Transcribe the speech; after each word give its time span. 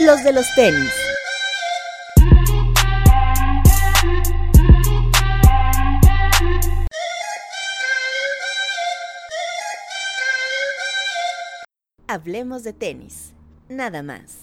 los 0.00 0.22
de 0.24 0.32
los 0.32 0.46
tenis. 0.54 0.92
Hablemos 12.08 12.62
de 12.62 12.72
tenis, 12.72 13.32
nada 13.68 14.02
más. 14.02 14.38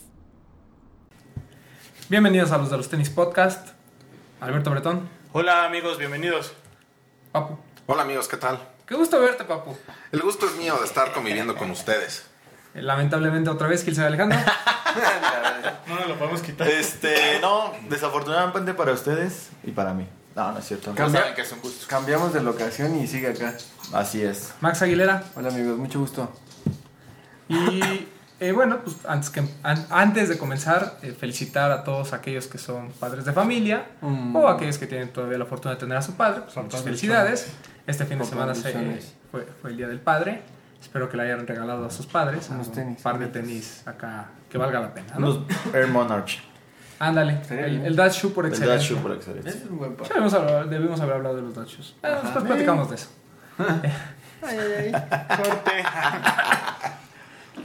Bienvenidos 2.09 2.51
a 2.51 2.57
los 2.57 2.69
de 2.69 2.77
los 2.77 2.89
tenis 2.89 3.09
podcast. 3.09 3.69
Alberto 4.41 4.71
Bretón, 4.71 5.07
Hola 5.31 5.65
amigos, 5.65 5.97
bienvenidos. 5.97 6.53
Papu. 7.31 7.57
Hola 7.87 8.03
amigos, 8.03 8.27
¿qué 8.27 8.37
tal? 8.37 8.59
Qué 8.85 8.95
gusto 8.95 9.19
verte, 9.19 9.45
Papu. 9.45 9.75
El 10.11 10.21
gusto 10.21 10.45
es 10.45 10.55
mío 10.57 10.77
de 10.77 10.85
estar 10.85 11.13
conviviendo 11.13 11.55
con 11.55 11.71
ustedes. 11.71 12.25
Eh, 12.75 12.81
Lamentablemente 12.81 13.49
otra 13.49 13.67
vez 13.67 13.83
Gilser 13.83 14.05
Alejandro. 14.05 14.37
No 15.87 15.95
nos 15.95 16.07
lo 16.09 16.15
podemos 16.17 16.41
quitar. 16.41 16.67
Este, 16.67 17.39
no, 17.41 17.71
desafortunadamente 17.89 18.73
para 18.73 18.91
ustedes 18.93 19.49
y 19.63 19.71
para 19.71 19.93
mí. 19.93 20.07
No, 20.35 20.51
no 20.51 20.59
es 20.59 20.65
cierto. 20.65 20.93
Cambia- 20.95 21.21
saben 21.21 21.35
que 21.35 21.41
es 21.41 21.51
un 21.51 21.61
gusto. 21.61 21.85
Cambiamos 21.87 22.33
de 22.33 22.41
locación 22.41 22.97
y 22.99 23.07
sigue 23.07 23.27
acá. 23.29 23.53
Así 23.93 24.23
es. 24.23 24.53
Max 24.61 24.81
Aguilera. 24.81 25.23
Hola 25.35 25.49
amigos, 25.49 25.77
mucho 25.77 25.99
gusto. 25.99 26.31
Y 27.47 28.07
eh, 28.39 28.51
bueno, 28.51 28.79
pues 28.83 28.95
antes, 29.07 29.29
que, 29.29 29.41
an- 29.61 29.85
antes 29.89 30.29
de 30.29 30.37
comenzar, 30.37 30.97
eh, 31.01 31.15
felicitar 31.17 31.71
a 31.71 31.83
todos 31.83 32.13
aquellos 32.13 32.47
que 32.47 32.57
son 32.57 32.91
padres 32.93 33.25
de 33.25 33.33
familia 33.33 33.85
Mm. 34.01 34.35
o 34.35 34.47
aquellos 34.47 34.77
que 34.77 34.87
tienen 34.87 35.09
todavía 35.13 35.37
la 35.37 35.45
fortuna 35.45 35.75
de 35.75 35.79
tener 35.79 35.97
a 35.97 36.01
su 36.01 36.13
padre. 36.15 36.41
Pues, 36.41 36.55
muchas 36.57 36.81
felicidades. 36.81 37.47
Este 37.85 38.05
fin 38.05 38.17
de 38.19 38.25
semana 38.25 38.55
se- 38.55 38.71
fue, 39.31 39.45
fue 39.61 39.69
el 39.71 39.77
Día 39.77 39.87
del 39.87 39.99
Padre. 39.99 40.41
Espero 40.83 41.09
que 41.09 41.15
le 41.15 41.23
hayan 41.23 41.47
regalado 41.47 41.85
a 41.85 41.89
sus 41.89 42.05
padres 42.05 42.49
Unos 42.49 42.67
un 42.67 42.73
tenis. 42.73 43.01
par 43.01 43.17
de 43.17 43.27
tenis 43.27 43.87
acá 43.87 44.27
que 44.49 44.57
valga 44.57 44.81
la 44.81 44.93
pena. 44.93 45.15
¿no? 45.17 45.31
Unos 45.31 45.39
Air 45.73 45.87
Monarch. 45.87 46.39
Ándale, 46.99 47.39
el, 47.49 47.85
el 47.85 47.95
Dad 47.95 48.11
Shoe 48.11 48.31
por 48.31 48.45
El 48.45 48.51
excelencia. 48.51 48.79
Dash 48.79 48.91
Shoe 48.91 49.01
por 49.01 49.11
excelencia. 49.13 49.49
Es 49.49 49.65
un 49.69 49.77
buen 49.77 49.95
par. 49.95 50.07
Ya 50.07 50.63
debimos 50.65 50.99
haber, 50.99 51.15
hablado 51.15 51.37
de 51.37 51.41
los 51.41 51.55
Dad 51.55 51.65
Shoes. 51.65 51.95
Eh, 52.03 52.15
después 52.21 52.43
platicamos 52.43 52.89
de 52.89 52.95
eso. 52.95 53.07
Corte. 53.57 53.91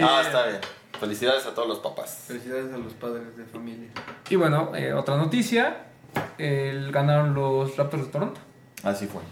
Ah, 0.00 0.22
está 0.24 0.46
bien. 0.46 0.60
Felicidades 1.00 1.44
a 1.46 1.54
todos 1.54 1.68
los 1.68 1.78
papás. 1.80 2.24
Felicidades 2.28 2.72
a 2.72 2.78
los 2.78 2.92
padres 2.94 3.36
de 3.36 3.44
familia. 3.44 3.88
Y 4.28 4.36
bueno, 4.36 4.74
eh, 4.76 4.92
otra 4.92 5.16
noticia. 5.16 5.86
El, 6.38 6.92
ganaron 6.92 7.34
los 7.34 7.76
Raptors 7.76 8.06
de 8.06 8.12
Toronto. 8.12 8.40
Así 8.84 9.06
fue. 9.06 9.22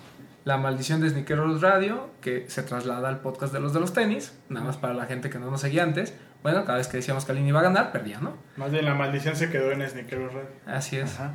La 0.47 0.59
maldición 0.59 1.01
de 1.01 1.11
Sneakeros 1.11 1.61
Radio, 1.61 2.09
que 2.21 2.49
se 2.49 2.63
traslada 2.63 3.09
al 3.09 3.19
podcast 3.19 3.53
de 3.53 3.59
los 3.59 3.73
de 3.73 3.81
los 3.81 3.93
tenis. 3.93 4.33
Nada 4.49 4.65
más 4.65 4.77
para 4.77 4.95
la 4.95 5.07
gente 5.07 5.29
que 5.29 5.41
no 5.41 5.51
nos 5.51 5.61
seguía 5.61 5.83
antes. 5.83 6.15
Bueno, 6.45 6.65
cada 6.65 6.79
vez 6.79 6.87
que 6.87 6.99
decíamos 6.99 7.25
que 7.25 7.33
alguien 7.33 7.49
iba 7.49 7.59
a 7.59 7.65
ganar, 7.65 7.91
perdía, 7.91 8.21
¿no? 8.21 8.37
Más 8.57 8.71
bien 8.71 8.85
la 8.85 8.95
maldición 8.95 9.35
se 9.35 9.51
quedó 9.51 9.73
en 9.73 9.85
Sneakeros 9.89 10.33
Radio. 10.33 10.49
Así 10.65 10.99
es. 10.99 11.15
Ajá. 11.17 11.33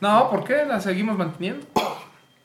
No, 0.00 0.28
¿por 0.28 0.42
qué? 0.42 0.64
La 0.66 0.80
seguimos 0.80 1.16
manteniendo. 1.16 1.68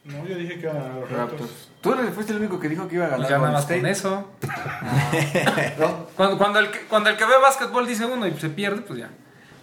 No, 0.05 0.23
yo 0.28 0.36
dije 0.38 0.59
que 0.59 0.67
iban 0.67 0.78
a 0.78 0.89
los 1.00 1.09
Raptors. 1.09 1.70
Tú 1.81 1.94
fuiste 2.14 2.33
el 2.33 2.39
único 2.42 2.59
que 2.59 2.70
dijo 2.70 2.88
que 2.88 2.94
iba 2.98 3.05
a 3.08 3.16
Pues 3.16 3.22
ganar. 3.27 3.31
ya 3.31 3.38
nada 3.39 3.52
más 3.53 3.66
con 3.66 3.86
eso. 3.88 4.31
No, 5.80 6.05
Cuando, 6.16 6.38
cuando, 6.38 6.59
el 6.59 6.70
que, 6.70 6.80
cuando 6.86 7.09
el 7.09 7.17
que 7.17 7.25
ve 7.25 7.33
básquetbol 7.42 7.88
dice 7.88 8.05
uno 8.05 8.27
y 8.27 8.33
se 8.38 8.50
pierde, 8.50 8.81
pues 8.81 9.00
ya. 9.00 9.09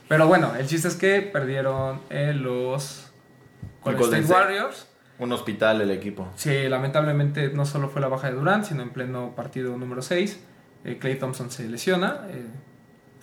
Pero 0.09 0.27
bueno, 0.27 0.53
el 0.59 0.67
chiste 0.67 0.89
es 0.89 0.97
que 0.97 1.21
perdieron 1.23 2.01
eh, 2.11 2.33
los 2.35 3.13
Golden 3.85 4.25
State. 4.25 4.33
Warriors. 4.33 4.89
Un 5.21 5.31
hospital 5.33 5.81
el 5.83 5.91
equipo. 5.91 6.29
Sí, 6.35 6.69
lamentablemente 6.69 7.51
no 7.51 7.67
solo 7.67 7.89
fue 7.89 8.01
la 8.01 8.09
baja 8.09 8.29
de 8.29 8.35
Durant, 8.35 8.65
sino 8.65 8.83
en 8.83 8.91
pleno 8.91 9.35
partido 9.37 9.77
número 9.77 10.03
6. 10.03 10.41
Clay 10.99 11.19
Thompson 11.19 11.51
se 11.51 11.69
lesiona. 11.69 12.23
eh, 12.31 12.47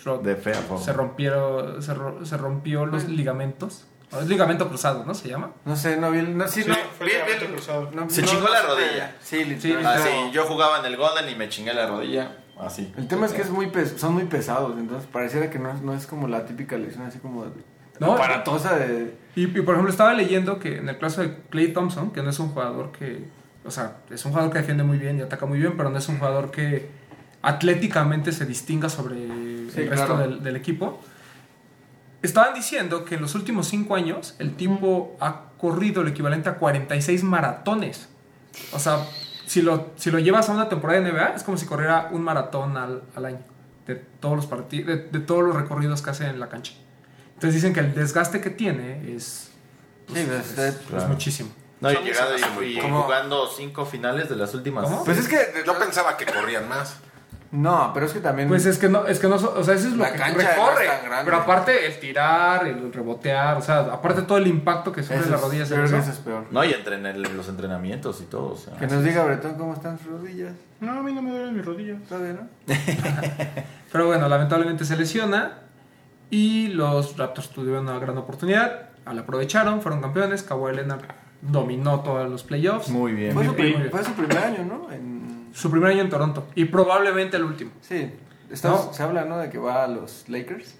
Rod- 0.05 0.21
De 0.21 0.35
fea 0.35 0.53
forma. 0.53 0.83
se 0.85 0.93
rompieron 0.93 1.81
se, 1.81 1.93
ro- 1.95 2.23
se 2.25 2.37
rompió 2.37 2.85
los 2.85 3.05
ligamentos. 3.09 3.87
O 4.11 4.19
Es 4.21 4.27
ligamento 4.27 4.69
cruzado, 4.69 5.03
¿no? 5.05 5.13
Se 5.15 5.27
llama. 5.27 5.51
no 5.65 5.75
sé, 5.75 5.97
no 5.97 6.11
vi 6.11 6.19
el. 6.19 6.37
No, 6.37 6.47
sí, 6.47 6.61
Sí, 6.63 6.69
no, 6.69 6.75
fue 6.97 7.07
bien, 7.07 7.17
ligamento 7.17 7.41
bien. 7.45 7.53
cruzado. 7.55 7.91
No, 7.93 8.09
Se 8.09 8.21
no, 8.21 8.27
chingó 8.27 8.43
no 8.43 8.49
la 8.53 8.61
sé. 8.61 8.67
rodilla. 8.67 9.15
Sí, 9.19 10.31
yo 10.31 10.43
jugaba 10.45 10.79
en 10.79 10.85
el 10.85 10.95
Golden 10.97 11.27
y 11.29 11.35
me 11.35 11.49
chingué 11.49 11.73
la 11.73 11.87
rodilla. 11.87 12.37
Así. 12.59 12.91
El 12.97 13.07
tema 13.07 13.25
es 13.25 13.33
que 13.33 13.41
es 13.41 13.49
muy 13.49 13.71
son 13.97 14.13
muy 14.13 14.23
pesados, 14.25 14.77
entonces 14.77 15.07
pareciera 15.11 15.49
que 15.49 15.59
no, 15.59 15.73
no 15.73 15.93
es 15.93 16.07
como 16.07 16.27
la 16.27 16.45
típica 16.45 16.77
lesión 16.77 17.05
así 17.05 17.19
como 17.19 17.45
No, 17.99 18.13
aparatosa 18.13 18.75
de... 18.75 19.15
Y, 19.35 19.43
y, 19.43 19.61
por 19.61 19.75
ejemplo, 19.75 19.89
estaba 19.91 20.13
leyendo 20.13 20.59
que 20.59 20.77
en 20.77 20.89
el 20.89 20.97
caso 20.97 21.21
de 21.21 21.35
Clay 21.49 21.73
Thompson, 21.73 22.11
que 22.11 22.23
no 22.23 22.29
es 22.31 22.39
un 22.39 22.49
jugador 22.49 22.91
que. 22.91 23.25
O 23.65 23.71
sea, 23.71 23.97
es 24.09 24.25
un 24.25 24.31
jugador 24.31 24.51
que 24.51 24.59
defiende 24.59 24.83
muy 24.83 24.97
bien 24.97 25.19
y 25.19 25.21
ataca 25.21 25.45
muy 25.45 25.59
bien, 25.59 25.73
pero 25.77 25.89
no 25.89 25.97
es 25.97 26.07
un 26.09 26.17
jugador 26.17 26.49
que 26.51 26.89
atléticamente 27.41 28.31
se 28.31 28.45
distinga 28.45 28.89
sobre 28.89 29.15
Sí, 29.69 29.81
el 29.81 29.89
resto 29.89 30.15
claro. 30.15 30.17
del, 30.17 30.43
del 30.43 30.55
equipo. 30.55 30.99
Estaban 32.23 32.53
diciendo 32.55 33.05
que 33.05 33.15
en 33.15 33.21
los 33.21 33.35
últimos 33.35 33.67
cinco 33.67 33.95
años 33.95 34.35
el 34.39 34.55
tipo 34.55 35.15
ha 35.19 35.51
corrido 35.59 36.01
el 36.01 36.07
equivalente 36.07 36.49
a 36.49 36.55
46 36.55 37.23
maratones. 37.23 38.09
O 38.73 38.79
sea, 38.79 39.05
si 39.45 39.61
lo, 39.61 39.91
si 39.97 40.09
lo 40.09 40.17
llevas 40.19 40.49
a 40.49 40.53
una 40.53 40.67
temporada 40.67 40.99
de 40.99 41.11
NBA, 41.11 41.35
es 41.35 41.43
como 41.43 41.57
si 41.57 41.65
corriera 41.67 42.09
un 42.11 42.23
maratón 42.23 42.75
al, 42.75 43.03
al 43.15 43.25
año. 43.25 43.39
De 43.85 43.95
todos 43.95 44.35
los 44.35 44.45
partidos, 44.47 44.87
de, 44.87 44.97
de 45.07 45.19
todos 45.19 45.43
los 45.43 45.55
recorridos 45.55 46.01
que 46.01 46.09
hace 46.09 46.25
en 46.27 46.39
la 46.39 46.49
cancha. 46.49 46.73
Entonces 47.37 47.55
dicen 47.55 47.73
que 47.73 47.81
el 47.81 47.93
desgaste 47.93 48.41
que 48.41 48.49
tiene 48.49 49.13
es, 49.15 49.49
Sí, 50.13 50.25
pues, 50.27 50.57
eh, 50.57 50.67
es 50.69 50.75
Claro. 50.87 51.07
muchísimo. 51.09 51.49
No, 51.79 51.91
y 51.91 51.95
llegado 51.97 52.35
y, 52.63 52.79
jugando 52.79 53.47
cinco 53.55 53.85
finales 53.85 54.27
de 54.29 54.35
las 54.35 54.53
últimas. 54.55 54.85
¿Cómo? 54.85 55.03
pues 55.05 55.19
es 55.19 55.27
que... 55.27 55.37
Yo 55.65 55.77
pensaba 55.77 56.17
que 56.17 56.25
corrían 56.25 56.67
más. 56.67 56.97
No, 57.51 57.91
pero 57.93 58.07
es 58.07 58.13
que 58.13 58.19
también... 58.19 58.47
Pues 58.49 58.65
es 58.65 58.77
que 58.79 58.89
no, 58.89 59.05
es 59.05 59.19
que 59.19 59.27
no, 59.27 59.35
o 59.35 59.63
sea, 59.63 59.75
eso 59.75 59.87
es 59.87 59.93
lo 59.93 60.03
La 60.03 60.11
que 60.11 60.17
cancha 60.17 60.49
recorre. 60.49 60.85
no 60.87 60.91
es 60.93 60.99
tan 60.99 61.05
grande. 61.05 61.25
pero 61.25 61.37
aparte 61.37 61.85
el 61.85 61.99
tirar, 61.99 62.67
el 62.67 62.91
rebotear, 62.91 63.57
o 63.57 63.61
sea, 63.61 63.79
aparte 63.81 64.23
todo 64.23 64.37
el 64.39 64.47
impacto 64.47 64.91
que 64.91 65.01
sufre 65.03 65.17
las 65.19 65.27
es- 65.27 65.41
rodillas. 65.41 65.71
eso. 65.71 65.97
es 65.97 66.17
peor. 66.17 66.45
No, 66.51 66.63
y 66.65 66.73
entren 66.73 67.05
en 67.05 67.37
los 67.37 67.47
entrenamientos 67.47 68.19
y 68.21 68.25
todo. 68.25 68.53
O 68.53 68.57
sea, 68.57 68.73
Que 68.77 68.87
nos 68.87 69.03
diga 69.03 69.23
Bretón 69.23 69.53
cómo 69.55 69.73
están 69.75 69.97
sus 69.99 70.07
rodillas. 70.07 70.53
No, 70.81 70.91
a 70.99 71.03
mí 71.03 71.13
no 71.13 71.21
me 71.21 71.29
duelen 71.31 71.55
mis 71.55 71.63
rodillas. 71.65 72.01
¿Todavía 72.09 72.33
no? 72.33 72.47
Pero 73.91 74.07
bueno, 74.07 74.27
lamentablemente 74.27 74.83
se 74.83 74.97
lesiona 74.97 75.59
y 76.29 76.67
los 76.69 77.17
Raptors 77.17 77.49
tuvieron 77.49 77.83
una 77.87 77.99
gran 77.99 78.17
oportunidad, 78.17 78.89
la 79.05 79.21
aprovecharon, 79.21 79.81
fueron 79.81 80.01
campeones, 80.01 80.43
Kawhi 80.43 80.75
Leonard 80.75 81.01
dominó 81.41 82.01
todos 82.01 82.29
los 82.29 82.43
playoffs. 82.43 82.89
Muy 82.89 83.13
bien. 83.13 83.33
Fue 83.33 83.43
su, 83.45 83.51
Muy 83.51 83.57
prim- 83.61 83.77
bien. 83.77 83.91
fue 83.91 84.03
su 84.03 84.11
primer 84.13 84.37
año, 84.37 84.65
¿no? 84.65 84.91
En- 84.91 85.47
Su 85.53 85.71
primer 85.71 85.91
año 85.91 86.01
en 86.01 86.09
Toronto 86.09 86.47
y 86.55 86.65
probablemente 86.65 87.37
el 87.37 87.43
último. 87.45 87.71
Sí. 87.81 88.11
Estamos- 88.51 88.87
No. 88.87 88.93
Se 88.93 89.01
habla, 89.03 89.25
¿no? 89.25 89.37
De 89.37 89.49
que 89.49 89.57
va 89.57 89.83
a 89.83 89.87
los 89.87 90.25
Lakers. 90.27 90.75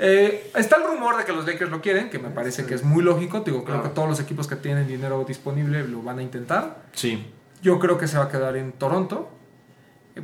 Eh, 0.00 0.50
está 0.54 0.76
el 0.76 0.84
rumor 0.84 1.16
de 1.16 1.24
que 1.24 1.32
los 1.32 1.46
Lakers 1.46 1.70
lo 1.70 1.80
quieren, 1.80 2.08
que 2.10 2.18
me 2.18 2.28
parece 2.30 2.64
que 2.66 2.74
es 2.74 2.84
muy 2.84 3.02
lógico. 3.02 3.40
Digo, 3.40 3.64
creo 3.64 3.76
Claro. 3.76 3.82
que 3.88 3.94
todos 3.94 4.08
los 4.08 4.20
equipos 4.20 4.46
que 4.46 4.56
tienen 4.56 4.86
dinero 4.86 5.24
disponible 5.24 5.86
lo 5.88 6.02
van 6.02 6.18
a 6.18 6.22
intentar. 6.22 6.82
Sí. 6.92 7.26
Yo 7.62 7.78
creo 7.78 7.98
que 7.98 8.06
se 8.06 8.16
va 8.18 8.24
a 8.24 8.28
quedar 8.28 8.56
en 8.56 8.72
Toronto. 8.72 9.30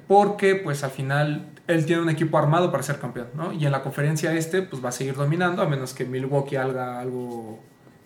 Porque, 0.09 0.57
pues 0.57 0.83
al 0.85 0.91
final, 0.91 1.47
él 1.67 1.87
tiene 1.87 2.03
un 2.03 2.11
equipo 2.11 2.37
armado 2.39 2.71
para 2.71 2.83
ser 2.83 2.99
campeón, 2.99 3.29
¿no? 3.35 3.53
Y 3.53 3.65
en 3.65 3.73
la 3.73 3.83
conferencia 3.83 4.33
este, 4.35 4.63
pues 4.63 4.85
va 4.85 4.91
a 4.91 4.93
seguir 4.93 5.15
dominando, 5.15 5.63
a 5.63 5.67
menos 5.67 5.95
que 5.95 6.05
Milwaukee 6.05 6.57
haga 6.57 7.01
algo 7.01 7.59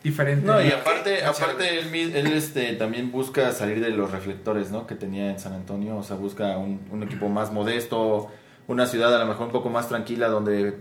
diferente. 0.03 0.47
No, 0.47 0.63
y 0.63 0.71
aparte, 0.71 1.25
aparte 1.25 1.81
él, 1.81 2.27
este, 2.29 2.75
también 2.75 3.11
busca 3.11 3.51
salir 3.53 3.81
de 3.81 3.91
los 3.91 4.11
reflectores 4.13 4.71
¿no? 4.71 4.87
que 4.87 4.95
tenía 4.95 5.31
en 5.31 5.39
San 5.41 5.55
Antonio. 5.55 5.97
O 5.97 6.03
sea, 6.03 6.17
busca 6.17 6.57
un, 6.57 6.81
un 6.93 7.03
equipo 7.03 7.29
más 7.29 7.53
modesto, 7.53 8.29
una 8.69 8.87
ciudad 8.87 9.15
a 9.15 9.19
lo 9.19 9.27
mejor 9.27 9.47
un 9.47 9.53
poco 9.53 9.71
más 9.71 9.89
tranquila 9.89 10.29
donde 10.29 10.77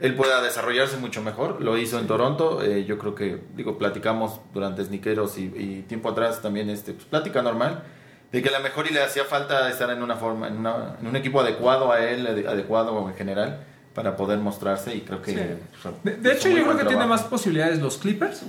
él 0.00 0.14
pueda 0.14 0.42
desarrollarse 0.42 0.96
mucho 0.96 1.22
mejor. 1.22 1.62
Lo 1.62 1.78
hizo 1.78 1.98
en 2.00 2.06
Toronto. 2.08 2.60
eh, 2.62 2.84
yo 2.84 2.98
creo 2.98 3.14
que, 3.14 3.40
digo, 3.54 3.78
platicamos 3.78 4.40
durante 4.52 4.84
Sniqueros 4.84 5.38
y, 5.38 5.44
y 5.44 5.84
tiempo 5.86 6.08
atrás 6.10 6.42
también, 6.42 6.68
este, 6.68 6.92
pues, 6.92 7.06
plática 7.06 7.42
normal. 7.42 7.84
De 8.32 8.42
que 8.42 8.48
a 8.48 8.58
lo 8.58 8.60
mejor 8.62 8.86
y 8.88 8.92
le 8.92 9.02
hacía 9.02 9.24
falta 9.24 9.68
estar 9.70 9.88
en 9.90 10.02
una 10.02 10.16
forma, 10.16 10.48
en, 10.48 10.58
una- 10.58 10.96
en 11.00 11.06
un 11.06 11.16
equipo 11.16 11.40
adecuado 11.40 11.92
a 11.92 12.00
él, 12.00 12.26
ade- 12.26 12.46
adecuado 12.48 13.08
en 13.08 13.14
general, 13.14 13.60
para 13.94 14.16
poder 14.16 14.38
mostrarse. 14.38 14.94
Y 14.94 15.00
creo 15.02 15.22
que. 15.22 15.32
Sí. 15.32 15.88
De, 16.02 16.32
hecho, 16.32 16.48
yo 16.50 16.64
creo 16.64 16.76
que 16.76 16.84
tiene 16.84 17.06
más 17.06 17.22
posibilidades 17.22 17.80
los 17.80 17.96
Clippers 17.98 18.42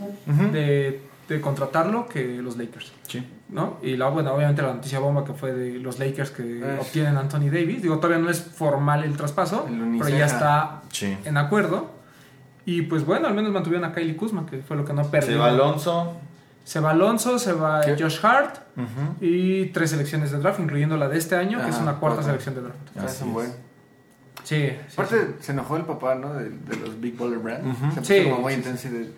de, 0.51 1.01
de 1.29 1.41
contratarlo 1.41 2.07
que 2.07 2.25
los 2.41 2.57
Lakers. 2.57 2.91
Sí. 3.07 3.25
¿no? 3.49 3.77
Y 3.81 3.95
la, 3.95 4.09
bueno, 4.09 4.33
obviamente 4.33 4.61
la 4.61 4.73
noticia 4.73 4.99
bomba 4.99 5.23
que 5.23 5.31
fue 5.33 5.53
de 5.53 5.79
los 5.79 5.99
Lakers 5.99 6.31
que 6.31 6.61
obtienen 6.81 7.15
a 7.15 7.21
Anthony 7.21 7.49
Davis. 7.49 7.81
Digo, 7.81 7.97
todavía 7.99 8.21
no 8.21 8.29
es 8.29 8.41
formal 8.41 9.03
el 9.05 9.15
traspaso, 9.15 9.67
El 9.69 9.97
pero 10.01 10.09
ya 10.17 10.25
está 10.25 10.81
Sí. 10.91 11.17
en 11.23 11.37
acuerdo. 11.37 11.91
Y 12.65 12.81
pues 12.81 13.05
bueno, 13.05 13.27
al 13.27 13.33
menos 13.33 13.51
mantuvieron 13.53 13.89
a 13.89 13.93
Kylie 13.93 14.17
Kuzma, 14.17 14.45
que 14.45 14.57
fue 14.57 14.75
lo 14.75 14.83
que 14.83 14.91
no 14.91 15.09
perdió. 15.09 15.31
Se 15.31 15.37
va 15.37 15.47
Alonso. 15.47 16.17
Se 16.67 16.81
va 16.81 16.91
Alonso, 16.91 17.39
se 17.39 17.53
va 17.53 17.79
¿Qué? 17.79 17.95
Josh 17.97 18.19
Hart 18.25 18.57
y 19.21 19.67
tres 19.67 19.91
selecciones 19.91 20.31
de 20.31 20.39
draft, 20.39 20.59
incluyendo 20.59 20.97
la 20.97 21.07
de 21.07 21.17
este 21.17 21.37
año, 21.37 21.59
que 21.63 21.69
es 21.69 21.75
Ajá, 21.75 21.83
una 21.83 21.93
cuarta 21.95 22.21
selección 22.23 22.55
de 22.55 22.61
draft. 22.61 22.77
Ah, 22.97 23.03
es 23.05 23.11
Así 23.11 23.23
un 23.23 23.29
es. 23.29 23.33
buen. 23.35 23.51
Sí, 24.43 24.69
sí, 24.89 24.93
Aparte, 24.93 25.35
se 25.39 25.53
enojó 25.53 25.77
el 25.77 25.83
papá, 25.83 26.15
¿no? 26.15 26.33
De, 26.33 26.49
de 26.49 26.75
los 26.75 26.99
Big 26.99 27.17
Baller 27.17 27.39
Brand. 27.39 27.93
Se 27.93 28.01
puso 28.01 28.13
Sí, 28.13 28.23
como 28.25 28.39
muy 28.41 28.51
sí, 28.53 28.59
intenso 28.59 28.87
y 28.89 28.91
de... 28.91 29.11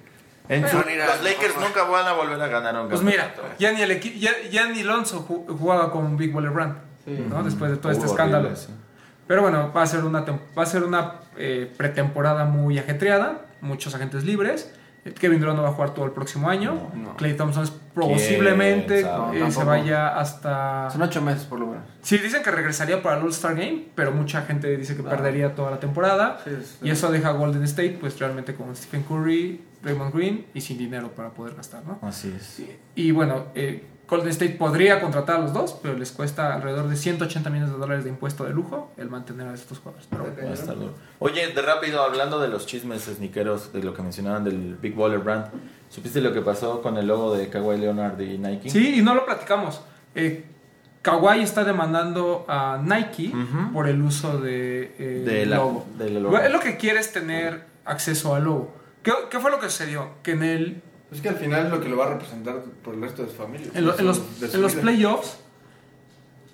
En 0.48 0.68
su- 0.68 0.78
los 0.78 1.24
Lakers 1.24 1.56
nunca 1.60 1.84
van 1.86 2.06
a 2.07 2.13
volver 2.13 2.40
a 2.40 2.48
ganar 2.48 2.80
un 2.81 2.88
Pues 2.90 3.01
mira, 3.01 3.34
ya 3.57 3.72
ni, 3.72 3.81
el 3.81 4.00
ya, 4.19 4.31
ya 4.51 4.68
ni 4.69 4.81
Alonso 4.81 5.25
ju- 5.28 5.48
jugaba 5.57 5.92
con 5.92 6.18
Big 6.18 6.31
Baller 6.31 6.51
Brand, 6.51 6.75
Sí. 7.04 7.25
¿no? 7.30 7.42
Después 7.44 7.72
de 7.72 7.78
todo 7.78 7.92
este 7.92 8.06
Hubo 8.06 8.12
escándalo. 8.13 8.50
horrible, 8.50 8.63
sí. 8.63 8.72
Pero 9.25 9.42
bueno, 9.42 9.72
va 9.75 9.81
a 9.81 9.88
ser 9.88 10.04
una, 10.06 10.22
va 10.22 10.63
a 10.63 10.66
ser 10.68 10.84
una 10.84 11.13
eh, 11.36 11.72
pretemporada 11.78 12.46
muy 12.46 12.78
ajetreada, 12.78 13.42
muchos 13.62 13.94
agentes 13.96 14.24
libres. 14.24 14.72
Kevin 15.19 15.40
Durant 15.40 15.57
no 15.57 15.63
va 15.63 15.69
a 15.69 15.74
jugar 15.74 15.94
todo 15.94 16.06
el 16.06 16.12
próximo 16.12 16.50
año. 16.50 16.90
No. 16.94 17.16
Clay 17.16 17.36
Thompson 17.36 17.63
es- 17.63 17.74
posiblemente 17.94 19.01
sabe? 19.01 19.42
eh, 19.46 19.51
se 19.51 19.63
vaya 19.63 20.19
hasta... 20.19 20.90
Son 20.92 21.01
ocho 21.01 21.22
meses 21.22 21.44
por 21.44 21.60
lo 21.60 21.68
menos. 21.68 21.84
Sí, 22.01 22.18
dicen 22.18 22.44
que 22.44 22.51
regresaría 22.51 23.01
para 23.01 23.18
el 23.18 23.24
All-Star 23.24 23.56
Game, 23.56 23.88
pero 23.96 24.12
mucha 24.12 24.42
gente 24.44 24.75
dice 24.78 24.96
que 24.96 25.01
Ah. 25.01 25.10
perdería 25.10 25.56
toda 25.56 25.72
la 25.72 25.80
temporada. 25.80 26.40
Sí, 26.44 26.51
Y 26.84 26.92
eso 26.92 27.12
deja 27.12 27.30
a 27.30 27.31
Golden 27.34 27.63
State, 27.63 27.98
pues 28.00 28.18
realmente 28.19 28.54
con 28.56 28.75
Stephen 28.75 29.04
Curry, 29.04 29.62
Raymond 29.84 30.13
Green 30.13 30.46
y 30.54 30.62
sin 30.62 30.78
dinero 30.78 31.10
para 31.12 31.30
poder 31.31 31.56
gastar, 31.56 31.84
¿no? 31.86 32.00
Así 32.01 32.34
es. 32.38 32.62
Y 32.96 33.12
bueno, 33.12 33.46
eh, 33.56 33.86
Golden 34.10 34.30
State 34.30 34.54
podría 34.56 35.00
contratar 35.02 35.36
a 35.36 35.40
los 35.40 35.54
dos, 35.54 35.78
pero 35.82 35.96
les 35.98 36.12
cuesta 36.12 36.54
alrededor 36.56 36.88
de 36.88 36.96
180 36.96 37.50
millones 37.50 37.72
de 37.74 37.78
dólares 37.78 38.04
de 38.04 38.10
impuesto 38.10 38.44
de 38.46 38.52
lujo 38.54 38.92
el 38.98 39.10
mantener 39.10 39.48
a 39.48 39.54
estos 39.54 39.80
jugadores. 39.80 40.08
Pero 40.10 40.24
bueno. 40.24 40.38
Va 40.46 40.50
a 40.50 40.54
estar 40.54 40.76
duro. 40.76 40.94
Oye, 41.20 41.48
de 41.54 41.62
rápido, 41.62 42.02
hablando 42.02 42.40
de 42.40 42.48
los 42.48 42.66
chismes 42.66 43.04
sneakeros, 43.04 43.72
de 43.72 43.84
lo 43.84 43.94
que 43.94 44.02
mencionaban 44.02 44.44
del 44.44 44.76
Big 44.82 44.96
Baller 44.96 45.20
Brand, 45.20 45.46
¿supiste 45.90 46.22
lo 46.22 46.34
que 46.34 46.42
pasó 46.42 46.82
con 46.82 46.98
el 46.98 47.08
logo 47.08 47.36
de 47.36 47.50
Kawhi 47.50 47.78
Leonard 47.78 48.20
y 48.20 48.38
Nike? 48.38 48.70
Sí, 48.70 48.96
y 49.00 49.02
no 49.02 49.14
lo 49.14 49.26
platicamos. 49.26 49.82
Eh, 50.16 50.46
Kawhi 51.02 51.42
está 51.42 51.64
demandando 51.64 52.46
a 52.50 52.82
Nike 52.84 53.32
por 53.74 53.88
el 53.88 54.02
uso 54.02 54.40
de, 54.42 54.96
eh, 55.00 55.24
De 55.26 55.46
la- 55.46 55.58
logo. 55.58 55.86
del 55.98 56.22
logo. 56.22 56.38
Lo 56.50 56.60
que 56.60 56.78
quiere 56.78 57.00
es 57.00 57.14
tener 57.14 57.64
acceso 57.86 58.36
al 58.36 58.44
logo. 58.46 58.74
¿Qué, 59.04 59.14
qué 59.30 59.40
fue 59.40 59.50
lo 59.50 59.60
que 59.60 59.70
sucedió? 59.70 60.10
Que 60.24 60.32
en 60.32 60.44
el 60.44 60.82
Es 61.12 61.22
que 61.22 61.30
al 61.30 61.36
final 61.36 61.66
es 61.66 61.72
lo 61.72 61.82
que 61.82 61.90
lo 61.90 61.98
va 61.98 62.06
a 62.06 62.10
representar 62.10 62.62
por 62.84 62.94
el 62.94 63.02
resto 63.02 63.24
de 63.24 63.30
su 63.30 63.36
familia. 63.36 63.68
En, 63.74 63.86
lo- 63.86 63.98
en 63.98 64.06
los, 64.06 64.22
en 64.54 64.62
los 64.62 64.74
playoffs 64.76 65.38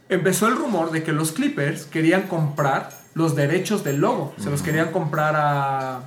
empezó 0.10 0.48
el 0.48 0.56
rumor 0.56 0.92
de 0.92 1.04
que 1.04 1.12
los 1.12 1.32
Clippers 1.32 1.86
querían 1.86 2.24
comprar 2.24 2.90
los 3.14 3.36
derechos 3.36 3.84
del 3.84 3.98
logo. 4.02 4.34
Se 4.38 4.50
los 4.50 4.62
querían 4.62 4.92
comprar 4.92 5.36
a, 5.36 5.98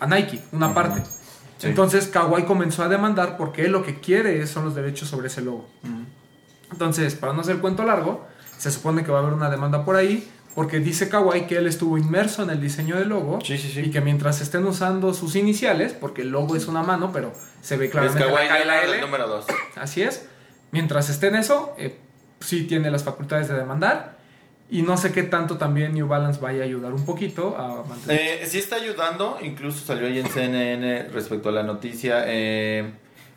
a 0.00 0.06
Nike, 0.06 0.42
una 0.52 0.74
parte. 0.74 1.02
Sí. 1.58 1.66
Entonces 1.68 2.06
Kawhi 2.06 2.44
comenzó 2.44 2.82
a 2.84 2.88
demandar 2.88 3.36
porque 3.36 3.64
él 3.64 3.72
lo 3.72 3.82
que 3.84 3.98
quiere 4.00 4.46
son 4.46 4.64
los 4.64 4.74
derechos 4.74 5.08
sobre 5.08 5.26
ese 5.28 5.40
logo. 5.42 5.68
Entonces, 6.70 7.14
para 7.14 7.32
no 7.32 7.40
hacer 7.40 7.56
el 7.56 7.60
cuento 7.60 7.82
largo, 7.84 8.26
se 8.58 8.70
supone 8.70 9.02
que 9.02 9.10
va 9.10 9.18
a 9.18 9.22
haber 9.22 9.32
una 9.34 9.50
demanda 9.50 9.84
por 9.84 9.96
ahí 9.96 10.28
porque 10.54 10.80
dice 10.80 11.08
Kawhi 11.08 11.42
que 11.46 11.56
él 11.56 11.66
estuvo 11.66 11.98
inmerso 11.98 12.42
en 12.42 12.50
el 12.50 12.60
diseño 12.60 12.96
del 12.96 13.08
logo 13.10 13.38
Sí, 13.44 13.56
sí, 13.58 13.70
sí. 13.72 13.80
y 13.80 13.90
que 13.90 14.00
mientras 14.00 14.40
estén 14.40 14.64
usando 14.66 15.14
sus 15.14 15.36
iniciales, 15.36 15.92
porque 15.92 16.22
el 16.22 16.30
logo 16.30 16.56
es 16.56 16.66
una 16.66 16.82
mano, 16.82 17.12
pero 17.12 17.32
se 17.62 17.76
ve 17.76 17.86
es 17.86 17.90
claramente 17.92 18.24
Kawhi 18.24 18.48
la 18.48 18.64
la 18.64 18.82
L. 18.84 18.94
el 18.96 19.00
número 19.00 19.28
2. 19.28 19.44
Así 19.76 20.02
es. 20.02 20.26
Mientras 20.72 21.08
esté 21.10 21.28
en 21.28 21.36
eso, 21.36 21.74
eh, 21.78 21.96
sí 22.40 22.64
tiene 22.64 22.90
las 22.90 23.04
facultades 23.04 23.48
de 23.48 23.54
demandar. 23.54 24.18
Y 24.70 24.82
no 24.82 24.98
sé 24.98 25.12
qué 25.12 25.22
tanto 25.22 25.56
también 25.56 25.94
New 25.94 26.06
Balance 26.08 26.40
vaya 26.40 26.60
a 26.60 26.64
ayudar 26.64 26.92
un 26.92 27.06
poquito 27.06 27.56
a 27.56 27.84
mantener. 27.88 28.42
Eh, 28.42 28.46
sí 28.46 28.58
está 28.58 28.76
ayudando, 28.76 29.38
incluso 29.40 29.82
salió 29.86 30.06
ahí 30.06 30.18
en 30.18 30.28
CNN 30.28 31.04
respecto 31.08 31.48
a 31.48 31.52
la 31.52 31.62
noticia. 31.62 32.24
eh, 32.26 32.90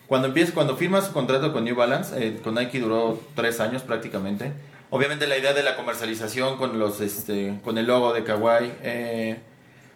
cuando 0.07 0.27
empieza, 0.27 0.53
cuando 0.53 0.75
firma 0.75 0.99
su 1.01 1.13
contrato 1.13 1.53
con 1.53 1.63
New 1.63 1.73
Balance, 1.75 2.13
eh, 2.17 2.39
con 2.43 2.55
Nike 2.55 2.81
duró 2.81 3.17
tres 3.33 3.61
años 3.61 3.81
prácticamente. 3.83 4.51
Obviamente 4.91 5.25
la 5.25 5.37
idea 5.37 5.53
de 5.53 5.63
la 5.63 5.77
comercialización 5.77 6.57
con 6.57 6.77
los, 6.77 6.99
este, 6.99 7.57
con 7.63 7.77
el 7.77 7.87
logo 7.87 8.13
de 8.13 8.25
Kawhi 8.25 8.73
eh, 8.83 9.37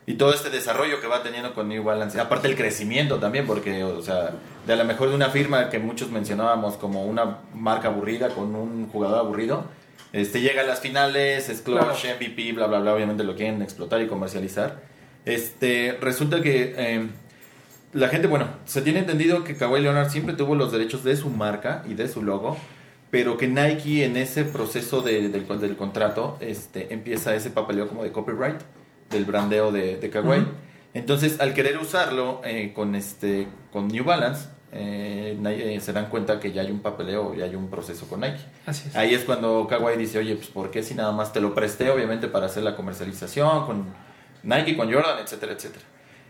y 0.07 0.13
todo 0.13 0.33
este 0.33 0.50
desarrollo 0.50 1.01
que 1.01 1.07
va 1.07 1.21
teniendo 1.21 1.53
con 1.53 1.68
New 1.68 1.83
Balance, 1.83 2.18
aparte 2.19 2.47
el 2.47 2.56
crecimiento 2.56 3.19
también, 3.19 3.45
porque 3.45 3.83
o 3.83 4.01
sea, 4.01 4.31
de 4.65 4.74
a 4.74 4.75
lo 4.77 4.86
mejor 4.86 5.09
de 5.09 5.15
una 5.15 5.30
firma 5.30 5.69
que 5.69 5.80
muchos 5.80 6.12
mencionábamos 6.12 6.77
como 6.77 7.06
una 7.06 7.39
marca 7.53 7.89
aburrida 7.89 8.30
con 8.30 8.56
un 8.56 8.88
jugador 8.88 9.19
aburrido. 9.19 9.65
Este 10.13 10.39
llega 10.39 10.62
a 10.62 10.65
las 10.65 10.80
finales, 10.80 11.50
es 11.50 11.62
clutch, 11.62 11.81
Claro. 12.01 12.15
MVP, 12.18 12.53
bla 12.53 12.68
bla 12.68 12.80
bla, 12.80 12.94
obviamente 12.94 13.25
lo 13.25 13.36
quieren 13.36 13.62
explotar 13.62 14.01
y 14.01 14.07
comercializar. 14.07 14.81
Este, 15.25 15.97
resulta 16.00 16.42
que 16.42 16.74
eh, 16.77 17.07
la 17.92 18.07
gente, 18.07 18.27
bueno, 18.27 18.47
se 18.63 18.81
tiene 18.81 19.00
entendido 19.00 19.44
que 19.44 19.57
Kawhi 19.57 19.81
Leonard 19.81 20.09
siempre 20.09 20.36
tuvo 20.36 20.56
los 20.56 20.71
derechos 20.71 21.03
de 21.03 21.18
su 21.18 21.30
marca 21.30 21.83
y 21.86 21.95
de 21.95 22.07
su 22.07 22.21
logo, 22.24 22.56
pero 23.16 23.38
que 23.38 23.48
Nike 23.48 24.04
en 24.04 24.18
ese 24.18 24.44
proceso 24.44 25.02
de- 25.02 25.30
del, 25.30 25.48
del 25.62 25.78
contrato 25.78 26.36
este, 26.42 26.94
empieza 26.94 27.34
ese 27.34 27.50
papeleo 27.50 27.88
como 27.88 28.04
de 28.04 28.12
copyright 28.12 28.60
del 29.10 29.24
brandeo 29.24 29.72
de, 29.72 29.96
de 29.96 30.10
Kawhi. 30.10 30.46
Entonces, 30.94 31.40
al 31.40 31.54
querer 31.54 31.78
usarlo 31.78 32.42
eh, 32.44 32.74
con, 32.76 32.94
este, 32.94 33.48
con 33.72 33.88
New 33.88 34.04
Balance, 34.04 34.50
eh, 34.74 35.38
eh, 35.46 35.80
se 35.80 35.94
dan 35.94 36.08
cuenta 36.10 36.42
que 36.42 36.52
ya 36.52 36.62
hay 36.64 36.72
un 36.72 36.82
papeleo 36.82 37.34
y 37.34 37.42
hay 37.42 37.56
un 37.56 37.70
proceso 37.70 38.06
con 38.10 38.20
Nike. 38.20 38.42
Así 38.66 38.90
es. 38.90 38.96
Ahí 38.98 39.14
es 39.14 39.24
cuando 39.24 39.66
Kawhi 39.70 39.96
dice, 39.96 40.18
oye, 40.20 40.36
pues 40.36 40.48
¿por 40.50 40.70
qué 40.70 40.84
si 40.84 40.94
nada 40.94 41.14
más 41.14 41.32
te 41.32 41.40
lo 41.40 41.56
presté, 41.56 41.90
obviamente, 41.90 42.28
para 42.28 42.48
hacer 42.48 42.64
la 42.64 42.76
comercialización 42.76 43.66
con 43.66 43.86
Nike, 44.44 44.76
con 44.76 44.92
Jordan, 44.92 45.20
etcétera, 45.24 45.54
etcétera? 45.54 45.86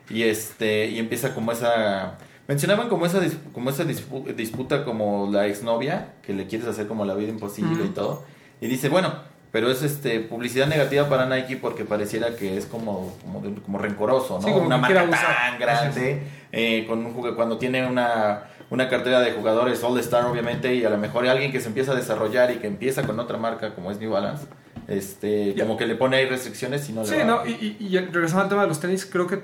Y 0.07 0.21
este 0.21 0.85
y 0.85 0.99
empieza 0.99 1.33
como 1.33 1.51
esa... 1.51 2.19
Mencionaban 2.47 2.89
como 2.89 3.05
esa, 3.05 3.19
como 3.53 3.69
esa 3.71 3.83
dispu- 3.85 4.33
disputa 4.35 4.83
como 4.85 5.29
la 5.31 5.47
exnovia, 5.47 6.13
que 6.21 6.33
le 6.33 6.45
quieres 6.47 6.67
hacer 6.67 6.87
como 6.87 7.03
la 7.05 7.15
vida 7.15 7.29
imposible 7.29 7.85
y 7.85 7.89
todo. 7.89 8.23
Y 8.61 8.67
dice, 8.67 8.87
bueno, 8.89 9.13
pero 9.51 9.71
es 9.71 9.81
este 9.83 10.19
publicidad 10.19 10.67
negativa 10.67 11.07
para 11.09 11.25
Nike 11.25 11.57
porque 11.57 11.85
pareciera 11.85 12.35
que 12.35 12.57
es 12.57 12.65
como, 12.65 13.15
como, 13.23 13.41
como 13.61 13.77
rencoroso, 13.79 14.39
¿no? 14.39 14.45
Sí, 14.47 14.53
como 14.53 14.65
una 14.65 14.77
marca 14.77 15.09
tan 15.09 15.59
grande, 15.59 16.21
eh, 16.51 16.85
con 16.87 17.05
un 17.05 17.13
jugue- 17.15 17.35
cuando 17.35 17.57
tiene 17.57 17.87
una, 17.87 18.43
una 18.69 18.89
cartera 18.89 19.21
de 19.21 19.31
jugadores 19.31 19.83
All 19.83 19.97
Star, 19.99 20.25
obviamente, 20.25 20.75
y 20.75 20.85
a 20.85 20.89
lo 20.89 20.97
mejor 20.97 21.27
alguien 21.27 21.51
que 21.51 21.61
se 21.61 21.67
empieza 21.69 21.93
a 21.93 21.95
desarrollar 21.95 22.51
y 22.51 22.57
que 22.57 22.67
empieza 22.67 23.03
con 23.03 23.19
otra 23.19 23.37
marca 23.37 23.73
como 23.73 23.89
es 23.91 23.99
New 23.99 24.11
Balance, 24.11 24.45
este, 24.87 25.55
como 25.59 25.77
que 25.77 25.87
le 25.87 25.95
pone 25.95 26.17
ahí 26.17 26.25
restricciones 26.27 26.87
y 26.89 26.93
no 26.93 27.01
le 27.01 27.07
Sí, 27.07 27.15
va. 27.17 27.23
no, 27.23 27.45
y, 27.45 27.75
y- 27.79 27.87
y 27.87 27.97
regresando 27.97 28.43
al 28.43 28.49
tema 28.49 28.61
de 28.63 28.67
los 28.67 28.79
tenis, 28.79 29.05
creo 29.05 29.25
que 29.25 29.39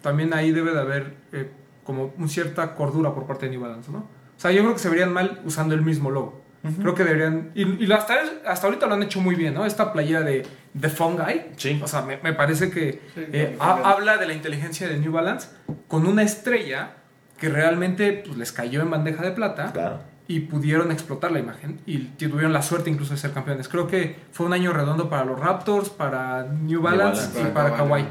también 0.00 0.32
ahí 0.32 0.52
debe 0.52 0.72
de 0.72 0.80
haber 0.80 1.14
eh, 1.32 1.50
como 1.86 2.12
una 2.18 2.28
cierta 2.28 2.74
cordura 2.74 3.14
por 3.14 3.26
parte 3.26 3.46
de 3.46 3.52
New 3.52 3.60
Balance, 3.62 3.90
¿no? 3.92 3.98
O 3.98 4.38
sea, 4.40 4.50
yo 4.50 4.60
creo 4.62 4.74
que 4.74 4.80
se 4.80 4.90
verían 4.90 5.12
mal 5.12 5.40
usando 5.44 5.74
el 5.74 5.82
mismo 5.82 6.10
logo. 6.10 6.42
Creo 6.82 6.96
que 6.96 7.04
deberían. 7.04 7.52
Y, 7.54 7.84
y 7.84 7.92
hasta, 7.92 8.16
hasta 8.44 8.66
ahorita 8.66 8.86
lo 8.86 8.94
han 8.94 9.02
hecho 9.04 9.20
muy 9.20 9.36
bien, 9.36 9.54
¿no? 9.54 9.64
Esta 9.64 9.92
playera 9.92 10.22
de 10.22 10.44
The 10.78 10.88
Fungi. 10.88 11.42
Sí. 11.56 11.80
O 11.82 11.86
sea, 11.86 12.02
me, 12.02 12.16
me 12.18 12.32
parece 12.32 12.70
que 12.72 13.00
Sí, 13.14 13.20
eh, 13.32 13.56
ha- 13.60 13.92
habla 13.92 14.16
de 14.16 14.26
la 14.26 14.34
inteligencia 14.34 14.88
de 14.88 14.98
New 14.98 15.12
Balance 15.12 15.48
con 15.86 16.06
una 16.08 16.24
estrella 16.24 16.96
que 17.38 17.48
realmente 17.50 18.24
pues, 18.26 18.36
les 18.36 18.50
cayó 18.50 18.82
en 18.82 18.90
bandeja 18.90 19.22
de 19.22 19.30
plata 19.30 19.70
Claro. 19.72 20.00
y 20.26 20.40
pudieron 20.40 20.90
explotar 20.90 21.30
la 21.30 21.38
imagen 21.38 21.78
y 21.86 21.98
tuvieron 21.98 22.52
la 22.52 22.62
suerte 22.62 22.90
incluso 22.90 23.12
de 23.14 23.20
ser 23.20 23.30
campeones. 23.30 23.68
Creo 23.68 23.86
que 23.86 24.16
fue 24.32 24.44
un 24.46 24.52
año 24.52 24.72
redondo 24.72 25.08
para 25.08 25.24
los 25.24 25.38
Raptors, 25.38 25.90
para 25.90 26.42
New 26.44 26.82
Balance, 26.82 27.28
Balance. 27.28 27.40
y 27.42 27.54
para 27.54 27.70
Para 27.70 27.76
Kawhi. 27.88 28.04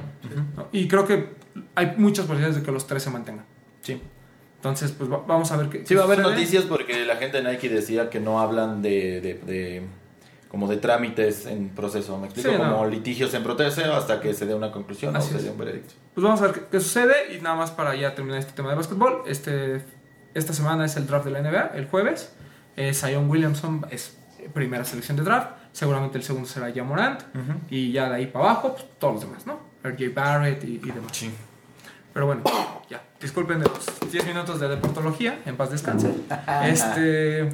Y 0.71 0.87
creo 0.87 1.05
que 1.05 1.35
hay 1.75 1.95
muchas 1.97 2.25
posibilidades 2.25 2.55
de 2.55 2.63
que 2.63 2.71
los 2.71 2.87
tres 2.87 3.03
se 3.03 3.09
mantengan. 3.09 3.43
Sí. 3.85 4.01
Entonces, 4.57 4.91
pues 4.91 5.09
va- 5.11 5.23
vamos 5.27 5.51
a 5.51 5.57
ver 5.57 5.69
qué 5.69 5.85
Sí, 5.85 5.93
va 5.95 6.01
a 6.01 6.05
haber 6.05 6.19
noticias 6.19 6.63
porque 6.65 7.05
la 7.05 7.15
gente 7.17 7.41
de 7.41 7.49
Nike 7.51 7.69
decía 7.69 8.09
que 8.09 8.19
no 8.19 8.39
hablan 8.39 8.81
de, 8.81 9.21
de, 9.21 9.33
de- 9.35 9.83
como 10.49 10.67
de 10.67 10.77
trámites 10.77 11.45
en 11.45 11.69
proceso, 11.69 12.17
me 12.17 12.25
explico, 12.27 12.49
Sí, 12.49 12.55
no. 12.57 12.71
como 12.71 12.85
litigios 12.87 13.33
en 13.33 13.43
proceso 13.43 13.93
hasta 13.93 14.21
que 14.21 14.33
se 14.33 14.45
dé 14.45 14.55
una 14.55 14.71
conclusión 14.71 15.15
Así 15.15 15.33
o 15.35 15.37
se 15.37 15.43
dé 15.45 15.51
un 15.51 15.57
veredicto. 15.57 15.93
Pues 16.13 16.23
vamos 16.23 16.41
a 16.41 16.45
ver 16.45 16.53
qué, 16.55 16.61
qué 16.71 16.79
sucede 16.79 17.35
y 17.37 17.41
nada 17.41 17.55
más 17.55 17.71
para 17.71 17.93
ya 17.95 18.15
terminar 18.15 18.39
este 18.39 18.53
tema 18.53 18.69
de 18.69 18.75
básquetbol. 18.75 19.21
Este, 19.27 19.83
esta 20.33 20.53
semana 20.53 20.85
es 20.85 20.95
el 20.95 21.05
draft 21.07 21.25
de 21.25 21.31
la 21.31 21.39
NBA, 21.41 21.71
el 21.75 21.87
jueves. 21.87 22.33
Eh, 22.77 22.93
Zion 22.93 23.29
Williamson 23.29 23.85
es 23.91 24.17
primera 24.53 24.83
selección 24.85 25.17
de 25.17 25.23
draft. 25.23 25.49
Seguramente 25.73 26.17
el 26.17 26.23
segundo 26.23 26.47
será 26.47 26.69
ya 26.69 26.83
Morant. 26.83 27.21
Y 27.69 27.91
ya 27.91 28.09
de 28.09 28.15
ahí 28.15 28.27
para 28.27 28.45
abajo, 28.45 28.73
pues, 28.73 28.85
todos 28.97 29.15
los 29.15 29.23
demás, 29.25 29.45
¿no? 29.45 29.59
RJ 29.83 30.09
Barrett 30.13 30.63
y, 30.63 30.75
y 30.75 30.91
demás. 30.91 31.11
Sí. 31.11 31.29
Pero 32.13 32.27
bueno, 32.27 32.43
ya. 32.89 33.01
Disculpen 33.25 33.57
de 33.59 33.65
los 33.67 34.11
10 34.11 34.27
minutos 34.27 34.59
de 34.59 34.67
deportología. 34.67 35.39
En 35.47 35.57
paz 35.57 35.71
descanse. 35.71 36.13
Este. 36.63 37.49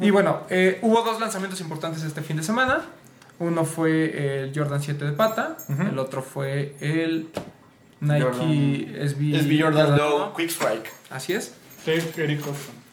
Y 0.00 0.10
bueno, 0.10 0.42
eh, 0.50 0.78
hubo 0.82 1.00
dos 1.00 1.18
lanzamientos 1.18 1.62
importantes 1.62 2.02
este 2.02 2.20
fin 2.20 2.36
de 2.36 2.42
semana. 2.42 2.84
Uno 3.38 3.64
fue 3.64 4.42
el 4.42 4.52
Jordan 4.54 4.82
7 4.82 5.06
de 5.06 5.12
pata. 5.12 5.56
El 5.90 5.98
otro 5.98 6.20
fue 6.20 6.76
el 6.80 7.30
Nike 8.00 9.08
SB, 9.08 9.40
SB 9.40 9.62
Jordan 9.62 9.96
Low 9.96 10.18
Low. 10.18 10.34
Quick 10.36 10.50
Strike. 10.50 10.92
Así 11.08 11.32
es. 11.32 11.54
Eric. 11.86 12.44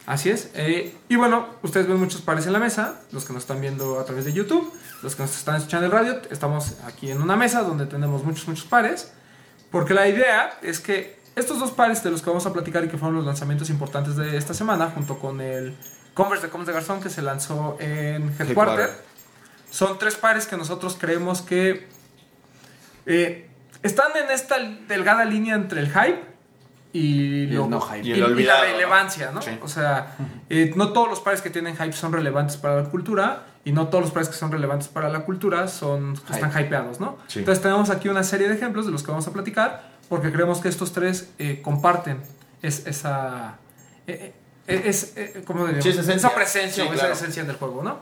Así 0.06 0.30
es. 0.30 0.52
Eh, 0.54 0.96
y 1.10 1.18
bueno, 1.18 1.48
ustedes 1.64 1.86
ven 1.86 2.00
muchos 2.00 2.22
pares 2.22 2.48
en 2.48 2.54
la 2.54 2.60
mesa, 2.60 3.02
los 3.12 3.26
que 3.26 3.34
nos 3.34 3.44
están 3.44 3.60
viendo 3.60 4.00
a 4.00 4.06
través 4.06 4.24
de 4.24 4.32
YouTube, 4.32 4.72
los 5.04 5.18
que 5.18 5.24
nos 5.24 5.36
están 5.36 5.58
escuchando 5.58 5.88
en 5.88 5.92
radio, 5.92 6.22
estamos 6.32 6.76
aquí 6.86 7.12
en 7.12 7.22
una 7.22 7.36
mesa 7.36 7.64
donde 7.64 7.86
tenemos 7.88 8.24
muchos, 8.24 8.48
muchos 8.48 8.64
pares, 8.68 9.12
porque 9.70 9.94
la 9.94 10.08
idea 10.08 10.58
es 10.62 10.80
que 10.80 11.25
estos 11.36 11.60
dos 11.60 11.72
pares 11.72 12.04
de 12.04 12.12
los 12.12 12.22
que 12.22 12.30
vamos 12.30 12.46
a 12.46 12.54
platicar 12.54 12.84
y 12.84 12.88
que 12.88 12.98
fueron 12.98 13.16
los 13.18 13.26
lanzamientos 13.26 13.70
importantes 13.70 14.16
de 14.16 14.38
esta 14.38 14.54
semana, 14.54 14.90
junto 14.94 15.20
con 15.20 15.42
el 15.42 15.76
Converse 16.14 16.46
de 16.48 16.52
Combs 16.52 16.68
de 16.68 16.74
Garzón 16.74 17.02
que 17.02 17.10
se 17.10 17.22
lanzó 17.22 17.78
en 17.80 18.34
Headquarter, 18.40 18.90
son 19.70 19.98
tres 20.00 20.16
pares 20.16 20.48
que 20.48 20.56
nosotros 20.56 20.98
creemos 21.00 21.42
que 21.42 21.88
eh, 23.06 23.50
están 23.84 24.12
en 24.24 24.32
esta 24.32 24.56
delgada 24.88 25.26
línea 25.26 25.56
entre 25.56 25.82
el 25.82 25.88
hype 25.90 26.24
y, 26.94 27.44
el 27.50 27.56
lo- 27.56 27.68
no 27.68 27.82
hype. 27.82 28.06
y- 28.06 28.10
Y 28.10 28.12
el 28.14 28.20
y 28.20 28.22
olvidado, 28.22 28.64
la 28.64 28.72
relevancia, 28.72 29.32
¿no? 29.32 29.42
Sí. 29.42 29.52
O 29.62 29.68
sea, 29.68 30.16
eh, 30.50 30.72
no 30.76 30.94
todos 30.94 31.10
los 31.10 31.20
pares 31.20 31.42
que 31.42 31.50
tienen 31.50 31.76
hype 31.76 31.92
son 31.94 32.14
relevantes 32.14 32.56
para 32.58 32.82
la 32.82 32.90
cultura 32.90 33.44
y 33.66 33.74
no 33.74 33.88
todos 33.90 34.06
los 34.06 34.12
pares 34.14 34.30
que 34.30 34.36
son 34.36 34.52
relevantes 34.52 34.88
para 34.88 35.10
la 35.10 35.22
cultura 35.26 35.68
son 35.68 36.14
están 36.32 36.52
hypeados, 36.58 37.00
¿no? 37.02 37.18
Sí. 37.28 37.40
Entonces 37.40 37.62
tenemos 37.62 37.90
aquí 37.90 38.08
una 38.08 38.24
serie 38.24 38.48
de 38.48 38.56
ejemplos 38.56 38.86
de 38.86 38.92
los 38.94 39.04
que 39.04 39.12
vamos 39.12 39.28
a 39.28 39.34
platicar 39.34 39.95
porque 40.10 40.32
creemos 40.32 40.60
que 40.60 40.70
estos 40.70 40.92
tres 40.94 41.30
eh, 41.40 41.62
comparten 41.64 42.22
es, 42.62 42.86
esa... 42.88 43.58
eh, 44.08 44.34
eh, 44.68 44.82
es, 44.86 45.14
eh, 45.16 45.44
¿cómo? 45.46 45.68
Sí, 45.80 45.90
esa 45.90 46.02
esencia. 46.02 46.34
presencia 46.34 46.84
Sí, 46.84 46.90
o 46.90 46.94
esa 46.94 47.02
claro. 47.02 47.14
esencia 47.14 47.44
del 47.44 47.56
juego, 47.56 47.84
¿no? 47.84 48.00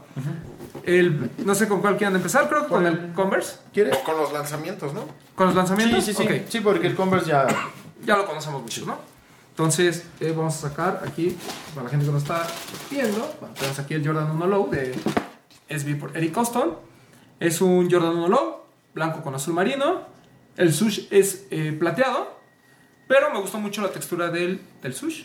el, 0.83 1.29
no 1.39 1.55
sé 1.55 1.67
con 1.67 1.81
cuál 1.81 1.97
quieran 1.97 2.15
empezar, 2.15 2.47
creo 2.49 2.63
que 2.63 2.69
con 2.69 2.85
el 2.85 3.11
Converse, 3.13 3.57
¿Quieres? 3.73 3.97
Con 3.99 4.17
los 4.17 4.31
lanzamientos, 4.33 4.93
¿no? 4.93 5.05
con 5.35 5.47
los 5.47 5.53
Sí, 5.53 5.57
lanzamientos. 5.57 6.03
sí, 6.05 6.13
sí. 6.13 6.23
Ok 6.23 6.31
Sí, 6.49 6.59
porque 6.61 6.87
el 6.87 6.95
Converse 6.95 7.27
ya. 7.29 7.47
ya 8.05 8.17
lo 8.17 8.25
conocemos 8.25 8.61
mucho, 8.61 8.85
¿no? 8.85 8.97
Entonces, 9.49 10.03
eh, 10.19 10.33
vamos 10.35 10.55
a 10.55 10.69
sacar 10.69 11.03
aquí, 11.05 11.37
para 11.75 11.83
la 11.85 11.89
gente 11.91 12.05
que 12.07 12.11
nos 12.11 12.23
está 12.23 12.47
viendo, 12.89 13.19
bueno, 13.39 13.53
tenemos 13.55 13.77
aquí 13.79 13.93
el 13.93 14.05
Jordan 14.05 14.31
1 14.31 14.47
Low 14.47 14.69
de 14.71 14.95
SB 15.69 15.95
por 15.99 16.17
Eric 16.17 16.33
Coston. 16.33 16.75
Es 17.39 17.61
un 17.61 17.89
Jordan 17.91 18.15
1 18.17 18.27
Low, 18.29 18.61
blanco 18.95 19.21
con 19.21 19.35
azul 19.35 19.53
marino. 19.53 20.01
El 20.57 20.73
sush 20.73 21.07
es 21.09 21.45
eh, 21.51 21.75
plateado, 21.77 22.39
pero 23.07 23.31
me 23.33 23.39
gustó 23.39 23.59
mucho 23.59 23.81
la 23.81 23.89
textura 23.91 24.29
del, 24.29 24.61
del 24.81 24.93
sush. 24.93 25.23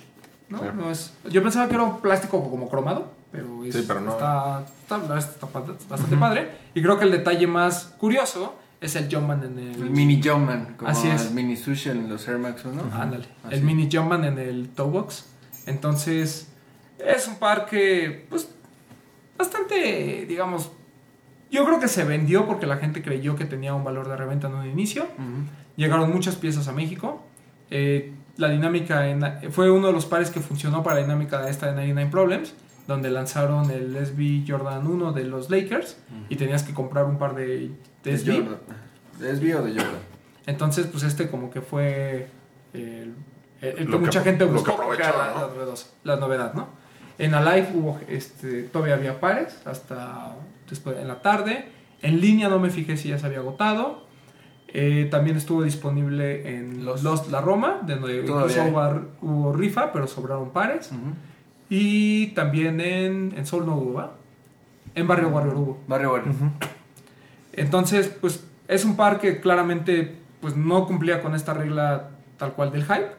¿no? 0.49 0.59
Claro. 0.61 0.75
No 0.75 0.91
es, 0.91 1.13
yo 1.31 1.43
pensaba 1.43 1.69
que 1.69 1.75
era 1.75 1.83
un 1.85 2.01
plástico 2.01 2.49
como 2.51 2.69
cromado, 2.71 3.13
pero, 3.31 3.65
es- 3.65 3.75
Sí, 3.75 3.85
pero 3.87 4.01
no. 4.01 4.13
está, 4.13 4.65
bastante 4.89 6.17
padre. 6.17 6.51
Y 6.75 6.83
creo 6.83 6.99
que 6.99 7.05
el 7.05 7.11
detalle 7.11 7.47
más 7.47 7.95
curioso 7.99 8.55
es 8.81 8.97
el 8.97 9.13
Jumpman 9.15 9.43
en 9.45 9.59
el, 9.59 9.83
El 9.83 9.91
mini 9.91 10.23
Jumpman, 10.23 10.75
como 10.79 10.91
Así 10.91 11.09
es. 11.09 11.27
el 11.27 11.33
mini 11.33 11.57
sushi 11.57 11.91
en 11.91 12.09
los 12.09 12.27
Air 12.29 12.39
Max, 12.39 12.65
¿no? 12.65 12.83
Ándale. 12.95 13.27
Así. 13.45 13.57
El 13.57 13.63
mini 13.63 13.89
Jumpman 13.93 14.25
en 14.25 14.39
el 14.39 14.69
toe 14.71 14.89
box. 14.91 15.27
Entonces, 15.67 16.49
es 16.99 17.29
un 17.29 17.37
par 17.37 17.67
que, 17.67 18.27
pues, 18.31 18.49
bastante, 19.37 20.25
digamos, 20.27 20.71
yo 21.51 21.65
creo 21.65 21.81
que 21.81 21.89
se 21.89 22.05
vendió 22.05 22.47
porque 22.47 22.67
la 22.67 22.77
gente 22.77 23.03
creyó 23.03 23.37
que 23.37 23.45
tenía 23.45 23.75
un 23.75 23.85
valor 23.85 24.09
de 24.09 24.17
reventa 24.17 24.49
en 24.49 24.55
un 24.55 24.67
inicio. 24.67 25.07
Llegaron 25.77 26.13
muchas 26.13 26.37
piezas 26.37 26.69
a 26.69 26.73
México. 26.73 27.23
Eh, 27.71 28.13
la 28.37 28.49
dinámica 28.49 29.09
en- 29.09 29.51
fue 29.53 29.71
uno 29.71 29.89
de 29.89 29.93
los 29.93 30.07
pares 30.07 30.31
que 30.31 30.41
funcionó 30.41 30.83
para 30.83 30.97
la 30.97 31.03
dinámica 31.03 31.41
de 31.43 31.51
esta 31.51 31.67
de 31.67 31.73
99 31.73 32.11
Problems, 32.11 32.55
donde 32.87 33.11
lanzaron 33.11 33.71
el 33.71 33.97
SB 33.97 34.45
Jordan 34.49 34.87
1 34.87 35.13
de 35.13 35.25
los 35.25 35.51
Lakers 35.51 35.99
y 36.29 36.37
tenías 36.37 36.63
que 36.63 36.73
comprar 36.75 37.05
un 37.05 37.19
par 37.19 37.35
de, 37.35 37.47
de 37.49 37.71
De 38.03 38.19
SB. 38.19 38.33
Jordan. 38.37 38.59
¿De 39.19 39.31
SB 39.37 39.55
o 39.57 39.63
de 39.63 39.71
Jordan? 39.73 40.01
Entonces, 40.47 40.87
pues 40.87 41.03
este 41.05 41.29
como 41.29 41.51
que 41.51 41.61
fue 41.61 42.29
el, 42.73 43.15
el- 43.61 43.79
el 43.79 43.91
que 43.91 43.99
mucha 43.99 44.21
gente 44.23 44.45
lo 44.45 44.51
que 44.51 44.71
buscó 44.71 44.77
la 46.05 46.17
novedad, 46.17 46.55
¿no? 46.55 46.69
En 47.19 47.35
Alive 47.35 47.71
hubo, 47.75 47.99
este, 48.09 48.63
todavía 48.65 48.95
había 48.95 49.19
pares 49.19 49.59
hasta 49.67 50.37
después 50.69 50.97
en 50.99 51.09
la 51.09 51.21
tarde. 51.23 51.67
En 52.03 52.21
línea 52.21 52.49
no 52.49 52.59
me 52.59 52.71
fijé 52.71 52.97
si 52.97 53.09
ya 53.09 53.19
se 53.19 53.27
había 53.27 53.39
agotado. 53.39 54.07
Eh, 54.69 55.09
también 55.11 55.37
estuvo 55.37 55.63
disponible 55.63 56.57
en 56.57 56.85
Los- 56.85 57.03
Los, 57.03 57.31
La 57.31 57.41
Roma, 57.41 57.81
de 57.87 57.97
donde 57.97 58.21
hubo, 58.71 59.03
hubo 59.23 59.53
rifa, 59.55 59.93
pero 59.93 60.07
sobraron 60.07 60.51
pares. 60.51 60.91
Y 61.71 62.29
también 62.29 62.81
en, 62.81 63.35
en 63.37 63.47
Soul 63.47 63.67
no 63.67 63.77
hubo, 63.77 63.93
¿va? 63.95 64.15
En 64.95 65.07
Barrio 65.07 65.29
Warrior 65.29 65.55
hubo. 65.57 65.79
Barrio 65.87 66.13
Barrio. 66.13 66.33
Entonces, 67.53 68.09
pues 68.21 68.45
es 68.69 68.85
un 68.85 68.97
par 68.97 69.21
que 69.21 69.41
claramente 69.41 70.17
pues 70.41 70.57
no 70.57 70.87
cumplía 70.87 71.21
con 71.23 71.35
esta 71.35 71.55
regla 71.55 72.11
tal 72.37 72.53
cual 72.53 72.71
del 72.71 72.85
hype, 72.85 73.11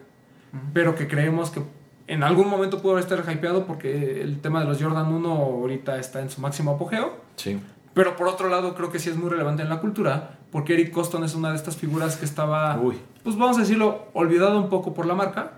pero 0.73 0.95
que 0.95 1.07
creemos 1.07 1.49
que 1.51 1.61
en 2.09 2.23
algún 2.23 2.49
momento 2.49 2.81
pudo 2.81 2.97
estar 2.99 3.23
hypeado 3.31 3.65
porque 3.65 4.21
el 4.21 4.41
tema 4.41 4.59
de 4.61 4.65
los 4.65 4.81
Jordan 4.81 5.13
1 5.13 5.29
ahorita 5.31 5.97
está 5.99 6.21
en 6.21 6.29
su 6.29 6.41
máximo 6.41 6.71
apogeo. 6.71 7.13
Sí. 7.35 7.59
Pero 7.93 8.15
por 8.15 8.27
otro 8.27 8.49
lado, 8.49 8.75
creo 8.75 8.91
que 8.91 8.99
sí 8.99 9.09
es 9.09 9.15
muy 9.15 9.29
relevante 9.29 9.61
en 9.63 9.69
la 9.69 9.79
cultura, 9.79 10.37
porque 10.51 10.73
Eric 10.73 10.91
Coston 10.91 11.23
es 11.23 11.35
una 11.35 11.49
de 11.51 11.55
estas 11.55 11.75
figuras 11.77 12.17
que 12.17 12.25
estaba, 12.25 12.79
Uy. 12.79 12.97
pues 13.23 13.37
vamos 13.37 13.57
a 13.57 13.61
decirlo, 13.61 14.07
olvidado 14.13 14.59
un 14.59 14.69
poco 14.69 14.93
por 14.93 15.05
la 15.05 15.15
marca, 15.15 15.53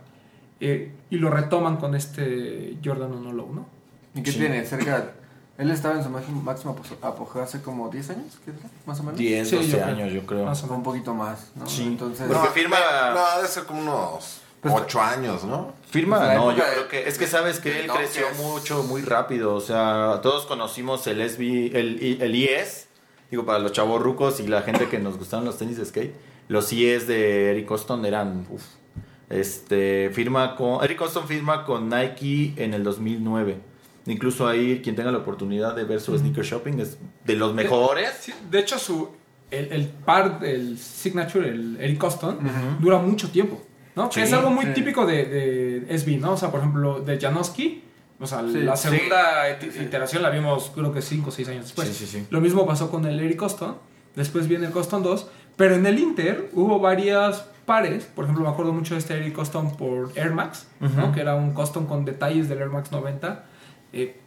eh, 0.59 0.91
y 1.09 1.17
lo 1.17 1.29
retoman 1.29 1.77
con 1.77 1.95
este 1.95 2.77
Jordan 2.83 3.11
1 3.13 3.31
Low, 3.33 3.53
¿no? 3.53 3.65
¿Y 4.13 4.23
qué 4.23 4.31
Sí. 4.31 4.39
tiene? 4.39 4.65
Cerca. 4.65 5.11
Él 5.57 5.69
estaba 5.69 5.95
en 5.95 6.03
su 6.03 6.09
máximo, 6.09 6.75
apogeo 7.01 7.43
hace 7.43 7.61
como 7.61 7.89
10 7.89 8.09
años, 8.09 8.39
¿qué? 8.43 8.51
Más 8.85 8.99
o 8.99 9.03
menos. 9.03 9.19
10, 9.19 9.47
Sí, 9.49 9.55
12 9.57 9.69
yo 9.69 9.77
creo. 9.77 9.87
años, 9.87 10.11
yo 10.13 10.25
creo. 10.25 10.45
Más 10.45 10.61
o 10.63 10.65
O 10.65 10.69
un 10.69 10.71
menos. 10.79 10.85
poquito 10.85 11.13
más, 11.13 11.51
¿no? 11.55 11.67
Sí. 11.67 11.83
Entonces. 11.83 12.27
Porque 12.27 12.49
firma- 12.49 12.77
No, 13.13 13.37
debe 13.37 13.47
ser 13.47 13.65
como 13.65 13.81
unos 13.81 14.40
Pues- 14.61 14.73
8 14.75 15.01
años, 15.01 15.43
¿no? 15.43 15.73
Firma, 15.89 16.19
Pues 16.19 16.35
no, 16.37 16.51
yo 16.55 16.63
de- 16.63 16.71
creo 16.71 16.87
que 16.87 17.07
es 17.09 17.17
que 17.17 17.27
sabes 17.27 17.59
que 17.59 17.79
él 17.81 17.87
No, 17.87 17.95
creció 17.95 18.27
que 18.27 18.31
es- 18.33 18.37
mucho, 18.37 18.83
muy 18.83 19.01
rápido. 19.01 19.55
O 19.55 19.59
sea, 19.61 20.19
todos 20.21 20.45
conocimos 20.45 21.05
el 21.07 21.19
SB, 21.21 21.71
el, 21.77 22.21
el 22.21 22.49
digo, 23.29 23.45
para 23.45 23.59
los 23.59 23.71
chavos 23.71 24.01
rucos 24.01 24.39
y 24.39 24.47
la 24.47 24.61
gente 24.61 24.87
que 24.87 24.99
nos 24.99 25.17
gustaban 25.17 25.45
los 25.45 25.57
tenis 25.57 25.77
de 25.77 25.85
skate. 25.85 26.13
Los 26.47 26.71
IS 26.73 27.07
de 27.07 27.51
Eric 27.51 27.65
Coston 27.65 28.05
eran, 28.05 28.45
uf, 28.49 28.61
este, 29.29 30.09
firma 30.13 30.55
con, 30.55 30.83
Eric 30.83 30.97
Coston 30.97 31.27
firma 31.27 31.65
con 31.65 31.89
Nike 31.89 32.53
en 32.57 32.73
el 32.73 32.83
2009. 32.83 33.57
Incluso 34.05 34.47
ahí, 34.47 34.81
quien 34.83 34.95
tenga 34.95 35.11
la 35.11 35.19
oportunidad 35.19 35.75
de 35.75 35.83
ver 35.83 36.01
su 36.01 36.17
sneaker 36.17 36.43
shopping 36.43 36.79
es 36.79 36.97
de 37.25 37.35
los 37.35 37.53
mejores. 37.53 38.31
De 38.49 38.59
hecho, 38.59 38.79
su, 38.79 39.09
el, 39.51 39.71
el 39.71 39.87
par 39.87 40.39
del 40.39 40.77
Signature, 40.77 41.47
el 41.49 41.77
Eric 41.79 41.97
Coston, 41.99 42.39
dura 42.79 42.97
mucho 42.97 43.29
tiempo. 43.29 43.61
¿No? 43.95 44.09
Que 44.09 44.23
es 44.23 44.33
algo 44.33 44.49
muy 44.49 44.65
sí. 44.65 44.73
típico 44.73 45.05
de, 45.05 45.25
de 45.25 45.97
SB, 45.97 46.19
¿no? 46.19 46.33
O 46.33 46.37
sea, 46.37 46.49
por 46.51 46.59
ejemplo, 46.61 46.99
de 47.01 47.19
Janowski. 47.19 47.83
O 48.19 48.27
sea, 48.27 48.41
Sí, 48.41 48.59
la 48.61 48.75
segunda 48.77 49.49
iteración 49.49 50.21
la 50.21 50.29
vimos 50.29 50.71
creo 50.75 50.93
que 50.93 51.01
5 51.01 51.29
o 51.29 51.31
6 51.31 51.49
años 51.49 51.63
después. 51.65 51.87
Sí, 51.87 51.93
sí, 51.93 52.05
sí. 52.05 52.27
Lo 52.29 52.39
mismo 52.39 52.65
pasó 52.67 52.91
con 52.91 53.05
el 53.05 53.19
Eric 53.19 53.37
Coston. 53.37 53.77
Después 54.15 54.47
viene 54.47 54.67
el 54.67 54.71
Coston 54.71 55.01
2. 55.03 55.27
Pero 55.55 55.75
en 55.75 55.85
el 55.85 55.97
Inter 55.99 56.49
hubo 56.53 56.79
varias 56.79 57.45
pares. 57.65 58.05
Por 58.05 58.25
ejemplo, 58.25 58.43
me 58.45 58.49
acuerdo 58.51 58.73
mucho 58.73 58.93
de 58.93 58.99
este 58.99 59.15
Eric 59.17 59.33
Coston 59.33 59.75
por 59.75 60.11
Air 60.15 60.31
Max, 60.31 60.67
¿no? 60.79 61.11
Que 61.11 61.21
era 61.21 61.35
un 61.35 61.53
Coston 61.53 61.85
con 61.87 62.05
detalles 62.05 62.47
del 62.47 62.59
Air 62.59 62.69
Max 62.69 62.91
90. 62.91 63.43
Eh, 63.93 64.19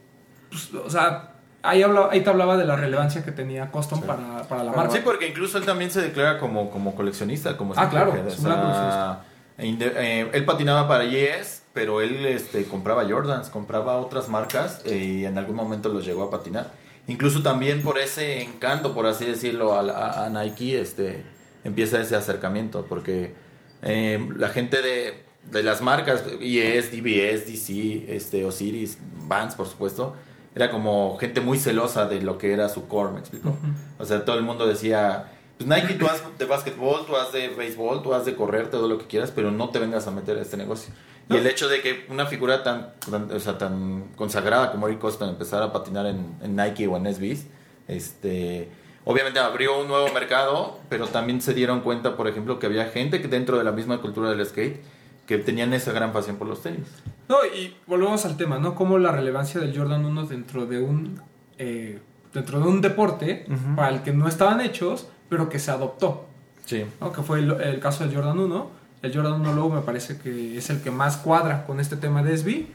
pues, 0.50 0.74
o 0.74 0.90
sea, 0.90 1.34
ahí, 1.62 1.82
habla- 1.82 2.08
ahí 2.10 2.20
te 2.22 2.30
hablaba 2.30 2.56
de 2.56 2.64
la 2.64 2.74
relevancia 2.76 3.24
que 3.24 3.32
tenía 3.32 3.70
Coston 3.70 4.02
para, 4.02 4.42
para 4.48 4.64
la 4.64 4.72
marca. 4.72 4.92
Sí, 4.92 5.00
porque 5.04 5.28
incluso 5.28 5.56
él 5.58 5.64
también 5.64 5.90
se 5.90 6.00
declara 6.02 6.38
como, 6.38 6.68
como 6.70 6.94
coleccionista, 6.96 7.56
como 7.56 7.74
Ah, 7.76 7.88
claro, 7.88 8.12
es 8.26 8.38
un 8.38 8.44
gran 8.44 8.60
coleccionista. 8.60 9.24
Inde- 9.58 9.92
eh, 9.96 10.30
él 10.32 10.44
patinaba 10.44 10.88
para 10.88 11.04
Yes, 11.04 11.62
pero 11.72 12.00
él 12.00 12.24
este, 12.26 12.64
compraba 12.64 13.04
Jordans, 13.08 13.48
compraba 13.50 13.96
otras 13.98 14.28
marcas 14.28 14.82
eh, 14.84 14.96
y 14.96 15.24
en 15.24 15.38
algún 15.38 15.56
momento 15.56 15.88
los 15.88 16.04
llegó 16.04 16.22
a 16.24 16.30
patinar. 16.30 16.72
Incluso 17.06 17.42
también 17.42 17.82
por 17.82 17.98
ese 17.98 18.42
encanto, 18.42 18.94
por 18.94 19.06
así 19.06 19.24
decirlo, 19.26 19.74
a, 19.74 20.24
a- 20.26 20.30
Nike, 20.30 20.80
este, 20.80 21.22
empieza 21.64 22.00
ese 22.00 22.16
acercamiento, 22.16 22.86
porque 22.88 23.34
eh, 23.82 24.26
la 24.36 24.48
gente 24.48 24.80
de, 24.80 25.22
de 25.50 25.62
las 25.62 25.82
marcas, 25.82 26.24
Yes, 26.40 26.90
DBS, 26.92 27.46
DC, 27.46 28.06
este, 28.16 28.44
Osiris, 28.46 28.96
Vans, 29.26 29.54
por 29.54 29.66
supuesto, 29.66 30.14
era 30.54 30.70
como 30.70 31.18
gente 31.18 31.40
muy 31.40 31.58
celosa 31.58 32.06
de 32.06 32.22
lo 32.22 32.38
que 32.38 32.52
era 32.52 32.68
su 32.68 32.86
core, 32.88 33.12
¿me 33.12 33.18
explico? 33.20 33.54
O 33.98 34.04
sea, 34.06 34.24
todo 34.24 34.36
el 34.38 34.44
mundo 34.44 34.66
decía, 34.66 35.32
pues 35.58 35.68
Nike, 35.68 35.94
tú 35.94 36.06
haz 36.06 36.22
de 36.38 36.44
básquetbol, 36.46 37.06
tú 37.06 37.16
haz 37.16 37.32
de 37.32 37.48
béisbol, 37.48 38.02
tú 38.02 38.12
haz 38.14 38.24
de 38.24 38.34
correr, 38.34 38.70
todo 38.70 38.88
lo 38.88 38.98
que 38.98 39.06
quieras, 39.06 39.30
pero 39.30 39.50
no 39.50 39.68
te 39.70 39.78
vengas 39.78 40.06
a 40.06 40.10
meter 40.10 40.36
a 40.38 40.42
este 40.42 40.56
negocio. 40.56 40.92
Y 41.30 41.36
el 41.36 41.46
hecho 41.46 41.68
de 41.68 41.80
que 41.80 42.04
una 42.10 42.26
figura 42.26 42.62
tan, 42.62 42.92
tan- 43.10 43.30
o 43.32 43.40
sea, 43.40 43.56
tan 43.56 44.08
consagrada 44.16 44.70
como 44.72 44.88
Eric 44.88 45.00
Coston 45.00 45.30
empezara 45.30 45.66
a 45.66 45.72
patinar 45.72 46.04
en, 46.06 46.34
en 46.42 46.54
Nike 46.56 46.86
o 46.86 46.96
en 46.98 47.06
SBs, 47.14 47.46
este, 47.88 48.68
obviamente 49.04 49.38
abrió 49.38 49.80
un 49.80 49.88
nuevo 49.88 50.12
mercado, 50.12 50.78
pero 50.88 51.06
también 51.06 51.40
se 51.40 51.54
dieron 51.54 51.80
cuenta, 51.80 52.16
por 52.16 52.28
ejemplo, 52.28 52.58
que 52.58 52.66
había 52.66 52.86
gente 52.86 53.22
que 53.22 53.28
dentro 53.28 53.56
de 53.58 53.64
la 53.64 53.72
misma 53.72 54.00
cultura 54.00 54.30
del 54.30 54.44
skate 54.44 54.82
que 55.26 55.38
tenían 55.38 55.72
esa 55.72 55.92
gran 55.92 56.12
pasión 56.12 56.36
por 56.36 56.46
los 56.46 56.62
tenis. 56.62 56.86
No, 57.28 57.36
y 57.46 57.74
volvemos 57.86 58.26
al 58.26 58.36
tema, 58.36 58.58
¿no? 58.58 58.74
Como 58.74 58.98
la 58.98 59.10
relevancia 59.10 59.58
del 59.60 59.74
Jordan 59.76 60.04
1 60.04 60.26
dentro 60.26 60.66
de 60.66 60.82
un 60.82 61.22
eh, 61.56 62.00
dentro 62.34 62.58
de 62.60 62.66
un 62.68 62.80
deporte 62.82 63.46
para 63.76 63.88
el 63.90 64.02
que 64.02 64.12
no 64.12 64.28
estaban 64.28 64.60
hechos, 64.60 65.06
pero 65.34 65.48
que 65.48 65.58
se 65.58 65.70
adoptó, 65.72 66.26
Sí. 66.64 66.86
¿no? 67.00 67.10
Que 67.12 67.22
fue 67.22 67.40
el, 67.40 67.50
el 67.60 67.80
caso 67.80 68.04
del 68.04 68.14
Jordan 68.14 68.38
1. 68.38 68.70
El 69.02 69.14
Jordan 69.14 69.34
1 69.40 69.52
Low 69.52 69.68
me 69.70 69.80
parece 69.82 70.16
que 70.16 70.56
es 70.56 70.70
el 70.70 70.80
que 70.80 70.90
más 70.90 71.18
cuadra 71.18 71.66
con 71.66 71.78
este 71.78 71.96
tema 71.96 72.22
de 72.22 72.38
SB, 72.38 72.68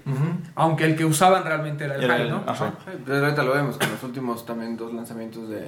aunque 0.56 0.84
el 0.86 0.96
que 0.96 1.04
usaban 1.06 1.44
realmente 1.44 1.86
era 1.86 1.96
el 1.96 2.04
Era 2.04 2.14
high, 2.16 2.24
el- 2.26 2.30
¿no? 2.30 2.44
ajá. 2.46 2.76
Sí, 2.86 2.92
Pero 3.06 3.26
ahorita 3.26 3.42
lo 3.44 3.54
vemos 3.56 3.78
con 3.78 3.90
los 3.90 4.04
últimos 4.04 4.46
también 4.46 4.78
dos 4.78 4.94
lanzamientos 4.94 5.50
de, 5.50 5.62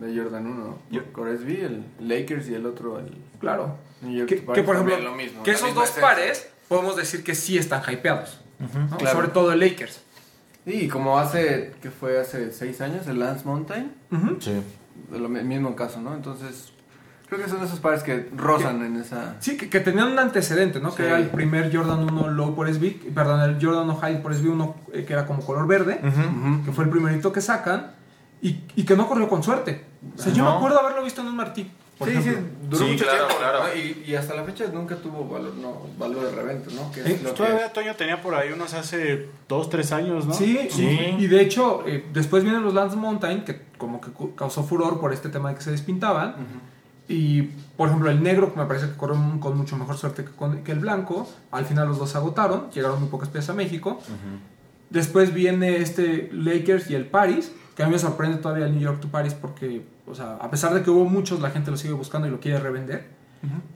de 0.00 0.18
Jordan 0.18 0.46
1. 0.46 0.78
Yo- 0.90 1.12
Con 1.12 1.28
SB, 1.36 1.64
el 1.66 1.84
Lakers 2.00 2.48
y 2.48 2.54
el 2.54 2.64
otro, 2.64 2.98
el 3.00 3.18
Claro. 3.40 3.76
New 4.00 4.12
York 4.16 4.28
Que, 4.30 4.36
que, 4.36 4.62
por 4.62 4.76
ejemplo, 4.76 4.98
lo 5.00 5.14
mismo, 5.14 5.42
que 5.42 5.50
esos 5.50 5.74
dos 5.74 5.90
pares 5.90 6.48
podemos 6.68 6.96
decir 6.96 7.22
que 7.24 7.34
sí 7.34 7.58
están 7.58 7.82
hypeados, 7.92 8.40
¿no? 8.60 8.96
Claro. 8.96 9.14
sobre 9.14 9.28
todo 9.28 9.52
el 9.52 9.60
Lakers. 9.60 10.00
Y 10.64 10.88
como 10.88 11.18
hace, 11.18 11.74
que 11.82 11.90
fue 11.90 12.18
hace 12.20 12.50
seis 12.52 12.80
años, 12.80 13.06
el 13.08 13.18
Lance 13.18 13.44
Mountain, 13.44 13.92
Ujú. 14.10 14.36
Sí. 14.40 14.52
De 15.10 15.18
lo 15.18 15.28
mi- 15.28 15.42
mismo 15.42 15.74
caso, 15.76 16.00
¿no? 16.00 16.14
Entonces, 16.14 16.72
Creo 17.28 17.42
que 17.44 17.50
son 17.50 17.62
esos 17.62 17.78
pares 17.80 18.02
que 18.02 18.30
rozan 18.34 18.82
en 18.86 18.96
esa... 18.96 19.36
Sí, 19.40 19.58
que, 19.58 19.68
que 19.68 19.80
tenían 19.80 20.12
un 20.12 20.18
antecedente, 20.18 20.80
¿no? 20.80 20.94
Que 20.94 21.04
era 21.04 21.18
el 21.18 21.28
primer 21.28 21.70
Jordan 21.76 22.04
1 22.10 22.28
Low 22.30 22.54
por 22.54 22.72
SB, 22.72 23.12
perdón, 23.14 23.40
el 23.42 23.62
Jordan 23.62 23.84
1 23.84 23.96
High 23.96 24.22
por 24.22 24.34
SB 24.34 24.48
1 24.48 24.74
eh, 24.94 25.04
que 25.04 25.12
era 25.12 25.26
como 25.26 25.44
color 25.44 25.66
verde, 25.66 26.00
que 26.64 26.72
fue 26.72 26.84
el 26.84 26.90
primerito 26.90 27.30
que 27.30 27.42
sacan 27.42 27.90
y, 28.40 28.62
y 28.76 28.84
que 28.86 28.96
no 28.96 29.06
corrió 29.06 29.28
con 29.28 29.42
suerte. 29.42 29.84
O 30.16 30.18
sea, 30.18 30.32
yo 30.32 30.42
me 30.42 30.50
acuerdo 30.52 30.80
haberlo 30.80 31.04
visto 31.04 31.20
en 31.20 31.26
un 31.26 31.36
Martí. 31.36 31.70
Por 31.98 32.08
Sí, 32.08 32.22
sí, 32.22 32.30
duró 32.70 32.84
Sí, 32.86 32.92
mucho 32.92 33.04
claro, 33.04 33.18
tiempo. 33.26 33.36
claro. 33.38 33.58
¿no? 33.64 33.74
Y, 33.74 34.04
y 34.06 34.14
hasta 34.14 34.34
la 34.34 34.44
fecha 34.44 34.66
nunca 34.72 34.96
tuvo 34.96 35.28
valor, 35.28 35.54
no, 35.56 35.82
valor 35.98 36.24
de 36.30 36.30
reventa, 36.36 36.70
¿no? 36.74 36.90
Que 36.92 37.00
es 37.00 37.22
lo 37.22 37.30
que- 37.30 37.36
Todavía 37.36 37.72
Toño 37.72 37.94
tenía 37.96 38.22
por 38.22 38.34
ahí 38.34 38.52
unos 38.52 38.72
hace 38.74 39.28
dos, 39.48 39.68
tres 39.68 39.90
años, 39.92 40.26
¿no? 40.26 40.34
Sí, 40.34 40.68
Sí. 40.70 41.16
Y, 41.18 41.26
de 41.26 41.40
hecho, 41.40 41.82
eh, 41.86 42.04
después 42.12 42.44
vienen 42.44 42.62
los 42.62 42.74
Lance 42.74 42.96
Mountain, 42.96 43.44
que 43.44 43.62
como 43.78 44.00
que 44.00 44.10
causó 44.36 44.62
furor 44.62 45.00
por 45.00 45.12
este 45.12 45.28
tema 45.28 45.48
de 45.50 45.56
que 45.56 45.62
se 45.62 45.70
despintaban. 45.72 46.36
Y, 47.10 47.42
por 47.78 47.88
ejemplo, 47.88 48.10
el 48.10 48.22
negro, 48.22 48.52
que 48.52 48.60
me 48.60 48.66
parece 48.66 48.86
que 48.86 48.92
corrió 48.96 49.16
con 49.40 49.56
mucho 49.56 49.76
mejor 49.76 49.96
suerte 49.96 50.24
que, 50.24 50.30
con- 50.30 50.62
que 50.62 50.72
el 50.72 50.78
blanco. 50.80 51.26
Al 51.50 51.64
final 51.64 51.88
los 51.88 51.98
dos 51.98 52.10
se 52.10 52.18
agotaron, 52.18 52.70
llegaron 52.70 53.00
muy 53.00 53.08
pocas 53.08 53.28
piezas 53.30 53.50
a 53.50 53.54
México. 53.54 53.98
Después 54.90 55.34
viene 55.34 55.78
este 55.78 56.30
Lakers 56.32 56.90
y 56.90 56.94
el 56.94 57.06
Paris, 57.06 57.52
que 57.76 57.82
a 57.82 57.86
mí 57.86 57.92
me 57.92 57.98
sorprende 57.98 58.38
todavía 58.38 58.66
el 58.66 58.72
New 58.72 58.80
York 58.82 59.00
to 59.00 59.08
Paris 59.08 59.34
porque, 59.34 59.82
o 60.10 60.14
sea, 60.14 60.36
a 60.40 60.50
pesar 60.50 60.74
de 60.74 60.82
que 60.82 60.90
hubo 60.90 61.04
muchos, 61.04 61.40
la 61.40 61.50
gente 61.50 61.70
lo 61.70 61.76
sigue 61.76 61.92
buscando 61.94 62.26
y 62.28 62.30
lo 62.30 62.40
quiere 62.40 62.58
revender. 62.60 63.06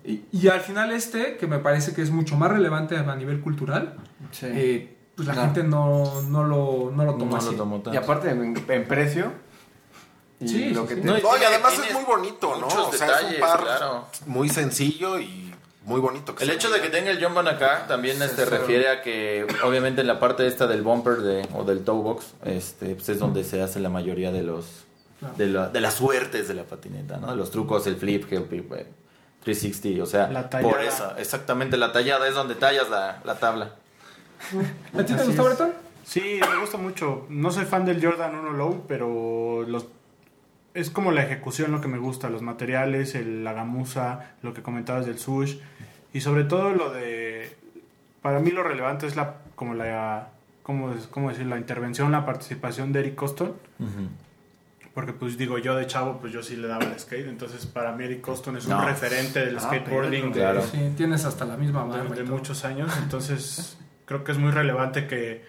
y, 0.05 0.23
y 0.33 0.49
al 0.49 0.61
final 0.61 0.91
este, 0.93 1.37
que 1.37 1.47
me 1.47 1.59
parece 1.59 1.95
que 1.95 2.03
es 2.03 2.11
mucho 2.11 2.37
más 2.37 2.51
relevante 2.51 2.97
a 2.97 3.15
nivel 3.17 3.41
cultural, 3.41 3.95
Sí. 4.33 4.47
eh, 4.49 4.97
pues 5.15 5.29
la 5.29 5.35
No. 5.35 5.43
gente 5.43 5.63
no, 5.63 6.23
no 6.23 6.43
lo, 6.45 6.91
no 6.91 7.05
lo 7.05 7.13
No 7.13 7.19
toma 7.19 7.33
lo 7.33 7.37
así. 7.37 7.55
tomó 7.57 7.77
tanto. 7.77 7.95
Y 7.95 7.97
aparte 7.97 8.31
en, 8.31 8.57
en 8.69 8.89
precio. 8.89 9.33
Y 10.41 10.49
Sí, 10.49 10.71
lo 10.71 10.87
que 10.87 10.97
sí. 10.97 11.01
te- 11.03 11.07
No, 11.07 11.13
No, 11.19 11.39
y 11.41 11.45
además 11.45 11.75
es 11.87 11.95
muy 11.95 12.03
bonito, 12.05 12.57
¿no? 12.57 12.67
muchos 12.67 12.89
O 12.89 12.93
sea, 12.93 13.07
detalles, 13.07 13.31
es 13.33 13.35
un 13.37 13.41
par 13.47 13.61
claro. 13.63 14.07
muy 14.27 14.49
sencillo 14.49 15.21
y 15.21 15.55
muy 15.85 16.01
bonito. 16.01 16.35
que 16.35 16.43
El 16.45 16.51
se 16.51 16.57
hecho 16.57 16.71
de 16.71 16.81
que 16.81 16.89
tenga 16.89 17.11
el 17.11 17.23
Jumban 17.25 17.47
acá 17.47 17.87
también 17.87 18.17
Sí, 18.17 18.25
este, 18.25 18.45
refiere 18.47 18.89
a 18.89 19.03
que 19.03 19.47
obviamente 19.65 20.01
en 20.01 20.07
la 20.09 20.19
parte 20.19 20.47
esta 20.47 20.67
del 20.67 20.83
bumper 20.83 21.19
de, 21.19 21.47
o 21.55 21.63
del 21.65 21.85
toe 21.85 22.03
box 22.03 22.35
este, 22.45 22.95
pues 22.97 23.09
es 23.11 23.19
donde 23.21 23.45
se 23.45 23.63
hace 23.63 23.79
la 23.79 23.89
mayoría 23.91 24.33
de 24.33 24.43
los 24.43 24.65
Claro. 25.23 25.37
de, 25.37 25.47
la- 25.47 25.69
de 25.69 25.81
las 25.81 25.95
suertes 25.95 26.49
de 26.49 26.55
la 26.55 26.65
patineta, 26.65 27.19
¿no? 27.19 27.29
De 27.31 27.37
los 27.37 27.51
trucos, 27.53 27.87
el 27.87 27.95
flip, 27.97 28.25
heel 28.33 28.45
flip, 28.47 28.73
eh, 28.73 28.87
360, 29.45 30.03
o 30.03 30.07
sea, 30.07 30.29
La 30.29 30.51
por 30.51 30.81
eso, 30.83 31.17
exactamente 31.17 31.77
la 31.77 31.93
tallada 31.93 32.27
es 32.27 32.35
donde 32.35 32.57
tallas 32.57 32.91
la, 32.91 33.21
la 33.25 33.39
tabla. 33.39 33.77
¿A 34.99 35.05
ti 35.05 35.15
te 35.15 35.23
es. 35.23 35.37
Breton? 35.37 35.71
Sí, 36.05 36.41
me 36.51 36.57
gusta 36.61 36.77
mucho. 36.79 37.27
No 37.29 37.53
soy 37.53 37.65
fan 37.65 37.85
del 37.85 38.05
Jordan 38.05 38.35
1 38.35 38.53
Low, 38.55 38.85
pero 38.89 39.65
los 39.67 39.87
es 40.75 40.91
como 40.91 41.13
la 41.13 41.23
ejecución 41.23 41.71
lo 41.71 41.81
que 41.81 41.87
me 41.89 41.99
gusta, 41.99 42.31
los 42.31 42.43
materiales, 42.43 43.15
el, 43.15 43.45
la 43.45 43.53
gamuza, 43.53 44.33
lo 44.43 44.55
que 44.55 44.63
comentabas 44.63 45.07
del 45.07 45.19
sush 45.19 45.59
y 46.15 46.21
sobre 46.23 46.45
todo 46.45 46.71
lo 46.73 46.91
de 46.93 47.55
para 48.23 48.41
mí 48.41 48.51
lo 48.51 48.63
relevante 48.63 49.07
es 49.07 49.15
la 49.15 49.37
como 49.55 49.75
la 49.75 50.29
cómo, 50.63 50.93
es- 50.93 51.07
cómo 51.09 51.29
decir 51.29 51.47
la 51.47 51.59
intervención, 51.59 52.11
la 52.11 52.25
participación 52.27 52.93
de 52.93 53.01
Eric 53.01 53.15
Coston, 53.17 53.53
porque 54.95 55.13
pues 55.13 55.39
digo 55.39 55.59
yo 55.59 55.75
de 55.75 55.87
chavo 55.87 56.19
pues 56.21 56.33
yo 56.33 56.43
sí 56.43 56.57
le 56.57 56.69
daba 56.69 56.85
el 56.85 56.99
skate, 56.99 57.27
entonces 57.29 57.65
para 57.67 57.93
mí 57.93 58.05
Eric 58.05 58.21
Coston 58.21 58.57
es 58.57 58.67
un 58.67 58.85
referente 58.85 59.45
del 59.45 59.57
Ah, 59.57 59.61
skateboarding 59.61 60.33
de, 60.33 60.39
claro. 60.41 60.63
Sí, 60.63 60.93
tienes 60.97 61.25
hasta 61.25 61.45
la 61.45 61.57
misma 61.57 61.85
de- 61.85 61.91
barba. 61.91 62.15
de 62.15 62.25
muchos 62.25 62.65
años, 62.65 62.93
entonces 63.03 63.79
creo 64.05 64.25
que 64.25 64.33
es 64.33 64.39
muy 64.39 64.51
relevante 64.51 65.07
que 65.07 65.45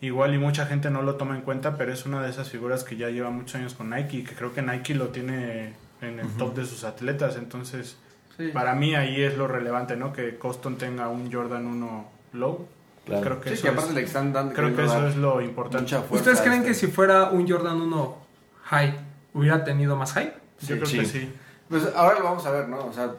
igual 0.00 0.34
y 0.34 0.38
mucha 0.38 0.66
gente 0.66 0.90
no 0.90 1.02
lo 1.02 1.16
toma 1.16 1.36
en 1.36 1.42
cuenta, 1.42 1.76
pero 1.76 1.92
es 1.92 2.06
una 2.06 2.22
de 2.22 2.30
esas 2.30 2.48
figuras 2.50 2.84
que 2.84 2.96
ya 2.96 3.08
lleva 3.10 3.30
muchos 3.30 3.56
años 3.56 3.74
con 3.74 3.90
Nike 3.90 4.18
y 4.18 4.24
que 4.24 4.34
creo 4.34 4.52
que 4.54 4.62
Nike 4.62 4.94
lo 4.94 5.08
tiene 5.08 5.74
en 6.02 6.20
el 6.20 6.28
top 6.36 6.54
de 6.54 6.64
sus 6.66 6.84
atletas, 6.84 7.36
entonces 7.36 7.96
Sí. 8.36 8.48
para 8.52 8.74
mí 8.74 8.94
ahí 8.94 9.22
es 9.22 9.38
lo 9.38 9.48
relevante, 9.48 9.96
¿no? 9.96 10.12
Que 10.12 10.36
Coston 10.36 10.76
tenga 10.76 11.08
un 11.08 11.32
Jordan 11.32 11.64
1 11.66 12.10
low. 12.34 12.68
Claro. 13.06 13.22
Creo 13.22 13.40
que 13.40 13.48
Sí, 13.48 13.54
eso 13.54 13.62
que 13.62 13.68
aparte 13.70 13.88
es, 13.90 13.94
le 13.94 14.02
están 14.02 14.32
dando. 14.34 14.52
creo 14.52 14.76
que 14.76 14.84
eso 14.84 15.06
es 15.08 15.16
lo 15.16 15.40
importante. 15.40 15.96
¿Ustedes 16.10 16.40
creen 16.42 16.56
este. 16.56 16.68
que 16.68 16.74
si 16.74 16.86
fuera 16.88 17.30
un 17.30 17.48
Jordan 17.48 17.80
1 17.80 18.25
High 18.66 18.94
hubiera 19.34 19.64
tenido 19.64 19.96
más 19.96 20.12
hype? 20.14 20.34
Yo 20.62 20.76
creo 20.76 20.86
Sí. 20.86 20.98
que 21.00 21.04
sí. 21.06 21.32
Pues 21.68 21.82
ahora 21.96 22.18
lo 22.18 22.24
vamos 22.24 22.46
a 22.46 22.50
ver, 22.50 22.68
¿no? 22.68 22.84
O 22.86 22.92
sea, 22.92 23.12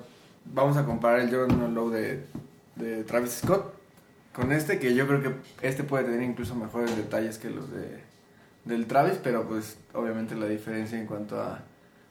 vamos 0.46 0.78
a 0.78 0.86
comparar 0.86 1.20
el 1.20 1.30
Jordan 1.30 1.58
1 1.62 1.68
Low 1.70 1.90
de, 1.90 2.26
de 2.76 3.04
Travis 3.04 3.40
Scott 3.44 3.74
con 4.34 4.52
este, 4.52 4.80
que 4.80 4.94
yo 4.96 5.08
creo 5.08 5.22
que 5.22 5.32
este 5.62 5.84
puede 5.84 6.06
tener 6.06 6.22
incluso 6.22 6.56
mejores 6.56 6.96
detalles 6.96 7.38
que 7.38 7.50
los 7.50 7.72
de 7.72 8.06
del 8.66 8.86
Travis, 8.86 9.18
pero 9.24 9.48
pues 9.48 9.78
obviamente 9.94 10.36
la 10.36 10.46
diferencia 10.46 11.00
en 11.00 11.06
cuanto 11.06 11.42
a 11.42 11.60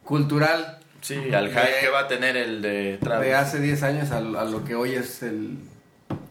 cultural 0.05 0.79
Sí, 1.03 1.33
al 1.35 1.49
hype 1.51 1.81
que 1.83 1.88
va 1.90 2.01
a 2.01 2.09
tener 2.09 2.37
el 2.37 2.62
de 2.62 2.99
Travis. 3.01 3.27
de 3.29 3.35
hace 3.35 3.61
10 3.61 3.83
años 3.83 4.11
a, 4.11 4.16
a 4.18 4.44
lo 4.44 4.64
que 4.64 4.75
hoy 4.75 4.94
es 4.94 5.22
el 5.22 5.59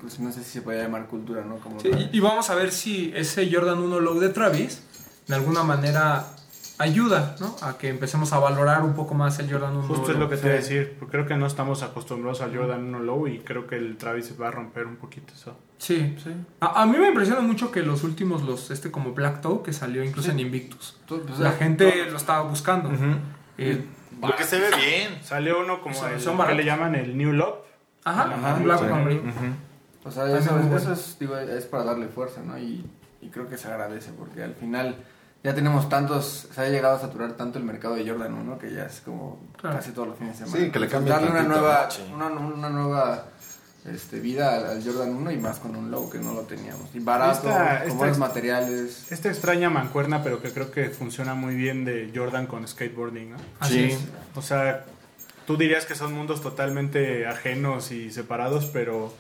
pues 0.02 0.20
no 0.20 0.32
sé 0.32 0.44
si 0.44 0.50
se 0.52 0.62
puede 0.62 0.82
llamar 0.82 1.06
cultura, 1.08 1.44
¿no? 1.44 1.58
Como 1.58 1.80
Sí, 1.80 1.90
y, 2.12 2.18
y 2.18 2.20
vamos 2.20 2.50
a 2.50 2.56
ver 2.56 2.72
si 2.72 3.12
ese 3.16 3.50
Jordan 3.52 3.80
1 3.80 4.00
Low 4.00 4.20
de 4.20 4.30
Travis 4.30 4.82
de 5.28 5.36
alguna 5.36 5.64
manera 5.64 6.26
ayuda 6.78 7.36
¿no? 7.40 7.56
a 7.62 7.78
que 7.78 7.90
empecemos 7.90 8.34
a 8.34 8.40
valorar 8.40 8.84
un 8.84 8.94
poco 8.94 9.14
más 9.14 9.40
el 9.40 9.52
Jordan 9.52 9.78
1 9.78 9.88
Justo 9.88 10.04
es 10.12 10.18
Low. 10.18 10.20
lo 10.20 10.30
que 10.30 10.38
te 10.38 10.48
iba 10.48 10.54
a 10.56 10.58
decir, 10.58 10.96
porque 11.00 11.12
creo 11.14 11.26
que 11.26 11.36
no 11.38 11.46
estamos 11.48 11.84
acostumbrados 11.84 12.42
al 12.42 12.56
Jordan 12.56 12.84
1 12.86 13.00
low 13.00 13.28
y 13.28 13.40
creo 13.40 13.66
que 13.68 13.76
el 13.78 13.98
Travis 13.98 14.34
va 14.40 14.50
a 14.50 14.52
romper 14.52 14.86
un 14.86 14.98
poquito 14.98 15.34
eso. 15.34 15.58
Sí, 15.78 16.16
sí. 16.24 16.32
A, 16.60 16.82
a 16.82 16.86
mí 16.86 16.98
me 16.98 17.08
impresiona 17.10 17.42
mucho 17.42 17.72
que 17.72 17.82
los 17.84 18.04
últimos, 18.04 18.44
los 18.44 18.72
este 18.72 18.92
como 18.92 19.14
Black 19.14 19.42
Toe, 19.42 19.62
que 19.64 19.74
salió 19.74 20.04
incluso 20.04 20.32
en 20.32 20.40
Invictus. 20.40 20.98
Pues, 21.08 21.40
La 21.40 21.52
eh, 21.52 21.56
gente 21.58 22.06
lo 22.12 22.18
estaba 22.18 22.42
buscando. 22.50 22.90
Eh, 23.58 23.84
Lo 24.22 24.36
que 24.36 24.44
se 24.44 24.60
ve 24.60 24.68
bien. 24.76 25.20
Salió 25.24 25.60
uno 25.62 25.82
como 25.82 25.94
Son- 25.96 26.12
el 26.14 26.20
son 26.22 26.34
que 26.34 26.40
baratos. 26.40 26.58
le 26.58 26.66
llaman 26.66 26.96
el 26.96 27.18
New 27.18 27.32
Lock. 27.34 27.58
ajá, 28.04 28.24
Ajá, 28.34 28.56
un 28.56 28.64
Black 28.64 28.80
sí. 28.80 28.86
Camry. 28.88 29.22
O 30.04 30.12
sea, 30.12 30.26
no, 30.26 30.36
eso, 30.78 30.94
es, 30.94 31.18
digo, 31.20 31.36
es 31.38 31.66
para 31.66 31.84
darle 31.84 32.08
fuerza, 32.08 32.42
¿no? 32.46 32.58
Y, 32.60 32.86
y 33.22 33.30
creo 33.30 33.50
que 33.50 33.58
se 33.58 33.68
agradece 33.68 34.12
porque 34.12 34.44
al 34.44 34.54
final 34.54 34.96
ya 35.46 35.56
tenemos 35.56 35.88
tantos, 35.88 36.48
se 36.54 36.60
ha 36.62 36.68
llegado 36.70 36.96
a 36.98 37.00
saturar 37.00 37.34
tanto 37.34 37.58
el 37.60 37.64
mercado 37.64 37.96
de 37.96 38.06
Jordan 38.10 38.34
1 38.34 38.58
que 38.58 38.74
ya 38.74 38.86
es 38.86 39.00
como 39.02 39.40
Claro. 39.58 39.78
casi 39.78 39.92
todos 39.92 40.10
los 40.10 40.18
fines 40.18 40.40
de 40.40 40.46
semana. 40.46 40.66
Sí, 40.66 40.72
que 40.72 40.80
le 40.80 40.86
Entonces, 40.88 40.92
cambie 40.92 41.14
Darle 41.14 41.30
una 41.30 41.44
nueva, 41.44 41.90
¿no? 42.10 42.16
Una, 42.16 42.28
una 42.30 42.70
nueva 42.70 43.26
este, 43.86 44.20
vida 44.20 44.56
al, 44.56 44.66
al 44.66 44.84
Jordan 44.84 45.14
1 45.16 45.32
y 45.32 45.38
más 45.38 45.60
con 45.60 45.76
un 45.76 45.92
low 45.92 46.10
que 46.10 46.18
no 46.18 46.34
lo 46.34 46.42
teníamos. 46.42 46.90
Y 46.96 47.00
barato, 47.00 47.48
Esta- 47.50 47.66
con 47.80 47.82
esta 47.84 47.94
buenos 47.94 48.18
ex- 48.18 48.20
materiales. 48.20 49.12
Esta 49.12 49.30
extraña 49.30 49.70
mancuerna, 49.70 50.24
pero 50.24 50.42
que 50.42 50.52
creo 50.52 50.72
que 50.72 50.90
funciona 50.90 51.36
muy 51.36 51.54
bien 51.56 51.86
de 51.86 52.12
Jordan 52.14 52.48
con 52.48 52.68
skateboarding, 52.68 53.32
¿no? 53.34 53.38
Así 53.60 53.74
Sí. 53.74 53.92
es. 53.92 54.00
O 54.36 54.42
sea, 54.42 54.84
tú 55.46 55.56
dirías 55.58 55.86
que 55.86 55.94
son 55.94 56.14
mundos 56.14 56.42
totalmente 56.42 57.28
ajenos 57.28 57.92
y 57.92 58.10
separados, 58.12 58.66
pero 58.74 59.14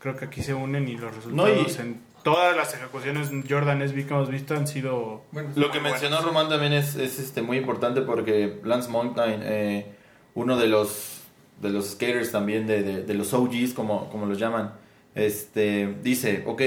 creo 0.00 0.16
que 0.16 0.24
aquí 0.24 0.42
se 0.42 0.52
unen 0.54 0.88
y 0.88 0.96
los 0.96 1.14
resultados 1.14 1.76
y- 1.78 1.80
en 1.80 2.00
todas 2.22 2.56
las 2.56 2.74
ejecuciones 2.74 3.30
Jordan 3.48 3.80
SB 3.88 4.06
que 4.06 4.14
hemos 4.14 4.28
visto 4.30 4.54
han 4.54 4.66
sido 4.66 5.22
Bueno, 5.32 5.50
Lo 5.56 5.70
que 5.70 5.80
mencionó 5.80 6.16
buenos. 6.16 6.24
Román 6.34 6.48
también 6.48 6.72
es, 6.72 6.94
es, 6.96 7.18
este, 7.18 7.42
muy 7.42 7.56
importante 7.56 8.02
porque 8.02 8.60
Lance 8.64 8.90
Mountain, 8.90 9.40
eh, 9.44 9.86
uno 10.34 10.56
de 10.56 10.66
los, 10.66 11.20
de 11.60 11.70
los 11.70 11.90
skaters 11.90 12.30
también, 12.32 12.66
de, 12.66 12.82
de- 12.82 13.02
de 13.02 13.14
los 13.14 13.32
OGs, 13.34 13.72
como, 13.74 14.08
como 14.10 14.26
los 14.26 14.38
llaman, 14.38 14.72
este, 15.14 15.96
dice, 16.02 16.44
ok, 16.46 16.62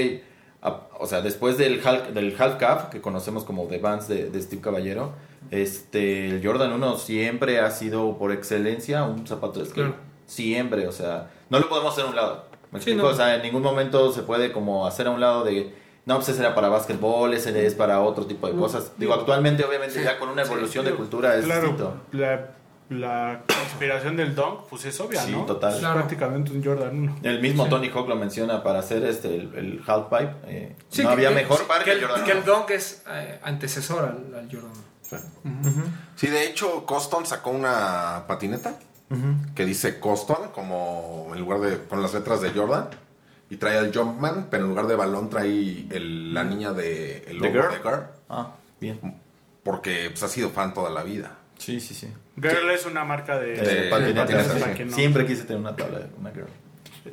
a- 0.62 0.88
o 0.98 1.06
sea, 1.06 1.22
después 1.22 1.58
del 1.58 1.80
half, 1.86 2.08
del 2.10 2.34
half 2.38 2.56
cap, 2.56 2.90
que 2.90 3.00
conocemos 3.00 3.44
como 3.44 3.66
The 3.66 3.78
Vans 3.78 4.08
de, 4.08 4.30
de 4.30 4.42
Steve 4.42 4.60
Caballero, 4.62 5.12
este, 5.50 6.28
el 6.28 6.44
Jordan 6.46 6.72
1 6.72 6.98
siempre 6.98 7.60
ha 7.60 7.70
sido 7.70 8.16
por 8.18 8.32
excelencia 8.32 9.04
un 9.04 9.26
zapato 9.26 9.60
de 9.60 9.66
skate. 9.66 9.74
Claro. 9.88 9.94
Siempre, 10.26 10.86
o 10.86 10.92
sea, 10.92 11.30
no 11.50 11.58
lo 11.58 11.68
podemos 11.68 11.92
hacer 11.92 12.04
a 12.04 12.08
un 12.08 12.16
lado. 12.16 12.46
¿Me 12.72 12.80
Sí, 12.80 12.90
explico? 12.90 13.02
no. 13.02 13.08
O 13.08 13.14
sea, 13.14 13.34
en 13.36 13.42
ningún 13.42 13.62
momento 13.62 14.12
se 14.12 14.22
puede 14.22 14.50
como 14.52 14.86
hacer 14.86 15.06
a 15.06 15.10
un 15.10 15.20
lado 15.20 15.44
de, 15.44 15.74
no, 16.06 16.16
pues 16.16 16.30
ese 16.30 16.40
era 16.40 16.54
para 16.54 16.68
básquetbol, 16.68 17.32
ese 17.34 17.66
es 17.66 17.74
para 17.74 18.00
otro 18.00 18.26
tipo 18.26 18.48
de 18.48 18.54
cosas. 18.56 18.92
Digo, 18.96 19.14
actualmente 19.14 19.64
obviamente 19.64 20.02
ya 20.02 20.18
con 20.18 20.28
una 20.30 20.42
evolución 20.42 20.84
de 20.84 20.92
cultura 20.92 21.36
es 21.36 21.44
claro, 21.44 21.60
distinto. 21.68 21.94
la, 22.12 22.50
la 22.88 23.42
inspiración 23.64 24.16
del 24.16 24.34
dunk 24.34 24.62
pues 24.68 24.84
es 24.86 24.98
obvia, 25.00 25.20
Sí, 25.22 25.32
¿no? 25.32 25.44
total. 25.46 25.74
Es 25.74 25.78
Claro. 25.80 25.94
prácticamente 25.96 26.50
un 26.52 26.64
Jordan 26.64 26.98
1. 26.98 27.16
El 27.22 27.40
mismo 27.40 27.64
Sí. 27.64 27.70
Tony 27.70 27.88
Hawk 27.90 28.08
lo 28.08 28.16
menciona 28.16 28.62
para 28.62 28.80
hacer 28.80 29.04
este 29.04 29.34
el, 29.36 29.54
el 29.54 29.82
half 29.86 30.06
pipe. 30.08 30.34
eh, 30.46 30.76
Sí, 30.88 31.02
no 31.02 31.08
que- 31.08 31.12
había 31.14 31.30
mejor 31.30 31.66
par 31.66 31.84
que, 31.84 31.92
el, 31.92 32.00
Jordan. 32.04 32.24
que 32.24 32.32
el 32.32 32.38
1. 32.38 32.46
Dunk 32.46 32.70
es 32.70 33.02
eh, 33.08 33.38
antecesor 33.42 34.04
al, 34.04 34.34
al 34.34 34.48
Jordan 34.50 34.72
1. 35.44 35.84
Sí, 36.16 36.28
de 36.28 36.46
hecho, 36.46 36.86
Coston 36.86 37.26
sacó 37.26 37.50
una 37.50 38.24
patineta 38.26 38.76
que 39.54 39.64
dice 39.64 39.98
Coston, 40.00 40.50
como 40.54 41.30
en 41.34 41.40
lugar 41.40 41.60
de 41.60 41.78
con 41.84 42.00
las 42.02 42.14
letras 42.14 42.40
de 42.40 42.50
Jordan. 42.50 42.88
Y 43.50 43.56
trae 43.58 43.76
al 43.78 43.94
Jumpman, 43.94 44.46
pero 44.50 44.62
en 44.64 44.70
lugar 44.70 44.86
de 44.86 44.96
balón 44.96 45.28
trae 45.28 45.86
el- 45.90 46.32
la 46.32 46.42
niña 46.42 46.72
de 46.72 47.18
el 47.26 47.38
¿De 47.38 47.50
logo 47.50 47.52
Girl? 47.68 47.70
de 47.70 47.78
Girl. 47.90 48.02
Ah, 48.30 48.52
bien. 48.80 48.98
Porque 49.62 50.08
pues, 50.10 50.22
ha 50.22 50.28
sido 50.28 50.48
fan 50.48 50.72
toda 50.72 50.88
la 50.88 51.02
vida. 51.02 51.36
Sí, 51.58 51.78
sí, 51.78 51.92
sí. 51.94 52.08
Girl 52.36 52.70
es 52.70 52.86
una 52.86 53.04
marca 53.04 53.38
de, 53.38 53.88
patinetas, 53.90 54.54
no- 54.88 54.90
Siempre 54.94 55.26
quise 55.26 55.42
tener 55.44 55.60
una 55.60 55.76
tabla 55.76 55.98
de 55.98 56.06
una 56.18 56.30
girl. 56.30 56.46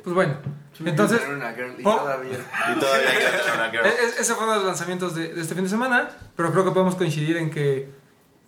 Pues 0.02 0.14
bueno, 0.14 0.36
entonces, 0.84 1.20
una 1.28 1.52
girl 1.52 1.74
y 1.78 1.82
Oh. 1.84 1.96
todavía. 1.96 2.30
Y 2.32 2.72
e- 3.86 3.88
e- 3.88 4.20
ese 4.20 4.34
fue 4.34 4.44
uno 4.44 4.52
de 4.52 4.58
los 4.60 4.66
lanzamientos 4.66 5.14
de, 5.14 5.34
de 5.34 5.40
este 5.42 5.54
fin 5.54 5.64
de 5.64 5.70
semana, 5.70 6.08
pero 6.36 6.52
creo 6.52 6.64
que 6.64 6.70
podemos 6.70 6.94
coincidir 6.94 7.36
en 7.36 7.50
que 7.50 7.88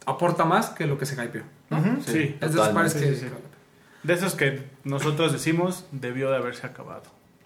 aporta 0.06 0.44
más 0.44 0.70
que 0.70 0.86
lo 0.86 0.98
que 0.98 1.06
se 1.06 1.14
hypeó. 1.22 1.42
¿no? 1.70 1.82
Sí, 2.04 2.36
Es 2.40 2.52
de 2.54 2.60
esos 2.60 2.68
pares 2.68 2.94
que... 2.94 3.00
Totalmente. 3.00 3.14
Sí, 3.20 3.26
sí, 3.26 3.28
sí. 3.28 3.48
De 4.02 4.14
esos 4.14 4.34
que 4.34 4.68
nosotros 4.84 5.32
decimos, 5.32 5.86
debió 5.92 6.30
de 6.30 6.36
haberse 6.36 6.66
acabado. 6.66 7.02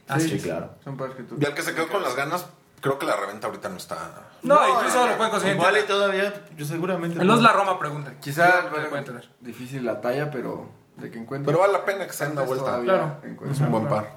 Así 0.09 0.29
Sí, 0.31 0.37
es. 0.37 0.43
claro. 0.45 0.71
Son 0.85 0.97
pares 0.97 1.15
que 1.17 1.23
tú. 1.25 1.37
Y 1.39 1.45
al 1.45 1.53
que 1.55 1.63
se 1.63 1.75
quedó 1.75 1.89
con 1.89 2.03
las 2.03 2.17
ganas, 2.17 2.47
creo 2.81 2.99
que 2.99 3.05
la 3.07 3.17
reventa 3.17 3.47
ahorita 3.49 3.69
no 3.69 3.77
está. 3.77 3.97
No, 4.43 4.55
No, 4.55 4.69
incluso 4.79 5.01
no, 5.05 5.11
lo 5.11 5.17
pueden 5.17 5.31
conseguir. 5.33 5.53
en 5.55 5.59
Igual 5.61 5.75
y 5.75 5.77
tienda. 5.81 5.95
todavía, 5.95 6.45
yo 6.57 6.65
seguramente. 6.65 7.21
En 7.21 7.27
los 7.27 7.43
La 7.43 7.53
Roma 7.53 7.79
pregunta. 7.79 8.15
Quizá 8.21 8.71
pueden 8.71 9.05
tener. 9.05 9.29
difícil 9.41 9.85
la 9.85 10.01
talla, 10.01 10.31
pero 10.31 10.71
de 10.97 11.11
que 11.11 11.19
encuentres. 11.19 11.47
Pero 11.53 11.59
vale 11.61 11.73
la 11.79 11.85
pena 11.85 12.07
que 12.07 12.13
se 12.15 12.25
den 12.25 12.33
una 12.33 12.43
vuelta. 12.43 12.81
Claro. 12.81 13.17
Es 13.51 13.61
un 13.61 13.71
buen 13.71 13.87
par. 13.89 14.17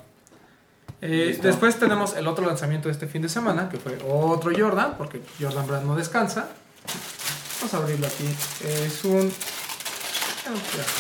Eh, 1.01 1.37
después 1.41 1.77
tenemos 1.77 2.15
el 2.15 2.27
otro 2.27 2.45
lanzamiento 2.45 2.87
de 2.87 2.93
este 2.93 3.07
fin 3.07 3.21
de 3.21 3.29
semana, 3.29 3.67
que 3.69 3.77
fue 3.79 3.97
otro 4.07 4.51
Jordan, 4.57 4.95
porque 4.97 5.21
Jordan 5.41 5.67
Brand 5.67 5.85
no 5.85 5.95
descansa. 5.95 6.47
Vamos 7.59 7.73
a 7.73 7.77
abrirlo 7.77 8.07
aquí. 8.07 8.25
Es 8.63 9.03
un... 9.03 9.31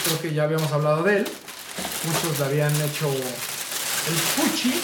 Creo 0.03 0.21
que 0.21 0.33
ya 0.33 0.43
habíamos 0.43 0.71
hablado 0.71 1.03
de 1.03 1.17
él. 1.17 1.27
Muchos 2.05 2.39
le 2.39 2.45
habían 2.45 2.75
hecho 2.81 3.09
el 3.09 4.15
Fuchi 4.15 4.81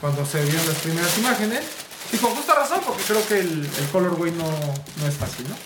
cuando 0.00 0.24
se 0.24 0.42
vieron 0.44 0.66
las 0.66 0.78
primeras 0.78 1.18
imágenes. 1.18 1.64
Y 2.12 2.18
con 2.18 2.30
justa 2.30 2.54
razón, 2.54 2.80
porque 2.86 3.02
creo 3.02 3.26
que 3.26 3.40
el, 3.40 3.64
el 3.64 3.88
colorway 3.90 4.30
no, 4.32 4.44
no 4.44 5.06
es 5.06 5.14
fácil, 5.14 5.48
¿no? 5.48 5.56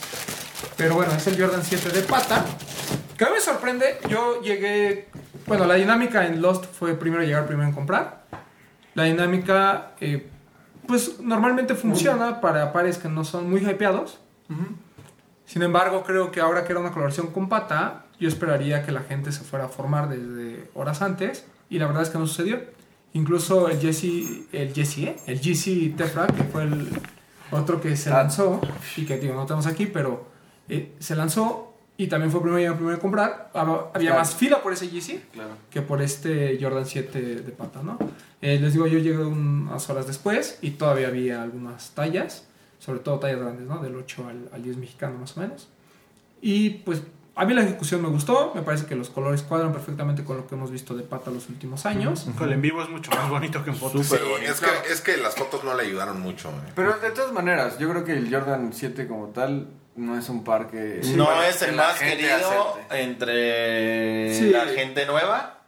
Pero 0.77 0.95
bueno, 0.95 1.13
es 1.13 1.27
el 1.27 1.39
Jordan 1.39 1.63
7 1.63 1.91
de 1.91 2.03
pata. 2.03 2.45
Que 3.17 3.25
a 3.25 3.29
mí 3.29 3.35
me 3.35 3.41
sorprende, 3.41 3.99
yo 4.09 4.41
llegué... 4.41 5.09
Bueno, 5.47 5.67
la 5.67 5.75
dinámica 5.75 6.27
en 6.27 6.41
Lost 6.41 6.65
fue 6.67 6.95
primero 6.95 7.23
llegar, 7.23 7.47
primero 7.47 7.69
en 7.69 7.75
comprar. 7.75 8.23
La 8.95 9.05
dinámica, 9.05 9.93
eh, 10.01 10.31
pues 10.87 11.21
normalmente 11.21 11.75
funciona 11.75 12.41
para 12.41 12.73
pares 12.73 12.97
que 12.97 13.09
no 13.09 13.25
son 13.25 13.51
muy 13.51 13.61
hypeados. 13.61 14.21
Sin 15.47 15.63
embargo, 15.63 16.03
creo 16.05 16.31
que 16.31 16.41
ahora 16.41 16.65
que 16.65 16.73
era 16.73 16.81
una 16.81 16.91
coloración 16.93 17.29
con 17.29 17.49
pata, 17.49 18.05
yo 18.21 18.29
esperaría 18.29 18.85
que 18.85 18.93
la 18.93 19.01
gente 19.03 19.33
se 19.33 19.41
fuera 19.45 19.67
a 19.67 19.69
formar 19.69 20.09
desde 20.09 20.69
horas 20.75 21.01
antes. 21.03 21.47
Y 21.71 21.79
la 21.79 21.87
verdad 21.87 22.03
es 22.03 22.11
que 22.11 22.19
no 22.19 22.27
sucedió. 22.27 22.61
Incluso 23.15 23.69
el 23.69 23.79
Jesse, 23.81 24.47
el 24.53 24.73
Jesse, 24.75 24.99
¿eh? 24.99 25.17
el 25.27 25.41
GC 25.41 25.97
Tefra, 25.97 26.27
que 26.27 26.43
fue 26.45 26.65
el 26.65 26.89
otro 27.51 27.81
que 27.81 27.97
se 27.97 28.11
Ah. 28.11 28.19
lanzó, 28.23 28.61
y 28.97 29.07
que 29.07 29.19
digo, 29.19 29.35
no 29.35 29.47
tenemos 29.47 29.67
aquí, 29.67 29.87
pero 29.87 30.27
eh, 30.69 30.95
se 30.99 31.17
lanzó 31.17 31.75
y 31.97 32.07
también 32.09 32.31
fue 32.31 32.43
primero 32.43 32.75
primero 32.75 32.95
en 32.95 33.01
comprar. 33.01 33.51
Hab- 33.55 33.89
Había 33.95 34.11
Claro. 34.11 34.21
más 34.21 34.35
fila 34.35 34.63
por 34.63 34.73
ese 34.75 34.89
GC 34.89 35.23
Claro. 35.33 35.51
que 35.71 35.81
por 35.81 36.03
este 36.03 36.59
Jordan 36.61 36.85
7 36.85 37.21
de 37.37 37.53
pata, 37.53 37.83
¿no? 37.83 37.99
Eh, 38.43 38.59
les 38.61 38.75
digo, 38.75 38.87
yo 38.87 38.99
llegué 38.99 39.19
unas 39.25 39.89
horas 39.89 40.07
después 40.07 40.59
y 40.61 40.73
todavía 40.73 41.09
había 41.09 41.43
algunas 41.43 41.91
tallas, 41.93 42.47
sobre 42.79 43.01
todo 43.01 43.19
tallas 43.19 43.41
grandes, 43.41 43.67
¿no? 43.67 43.79
Del 43.79 43.97
8 43.97 44.27
al, 44.29 44.49
al 44.53 44.63
10 44.63 44.77
mexicano 44.79 45.19
más 45.19 45.37
o 45.37 45.41
menos. 45.41 45.69
Y 46.41 46.71
pues 46.71 47.03
a 47.35 47.45
mí 47.45 47.55
la 47.55 47.63
ejecución 47.63 48.03
me 48.03 48.09
gustó, 48.09 48.53
me 48.55 48.63
parece 48.63 48.87
que 48.87 48.97
los 48.97 49.11
colores 49.11 49.43
cuadran 49.43 49.73
perfectamente 49.73 50.25
con 50.25 50.37
lo 50.39 50.47
que 50.49 50.55
hemos 50.57 50.71
visto 50.73 50.95
de 50.97 51.03
pata 51.05 51.31
los 51.31 51.49
últimos 51.49 51.87
años. 51.87 52.27
El 52.41 52.53
en 52.53 52.63
vivo 52.63 52.83
es 52.83 52.89
mucho 52.89 53.11
más 53.13 53.29
bonito 53.31 53.63
que 53.63 53.71
en 53.71 53.77
fotos. 53.77 54.07
Sí, 54.07 54.17
es 54.45 54.61
que, 54.61 54.93
es 54.93 55.01
que 55.01 55.17
las 55.19 55.37
fotos 55.37 55.63
no 55.65 55.75
le 55.75 55.85
ayudaron 55.85 56.21
mucho. 56.21 56.49
eh. 56.49 56.73
Pero 56.75 56.99
de 56.99 57.11
todas 57.11 57.33
maneras, 57.33 57.79
yo 57.79 57.89
creo 57.91 58.05
que 58.05 58.13
el 58.13 58.33
Jordan 58.33 58.73
7 58.73 59.07
como 59.07 59.29
tal 59.29 59.69
no 59.95 60.17
es 60.19 60.29
un 60.29 60.43
par 60.45 60.69
que... 60.69 61.01
no 61.17 61.29
que 61.29 61.49
es 61.49 61.63
el 61.63 61.75
más 61.77 61.99
querido 61.99 62.37
acepte. 62.79 63.03
entre 63.03 64.35
Sí. 64.35 64.51
la 64.51 64.67
gente 64.67 65.07
nueva 65.07 65.61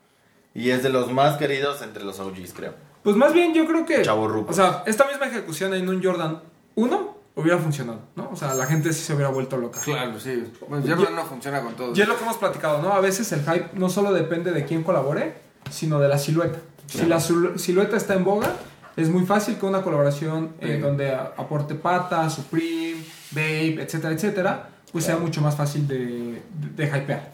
y 0.54 0.70
es 0.70 0.82
de 0.82 0.88
los 0.88 1.10
más 1.12 1.36
queridos 1.36 1.82
entre 1.82 2.04
los 2.04 2.18
OGs, 2.20 2.52
creo. 2.52 2.74
Pues 3.02 3.16
más 3.16 3.32
bien 3.32 3.54
yo 3.54 3.64
creo 3.66 3.86
que... 3.86 4.02
Chavorrucos. 4.02 4.56
O 4.58 4.60
sea, 4.60 4.82
esta 4.86 5.06
misma 5.06 5.26
ejecución 5.26 5.72
en 5.74 5.88
un 5.88 6.02
Jordan 6.02 6.40
1 6.74 7.16
hubiera 7.36 7.58
funcionado, 7.58 8.00
¿no? 8.16 8.28
O 8.32 8.36
sea, 8.36 8.54
la 8.54 8.66
gente 8.66 8.92
sí 8.92 9.02
se 9.02 9.14
hubiera 9.14 9.30
vuelto 9.30 9.56
loca. 9.56 9.80
Claro, 9.82 10.18
sí. 10.20 10.44
Bueno, 10.68 10.84
Jordan 10.86 11.14
no 11.16 11.24
funciona 11.24 11.62
con 11.62 11.74
todo. 11.74 11.92
Y 11.94 12.00
es 12.00 12.08
lo 12.08 12.16
que 12.16 12.22
hemos 12.24 12.36
platicado, 12.36 12.82
¿no? 12.82 12.92
A 12.92 13.00
veces 13.00 13.30
el 13.32 13.40
hype 13.42 13.70
no 13.74 13.88
solo 13.88 14.12
depende 14.12 14.52
de 14.52 14.64
quién 14.64 14.82
colabore, 14.82 15.34
sino 15.70 15.98
de 16.00 16.08
la 16.08 16.18
silueta. 16.18 16.58
Si 16.86 17.06
la 17.06 17.16
sil- 17.22 17.56
silueta 17.56 17.96
está 17.96 18.14
en 18.14 18.24
boga, 18.24 18.56
es 18.96 19.08
muy 19.08 19.24
fácil 19.24 19.56
que 19.56 19.64
una 19.66 19.82
colaboración 19.82 20.50
eh, 20.60 20.74
Sí. 20.76 20.80
donde 20.82 21.14
aporte 21.14 21.74
Pata, 21.76 22.28
Supreme, 22.28 23.02
Babe, 23.30 23.82
etcétera, 23.82 24.12
etcétera, 24.12 24.68
pues 24.92 25.04
sea 25.04 25.16
mucho 25.16 25.40
más 25.40 25.54
fácil 25.56 25.86
de, 25.86 25.98
de, 25.98 26.42
de 26.76 26.84
hypear. 26.86 27.32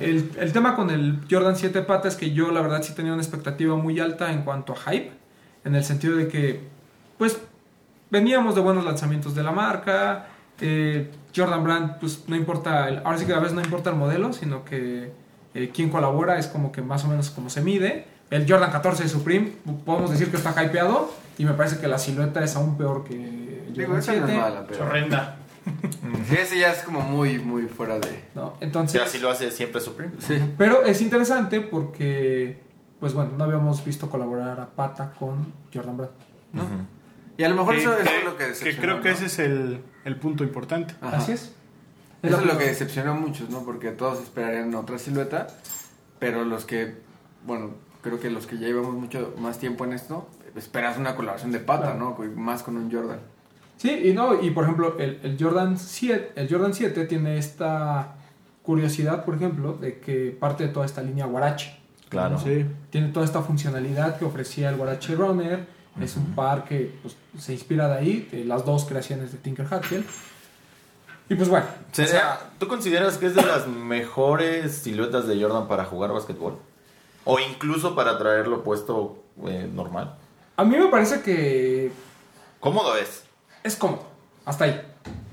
El, 0.00 0.32
el 0.38 0.52
tema 0.52 0.74
con 0.74 0.90
el 0.90 1.20
Jordan 1.30 1.56
7 1.56 1.82
Pata 1.82 2.08
es 2.08 2.16
que 2.16 2.32
yo 2.32 2.50
la 2.50 2.60
verdad 2.60 2.82
sí 2.82 2.92
tenía 2.94 3.12
una 3.12 3.22
expectativa 3.22 3.76
muy 3.76 4.00
alta 4.00 4.32
en 4.32 4.42
cuanto 4.42 4.72
a 4.72 4.76
hype, 4.90 5.12
en 5.64 5.74
el 5.76 5.84
sentido 5.84 6.16
de 6.16 6.26
que, 6.26 6.60
pues, 7.18 7.38
veníamos 8.10 8.54
de 8.54 8.60
buenos 8.60 8.84
lanzamientos 8.84 9.34
de 9.34 9.42
la 9.42 9.52
marca. 9.52 10.26
eh, 10.60 11.10
Jordan 11.36 11.62
Brand, 11.64 11.98
pues 12.00 12.24
no 12.28 12.34
importa, 12.36 12.88
el- 12.88 12.98
ahora 13.04 13.18
sí 13.18 13.26
que 13.26 13.34
a 13.34 13.38
veces 13.38 13.54
no 13.54 13.60
importa 13.60 13.90
el 13.90 13.96
modelo, 13.96 14.32
sino 14.32 14.64
que 14.64 15.12
eh, 15.54 15.70
quien 15.74 15.90
colabora 15.90 16.38
es 16.38 16.46
como 16.46 16.72
que 16.72 16.80
más 16.82 17.04
o 17.04 17.08
menos 17.08 17.28
como 17.30 17.50
se 17.50 17.60
mide. 17.60 18.06
El 18.30 18.50
Jordan 18.50 18.70
14 18.70 19.02
de 19.04 19.08
Supreme, 19.10 19.52
podemos 19.84 20.10
decir 20.10 20.30
que 20.30 20.36
está 20.38 20.50
hypeado 20.64 21.12
y 21.38 21.44
me 21.44 21.52
parece 21.52 21.78
que 21.78 21.86
la 21.88 21.98
silueta 21.98 22.42
es 22.42 22.56
aún 22.56 22.76
peor 22.78 23.04
que 23.04 23.14
el 23.14 23.74
Digo, 23.74 23.88
Jordan 23.88 23.98
esa 23.98 24.12
no 24.12 24.18
es 24.18 24.24
7. 24.30 24.40
mala, 24.40 24.64
pero... 24.66 24.84
Horrenda. 24.86 25.36
Sí, 26.28 26.36
ese 26.36 26.58
ya 26.60 26.72
es 26.72 26.82
como 26.82 27.00
muy, 27.02 27.38
muy 27.38 27.62
fuera 27.64 27.98
de... 27.98 28.24
¿no? 28.34 28.50
Sí, 28.50 28.56
Entonces, 28.60 29.02
así 29.02 29.18
lo 29.18 29.28
hace 29.30 29.50
siempre 29.50 29.80
Supreme. 29.80 30.12
Sí. 30.20 30.38
pero 30.56 30.84
es 30.84 31.00
interesante 31.02 31.60
porque, 31.60 32.62
pues 33.00 33.12
bueno, 33.14 33.32
no 33.36 33.44
habíamos 33.44 33.84
visto 33.84 34.08
colaborar 34.08 34.58
a 34.60 34.66
Pata 34.66 35.12
con 35.18 35.52
Jordan 35.74 35.96
Brand. 35.96 36.12
¿no? 36.52 36.62
Y 37.38 37.44
a 37.44 37.48
lo 37.48 37.56
mejor 37.56 37.74
Que, 37.74 37.80
eso, 37.82 37.92
eso 37.96 38.04
que- 38.10 38.18
es 38.18 38.24
lo 38.24 38.30
que 38.36 38.44
que 38.44 38.48
decepcionó. 38.50 38.80
creo 38.82 39.00
que 39.02 39.08
¿no? 39.10 39.14
ese 39.14 39.26
es 39.26 39.38
el, 39.38 39.80
el 40.04 40.16
punto 40.16 40.44
importante. 40.44 40.94
Ajá. 41.00 41.18
Así 41.18 41.32
es. 41.32 41.52
Eso 42.22 42.40
es 42.40 42.46
lo 42.46 42.58
que 42.58 42.64
decepcionó 42.64 43.12
a 43.12 43.14
muchos, 43.14 43.50
¿no? 43.50 43.62
Porque 43.64 43.90
todos 43.90 44.20
esperarían 44.22 44.74
otra 44.74 44.98
silueta, 44.98 45.46
pero 46.18 46.44
los 46.44 46.64
que, 46.64 46.94
bueno, 47.46 47.70
creo 48.02 48.18
que 48.18 48.30
los 48.30 48.46
que 48.46 48.58
ya 48.58 48.66
llevamos 48.68 48.94
mucho 48.94 49.34
más 49.38 49.58
tiempo 49.58 49.84
en 49.84 49.92
esto, 49.92 50.28
esperas 50.56 50.96
una 50.98 51.14
colaboración 51.14 51.52
de 51.52 51.60
pata, 51.60 51.92
Claro. 51.94 52.16
¿no? 52.18 52.24
Más 52.40 52.62
con 52.62 52.76
un 52.78 52.90
Jordan. 52.90 53.18
Sí, 53.76 53.90
y 53.90 54.12
no, 54.14 54.42
y 54.42 54.50
por 54.50 54.64
ejemplo, 54.64 54.96
el, 54.98 55.20
el 55.22 55.36
Jordan 55.38 55.78
7, 55.78 56.32
el 56.36 56.48
Jordan 56.48 56.72
7 56.72 57.04
tiene 57.04 57.36
esta 57.36 58.14
curiosidad, 58.62 59.24
por 59.24 59.34
ejemplo, 59.34 59.74
de 59.74 60.00
que 60.00 60.34
parte 60.40 60.66
de 60.66 60.72
toda 60.72 60.86
esta 60.86 61.02
línea 61.02 61.26
Guarache. 61.26 61.78
Claro. 62.08 62.38
Sí. 62.38 62.64
Tiene 62.90 63.08
toda 63.08 63.26
esta 63.26 63.42
funcionalidad 63.42 64.18
que 64.18 64.24
ofrecía 64.24 64.70
el 64.70 64.76
Guarache 64.76 65.14
Runner. 65.14 65.66
Es 66.00 66.16
un 66.16 66.34
par 66.34 66.64
que 66.64 66.94
pues, 67.02 67.16
se 67.38 67.52
inspira 67.54 67.88
de 67.88 67.94
ahí, 67.98 68.28
de 68.30 68.44
las 68.44 68.64
dos 68.64 68.84
creaciones 68.84 69.32
de 69.32 69.38
Tinker 69.38 69.66
Hatfield. 69.70 70.04
Y 71.28 71.34
pues 71.34 71.48
bueno, 71.48 71.66
Sería- 71.92 72.10
o 72.10 72.16
sea, 72.16 72.50
¿Tú 72.58 72.68
consideras 72.68 73.18
que 73.18 73.26
es 73.26 73.34
de 73.34 73.42
las 73.42 73.66
mejores 73.66 74.76
siluetas 74.76 75.26
de 75.26 75.40
Jordan 75.42 75.66
para 75.68 75.84
jugar 75.84 76.12
básquetbol? 76.12 76.58
O 77.24 77.40
incluso 77.40 77.94
para 77.96 78.16
traerlo 78.18 78.62
puesto 78.62 79.22
eh, 79.48 79.68
normal. 79.72 80.14
a 80.56 80.64
mí 80.64 80.76
me 80.76 80.86
parece 80.86 81.20
que 81.22 81.90
Cómodo 82.60 82.96
es. 82.96 83.24
es 83.64 83.74
cómodo, 83.76 84.04
hasta 84.44 84.64
ahí. 84.66 84.80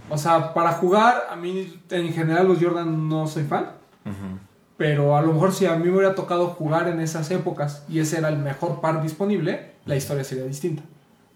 O 0.10 0.18
sea, 0.18 0.54
para 0.54 0.74
jugar, 0.74 1.28
a 1.30 1.36
mí 1.36 1.80
en 1.90 2.14
general 2.14 2.48
los 2.48 2.60
Jordan 2.62 3.08
no 3.08 3.28
soy 3.28 3.44
fan. 3.44 3.72
Pero 4.78 5.16
a 5.16 5.22
lo 5.22 5.34
mejor 5.34 5.52
si 5.54 5.66
a 5.66 5.76
mí 5.76 5.86
me 5.90 5.92
hubiera 5.98 6.16
tocado 6.16 6.48
jugar 6.48 6.88
en 6.88 7.00
esas 7.00 7.30
épocas 7.32 7.84
y 7.90 8.00
ese 8.00 8.18
era 8.18 8.30
el 8.30 8.38
mejor 8.38 8.82
par 8.82 9.02
disponible, 9.04 9.72
la 9.86 9.96
historia 9.96 10.24
sería 10.24 10.46
distinta. 10.46 10.84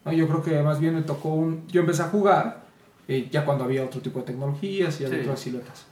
¿no? 0.06 0.12
Yo 0.12 0.28
creo 0.28 0.42
que 0.44 0.62
más 0.64 0.80
bien 0.80 0.96
me 0.96 1.02
tocó 1.04 1.30
un... 1.30 1.68
Yo 1.68 1.82
empecé 1.82 2.02
a 2.02 2.06
jugar 2.08 2.62
eh, 3.08 3.30
ya 3.32 3.46
cuando 3.46 3.64
había 3.64 3.84
otro 3.84 4.02
tipo 4.02 4.20
de 4.20 4.26
tecnologías 4.26 5.00
y 5.00 5.06
había 5.06 5.18
Sí. 5.20 5.24
otras 5.24 5.40
siluetas. 5.40 5.86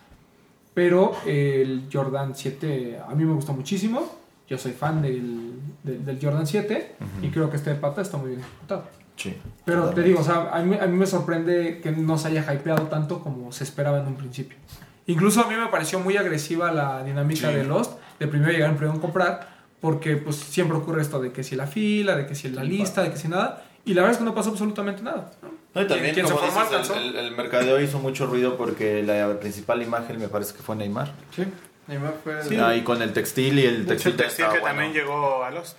Pero 0.73 1.13
eh, 1.25 1.61
el 1.61 1.87
Jordan 1.91 2.33
7 2.35 2.99
a 3.07 3.13
mí 3.15 3.23
me 3.25 3.33
gustó 3.33 3.53
muchísimo. 3.53 4.03
Yo 4.49 4.57
soy 4.57 4.73
fan 4.73 5.01
del, 5.01 5.53
del, 5.83 6.03
del 6.05 6.19
Jordan 6.21 6.45
7 6.45 6.95
y 7.21 7.29
creo 7.29 7.49
que 7.49 7.55
este 7.57 7.69
de 7.71 7.75
pata 7.77 8.01
está 8.01 8.17
muy 8.17 8.29
bien 8.29 8.41
ejecutado. 8.41 8.83
Sí. 9.15 9.33
Pero 9.63 9.89
te 9.91 10.03
digo, 10.03 10.19
o 10.19 10.23
sea, 10.23 10.49
a 10.51 10.61
mí, 10.61 10.75
a 10.79 10.85
mí 10.87 10.97
me 10.97 11.05
sorprende 11.07 11.79
que 11.81 11.91
no 11.91 12.17
se 12.17 12.27
haya 12.27 12.53
hypeado 12.53 12.83
tanto 12.87 13.21
como 13.21 13.51
se 13.53 13.63
esperaba 13.63 13.99
en 14.01 14.07
un 14.07 14.15
principio. 14.15 14.57
Incluso 15.07 15.41
a 15.41 15.47
mí 15.47 15.55
me 15.55 15.67
pareció 15.67 15.99
muy 15.99 16.17
agresiva 16.17 16.71
la 16.71 17.03
dinámica 17.03 17.49
Sí. 17.49 17.55
de 17.55 17.63
Lost, 17.63 17.99
de 18.19 18.27
primero 18.27 18.51
llegar 18.51 18.69
en 18.71 18.75
primero 18.77 18.95
en 18.95 19.01
comprar, 19.01 19.47
porque 19.79 20.15
pues 20.17 20.35
siempre 20.37 20.77
ocurre 20.77 21.01
esto 21.01 21.19
de 21.19 21.31
que 21.31 21.43
si 21.43 21.55
la 21.55 21.67
fila, 21.67 22.15
de 22.15 22.25
que 22.25 22.33
si 22.35 22.49
la 22.49 22.63
lista, 22.63 23.03
de 23.03 23.11
que 23.11 23.17
si 23.17 23.27
nada, 23.27 23.63
y 23.85 23.93
la 23.93 24.01
verdad 24.01 24.13
es 24.13 24.17
que 24.17 24.23
no 24.23 24.33
pasó 24.33 24.49
absolutamente 24.49 25.03
nada. 25.03 25.31
¿no? 25.75 25.81
Y 25.81 25.87
también, 25.87 26.15
como 26.23 26.41
dices, 26.41 26.89
el, 26.95 27.03
el- 27.03 27.15
el 27.17 27.35
mercadeo 27.35 27.79
hizo 27.79 27.99
mucho 27.99 28.25
ruido 28.25 28.57
porque 28.57 29.03
la 29.03 29.39
principal 29.39 29.81
imagen 29.83 30.17
me 30.19 30.27
parece 30.27 30.55
que 30.55 30.63
fue 30.63 30.75
Neymar. 30.75 31.11
Sí. 31.35 31.43
Neymar 31.87 32.15
fue... 32.23 32.41
Sí. 32.43 32.55
Ahí 32.55 32.81
con 32.81 33.01
el 33.03 33.13
textil 33.13 33.59
y 33.59 33.65
el 33.65 33.85
textil, 33.85 34.15
textil 34.15 34.45
estaba 34.45 34.53
que 34.53 34.59
bueno. 34.61 34.75
también 34.81 34.93
llegó 34.93 35.43
a 35.43 35.51
los. 35.51 35.75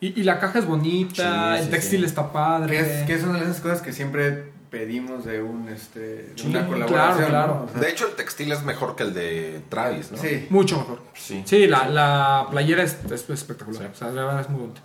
Y, 0.00 0.20
y 0.20 0.22
la 0.22 0.38
caja 0.38 0.60
es 0.60 0.66
bonita, 0.66 1.54
Sí, 1.54 1.58
el 1.58 1.64
sí, 1.64 1.70
textil 1.70 2.00
sí. 2.00 2.06
está 2.06 2.30
padre. 2.30 2.76
Que 2.76 2.80
es, 2.80 3.06
que 3.06 3.14
es 3.14 3.24
una 3.24 3.38
de 3.40 3.44
esas 3.46 3.60
cosas 3.60 3.82
que 3.82 3.92
siempre 3.92 4.52
pedimos 4.70 5.24
de 5.24 5.42
un 5.42 5.68
este 5.68 5.98
de 6.00 6.32
Sí, 6.36 6.46
una 6.48 6.66
claro, 6.66 6.86
colaboración. 6.86 7.28
claro. 7.28 7.54
¿no? 7.54 7.64
O 7.64 7.68
sea, 7.68 7.80
De 7.80 7.90
hecho, 7.90 8.06
el 8.08 8.14
textil 8.14 8.52
es 8.52 8.62
mejor 8.64 8.94
que 8.96 9.02
el 9.04 9.14
de 9.14 9.62
Travis, 9.68 10.12
¿no? 10.12 10.18
sí. 10.18 10.46
Mucho 10.50 10.78
mejor. 10.78 11.00
Sí. 11.14 11.42
Sí, 11.46 11.66
la, 11.66 11.88
la 11.88 12.46
playera 12.50 12.82
es, 12.82 12.98
es 13.10 13.28
espectacular. 13.30 13.90
O 13.92 13.94
sea, 13.94 14.08
la 14.10 14.24
verdad 14.24 14.40
es 14.42 14.48
muy 14.50 14.60
bonita. 14.60 14.80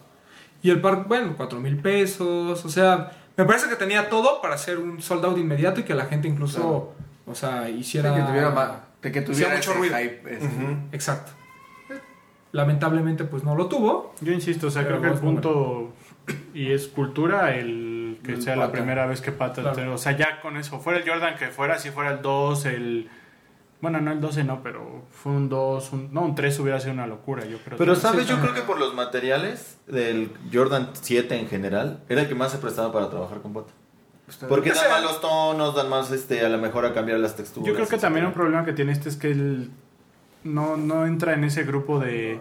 Y 0.62 0.70
el 0.70 0.80
par, 0.82 1.06
bueno, 1.08 1.34
4 1.36 1.60
mil 1.60 1.78
pesos. 1.80 2.64
O 2.66 2.70
sea, 2.70 3.12
me 3.36 3.44
parece 3.46 3.68
que 3.68 3.76
tenía 3.76 4.10
todo 4.10 4.42
para 4.42 4.56
hacer 4.56 4.78
un 4.78 5.02
sold 5.02 5.26
out 5.26 5.38
inmediato 5.38 5.82
y 5.82 5.84
que 5.84 5.94
la 5.94 6.06
gente 6.06 6.28
incluso, 6.28 6.94
o 7.26 7.36
sea, 7.36 7.62
De 7.64 7.72
hiciera. 7.72 8.16
que 8.16 8.22
tuviera, 8.22 8.50
ma- 8.52 8.86
de 9.02 9.12
que 9.12 9.22
tuviera 9.22 9.56
mucho 9.56 9.74
ruido. 9.74 9.98
hype. 9.98 10.36
ese. 10.38 10.46
Ujú. 10.46 10.78
Exacto. 10.94 11.32
Lamentablemente, 12.52 13.24
pues 13.24 13.44
no 13.44 13.56
lo 13.56 13.68
tuvo. 13.68 14.14
Yo 14.22 14.32
insisto, 14.32 14.68
o 14.68 14.72
sea, 14.72 14.86
creo 14.86 15.02
que 15.02 15.08
el 15.08 15.16
punto 15.16 15.92
y 16.54 16.72
es 16.72 16.88
cultura 16.88 17.56
el 17.56 18.03
que 18.24 18.34
El 18.34 18.42
sea 18.42 18.56
la 18.56 18.64
pata. 18.68 18.74
primera 18.78 19.06
vez 19.06 19.22
que 19.22 19.32
pata. 19.32 19.62
Claro. 19.62 19.94
O 19.94 19.98
sea, 19.98 20.16
ya 20.18 20.42
con 20.42 20.58
eso, 20.58 20.80
fuera 20.80 21.00
el 21.00 21.08
Jordan 21.08 21.36
que 21.38 21.48
fuera, 21.48 21.78
si 21.78 21.90
fuera 21.92 22.12
el 22.12 22.22
2, 22.22 22.66
el... 22.66 23.10
Bueno, 23.82 24.00
no 24.00 24.14
el 24.14 24.22
12 24.22 24.46
no, 24.46 24.64
pero 24.64 25.04
fue 25.12 25.34
un 25.34 25.50
2, 25.50 25.92
un, 25.92 26.14
no, 26.14 26.22
un 26.22 26.36
3 26.36 26.58
hubiera 26.62 26.80
sido 26.80 26.94
una 26.94 27.06
locura, 27.06 27.44
yo 27.44 27.58
creo. 27.58 27.78
Pero 27.78 27.96
sabes, 27.96 28.28
yo 28.28 28.40
creo 28.40 28.54
que 28.54 28.62
por 28.62 28.80
los 28.80 28.94
materiales 28.96 29.78
del 29.88 30.32
Jordan 30.54 30.92
7 30.94 31.38
en 31.38 31.48
general, 31.50 32.00
era 32.08 32.22
el 32.22 32.30
que 32.30 32.36
más 32.36 32.54
se 32.54 32.60
prestaba 32.60 32.94
para 32.94 33.10
trabajar 33.10 33.42
con 33.42 33.52
bota. 33.52 33.74
Porque 34.48 34.70
Que 34.72 34.76
dan 34.78 34.90
más 34.90 35.04
los 35.04 35.20
tonos, 35.20 35.76
dan 35.76 35.90
más 35.90 36.10
este, 36.12 36.46
a 36.46 36.50
lo 36.50 36.58
mejor 36.60 36.86
a 36.86 36.94
cambiar 36.94 37.20
las 37.20 37.36
texturas. 37.36 37.68
Yo 37.68 37.76
creo 37.76 37.88
que 37.88 37.98
también 37.98 38.26
un 38.26 38.32
problema 38.32 38.64
que 38.64 38.72
tiene 38.72 38.94
este 38.94 39.10
es 39.10 39.18
que 39.18 39.32
él 39.32 39.70
no, 40.46 40.78
no 40.78 41.06
entra 41.06 41.34
en 41.34 41.44
ese 41.44 41.64
grupo 41.64 42.00
de 42.00 42.40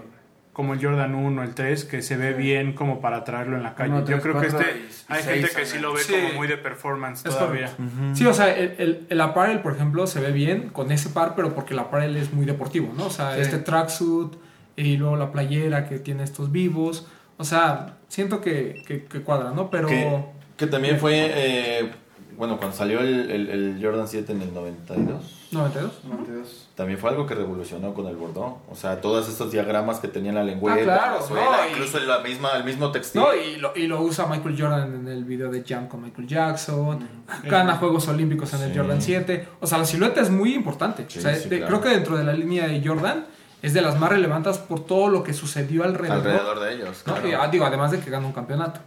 como 0.52 0.74
el 0.74 0.84
Jordan 0.84 1.14
1, 1.14 1.42
el 1.42 1.54
3, 1.54 1.84
que 1.86 2.02
se 2.02 2.16
ve 2.18 2.34
bien 2.34 2.74
como 2.74 3.00
para 3.00 3.24
traerlo 3.24 3.56
en 3.56 3.62
la 3.62 3.74
calle. 3.74 3.92
Uno, 3.94 4.04
Yo 4.04 4.20
creo 4.20 4.38
que 4.38 4.48
este, 4.48 4.62
y- 4.62 4.66
y 4.66 4.92
hay 5.08 5.22
seis 5.22 5.40
gente 5.46 5.56
que 5.56 5.66
sí 5.66 5.78
lo 5.78 5.94
ve 5.94 6.02
Sí. 6.02 6.12
como 6.12 6.34
muy 6.34 6.46
de 6.46 6.58
performance 6.58 7.24
Es 7.26 7.34
todavía. 7.38 7.70
Sí, 8.14 8.26
o 8.26 8.34
sea, 8.34 8.54
el, 8.54 8.74
el, 8.78 9.06
el 9.08 9.20
apparel, 9.22 9.60
por 9.60 9.74
ejemplo, 9.74 10.06
se 10.06 10.20
ve 10.20 10.30
bien 10.30 10.68
con 10.68 10.92
ese 10.92 11.08
par, 11.08 11.34
pero 11.34 11.54
porque 11.54 11.72
el 11.72 11.78
apparel 11.80 12.16
es 12.16 12.32
muy 12.34 12.44
deportivo, 12.44 12.92
¿no? 12.96 13.06
O 13.06 13.10
sea, 13.10 13.34
Sí. 13.36 13.40
este 13.40 13.58
tracksuit 13.58 14.34
y 14.76 14.96
luego 14.98 15.16
la 15.16 15.32
playera 15.32 15.88
que 15.88 15.98
tiene 15.98 16.22
estos 16.22 16.52
vivos. 16.52 17.06
O 17.38 17.44
sea, 17.44 17.96
siento 18.08 18.40
que, 18.42 18.82
que, 18.86 19.04
que 19.04 19.22
cuadra, 19.22 19.52
¿no? 19.52 19.70
Pero... 19.70 19.88
Que, 19.88 20.22
que 20.58 20.66
también 20.66 20.98
fue, 20.98 21.30
eh, 21.34 21.90
bueno, 22.36 22.58
cuando 22.58 22.76
salió 22.76 23.00
el, 23.00 23.30
el- 23.30 23.48
el 23.48 23.78
Jordan 23.82 24.06
7 24.06 24.32
en 24.32 24.42
el 24.42 24.52
92, 24.54 25.48
92. 25.50 26.04
92. 26.04 26.68
También 26.74 26.98
fue 26.98 27.10
algo 27.10 27.26
que 27.26 27.34
revolucionó 27.34 27.92
con 27.92 28.06
el 28.06 28.16
Bordeaux. 28.16 28.56
O 28.70 28.74
sea, 28.74 29.00
todos 29.00 29.28
estos 29.28 29.52
diagramas 29.52 29.98
que 30.00 30.08
tenía 30.08 30.32
la 30.32 30.42
lengüeta, 30.42 30.80
Ah, 30.80 30.84
claro, 30.84 31.20
la 31.20 31.26
suela, 31.26 31.44
no, 31.62 31.68
y- 31.68 31.72
incluso 31.72 31.98
la 32.00 32.18
misma, 32.20 32.52
el 32.56 32.64
mismo 32.64 32.90
textil. 32.90 33.20
No, 33.20 33.34
y 33.34 33.56
lo, 33.56 33.72
y 33.76 33.86
lo 33.86 34.00
usa 34.00 34.26
Michael 34.26 34.56
Jordan 34.58 34.94
en 34.94 35.08
el 35.08 35.24
video 35.24 35.50
de 35.50 35.62
Jam 35.62 35.86
con 35.88 36.02
Michael 36.02 36.26
Jackson. 36.26 37.06
Gana 37.44 37.76
Juegos 37.76 38.08
Olímpicos 38.08 38.52
en 38.54 38.62
el. 38.62 38.76
Jordan 38.76 39.02
7. 39.02 39.48
O 39.60 39.66
sea, 39.66 39.78
la 39.78 39.84
silueta 39.84 40.20
es 40.22 40.30
muy 40.30 40.54
importante. 40.54 41.04
Sí, 41.08 41.18
o 41.18 41.22
sea, 41.22 41.34
sí, 41.36 41.48
de- 41.48 41.58
claro. 41.58 41.80
creo 41.80 41.80
que 41.82 41.96
dentro 41.98 42.16
de 42.16 42.24
la 42.24 42.32
línea 42.32 42.66
de 42.66 42.82
Jordan 42.86 43.26
es 43.60 43.74
de 43.74 43.82
las 43.82 44.00
más 44.00 44.10
relevantes 44.10 44.58
por 44.58 44.84
todo 44.86 45.08
lo 45.08 45.22
que 45.22 45.32
sucedió 45.34 45.84
alrededor. 45.84 46.16
alrededor 46.16 46.58
de 46.60 46.74
ellos. 46.74 47.02
¿no? 47.06 47.12
claro. 47.14 47.28
Y, 47.28 47.32
ah, 47.32 47.46
digo, 47.48 47.64
además 47.66 47.90
de 47.92 48.00
que 48.00 48.10
ganó 48.10 48.26
un 48.28 48.32
campeonato. 48.32 48.80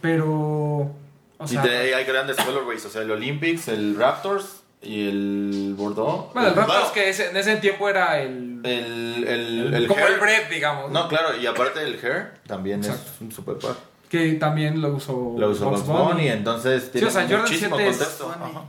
Pero. 0.00 0.90
O 1.38 1.46
sea, 1.46 1.64
y 1.64 1.68
te- 1.68 1.94
hay 1.94 2.04
grandes 2.04 2.36
colorways, 2.36 2.84
o 2.84 2.90
sea, 2.90 3.02
el 3.02 3.10
Olympics, 3.10 3.68
el 3.68 3.96
Raptors 3.96 4.59
y 4.82 5.08
el 5.08 5.74
Bordeaux. 5.76 6.32
bueno, 6.32 6.48
el 6.48 6.54
Raptors 6.54 6.78
Bueno, 6.78 6.92
que 6.94 7.08
ese- 7.10 7.30
en 7.30 7.36
ese 7.36 7.56
tiempo 7.56 7.88
era 7.88 8.20
el. 8.20 8.60
el, 8.64 9.24
el, 9.28 9.74
el 9.74 9.86
como 9.86 10.00
hair- 10.00 10.14
el 10.14 10.20
Brett, 10.20 10.48
digamos. 10.50 10.90
No, 10.90 11.08
claro, 11.08 11.36
y 11.36 11.46
aparte 11.46 11.82
el 11.82 11.94
hair 12.02 12.34
también 12.46 12.80
Exacto. 12.80 13.10
es 13.14 13.20
un 13.20 13.30
super 13.32 13.56
par. 13.58 13.74
Que 14.08 14.32
también 14.34 14.80
lo 14.80 14.94
usó. 14.94 15.36
Lo 15.38 15.50
usó 15.50 15.70
Bugs 15.70 15.86
Bugs 15.86 16.08
Bunny, 16.14 16.28
entonces 16.28 16.90
tiene 16.90 17.06
o 17.06 17.10
sea, 17.10 17.22
Jordan 17.22 17.42
muchísimo 17.42 17.76
7 17.76 17.90
es- 17.90 17.96
contexto. 17.98 18.30
Ajá. 18.30 18.64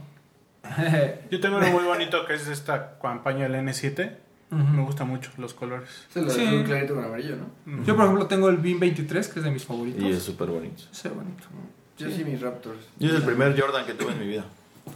Yo 1.32 1.40
tengo 1.40 1.58
uno 1.58 1.68
muy 1.70 1.84
bonito 1.84 2.26
que 2.26 2.36
es 2.36 2.48
esta 2.48 2.98
campaña 3.02 3.48
del 3.48 3.56
N7. 3.56 4.16
Ujú. 4.52 4.64
Me 4.64 4.84
gustan 4.84 5.08
mucho 5.08 5.32
los 5.38 5.54
colores. 5.54 5.90
Se 6.14 6.22
lo 6.22 6.30
Sí. 6.30 6.42
un 6.44 6.64
clarito 6.64 6.94
con 6.94 7.06
amarillo, 7.06 7.38
¿no? 7.66 7.84
Yo, 7.86 7.96
por 7.96 8.04
ejemplo, 8.06 8.28
tengo 8.28 8.50
el 8.50 8.58
Beam 8.58 8.80
23, 8.82 9.28
que 9.30 9.40
es 9.40 9.46
de 9.46 9.52
mis 9.52 9.64
favoritos. 9.64 10.04
Y 10.04 10.12
es 10.12 10.22
súper 10.22 10.50
bonito. 10.50 10.84
Ese 10.92 11.08
bonito. 11.10 11.46
Yo 11.98 12.10
sí, 12.12 12.24
mis 12.26 12.42
Raptors. 12.42 12.80
Y 13.00 13.08
es 13.08 13.14
el 13.16 13.22
primer 13.24 13.60
Jordan 13.60 13.86
que 13.86 13.94
tuve 13.94 14.12
en 14.12 14.20
mi 14.20 14.28
vida. 14.28 14.44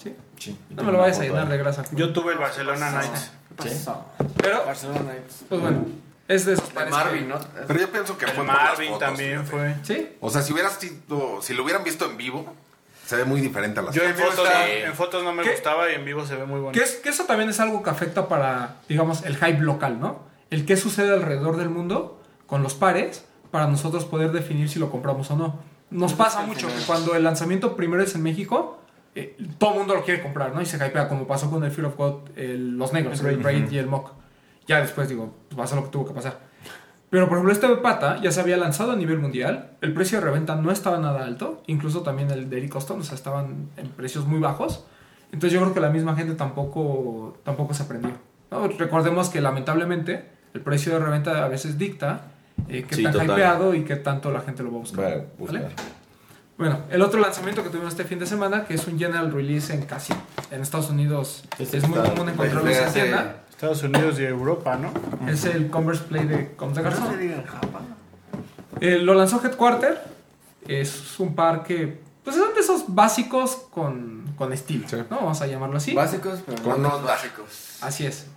Sí. 0.02 0.16
Sí. 0.38 0.58
No 0.70 0.84
me 0.84 0.92
lo 0.92 1.00
vayas 1.00 1.20
a 1.20 1.24
llenar 1.24 1.48
de 1.50 1.58
grasa. 1.58 1.84
Yo 1.94 2.12
tuve 2.14 2.34
el 2.34 2.40
Barcelona 2.40 2.90
Knights. 2.92 3.32
¿Qué 3.62 3.70
pasó? 3.70 4.06
Pero, 4.38 4.66
Barcelona 4.66 5.00
Knights. 5.02 5.46
pues 5.48 5.62
bueno, 5.62 5.86
es 6.28 6.46
de 6.46 6.54
esos 6.54 6.68
De 6.70 6.74
pares 6.76 6.92
Marvin, 6.92 7.24
que- 7.24 7.30
¿no? 7.30 7.40
Pero 7.68 7.80
yo 7.80 7.92
pienso 7.92 8.18
que 8.18 8.26
El 8.26 8.32
fue 8.32 8.46
por 8.46 8.54
las 8.54 8.64
Marvin 8.64 8.92
fotos, 8.92 9.08
también 9.08 9.46
fíjate. 9.46 9.50
fue. 9.52 9.76
Sí, 9.84 10.10
O 10.20 10.30
sea, 10.30 10.42
si 10.42 10.54
hubieras 10.54 10.74
sido, 10.74 11.42
si 11.42 11.54
lo 11.54 11.64
hubieran 11.64 11.84
visto 11.84 12.06
en 12.06 12.18
vivo, 12.18 12.54
se 13.06 13.16
ve 13.16 13.24
muy 13.26 13.40
diferente 13.40 13.80
a 13.80 13.84
las 13.84 13.96
Yo 13.96 14.04
en 14.04 14.16
fotos. 14.16 14.48
en 14.66 14.94
fotos 14.94 15.24
no 15.24 15.32
me 15.32 15.44
¿Qué? 15.44 15.52
gustaba 15.52 15.90
y 15.92 15.96
en 15.96 16.04
vivo 16.06 16.26
se 16.26 16.36
ve 16.36 16.46
muy 16.46 16.60
bonito. 16.60 16.78
que, 16.78 16.84
es, 16.84 16.96
que 16.98 17.10
eso 17.10 17.24
también 17.26 17.50
es 17.50 17.60
algo 17.60 17.82
que 17.84 17.90
afecta 17.92 18.28
para, 18.28 18.78
digamos, 18.90 19.24
el 19.24 19.36
hype 19.38 19.60
local, 19.60 20.00
¿no? 20.00 20.20
El 20.50 20.66
qué 20.66 20.76
sucede 20.76 21.14
alrededor 21.14 21.58
del 21.58 21.70
mundo 21.70 22.22
con 22.48 22.62
los 22.64 22.74
pares 22.74 23.24
para 23.52 23.68
nosotros 23.68 24.06
poder 24.06 24.32
definir 24.32 24.70
si 24.70 24.80
lo 24.80 24.90
compramos 24.92 25.30
o 25.32 25.38
no. 25.38 25.60
Nos 25.92 26.14
pasa 26.14 26.42
mucho 26.42 26.68
que 26.68 26.82
cuando 26.88 27.16
el 27.16 27.24
lanzamiento 27.24 27.76
primero 27.76 28.04
es 28.04 28.16
en 28.16 28.24
México, 28.24 28.80
eh, 29.16 29.38
todo 29.58 29.72
el 29.74 29.78
mundo 29.80 29.96
lo 29.96 30.04
quiere 30.04 30.22
comprar, 30.22 30.54
¿no? 30.54 30.62
Y 30.62 30.66
se 30.66 30.78
hypea, 30.78 31.08
como 31.08 31.26
pasó 31.26 31.50
con 31.50 31.64
el 31.64 31.72
Fear 31.72 31.88
of 31.88 31.98
God, 31.98 32.16
el- 32.36 32.78
los 32.78 32.92
negros, 32.94 33.22
el 33.24 33.42
Raid 33.44 33.72
y 33.72 33.78
el 33.78 33.88
Mock. 33.88 34.12
Ya 34.68 34.82
después 34.82 35.08
digo, 35.10 35.34
pues 35.48 35.58
pasa 35.58 35.76
lo 35.76 35.84
que 35.86 35.90
tuvo 35.90 36.06
que 36.08 36.14
pasar. 36.14 36.40
Pero 37.10 37.28
por 37.30 37.38
ejemplo, 37.38 37.54
este 37.54 37.68
pata 37.78 38.20
ya 38.22 38.32
se 38.32 38.42
había 38.42 38.58
lanzado 38.58 38.92
a 38.92 38.96
nivel 38.96 39.20
mundial, 39.20 39.72
el 39.82 39.94
precio 39.94 40.20
de 40.20 40.26
reventa 40.26 40.56
no 40.56 40.72
estaba 40.72 40.98
nada 40.98 41.24
alto, 41.24 41.64
incluso 41.68 42.02
también 42.02 42.30
el 42.32 42.50
de 42.50 42.58
Eric 42.58 42.72
Coston, 42.72 43.00
o 43.00 43.04
sea, 43.04 43.16
estaban 43.16 43.70
en 43.78 43.88
precios 43.90 44.26
muy 44.26 44.40
bajos. 44.40 44.86
Entonces 45.32 45.54
yo 45.54 45.62
creo 45.62 45.74
que 45.74 45.80
la 45.80 45.90
misma 45.90 46.16
gente 46.16 46.34
tampoco, 46.36 47.38
tampoco 47.44 47.74
se 47.74 47.84
aprendió. 47.84 48.12
¿no? 48.52 48.68
Recordemos 48.68 49.30
que 49.30 49.40
lamentablemente 49.42 50.26
el 50.54 50.62
precio 50.62 50.94
de 50.94 51.00
reventa 51.00 51.46
a 51.46 51.48
veces 51.48 51.78
dicta 51.78 52.32
eh, 52.70 52.86
qué 52.88 52.96
Sí, 52.96 53.04
tan 53.04 53.12
total. 53.14 53.30
hypeado 53.32 53.74
y 53.76 53.84
qué 53.84 53.96
tanto 53.98 54.32
la 54.32 54.42
gente 54.42 54.64
lo 54.64 54.72
va 54.72 54.78
a 54.78 54.80
buscar. 54.80 55.06
A 55.06 55.26
buscar. 55.38 55.62
¿vale? 55.62 55.76
Bueno, 56.58 56.80
el 56.90 57.02
otro 57.02 57.20
lanzamiento 57.20 57.64
que 57.64 57.70
tuvimos 57.70 57.92
este 57.92 58.06
fin 58.06 58.18
de 58.18 58.26
semana, 58.26 58.64
que 58.66 58.76
es 58.76 58.88
un 58.88 58.98
general 58.98 59.32
release 59.32 59.74
en 59.74 59.82
casi 59.86 60.14
en 60.52 60.62
Estados 60.62 60.90
Unidos, 60.90 61.44
Este 61.60 61.78
es 61.78 61.88
muy 61.88 61.98
está- 61.98 62.12
común 62.14 62.30
encontrarlo 62.30 62.70
en 62.70 62.94
tienda. 62.94 63.42
Estados 63.50 63.84
Unidos 63.84 64.20
y 64.20 64.24
Europa, 64.24 64.78
¿no? 64.78 64.92
Es 65.30 65.44
el 65.46 65.70
Converse 65.70 66.04
Play 66.04 66.26
de 66.26 66.54
Coms 66.56 66.76
de 66.76 66.84
No 66.84 66.90
Garzón. 66.90 67.12
se 67.12 67.18
diga 67.18 67.36
en 67.36 67.46
Japón. 67.46 67.82
Eh, 68.82 69.00
lo 69.00 69.14
lanzó 69.14 69.42
Headquarter. 69.44 70.02
Es 70.68 71.20
un 71.20 71.36
par 71.36 71.64
que, 71.64 72.02
pues 72.24 72.36
son 72.36 72.54
de 72.54 72.60
esos 72.62 72.86
básicos 72.88 73.56
con, 73.72 74.26
con 74.38 74.52
estilo, 74.52 74.88
Sí. 74.90 74.96
¿no? 75.10 75.18
Vamos 75.18 75.42
a 75.42 75.48
llamarlo 75.48 75.78
así. 75.78 75.94
Básicos, 75.94 76.40
pero 76.46 76.62
Con 76.64 76.82
no 76.82 77.02
básicos. 77.02 77.78
Así 77.82 78.06
es. 78.06 78.28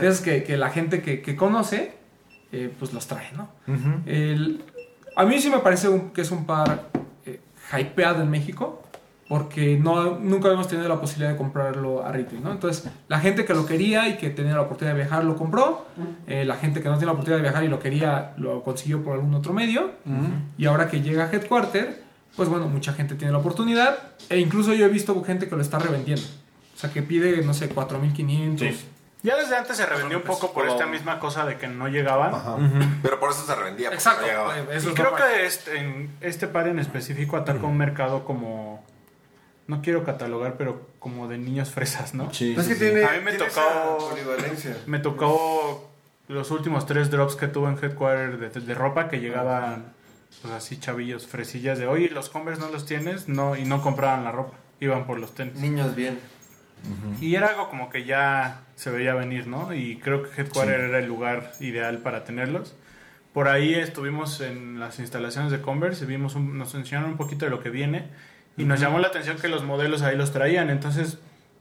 Es 0.00 0.20
que, 0.20 0.42
que 0.44 0.56
la 0.56 0.70
gente 0.70 1.00
que, 1.02 1.22
que 1.22 1.34
conoce, 1.36 1.94
eh, 2.52 2.72
pues 2.78 2.92
los 2.92 3.06
trae, 3.06 3.32
¿no? 3.32 3.48
El- 4.06 4.64
a 5.16 5.24
mí 5.24 5.40
sí 5.40 5.48
me 5.50 5.58
parece 5.58 5.88
un- 5.88 6.10
que 6.10 6.20
es 6.22 6.30
un 6.30 6.44
par 6.44 6.88
hypeado 7.76 8.22
en 8.22 8.30
México, 8.30 8.82
porque 9.28 9.76
no, 9.76 10.18
nunca 10.18 10.48
habíamos 10.48 10.68
tenido 10.68 10.88
la 10.88 11.00
posibilidad 11.00 11.32
de 11.32 11.36
comprarlo 11.36 12.04
a 12.04 12.10
retail, 12.12 12.42
¿no? 12.42 12.50
Entonces, 12.50 12.90
la 13.08 13.20
gente 13.20 13.44
que 13.44 13.52
lo 13.52 13.66
quería 13.66 14.08
y 14.08 14.16
que 14.16 14.30
tenía 14.30 14.54
la 14.54 14.62
oportunidad 14.62 14.94
de 14.94 15.02
viajar 15.02 15.24
lo 15.24 15.36
compró, 15.36 15.86
eh, 16.26 16.46
la 16.46 16.56
gente 16.56 16.80
que 16.80 16.88
no 16.88 16.94
tenía 16.94 17.06
la 17.06 17.12
oportunidad 17.12 17.38
de 17.38 17.42
viajar 17.42 17.64
y 17.64 17.68
lo 17.68 17.78
quería 17.78 18.32
lo 18.38 18.62
consiguió 18.62 19.04
por 19.04 19.14
algún 19.14 19.34
otro 19.34 19.52
medio, 19.52 19.92
y 20.56 20.64
ahora 20.64 20.88
que 20.88 21.02
llega 21.02 21.24
a 21.24 21.32
Headquarter, 21.32 22.02
pues 22.36 22.48
bueno, 22.48 22.68
mucha 22.68 22.94
gente 22.94 23.16
tiene 23.16 23.32
la 23.32 23.38
oportunidad, 23.38 23.98
e 24.30 24.38
incluso 24.38 24.72
yo 24.72 24.86
he 24.86 24.88
visto 24.88 25.22
gente 25.22 25.46
que 25.48 25.56
lo 25.56 25.62
está 25.62 25.78
revendiendo, 25.78 26.24
o 26.74 26.78
sea, 26.78 26.90
que 26.90 27.02
pide, 27.02 27.42
no 27.44 27.52
sé, 27.52 27.68
4.500. 27.68 28.58
Sí. 28.58 28.86
Ya 29.22 29.36
desde 29.36 29.56
antes 29.56 29.76
se 29.76 29.84
revendió 29.84 30.18
un 30.18 30.22
poco 30.24 30.52
por 30.52 30.68
esta 30.68 30.86
misma 30.86 31.18
cosa 31.18 31.44
de 31.44 31.56
que 31.58 31.66
no 31.66 31.88
llegaban. 31.88 32.34
Ajá. 32.34 32.56
Pero 33.02 33.18
por 33.18 33.30
eso 33.30 33.44
se 33.44 33.54
rendía. 33.54 33.88
porque 33.88 33.96
Exacto, 33.96 34.20
no 34.22 34.26
llegaba. 34.28 34.58
eh, 34.58 34.64
eso 34.72 34.88
Y 34.88 34.92
es 34.92 34.94
creo 34.94 35.10
normal. 35.10 35.28
que 35.32 35.46
este, 35.46 35.78
en 35.78 36.16
este 36.20 36.46
par 36.46 36.68
en 36.68 36.78
específico 36.78 37.36
ataca 37.36 37.66
un 37.66 37.76
mercado 37.76 38.24
como... 38.24 38.84
No 39.66 39.82
quiero 39.82 40.02
catalogar, 40.04 40.56
pero 40.56 40.88
como 40.98 41.28
de 41.28 41.36
niños 41.36 41.70
fresas, 41.70 42.14
¿no? 42.14 42.32
Sí, 42.32 42.52
Pues 42.54 42.66
sí, 42.66 42.72
es 42.72 42.78
que 42.78 42.84
sí. 42.86 42.90
tiene, 42.92 43.04
A 43.06 43.12
mí 43.12 43.20
me 43.24 43.32
tocó-. 43.34 44.14
Me 44.86 44.98
tocó 44.98 45.90
los 46.28 46.50
últimos 46.50 46.86
tres 46.86 47.10
drops 47.10 47.36
que 47.36 47.48
tuve 47.48 47.68
en 47.70 47.78
Headquarter 47.82 48.38
de, 48.38 48.60
de 48.60 48.74
ropa 48.74 49.08
que 49.08 49.18
llegaban 49.20 49.92
pues 50.42 50.52
así 50.54 50.78
chavillos, 50.78 51.26
fresillas 51.26 51.78
de 51.78 51.86
oye, 51.86 52.10
los 52.10 52.28
Converse 52.28 52.60
no 52.60 52.68
los 52.68 52.84
tienes, 52.86 53.28
no, 53.28 53.56
y 53.56 53.64
no 53.64 53.82
compraban 53.82 54.24
la 54.24 54.30
ropa, 54.30 54.56
iban 54.78 55.06
por 55.06 55.18
los 55.18 55.34
tenis. 55.34 55.54
Niños 55.54 55.94
bien. 55.94 56.18
Y 57.20 57.34
era 57.34 57.48
algo 57.48 57.68
como 57.68 57.90
que 57.90 58.04
ya 58.04 58.60
se 58.76 58.90
veía 58.90 59.14
venir, 59.14 59.46
¿no? 59.46 59.74
Y 59.74 59.96
creo 59.98 60.22
que 60.22 60.40
Headquarter 60.40 60.80
era 60.80 60.98
el 60.98 61.06
lugar 61.06 61.52
ideal 61.60 61.98
para 61.98 62.24
tenerlos. 62.24 62.74
Por 63.32 63.48
ahí 63.48 63.74
estuvimos 63.74 64.40
en 64.40 64.80
las 64.80 64.98
instalaciones 64.98 65.50
de 65.52 65.60
Converse 65.60 66.04
y 66.04 66.06
vimos 66.08 66.34
un- 66.34 66.56
nos 66.58 66.74
enseñaron 66.74 67.10
un 67.10 67.16
poquito 67.16 67.44
de 67.44 67.50
lo 67.50 67.62
que 67.62 67.70
viene. 67.70 68.06
Y 68.56 68.64
nos 68.64 68.80
llamó 68.80 68.98
la 68.98 69.08
atención 69.08 69.36
que 69.38 69.48
los 69.48 69.62
modelos 69.64 70.02
ahí 70.02 70.16
los 70.16 70.32
traían, 70.32 70.70
entonces 70.70 71.18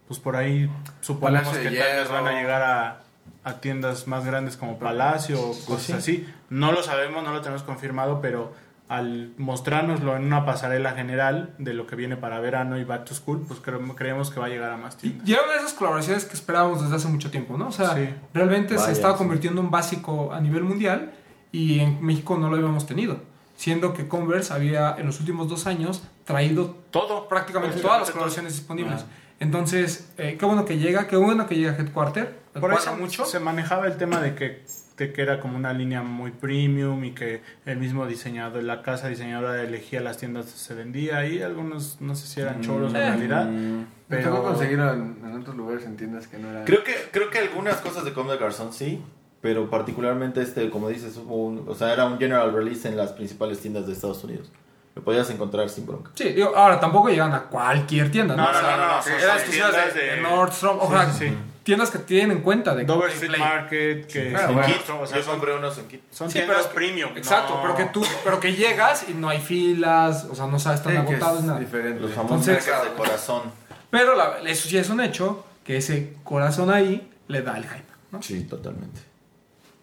pues 0.08 0.20
por 0.20 0.36
ahí 0.36 0.70
suponemos 1.02 1.50
Palacio 1.50 1.70
que 1.70 1.78
tal 1.78 1.98
vez 1.98 2.10
van 2.10 2.28
a 2.28 2.32
llegar 2.42 2.62
a, 2.64 3.02
a 3.44 3.60
tiendas 3.60 4.08
más 4.08 4.26
grandes 4.26 4.56
como 4.58 4.80
Palacio 4.80 5.40
o 5.40 5.52
cosas 5.66 5.98
así. 5.98 6.28
No 6.50 6.72
lo 6.72 6.82
sabemos, 6.82 7.24
no 7.24 7.34
lo 7.34 7.42
tenemos 7.42 7.62
confirmado, 7.64 8.22
pero 8.22 8.54
al 8.90 9.34
mostrárnoslo 9.38 10.16
en 10.16 10.24
una 10.24 10.46
pasarela 10.46 10.92
general 10.94 11.54
de 11.58 11.74
lo 11.74 11.88
que 11.88 11.96
viene 11.98 12.16
para 12.16 12.40
verano 12.40 12.78
y 12.78 12.84
back 12.86 13.04
to 13.06 13.14
school, 13.14 13.44
pues 13.48 13.60
creo- 13.60 13.82
creemos 13.96 14.32
que 14.32 14.40
va 14.40 14.46
a 14.46 14.50
llegar 14.50 14.72
a 14.72 14.78
más 14.78 14.98
tiendas. 14.98 15.28
y 15.28 15.34
era 15.34 15.42
una 15.44 15.54
de 15.54 15.58
esas 15.60 15.74
colaboraciones 15.74 16.24
que 16.26 16.34
esperábamos 16.36 16.82
desde 16.82 16.96
hace 16.96 17.08
mucho 17.10 17.30
tiempo, 17.30 17.58
¿no? 17.58 17.68
O 17.68 17.72
sea, 17.72 17.94
Sí. 17.96 18.10
realmente 18.34 18.76
se 18.76 18.82
Vaya, 18.82 18.92
estaba 18.94 19.14
sí. 19.14 19.18
convirtiendo 19.18 19.60
en 19.62 19.70
básico 19.72 20.32
a 20.34 20.40
nivel 20.40 20.64
mundial 20.64 21.12
y 21.52 21.80
en 21.80 22.02
México 22.06 22.38
no 22.38 22.50
lo 22.50 22.56
habíamos 22.56 22.86
tenido. 22.86 23.20
Siendo 23.58 23.94
que 23.94 24.08
Converse 24.08 24.54
había 24.54 24.96
en 24.98 25.06
los 25.08 25.20
últimos 25.20 25.50
dos 25.50 25.66
años 25.68 26.04
traído 26.26 26.78
Todo, 26.92 27.28
prácticamente 27.28 27.80
todas 27.82 27.98
las 28.00 28.08
todo. 28.08 28.14
colaboraciones 28.14 28.54
disponibles. 28.54 29.04
Entonces, 29.40 30.12
eh, 30.18 30.36
qué 30.40 30.46
bueno 30.46 30.64
que 30.66 30.78
llega, 30.78 31.08
qué 31.08 31.16
bueno 31.16 31.46
que 31.48 31.56
llega 31.56 31.76
Headquarter. 31.78 32.40
Por 32.60 32.74
eso 32.74 32.96
mucho. 32.96 33.26
se 33.26 33.40
manejaba 33.40 33.86
el 33.88 33.98
tema 33.98 34.20
de 34.20 34.34
que 34.36 34.64
de 34.98 35.14
que 35.14 35.22
era 35.22 35.40
como 35.40 35.56
una 35.58 35.74
línea 35.74 36.02
muy 36.02 36.32
premium 36.32 37.04
y 37.06 37.12
que 37.12 37.42
el 37.66 37.78
mismo 37.78 38.08
diseñador, 38.08 38.64
la 38.64 38.82
casa 38.82 39.08
diseñadora 39.10 39.62
elegía 39.62 40.02
las 40.02 40.18
tiendas 40.18 40.46
donde 40.46 40.60
se 40.60 40.74
vendía 40.74 41.26
y 41.28 41.42
algunos 41.44 42.02
no 42.02 42.16
sé 42.16 42.26
si 42.28 42.42
eran 42.42 42.62
choros 42.62 42.92
en 42.94 42.98
Eh. 42.98 43.10
realidad, 43.10 43.46
Me 43.46 43.86
pero 44.10 44.30
tocó 44.32 44.44
conseguirlo 44.44 44.94
en, 44.94 45.18
en 45.24 45.40
otros 45.40 45.56
lugares 45.56 45.86
en 45.86 45.98
tiendas 45.98 46.28
que 46.28 46.40
no 46.40 46.50
eran. 46.50 46.66
Creo 46.66 46.84
que, 46.84 46.96
creo 47.12 47.30
que 47.30 47.38
algunas 47.40 47.76
cosas 47.78 48.06
de 48.06 48.14
Comme 48.14 48.32
des 48.32 48.40
Garçons 48.40 48.76
sí, 48.76 49.02
pero 49.40 49.70
particularmente 49.70 50.42
este, 50.42 50.70
como 50.72 50.90
dices, 50.90 51.16
hubo 51.18 51.46
un- 51.46 51.66
o 51.68 51.76
sea, 51.76 51.94
era 51.94 52.06
un 52.06 52.18
general 52.18 52.52
release 52.52 52.88
en 52.90 52.98
las 52.98 53.12
principales 53.14 53.60
tiendas 53.60 53.86
de 53.86 53.94
Estados 53.94 54.24
Unidos. 54.24 54.52
Lo 54.96 55.04
podías 55.04 55.30
encontrar 55.30 55.70
sin 55.70 55.86
bronca. 55.86 56.10
Sí, 56.16 56.30
digo, 56.30 56.56
ahora 56.56 56.80
tampoco 56.80 57.10
llegan 57.10 57.32
a 57.36 57.42
cualquier 57.44 58.10
tienda, 58.10 58.36
¿no? 58.36 58.42
No, 58.46 58.50
O 58.50 58.52
no, 58.54 58.60
sea, 58.60 58.78
no, 58.78 58.96
no, 58.96 59.02
sí, 59.04 59.10
eran 59.12 59.22
sí, 59.22 59.28
exclusivas 59.44 59.72
tiendas 59.74 59.94
de, 59.94 60.02
de- 60.02 60.16
de 60.16 60.22
Nordstrom, 60.24 60.78
o 60.80 60.88
Sí, 60.88 60.92
sea, 60.92 61.12
sí, 61.12 61.28
sí. 61.28 61.34
Tiendas 61.68 61.92
que 61.92 62.00
tienen 62.00 62.32
en 62.38 62.42
cuenta 62.44 62.74
de 62.74 62.86
Dover 62.86 63.10
que 63.10 63.14
Street 63.16 63.30
Play. 63.34 63.42
Market, 63.42 64.08
que 64.08 64.30
Claro, 64.30 64.46
son, 64.48 64.56
bueno. 64.56 64.74
o 65.02 65.06
sea, 65.06 65.18
Yo 65.18 65.24
son, 65.24 65.34
compré 65.34 65.54
unos 65.56 65.78
en 65.78 65.88
Kit. 65.90 66.02
son 66.12 66.28
Sí, 66.32 66.36
tiendas 66.40 66.62
pero- 66.64 66.74
premium. 66.76 67.12
Exacto, 67.18 67.56
no- 67.56 67.62
pero 67.62 67.76
que 67.76 67.86
tú, 67.86 68.06
pero 68.24 68.40
que 68.40 68.54
llegas 68.54 69.06
y 69.10 69.14
no 69.14 69.28
hay 69.28 69.40
filas, 69.42 70.26
o 70.32 70.34
sea, 70.36 70.48
no 70.48 70.58
sabes, 70.60 70.80
están 70.80 70.94
Sí, 70.94 70.98
agotados, 71.00 71.40
es 71.40 71.46
nada. 71.46 71.60
diferente. 71.60 72.00
Los 72.00 72.14
famosos 72.14 72.46
de 72.46 72.58
corazón. 72.96 73.42
Pero 73.90 74.16
la- 74.16 74.40
eso 74.50 74.70
sí 74.70 74.78
es 74.78 74.90
un 74.90 75.02
hecho, 75.02 75.46
que 75.66 75.76
ese 75.78 76.14
corazón 76.24 76.70
ahí 76.72 77.12
le 77.28 77.42
da 77.42 77.58
el 77.58 77.64
hype, 77.66 77.84
¿no? 78.14 78.24
Sí, 78.24 78.44
totalmente. 78.46 79.02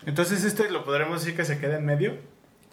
Entonces 0.07 0.43
este 0.45 0.71
lo 0.71 0.85
podremos 0.85 1.21
decir 1.23 1.37
que 1.37 1.45
se 1.45 1.59
queda 1.59 1.77
en 1.77 1.85
medio. 1.87 2.15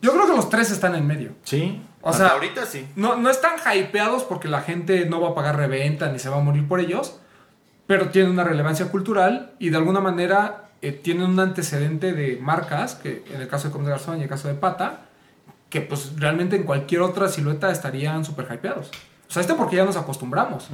Yo 0.01 0.13
creo 0.13 0.25
que 0.25 0.35
los 0.35 0.49
tres 0.49 0.71
están 0.71 0.95
en 0.95 1.05
medio. 1.05 1.31
Sí. 1.43 1.81
O 2.01 2.09
Hasta 2.09 2.25
sea- 2.27 2.33
ahorita 2.35 2.65
sí. 2.65 2.87
No, 2.95 3.17
no 3.17 3.29
están 3.29 3.55
hypeados 3.75 4.23
porque 4.23 4.47
la 4.47 4.61
gente 4.61 5.05
no 5.05 5.21
va 5.21 5.29
a 5.29 5.35
pagar 5.35 5.57
reventa 5.57 6.09
ni 6.11 6.17
se 6.17 6.29
va 6.29 6.37
a 6.37 6.39
morir 6.39 6.67
por 6.67 6.79
ellos, 6.79 7.19
pero 7.91 8.07
tienen 8.07 8.31
una 8.31 8.45
relevancia 8.45 8.85
cultural 8.87 9.51
y 9.59 9.69
de 9.69 9.75
alguna 9.75 9.99
manera 9.99 10.69
eh, 10.81 10.93
tienen 10.93 11.25
un 11.25 11.37
antecedente 11.41 12.13
de 12.13 12.37
marcas, 12.37 12.95
que 12.95 13.25
en 13.33 13.41
el 13.41 13.49
caso 13.49 13.67
de 13.67 13.73
Comme 13.73 13.83
des 13.83 13.91
Garçons 13.95 14.15
y 14.15 14.19
en 14.19 14.23
el 14.23 14.29
caso 14.29 14.47
de 14.47 14.53
Pata, 14.53 15.07
que 15.69 15.81
pues 15.81 16.13
realmente 16.15 16.55
en 16.55 16.63
cualquier 16.63 17.01
otra 17.01 17.27
silueta 17.27 17.69
estarían 17.69 18.23
súper 18.23 18.47
hypeados. 18.49 18.91
O 19.27 19.33
sea, 19.33 19.41
este 19.41 19.55
porque 19.55 19.75
ya 19.75 19.83
nos 19.83 19.97
acostumbramos. 19.97 20.69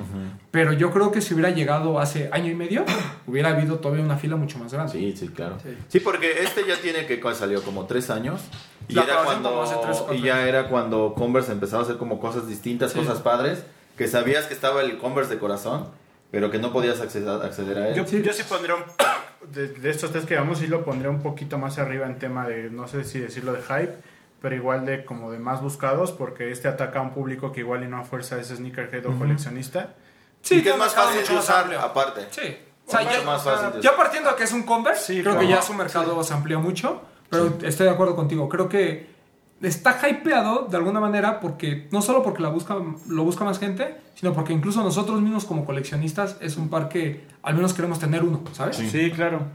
Pero 0.52 0.74
yo 0.74 0.92
creo 0.92 1.12
que 1.12 1.22
si 1.22 1.34
hubiera 1.34 1.50
llegado 1.50 2.00
hace 2.00 2.30
año 2.32 2.52
y 2.52 2.54
medio, 2.54 2.86
hubiera 3.26 3.50
habido 3.50 3.80
todavía 3.80 4.04
una 4.04 4.18
fila 4.18 4.36
mucho 4.36 4.60
más 4.60 4.72
grande. 4.72 4.92
Sí, 4.92 5.18
sí, 5.18 5.30
claro. 5.30 5.58
Sí. 5.64 5.76
Sí, 5.88 6.00
porque 6.00 6.44
este 6.44 6.68
ya 6.68 6.80
tiene 6.80 7.08
que 7.08 7.20
¿cuál 7.20 7.34
salió 7.34 7.64
como 7.64 7.88
tres 7.88 8.12
años. 8.12 8.42
Y, 8.88 8.94
La 8.94 9.06
era 9.06 9.24
como 9.24 9.64
hace 9.64 9.76
tres 9.82 9.98
cuando, 9.98 10.14
y 10.14 10.22
ya 10.22 10.48
era 10.48 10.70
cuando 10.70 11.16
Converse 11.18 11.52
empezaba 11.52 11.82
a 11.82 11.86
hacer 11.86 11.98
como 11.98 12.20
cosas 12.20 12.48
distintas, 12.48 12.92
Sí. 12.92 13.00
cosas 13.00 13.22
padres, 13.22 13.64
que 13.98 14.08
sabías 14.08 14.46
que 14.46 14.54
estaba 14.54 14.82
el 14.82 15.00
Converse 15.00 15.34
de 15.34 15.40
corazón, 15.40 15.88
pero 16.32 16.52
que 16.52 16.60
no 16.60 16.72
podías 16.74 17.00
acceder, 17.02 17.30
acceder 17.42 17.78
a 17.78 17.90
él. 17.90 17.96
Yo, 17.96 18.04
yo 18.06 18.34
sí 18.34 18.44
pondría 18.48 18.76
un, 18.76 18.84
de, 19.52 19.68
de 19.70 19.90
estos 19.90 20.12
tres 20.12 20.26
que 20.26 20.36
vamos, 20.36 20.60
sí 20.60 20.68
lo 20.68 20.84
pondría 20.84 21.10
un 21.10 21.22
poquito 21.22 21.58
más 21.58 21.78
arriba 21.78 22.06
en 22.06 22.20
tema 22.20 22.48
de, 22.48 22.70
no 22.70 22.88
sé 22.88 23.04
si 23.04 23.20
decirlo 23.20 23.54
de 23.54 23.62
hype, 23.62 23.94
pero 24.42 24.56
igual 24.56 24.86
de 24.86 25.04
como 25.06 25.32
de 25.32 25.40
más 25.40 25.62
buscados, 25.62 26.12
porque 26.12 26.52
este 26.52 26.68
ataca 26.68 27.00
a 27.00 27.02
un 27.02 27.12
público 27.12 27.52
que 27.52 27.62
igual 27.62 27.84
y 27.84 27.88
no 27.88 27.98
a 28.00 28.04
fuerza 28.04 28.40
es 28.40 28.48
sneakerhead 28.50 29.06
o 29.08 29.18
coleccionista. 29.18 29.96
Sí, 30.42 30.58
que 30.58 30.62
tiene 30.62 30.78
es 30.78 30.80
más 30.80 30.94
fácil 30.94 31.20
mucho 31.22 31.30
de 31.30 31.36
más 31.36 31.44
usar 31.46 31.62
amplio. 31.62 31.80
aparte. 31.80 32.28
Sí. 32.32 32.58
O 32.86 32.92
sea, 32.92 33.02
más 33.26 33.44
fácil 33.44 33.80
usar. 33.80 33.96
partiendo 33.98 34.30
de 34.30 34.36
que 34.36 34.44
es 34.44 34.54
un 34.54 34.64
Converse, 34.64 35.06
Sí, 35.06 35.14
creo 35.22 35.34
claro. 35.34 35.40
que 35.40 35.48
ya 35.48 35.62
su 35.62 35.74
mercado 35.74 36.24
se 36.24 36.34
amplía 36.34 36.60
mucho, 36.60 37.02
pero 37.30 37.58
estoy 37.64 37.88
de 37.88 37.92
acuerdo 37.92 38.16
contigo. 38.16 38.48
Creo 38.48 38.70
que 38.70 39.17
está 39.62 39.98
hypeado 40.10 40.68
de 40.70 40.78
alguna 40.78 41.00
manera 41.00 41.40
porque 41.40 41.88
no 41.92 42.02
solo 42.02 42.22
porque 42.24 42.42
la 42.44 42.50
busca, 42.50 42.76
lo 43.08 43.24
busca 43.24 43.44
más 43.44 43.60
gente, 43.60 43.98
sino 44.16 44.34
porque 44.34 44.54
incluso 44.54 44.84
nosotros 44.84 45.22
mismos 45.22 45.46
como 45.46 45.66
coleccionistas 45.66 46.38
es 46.42 46.58
un 46.58 46.70
par 46.70 46.90
que 46.90 47.26
al 47.44 47.56
menos 47.56 47.74
queremos 47.74 48.00
tener 48.00 48.24
uno, 48.24 48.44
¿sabes? 48.54 48.78
Sí, 48.78 49.12
claro. 49.12 49.48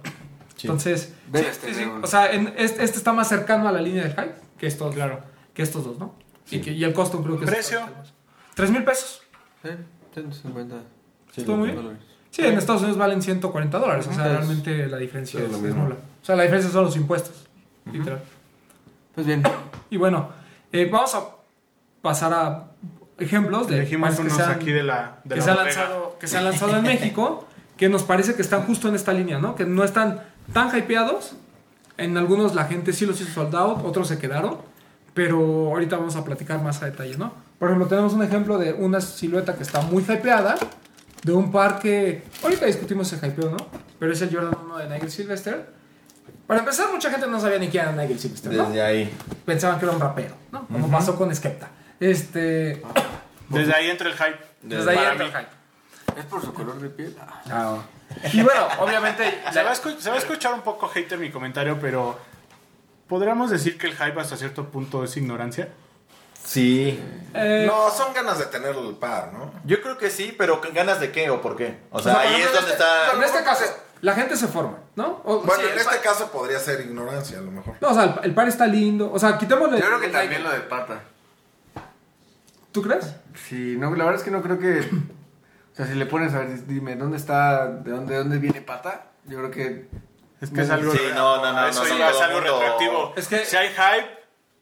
Sí. 0.57 0.67
Entonces, 0.69 1.13
sí, 1.33 1.41
este 1.41 1.69
sí, 1.69 1.75
sí. 1.75 1.81
león. 1.81 2.01
o 2.05 2.07
sea, 2.07 2.31
en- 2.33 2.53
este, 2.57 2.85
este 2.85 2.99
está 2.99 3.13
más 3.13 3.29
cercano 3.29 3.69
a 3.69 3.73
la 3.73 3.81
línea 3.81 4.05
del 4.05 4.13
hype 4.13 4.35
que 4.59 4.67
estos, 4.67 4.95
Claro. 4.95 5.21
que 5.55 5.63
estos 5.63 5.85
dos, 5.85 5.99
¿no? 5.99 6.15
Y, 6.51 6.61
que- 6.61 6.73
y 6.73 6.85
el 6.85 6.93
costo 6.93 7.23
creo 7.23 7.39
que 7.39 7.47
¿Precio? 7.47 7.79
es... 8.03 8.13
Tres 8.55 8.71
mil 8.71 8.85
pesos. 8.85 9.23
Sí, 9.63 9.71
150 10.13 10.77
Sí, 11.33 11.41
¿Estuvo 11.41 11.57
muy 11.57 11.71
bien? 11.71 11.83
dólares. 11.83 12.03
Sí, 12.31 12.43
en 12.45 12.59
Estados 12.59 12.83
Unidos 12.83 12.99
valen 12.99 13.23
140 13.23 13.79
dólares. 13.79 14.07
O 14.07 14.13
sea, 14.13 14.25
realmente 14.25 14.87
la 14.87 14.99
diferencia 14.99 15.39
es 15.41 15.47
es, 15.47 15.51
lo 15.53 15.57
es 15.59 15.63
mismo. 15.63 15.83
nula. 15.85 15.97
O 16.23 16.25
sea, 16.25 16.37
la 16.37 16.43
diferencia 16.43 16.71
son 16.71 16.85
los 16.85 16.97
impuestos. 16.97 17.47
Literal. 17.91 18.23
Pues 19.15 19.27
bien, 19.27 19.43
Y 19.93 19.99
bueno, 19.99 20.31
eh, 20.73 20.89
vamos 20.91 21.15
a 21.15 21.21
pasar 22.01 22.33
a 22.33 22.69
ejemplos 23.19 23.69
de 23.69 23.77
Elegimos 23.77 24.19
que 24.19 24.31
se 24.31 24.43
han, 24.43 24.51
aquí 24.53 24.73
de 24.73 24.83
la, 24.83 25.19
de 25.23 25.35
que 25.35 25.41
la 25.43 25.45
se 25.45 25.55
lanzado, 25.55 26.17
que 26.19 26.27
se 26.27 26.39
han 26.39 26.45
lanzado 26.45 26.79
en 26.79 26.83
México, 26.83 27.47
que 27.77 27.91
nos 27.91 28.03
parece 28.03 28.35
que 28.35 28.41
están 28.41 28.63
justo 28.63 28.89
en 28.89 28.95
esta 28.95 29.13
línea, 29.13 29.39
¿no? 29.39 29.55
Que 29.55 29.67
no 29.67 29.85
están 29.85 30.23
tan 30.55 30.75
hypeados. 30.75 31.35
En 31.99 32.17
algunos 32.17 32.55
la 32.55 32.65
gente 32.65 32.95
sí 32.95 33.05
los 33.05 33.21
hizo 33.21 33.35
sold 33.35 33.55
out, 33.55 33.85
otros 33.85 34.09
se 34.09 34.19
quedaron. 34.19 34.57
Pero 35.13 35.69
ahorita 35.69 35.99
vamos 35.99 36.17
a 36.17 36.25
platicar 36.25 36.63
más 36.63 36.83
a 36.83 36.87
detalle, 36.87 37.19
¿no? 37.19 37.35
Por 37.59 37.69
ejemplo, 37.69 37.87
tenemos 37.87 38.15
un 38.15 38.23
ejemplo 38.23 38.57
de 38.57 38.73
una 38.73 39.03
silueta 39.03 39.57
que 39.57 39.63
está 39.63 39.83
muy 39.83 40.03
hypeada, 40.03 40.55
de 41.23 41.33
un 41.33 41.53
par 41.53 41.81
que 41.81 42.25
ahorita 42.43 42.65
discutimos 42.65 43.13
ese 43.13 43.27
hypeo, 43.27 43.51
¿no? 43.51 43.59
Pero 43.99 44.11
es 44.11 44.23
el 44.23 44.35
Jordan 44.35 44.57
1 44.65 44.79
de 44.79 44.89
Nigel 44.89 45.11
Sylvester. 45.11 45.82
Para 46.53 46.61
empezar, 46.61 46.93
mucha 46.93 47.11
gente 47.11 47.27
no 47.29 47.41
sabía 47.41 47.59
ni 47.59 47.69
quién 47.71 47.85
era 47.85 47.93
Nigel 47.93 48.19
Sylvester, 48.19 48.53
¿no? 48.53 48.65
Desde 48.67 48.83
ahí. 48.83 49.17
Pensaban 49.47 49.79
que 49.79 49.87
era 49.87 49.95
un 49.95 50.01
rapero, 50.03 50.35
¿no? 50.51 50.67
Como 50.69 50.91
pasó 50.91 51.17
con 51.17 51.35
Skepta. 51.35 51.69
Este, 51.99 52.83
Desde 53.49 53.75
ahí 53.75 53.89
entra 53.89 54.07
el 54.11 54.15
hype. 54.15 54.39
desde 54.61 54.91
ahí 54.91 54.99
entra 54.99 55.15
mí. 55.15 55.25
el 55.25 55.31
hype. 55.31 56.21
es 56.21 56.27
por 56.27 56.43
su 56.45 56.53
color 56.53 56.79
de 56.79 56.91
piel. 56.91 57.17
Ah, 57.51 57.79
Y 58.35 58.43
bueno, 58.43 58.69
obviamente, 58.81 59.41
Se 59.51 59.63
va, 59.63 59.71
a 59.71 59.75
escu- 59.75 59.99
se 59.99 60.11
va 60.11 60.17
a 60.17 60.19
escuchar 60.19 60.53
un 60.53 60.61
poco 60.61 60.89
hater 60.89 61.19
mi 61.19 61.31
comentario, 61.31 61.79
pero 61.81 62.19
¿podríamos 63.09 63.49
decir 63.51 63.79
que 63.79 63.87
el 63.87 63.95
hype 63.97 64.21
hasta 64.21 64.37
cierto 64.37 64.69
punto 64.69 65.05
es 65.05 65.17
ignorancia? 65.17 65.71
Sí. 66.45 67.01
eh, 67.33 67.65
No, 67.67 67.89
son 67.91 68.13
ganas 68.13 68.39
de 68.39 68.45
tener 68.47 68.77
el 68.77 68.95
par, 68.97 69.33
¿no? 69.33 69.53
Yo 69.65 69.81
creo 69.81 69.97
que 69.97 70.11
sí, 70.11 70.35
pero 70.37 70.61
¿ganas 70.75 71.01
de 71.01 71.13
qué 71.13 71.31
o 71.31 71.41
por 71.41 71.57
qué? 71.57 71.79
O 71.91 71.99
o 71.99 72.03
sea, 72.03 72.13
sea, 72.15 72.23
por 72.25 72.31
ahí 72.35 72.41
es 72.43 72.53
donde 72.53 72.59
este- 72.73 72.73
está... 72.73 73.13
En 73.17 73.23
este 73.23 73.43
caso, 73.43 73.65
la 74.03 74.13
gente 74.15 74.37
se 74.37 74.47
forma, 74.49 74.79
¿no? 74.97 75.23
O- 75.25 75.39
Bueno, 75.41 75.63
sí, 75.63 75.69
en 75.73 75.79
este 75.79 75.91
par- 75.91 76.01
caso 76.03 76.31
podría 76.31 76.59
ser 76.59 76.81
ignorancia, 76.83 77.39
a 77.39 77.41
lo 77.41 77.51
mejor. 77.51 77.75
No, 77.81 77.89
o 77.89 77.95
sea, 77.95 78.05
el, 78.05 78.15
el 78.25 78.35
par 78.35 78.47
está 78.49 78.67
lindo. 78.67 79.11
O 79.11 79.19
sea, 79.19 79.39
quitémosle. 79.39 79.79
Yo 79.81 79.87
creo 79.87 80.01
que 80.01 80.07
el 80.07 80.13
también 80.13 80.43
lo 80.45 80.51
de 80.51 80.61
pata. 80.61 81.01
¿Tú 82.73 82.83
crees? 82.83 83.15
Sí, 83.49 83.77
no, 83.79 83.91
la 83.95 84.05
verdad 84.05 84.21
es 84.21 84.25
que 84.25 84.31
no 84.31 84.43
creo 84.43 84.59
que. 84.59 84.81
O 84.81 85.75
sea, 85.75 85.87
si 85.87 85.95
le 85.95 86.05
pones 86.07 86.35
a 86.35 86.41
ver, 86.41 86.67
dime, 86.67 86.97
¿dónde 86.97 87.17
está, 87.17 87.67
de 87.67 87.91
dónde, 87.91 88.13
de 88.13 88.19
dónde 88.19 88.39
viene 88.39 88.61
pata? 88.61 89.07
Yo 89.25 89.39
creo 89.39 89.51
que. 89.51 89.89
Es 90.41 90.51
que 90.51 90.61
es 90.63 90.71
algo, 90.71 90.93
Sí, 90.93 90.99
no, 91.15 91.37
no, 91.43 91.53
no, 91.53 91.67
eso 91.69 91.81
no, 91.85 91.87
es 91.87 92.21
algo 92.21 92.41
mundo- 92.41 92.59
retroactivo. 92.61 93.13
Es 93.17 93.29
que- 93.29 93.45
si 93.45 93.57
hay 93.57 93.69
hype, 93.69 94.09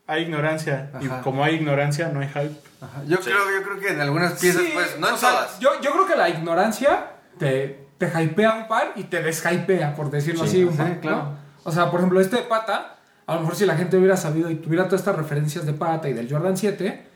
hay 0.07 0.23
ignorancia. 0.23 0.91
Ajá. 0.95 1.03
Y 1.05 1.23
como 1.23 1.43
hay 1.43 1.55
ignorancia, 1.55 2.09
no 2.09 2.21
hay 2.21 2.29
hype. 2.29 2.55
Ajá, 2.83 3.03
Yo, 3.07 3.19
creo, 3.21 3.39
yo 3.51 3.63
creo 3.63 3.81
que 3.81 3.89
en 3.89 4.01
algunas 4.01 4.35
piezas, 4.35 4.63
Sí, 4.63 4.71
pues, 4.75 4.99
no 4.99 5.09
en 5.09 5.17
sea, 5.19 5.31
todas. 5.31 5.59
Yo, 5.59 5.81
yo 5.81 5.93
creo 5.93 6.07
que 6.07 6.17
la 6.17 6.29
ignorancia 6.29 7.13
te, 7.39 7.87
te 8.01 8.07
hypea 8.25 8.55
un 8.55 8.67
par 8.69 8.93
y 8.97 9.05
te 9.05 9.23
deshypea, 9.23 9.95
por 9.95 10.11
decirlo 10.11 10.41
Sí, 10.45 10.49
así. 10.49 10.65
Un 10.65 10.73
sí, 10.73 10.79
par, 10.79 10.89
¿no? 10.89 11.01
claro. 11.01 11.29
O 11.63 11.71
sea, 11.71 11.91
por 11.91 12.01
ejemplo, 12.01 12.21
este 12.21 12.37
de 12.37 12.43
pata, 12.43 12.97
a 13.27 13.35
lo 13.35 13.41
mejor 13.43 13.55
si 13.55 13.67
la 13.67 13.77
gente 13.77 13.97
hubiera 13.99 14.17
sabido 14.17 14.51
y 14.51 14.57
tuviera 14.57 14.87
todas 14.87 15.03
estas 15.03 15.15
referencias 15.17 15.67
de 15.67 15.75
pata 15.75 16.09
y 16.09 16.15
del 16.15 16.29
Jordan 16.29 16.57
7, 16.57 17.07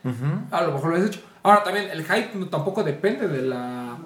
a 0.51 0.61
lo 0.61 0.71
mejor 0.73 0.89
lo 0.89 0.95
hubiera 0.95 1.07
hecho. 1.07 1.19
Ahora 1.43 1.63
también, 1.63 1.89
el 1.89 2.03
hype 2.03 2.29
no, 2.35 2.47
tampoco 2.47 2.83
depende 2.83 3.27
de 3.27 3.41
la. 3.41 3.97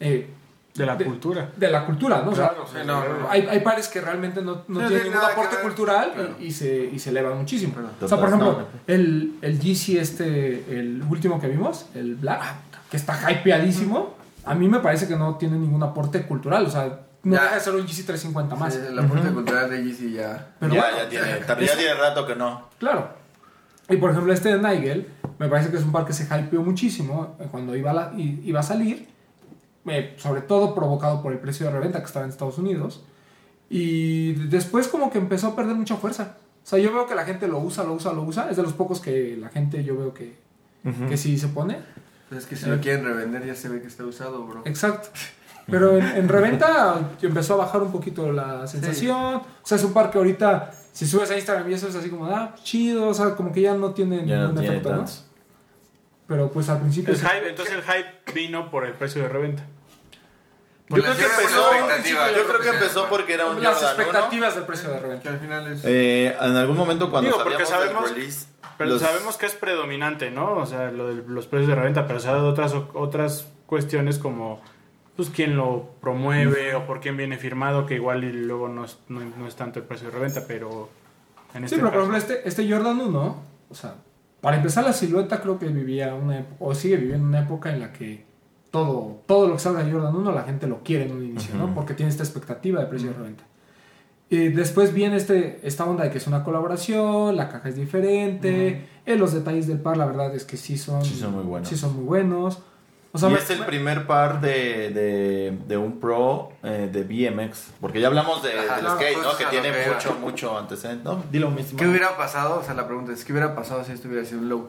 eh, 0.00 0.28
De 0.76 0.84
la 0.84 0.96
De- 0.96 1.04
cultura. 1.04 1.50
de 1.56 1.70
la 1.70 1.86
cultura, 1.86 2.22
¿no? 2.24 2.32
O 2.32 2.34
sea, 2.34 2.48
Claro, 2.48 2.66
sí, 2.66 2.78
no, 2.84 3.04
no, 3.08 3.20
no. 3.20 3.30
hay, 3.30 3.46
hay 3.48 3.60
pares 3.60 3.86
que 3.86 4.00
realmente 4.00 4.42
no, 4.42 4.64
no 4.66 4.80
No 4.80 4.88
tienen 4.88 5.02
tiene 5.04 5.04
ningún 5.16 5.30
aporte 5.30 5.56
cultural 5.62 6.08
y- 6.10 6.14
Claro. 6.16 6.34
y, 6.40 6.50
se, 6.50 6.84
y 6.92 6.98
se 6.98 7.10
elevan 7.10 7.38
muchísimo. 7.38 7.74
Claro. 7.74 7.90
O 8.00 8.08
sea, 8.08 8.18
por 8.18 8.26
ejemplo, 8.28 8.66
el, 8.88 9.34
el 9.40 9.60
Yeezy 9.60 9.98
este, 9.98 10.64
el 10.76 11.00
último 11.08 11.40
que 11.40 11.46
vimos, 11.46 11.86
el 11.94 12.16
Black, 12.16 12.42
que 12.90 12.96
está 12.96 13.16
hypeadísimo, 13.30 14.16
a 14.44 14.54
mí 14.54 14.68
me 14.68 14.80
parece 14.80 15.06
que 15.08 15.16
no 15.16 15.36
tiene 15.36 15.58
ningún 15.58 15.82
aporte 15.82 16.26
cultural. 16.26 16.66
O 16.66 16.70
sea, 16.70 17.00
no 17.22 17.34
Ya. 17.34 17.42
deja 17.42 17.54
de 17.54 17.60
ser 17.60 17.74
un 17.74 17.86
Yeezy 17.86 18.02
350 18.04 18.54
más. 18.56 18.74
Sí, 18.74 18.80
la 18.92 19.02
aporte 19.02 19.28
cultural 19.30 19.70
de 19.70 19.82
Yeezy 19.84 20.12
ya. 20.12 20.54
Pero 20.60 20.74
ya, 20.74 20.80
bueno, 20.82 20.96
ya, 20.98 21.08
tiene, 21.08 21.32
es- 21.38 21.46
ya 21.46 21.76
tiene 21.76 21.94
rato 21.94 22.26
que 22.26 22.36
no. 22.36 22.68
Claro. 22.78 23.08
Y 23.88 23.96
por 23.96 24.10
ejemplo, 24.10 24.32
este 24.32 24.56
de 24.56 24.58
Nigel, 24.58 25.08
me 25.38 25.48
parece 25.48 25.70
que 25.70 25.76
es 25.76 25.82
un 25.84 25.92
par 25.92 26.04
que 26.06 26.12
se 26.12 26.24
hypeó 26.24 26.62
muchísimo 26.62 27.36
eh, 27.40 27.48
cuando 27.50 27.74
iba 27.76 27.90
a, 27.90 27.94
la- 27.94 28.12
iba 28.16 28.60
a 28.60 28.62
salir, 28.62 29.08
eh, 29.86 30.14
sobre 30.18 30.40
todo 30.40 30.74
provocado 30.74 31.22
por 31.22 31.32
el 31.32 31.38
precio 31.38 31.66
de 31.66 31.72
reventa 31.72 31.98
que 32.00 32.06
estaba 32.06 32.24
en 32.24 32.30
Estados 32.30 32.58
Unidos. 32.58 33.04
Y 33.70 34.32
después 34.48 34.88
como 34.88 35.10
que 35.10 35.18
empezó 35.18 35.48
a 35.48 35.56
perder 35.56 35.74
mucha 35.76 35.96
fuerza. 35.96 36.36
O 36.62 36.66
sea, 36.66 36.78
yo 36.78 36.92
veo 36.92 37.06
que 37.06 37.14
la 37.14 37.24
gente 37.24 37.46
lo 37.48 37.58
usa, 37.58 37.84
lo 37.84 37.92
usa, 37.94 38.12
lo 38.12 38.22
usa. 38.22 38.48
Es 38.50 38.56
de 38.56 38.62
los 38.62 38.72
pocos 38.72 39.00
que 39.00 39.36
la 39.38 39.48
gente 39.48 39.84
yo 39.84 39.96
veo 39.96 40.14
que, 40.14 40.36
que 41.08 41.16
sí 41.16 41.38
se 41.38 41.48
pone. 41.48 41.78
Pues 42.34 42.44
es 42.44 42.50
que 42.50 42.56
si 42.56 42.68
lo 42.68 42.80
quieren 42.80 43.04
revender 43.04 43.46
ya 43.46 43.54
se 43.54 43.68
ve 43.68 43.80
que 43.80 43.86
está 43.86 44.04
usado, 44.04 44.44
bro. 44.44 44.62
Exacto. 44.64 45.08
Pero 45.66 45.96
en, 45.96 46.04
en 46.04 46.28
reventa 46.28 46.96
empezó 47.22 47.54
a 47.54 47.58
bajar 47.58 47.80
un 47.82 47.92
poquito 47.92 48.32
la 48.32 48.66
sensación. 48.66 49.36
O 49.36 49.42
sea, 49.62 49.78
es 49.78 49.84
un 49.84 49.92
par 49.92 50.10
que 50.10 50.18
ahorita, 50.18 50.72
si 50.92 51.06
subes 51.06 51.30
a 51.30 51.36
Instagram 51.36 51.70
y 51.70 51.74
eso 51.74 51.88
es 51.88 51.94
así 51.94 52.10
como, 52.10 52.26
ah, 52.26 52.54
chido. 52.64 53.06
O 53.08 53.14
sea, 53.14 53.34
como 53.36 53.52
que 53.52 53.60
ya 53.62 53.74
no 53.74 53.92
tiene 53.94 54.26
Ya 54.26 54.36
no 54.36 54.48
ningún 54.48 54.60
tiene 54.60 54.68
efecto, 54.76 54.90
¿no? 54.90 54.96
tantos. 54.96 55.24
Pero 56.26 56.50
pues 56.50 56.68
al 56.68 56.80
principio... 56.80 57.14
El 57.14 57.20
sí. 57.20 57.24
hype, 57.26 57.48
entonces 57.50 57.74
el 57.76 57.82
hype 57.82 58.32
vino 58.34 58.70
por 58.70 58.84
el 58.84 58.94
precio 58.94 59.22
de 59.22 59.28
reventa. 59.28 59.62
Yo 60.88 60.96
creo 60.96 61.12
que 61.14 61.18
que 61.20 61.24
empezó, 61.24 61.70
yo 62.36 62.46
creo 62.46 62.58
que 62.58 62.62
que 62.62 62.68
empezó 62.76 63.08
porque 63.08 63.32
era 63.34 63.46
un 63.46 63.62
Las 63.62 63.74
Jordan 63.76 63.94
1. 63.94 64.02
expectativas 64.02 64.54
del 64.54 64.64
precio 64.64 64.88
de 64.90 64.96
Que 64.96 65.00
reventa. 65.02 65.30
al 65.30 65.38
final 65.38 65.72
es... 65.72 65.80
Eh, 65.84 66.36
en 66.38 66.56
algún 66.56 66.76
momento 66.76 67.10
cuando 67.10 67.30
Digo, 67.30 67.42
porque 67.42 67.64
sabíamos 67.64 67.80
del 67.80 67.88
sabemos- 67.94 68.10
release, 68.10 68.46
Pero 68.78 68.90
los- 68.90 69.00
sabemos 69.02 69.36
que 69.36 69.46
es 69.46 69.54
predominante, 69.54 70.30
¿no? 70.30 70.54
O 70.56 70.66
sea, 70.66 70.90
lo 70.90 71.08
de 71.08 71.22
los 71.26 71.46
precios 71.46 71.68
de 71.68 71.74
reventa, 71.74 72.06
pero 72.06 72.20
se 72.20 72.28
ha 72.28 72.32
dado 72.32 72.48
otras, 72.48 72.74
otras 72.94 73.48
cuestiones 73.66 74.18
como 74.18 74.60
pues 75.16 75.30
quién 75.30 75.56
lo 75.56 75.90
promueve 76.00 76.74
o 76.74 76.86
por 76.86 77.00
quién 77.00 77.16
viene 77.16 77.38
firmado, 77.38 77.86
que 77.86 77.94
igual 77.94 78.24
y 78.24 78.32
luego 78.32 78.68
no 78.68 78.84
es, 78.84 78.98
no, 79.08 79.20
no 79.20 79.46
es 79.46 79.54
tanto 79.54 79.78
el 79.78 79.84
precio 79.84 80.08
de 80.08 80.14
reventa, 80.14 80.42
pero 80.48 80.88
en 81.54 81.60
Sí, 81.60 81.64
este 81.66 81.76
pero 81.76 81.90
por 81.90 81.98
ejemplo, 82.00 82.16
este, 82.18 82.48
este 82.48 82.68
Jordan 82.70 83.00
1, 83.00 83.36
o 83.70 83.74
sea, 83.76 83.94
para 84.40 84.56
empezar 84.56 84.82
la 84.84 84.92
silueta 84.92 85.40
creo 85.40 85.56
que 85.58 85.66
vivía 85.68 86.14
una 86.14 86.44
o 86.58 86.74
sigue 86.74 86.96
viviendo 86.96 87.28
una 87.28 87.40
época 87.42 87.72
en 87.72 87.78
la 87.80 87.92
que 87.92 88.24
todo, 88.72 89.20
todo 89.26 89.46
lo 89.46 89.52
que 89.54 89.60
salga 89.60 89.84
de 89.84 89.92
Jordan 89.92 90.16
1 90.16 90.32
la 90.32 90.42
gente 90.42 90.66
lo 90.66 90.82
quiere 90.82 91.04
en 91.04 91.12
un 91.12 91.24
inicio, 91.24 91.54
¿no? 91.54 91.72
Porque 91.76 91.94
tiene 91.94 92.10
esta 92.10 92.24
expectativa 92.24 92.80
de 92.80 92.86
precio 92.86 93.10
de 93.10 93.14
reventa. 93.16 93.44
Y 94.34 94.48
después 94.48 94.92
viene 94.92 95.16
este, 95.16 95.60
esta 95.62 95.84
onda 95.84 96.04
de 96.04 96.10
que 96.10 96.18
es 96.18 96.26
una 96.26 96.42
colaboración, 96.42 97.36
la 97.36 97.48
caja 97.48 97.68
es 97.68 97.76
diferente, 97.76 98.84
eh, 99.06 99.16
los 99.16 99.32
detalles 99.32 99.66
del 99.66 99.78
par 99.78 99.96
la 99.96 100.06
verdad 100.06 100.34
es 100.34 100.44
que 100.44 100.56
sí 100.56 100.76
son, 100.76 101.04
Sí 101.04 101.14
son 101.16 101.32
muy 101.34 101.44
buenos. 101.44 101.68
sí 101.68 101.76
son 101.76 101.94
muy 101.96 102.04
buenos. 102.04 102.58
O 103.12 103.18
sea, 103.18 103.30
y 103.30 103.34
es 103.34 103.48
el 103.50 103.60
me- 103.60 103.66
primer 103.66 104.08
par 104.08 104.40
de, 104.40 104.90
de, 104.90 105.56
de 105.68 105.76
un 105.76 106.00
pro 106.00 106.50
eh, 106.64 106.90
de 106.92 107.04
BMX. 107.04 107.68
Porque 107.80 108.00
ya 108.00 108.08
hablamos 108.08 108.42
de, 108.42 108.58
Ajá, 108.58 108.74
del 108.76 108.84
no, 108.86 108.94
skate, 108.96 109.14
pues, 109.14 109.24
¿no? 109.26 109.36
Que 109.38 109.44
tiene 109.46 109.68
que 109.70 109.90
mucho, 109.92 110.14
mucho 110.20 110.58
antecedente. 110.58 111.04
No, 111.04 111.22
dilo 111.30 111.48
mismo. 111.52 111.78
¿Qué 111.78 111.86
hubiera 111.86 112.16
pasado? 112.16 112.58
O 112.58 112.64
sea, 112.64 112.74
la 112.74 112.88
pregunta 112.88 113.12
es, 113.12 113.24
¿qué 113.24 113.30
hubiera 113.32 113.54
pasado 113.54 113.84
si 113.84 113.92
esto 113.92 114.08
hubiera 114.08 114.24
sido 114.24 114.40
un 114.40 114.48
low? 114.48 114.68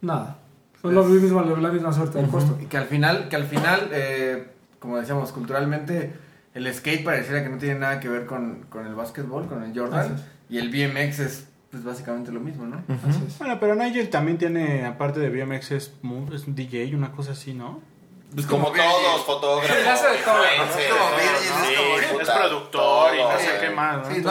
Nada. 0.00 0.38
Es 0.82 0.90
lo 0.92 1.04
mismo, 1.04 1.40
la 1.42 1.68
misma 1.70 1.92
suerte 1.92 2.18
del 2.18 2.28
costo. 2.30 2.56
Y 2.60 2.66
que 2.66 2.76
al 2.78 2.86
final, 2.86 3.28
que 3.28 3.36
al 3.36 3.44
final, 3.44 3.88
eh, 3.92 4.48
como 4.78 4.96
decíamos, 4.98 5.32
culturalmente, 5.32 6.12
el 6.56 6.74
skate 6.74 7.04
pareciera 7.04 7.42
que 7.42 7.50
no 7.50 7.58
tiene 7.58 7.78
nada 7.78 8.00
que 8.00 8.08
ver 8.08 8.24
con, 8.26 8.64
con 8.70 8.86
el 8.86 8.94
básquetbol, 8.94 9.46
con 9.46 9.62
el 9.62 9.78
Jordan. 9.78 10.16
Y 10.48 10.58
el 10.58 10.70
BMX 10.70 11.18
es 11.18 11.48
pues, 11.70 11.84
básicamente 11.84 12.32
lo 12.32 12.40
mismo, 12.40 12.64
¿no? 12.64 12.82
Bueno, 13.38 13.58
pero 13.60 13.74
Nigel 13.74 14.08
también 14.08 14.38
tiene, 14.38 14.86
aparte 14.86 15.20
de 15.20 15.28
BMX, 15.28 15.70
es, 15.72 15.92
es 16.32 16.46
un 16.46 16.54
DJ, 16.54 16.94
una 16.96 17.12
cosa 17.12 17.32
así, 17.32 17.52
¿no? 17.52 17.82
Pues 18.34 18.46
como 18.46 18.72
todos, 18.72 19.24
fotógrafos. 19.24 19.76
Sí, 19.76 19.88
hace 19.88 20.08
de 20.08 20.18
todo, 20.18 20.34
¿no? 20.34 20.42
Es 20.44 20.88
como 20.88 21.10
Virgil, 21.16 21.36
es 21.36 21.68
sí, 21.68 21.74
como- 21.76 21.98
Es 21.98 22.06
puta, 22.26 22.38
productor 22.38 23.14
y 23.14 23.18
no 23.18 23.38
sé 23.38 23.50
qué 23.60 23.70
más, 23.70 24.08
¿no? 24.08 24.14
Sí. 24.14 24.22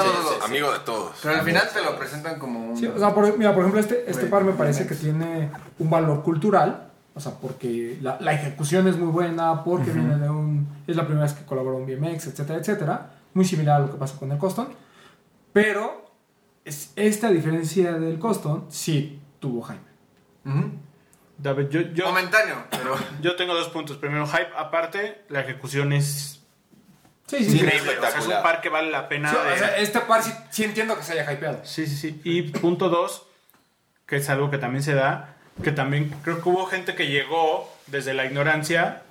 Amigo 0.44 0.72
de 0.74 0.80
todos. 0.80 1.16
Pero 1.22 1.36
al 1.36 1.42
final 1.46 1.70
te 1.74 1.82
lo 1.84 1.98
presentan 1.98 2.40
como 2.40 2.72
un... 2.72 2.78
Sí, 2.78 2.88
o 2.88 2.98
sea, 3.00 3.14
por, 3.14 3.38
mira, 3.38 3.54
por 3.54 3.62
ejemplo, 3.62 3.80
este, 3.80 4.04
este 4.10 4.26
par 4.26 4.44
me 4.44 4.54
parece 4.54 4.84
BMX. 4.84 4.90
que 4.90 4.96
tiene 5.04 5.52
un 5.80 5.90
valor 5.90 6.24
cultural, 6.24 6.92
o 7.16 7.20
sea, 7.20 7.32
porque 7.42 7.98
la, 8.02 8.18
la 8.20 8.34
ejecución 8.34 8.88
es 8.88 8.98
muy 8.98 9.08
buena, 9.08 9.64
porque 9.64 9.90
viene 9.92 10.18
de 10.18 10.30
un... 10.30 10.68
es 10.86 10.96
la 10.96 11.06
primera 11.06 11.26
vez 11.26 11.34
que 11.34 11.46
colabora 11.46 11.78
un 11.78 11.86
BMX, 11.88 12.28
etcétera, 12.28 12.60
etcétera, 12.60 13.10
muy 13.34 13.46
similar 13.46 13.78
a 13.78 13.86
lo 13.86 13.92
que 13.92 13.98
pasó 13.98 14.20
con 14.20 14.32
el 14.32 14.38
Coston, 14.38 14.68
pero 15.54 16.12
es, 16.66 16.92
esta 16.96 17.30
diferencia 17.30 17.94
del 17.94 18.20
Coston 18.20 18.66
sí 18.70 19.20
tuvo 19.40 19.64
hype. 19.64 19.80
Ujú. 20.50 20.72
David, 21.38 21.68
yo, 21.70 21.82
yo, 21.82 22.06
Momentáneo, 22.08 22.56
pero... 22.70 22.96
yo 23.22 23.36
tengo 23.36 23.54
dos 23.54 23.70
puntos. 23.70 23.98
Primero, 23.98 24.26
hype, 24.28 24.50
aparte, 24.58 25.24
la 25.30 25.42
ejecución 25.42 25.94
es 25.94 26.42
Sí, 27.28 27.38
sí, 27.44 27.46
Sí, 27.52 27.58
increíble. 27.58 27.80
O 27.80 27.82
sea, 27.82 27.94
es 27.94 28.02
un 28.02 28.06
espectacular. 28.06 28.44
par 28.44 28.62
que 28.62 28.70
vale 28.70 28.92
la 28.92 29.10
pena. 29.10 29.30
Sí, 29.32 29.36
de- 29.36 29.54
o 29.54 29.58
sea, 29.58 29.78
este 29.78 30.00
par 30.02 30.22
sí, 30.22 30.32
sí 30.52 30.64
entiendo 30.64 30.96
que 30.96 31.02
se 31.04 31.14
haya 31.20 31.34
hypeado. 31.34 31.60
Sí, 31.64 31.88
sí, 31.88 31.96
sí. 31.96 32.22
Y 32.24 32.44
punto 32.52 32.88
dos, 32.90 33.26
que 34.06 34.18
es 34.18 34.30
algo 34.30 34.52
que 34.52 34.60
también 34.60 34.84
se 34.84 34.94
da, 34.94 35.35
que 35.64 35.72
también 35.72 36.14
creo 36.24 36.42
que 36.42 36.50
hubo 36.50 36.66
gente 36.66 36.96
que 36.96 37.08
llegó 37.08 37.72
desde 37.88 38.14
la 38.14 38.26
ignorancia 38.26 39.02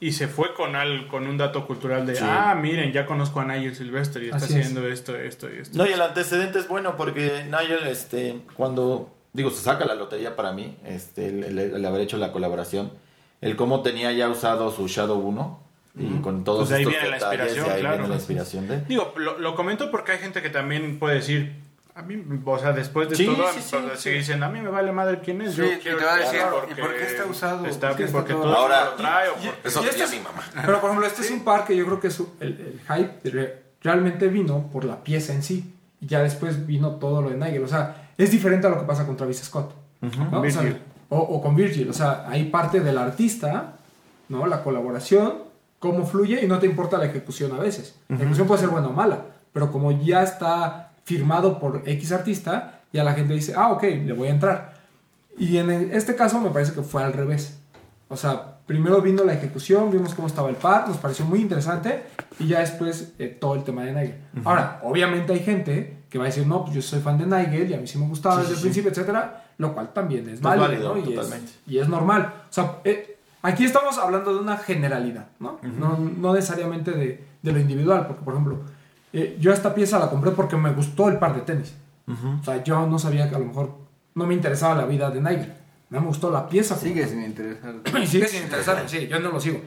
y 0.00 0.12
se 0.12 0.28
fue 0.28 0.52
con 0.54 0.76
al, 0.76 1.06
con 1.08 1.26
un 1.26 1.38
dato 1.38 1.66
cultural 1.66 2.06
de, 2.06 2.16
Sí. 2.16 2.24
ah, 2.26 2.54
miren, 2.60 2.92
ya 2.92 3.06
conozco 3.06 3.40
a 3.40 3.44
Nigel 3.44 3.74
Silvestre 3.74 4.24
y 4.24 4.26
está 4.26 4.36
Así 4.36 4.52
es. 4.54 4.60
haciendo 4.66 4.86
esto, 4.88 5.16
esto 5.16 5.48
y 5.52 5.60
esto. 5.60 5.78
No, 5.78 5.86
y 5.86 5.92
el 5.92 6.02
antecedente 6.02 6.58
es 6.58 6.68
bueno 6.68 6.96
porque 6.96 7.44
Nigel, 7.46 7.86
este, 7.86 8.36
cuando, 8.54 9.14
digo, 9.32 9.50
se 9.50 9.62
saca 9.62 9.84
la 9.86 9.94
lotería 9.94 10.36
para 10.36 10.52
mí, 10.52 10.76
este, 10.84 11.28
el, 11.28 11.44
el- 11.44 11.58
el 11.76 11.84
haber 11.86 12.02
hecho 12.02 12.18
la 12.18 12.32
colaboración, 12.32 12.92
el 13.40 13.56
cómo 13.56 13.82
tenía 13.82 14.12
ya 14.12 14.28
usado 14.28 14.70
su 14.70 14.88
Shadow 14.88 15.18
1 15.18 15.60
y 15.98 16.20
con 16.20 16.44
todos 16.44 16.68
Pues 16.68 16.70
de 16.70 16.76
ahí 16.76 16.82
estos 16.82 16.92
viene 16.94 17.08
la 17.08 17.14
detalles, 17.16 17.40
inspiración, 17.56 17.66
de 17.68 17.74
ahí 17.74 17.80
claro. 17.80 17.96
viene 17.96 18.08
la 18.08 18.14
inspiración 18.16 18.68
de... 18.68 18.80
Digo, 18.82 19.14
lo, 19.16 19.38
lo 19.38 19.54
comento 19.54 19.90
porque 19.90 20.12
hay 20.12 20.18
gente 20.18 20.42
que 20.42 20.50
también 20.50 20.98
puede 20.98 21.14
decir, 21.16 21.54
a 21.96 22.02
mí, 22.02 22.22
o 22.44 22.58
sea, 22.58 22.72
después 22.72 23.08
de 23.08 23.16
Sí, 23.16 23.26
todo, 23.26 23.44
sí, 23.52 23.60
sí, 23.96 24.10
dicen, 24.10 24.42
a 24.42 24.48
mí 24.48 24.60
me 24.60 24.68
vale 24.68 24.90
madre 24.92 25.20
quién 25.24 25.40
es. 25.42 25.52
Sí, 25.54 25.58
yo 25.58 25.72
y 25.72 25.76
quiero 25.78 25.98
te 25.98 26.04
va 26.04 26.14
a 26.14 26.16
decir, 26.18 26.40
¿y 26.70 26.80
por 26.80 26.94
qué 26.94 27.04
está 27.06 27.24
usado? 27.26 27.66
Está, 27.66 27.88
¿Por 27.88 27.96
qué 27.98 28.04
está 28.04 28.18
porque 28.18 28.32
todo- 28.32 28.42
todo 28.42 28.56
Ahora, 28.56 28.84
lo 28.86 28.90
trae. 28.94 29.28
o 29.28 29.32
y- 29.42 29.46
por- 29.46 29.54
Eso 29.64 29.82
Y 29.84 29.86
este 29.88 30.02
es- 30.04 30.10
mi 30.10 30.18
mamá. 30.20 30.42
Pero 30.66 30.80
por 30.80 30.90
ejemplo, 30.90 31.06
este 31.06 31.22
es 31.22 31.30
un 31.30 31.44
par 31.44 31.64
que 31.64 31.76
yo 31.76 31.84
creo 31.86 32.00
que 32.00 32.10
su- 32.10 32.34
el, 32.40 32.52
el 32.60 32.80
hype 32.96 33.30
re- 33.30 33.62
realmente 33.82 34.28
vino 34.28 34.68
por 34.72 34.84
la 34.84 35.02
pieza 35.04 35.32
en 35.32 35.42
sí. 35.42 35.72
Y 36.00 36.06
ya 36.06 36.20
después 36.22 36.66
vino 36.66 36.96
todo 36.96 37.22
lo 37.22 37.30
de 37.30 37.36
Nigel. 37.36 37.62
O 37.62 37.68
sea, 37.68 38.10
es 38.18 38.30
diferente 38.30 38.66
a 38.66 38.70
lo 38.70 38.78
que 38.80 38.86
pasa 38.86 39.06
con 39.06 39.16
Travis 39.16 39.38
Scott. 39.42 39.72
¿no? 40.00 40.08
O, 40.08 40.10
sea, 40.50 40.62
Virgil. 40.62 40.78
o- 41.10 41.18
o 41.18 41.40
con 41.40 41.54
Virgil. 41.54 41.88
O 41.88 41.92
sea, 41.92 42.24
hay 42.28 42.44
parte 42.50 42.80
del 42.80 42.98
artista, 42.98 43.74
¿no? 44.28 44.46
La 44.46 44.62
colaboración, 44.64 45.44
cómo 45.78 46.04
fluye 46.06 46.42
y 46.44 46.46
no 46.48 46.58
te 46.58 46.66
importa 46.66 46.98
la 46.98 47.06
ejecución 47.06 47.52
a 47.52 47.58
veces. 47.60 47.94
La 48.08 48.16
ejecución 48.16 48.46
puede 48.48 48.60
ser 48.62 48.70
buena 48.70 48.88
o 48.88 48.92
mala. 48.92 49.26
Pero 49.52 49.70
como 49.70 49.92
ya 49.92 50.22
está 50.24 50.90
firmado 51.04 51.58
por 51.58 51.82
X 51.86 52.12
artista, 52.12 52.80
ya 52.92 53.04
la 53.04 53.12
gente 53.14 53.34
dice, 53.34 53.54
ah, 53.56 53.70
ok, 53.72 53.82
le 53.82 54.12
voy 54.12 54.28
a 54.28 54.30
entrar. 54.32 54.74
Y 55.38 55.58
en 55.58 55.70
el- 55.70 55.90
este 55.92 56.14
caso 56.14 56.40
me 56.40 56.50
parece 56.50 56.72
que 56.72 56.82
fue 56.82 57.02
al 57.02 57.12
revés. 57.12 57.58
O 58.08 58.16
sea, 58.16 58.58
primero 58.66 59.00
vino 59.00 59.24
la 59.24 59.34
ejecución, 59.34 59.90
vimos 59.90 60.14
cómo 60.14 60.28
estaba 60.28 60.48
el 60.48 60.56
par, 60.56 60.86
nos 60.88 60.98
pareció 60.98 61.24
muy 61.24 61.40
interesante 61.40 62.04
y 62.38 62.46
ya 62.48 62.60
después 62.60 63.12
eh, 63.18 63.26
todo 63.40 63.54
el 63.54 63.64
tema 63.64 63.82
de 63.82 63.92
Nigel. 63.92 64.14
Ahora, 64.44 64.80
obviamente 64.84 65.32
hay 65.32 65.40
gente 65.40 65.98
que 66.08 66.18
va 66.18 66.24
a 66.24 66.26
decir, 66.28 66.46
no, 66.46 66.62
pues 66.62 66.76
yo 66.76 66.82
soy 66.82 67.00
fan 67.00 67.18
de 67.18 67.26
Nigel 67.26 67.70
y 67.70 67.74
a 67.74 67.78
mí 67.78 67.86
sí 67.86 67.98
me 67.98 68.06
gustaba 68.06 68.40
desde 68.40 68.54
el 68.54 68.60
principio, 68.60 68.90
etcétera, 68.90 69.46
lo 69.58 69.74
cual 69.74 69.92
también 69.92 70.28
es 70.28 70.40
válido, 70.40 70.68
válido, 70.68 70.94
¿no? 70.94 71.10
y, 71.10 71.14
es, 71.18 71.58
y 71.66 71.78
es 71.78 71.88
normal. 71.88 72.32
O 72.48 72.52
sea, 72.52 72.76
eh, 72.84 73.16
aquí 73.42 73.64
estamos 73.64 73.98
hablando 73.98 74.32
de 74.32 74.40
una 74.40 74.56
generalidad, 74.58 75.26
¿no? 75.40 75.58
no, 75.62 75.98
no 75.98 76.34
necesariamente 76.34 76.92
de, 76.92 77.24
de 77.42 77.52
lo 77.52 77.58
individual, 77.58 78.06
porque 78.06 78.22
por 78.22 78.34
ejemplo, 78.34 78.60
eh, 79.14 79.36
yo 79.40 79.52
esta 79.52 79.74
pieza 79.74 79.98
la 79.98 80.10
compré 80.10 80.30
porque 80.32 80.56
me 80.56 80.72
gustó 80.72 81.08
el 81.08 81.18
par 81.18 81.34
de 81.34 81.40
tenis. 81.42 81.74
O 82.06 82.44
sea, 82.44 82.62
yo 82.62 82.86
no 82.86 82.98
sabía 82.98 83.28
que 83.30 83.36
a 83.36 83.38
lo 83.38 83.46
mejor 83.46 83.74
no 84.14 84.26
me 84.26 84.34
interesaba 84.34 84.74
la 84.74 84.84
vida 84.84 85.10
de 85.10 85.20
Nigel. 85.20 85.54
Me 85.88 85.98
gustó 86.00 86.30
la 86.30 86.48
pieza. 86.48 86.76
Sigue 86.76 87.06
sin 87.06 87.22
interesar. 87.24 87.74
Sigue 88.06 88.28
sin 88.28 88.42
interesarme, 88.42 88.88
sí, 88.88 89.06
yo 89.08 89.18
no 89.20 89.30
lo 89.30 89.40
sigo. 89.40 89.60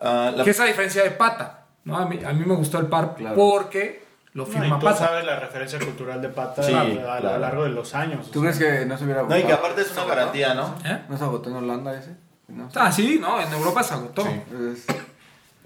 Ah, 0.00 0.32
la- 0.34 0.44
Que 0.44 0.50
es 0.50 0.60
a 0.60 0.64
diferencia 0.64 1.02
de 1.02 1.10
Pata, 1.10 1.64
¿no? 1.84 1.96
A 1.96 2.06
mí, 2.06 2.18
a 2.24 2.32
mí 2.32 2.44
me 2.46 2.54
gustó 2.54 2.78
el 2.78 2.86
par 2.86 3.14
Claro. 3.16 3.34
porque 3.36 4.04
lo 4.34 4.44
No, 4.46 4.50
firma 4.52 4.76
y 4.76 4.80
tú 4.80 4.84
Pata. 4.86 4.98
sabes 4.98 5.24
la 5.26 5.38
referencia 5.40 5.78
cultural 5.78 6.20
de 6.22 6.28
Pata 6.28 6.62
Sí, 6.62 6.72
a, 6.72 6.82
a 6.82 6.86
claro. 6.86 7.32
lo 7.32 7.38
largo 7.38 7.64
de 7.64 7.70
los 7.70 7.94
años. 7.94 8.30
¿Tú 8.30 8.40
o 8.40 8.42
sea. 8.42 8.52
crees 8.52 8.80
que 8.80 8.86
no 8.86 8.96
se 8.98 9.04
hubiera 9.04 9.20
No, 9.22 9.26
agotado? 9.26 9.40
y 9.42 9.46
que 9.46 9.52
aparte 9.52 9.80
es 9.82 9.92
una 9.92 10.04
garantía, 10.04 10.54
¿no? 10.54 10.74
¿Eh? 10.84 11.02
¿No 11.08 11.16
se 11.18 11.24
agotó 11.24 11.50
en 11.50 11.56
Holanda 11.56 11.98
ese? 11.98 12.16
No. 12.48 12.68
Ah, 12.76 12.92
sí, 12.92 13.18
no, 13.20 13.40
en 13.40 13.52
Europa 13.52 13.82
se 13.82 13.94
agotó. 13.94 14.26
Es, 14.26 14.86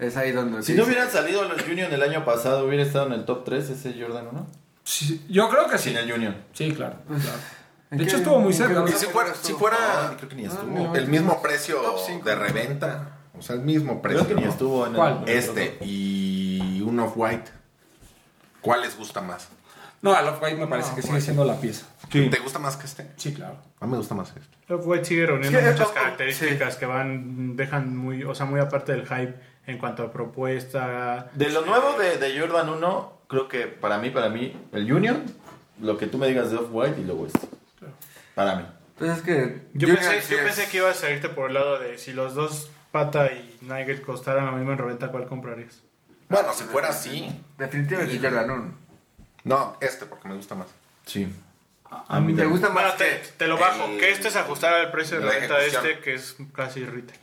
es 0.01 0.17
ahí 0.17 0.31
donde... 0.33 0.61
Si 0.63 0.73
no 0.73 0.83
hubieran 0.83 1.09
salido 1.09 1.43
los 1.47 1.65
Union 1.67 1.91
el 1.93 2.01
año 2.03 2.25
pasado, 2.25 2.65
hubiera 2.67 2.83
estado 2.83 3.07
en 3.07 3.13
el 3.13 3.25
top 3.25 3.45
3 3.45 3.69
ese 3.69 3.95
Jordan 3.99 4.27
1. 4.31 4.47
Sí, 4.83 5.25
yo 5.29 5.47
creo 5.49 5.67
que 5.69 5.77
sí. 5.77 5.89
Sin 5.89 5.97
el 5.97 6.11
Union. 6.11 6.35
Sí, 6.53 6.71
claro. 6.73 6.95
claro. 7.07 7.21
¿En 7.91 7.97
De 7.97 8.03
qué- 8.03 8.09
hecho, 8.09 8.17
estuvo 8.17 8.39
muy 8.39 8.53
cerca. 8.53 8.83
Y 8.87 8.91
si 8.93 9.05
fuera, 9.05 9.31
estuvo? 9.31 9.47
si 9.47 9.53
fuera 9.53 9.77
No, 10.11 10.17
creo 10.17 10.29
que 10.29 10.35
ni 10.35 10.45
Ah, 10.45 10.49
estuvo. 10.49 10.65
mira, 10.71 10.91
el 10.99 11.07
mismo 11.07 11.41
precio 11.41 11.81
de 12.23 12.35
reventa, 12.35 13.17
o 13.37 13.41
sea, 13.41 13.55
el 13.57 13.61
mismo 13.61 14.01
precio. 14.01 14.25
Creo 14.25 14.35
que 14.37 14.41
ni 14.43 14.49
estuvo 14.49 14.87
en 14.87 14.93
¿Cuál? 14.93 15.23
el. 15.27 15.29
Este 15.29 15.77
y 15.81 16.81
un 16.85 16.99
Off-White. 16.99 17.51
¿Cuál 18.61 18.81
les 18.81 18.97
gusta 18.97 19.21
más? 19.21 19.49
No, 20.01 20.17
el 20.19 20.25
Off-White 20.27 20.55
me 20.57 20.67
parece 20.67 20.95
que 20.95 21.01
sigue 21.03 21.21
siendo 21.21 21.45
la 21.45 21.55
pieza. 21.59 21.85
Sí. 22.11 22.27
¿Te 22.29 22.39
gusta 22.39 22.57
más 22.59 22.75
que 22.75 22.85
este? 22.87 23.11
Sí, 23.17 23.33
claro. 23.33 23.57
A 23.79 23.85
mí 23.85 23.91
me 23.91 23.97
gusta 23.97 24.15
más 24.15 24.29
este. 24.35 24.73
Off-White 24.73 25.05
sigue 25.05 25.25
reuniendo 25.27 25.59
que, 25.59 25.65
muchas 25.71 25.89
características 25.89 26.75
que 26.77 26.85
van, 26.85 27.55
dejan 27.55 27.95
muy, 27.95 28.23
o 28.23 28.33
sea, 28.33 28.45
muy 28.47 28.59
aparte 28.59 28.93
del 28.93 29.03
hype 29.05 29.35
en 29.71 29.77
cuanto 29.77 30.03
a 30.03 30.11
propuesta. 30.11 31.29
De 31.33 31.49
lo 31.49 31.65
nuevo 31.65 31.97
de, 31.97 32.17
de 32.17 32.39
Jordan 32.39 32.69
1, 32.69 33.13
creo 33.27 33.47
que 33.47 33.67
para 33.67 33.97
mí, 33.97 34.09
para 34.09 34.29
mí, 34.29 34.55
el 34.71 34.91
Union, 34.91 35.23
lo 35.81 35.97
que 35.97 36.07
tú 36.07 36.17
me 36.17 36.27
digas 36.27 36.51
de 36.51 36.57
Off-White 36.57 37.01
y 37.01 37.03
luego 37.05 37.27
este. 37.27 37.47
Para 38.35 38.55
mí. 38.55 38.65
Pues 38.97 39.17
es 39.17 39.21
que... 39.23 39.67
Yo, 39.73 39.87
pensé, 39.87 40.21
yo 40.29 40.69
que 40.69 40.77
ibas 40.77 41.03
a 41.03 41.09
irte 41.09 41.27
por 41.29 41.47
el 41.47 41.55
lado 41.55 41.79
de 41.79 41.97
si 41.97 42.13
los 42.13 42.35
dos 42.35 42.69
Pata 42.91 43.31
y 43.31 43.57
Nigel 43.61 44.01
costaran 44.01 44.45
lo 44.45 44.51
mismo 44.51 44.73
en 44.73 44.77
reventa, 44.77 45.07
¿cuál 45.09 45.25
comprarías? 45.27 45.81
Bueno, 46.29 46.53
si 46.53 46.63
fuera 46.65 46.89
así. 46.89 47.27
Definitivamente 47.57 48.19
Jordan 48.19 48.51
1. 48.51 48.73
No, 49.43 49.77
este, 49.81 50.05
porque 50.05 50.27
me 50.27 50.35
gusta 50.35 50.55
más. 50.55 50.67
Sí. 51.05 51.27
A 52.07 52.19
mí 52.19 52.33
¿Te 52.35 52.45
gusta 52.45 52.69
más 52.69 52.95
te, 52.97 53.05
que...? 53.05 53.27
te 53.37 53.47
lo 53.47 53.57
bajo, 53.57 53.85
el- 53.85 53.99
que 53.99 54.11
este 54.11 54.27
es 54.29 54.35
ajustar 54.35 54.73
al 54.75 54.91
precio 54.91 55.19
de 55.19 55.25
la 55.25 55.31
reventa 55.31 55.57
de 55.57 55.67
este, 55.67 55.99
que 55.99 56.13
es 56.13 56.37
casi 56.53 56.85
retail. 56.85 57.19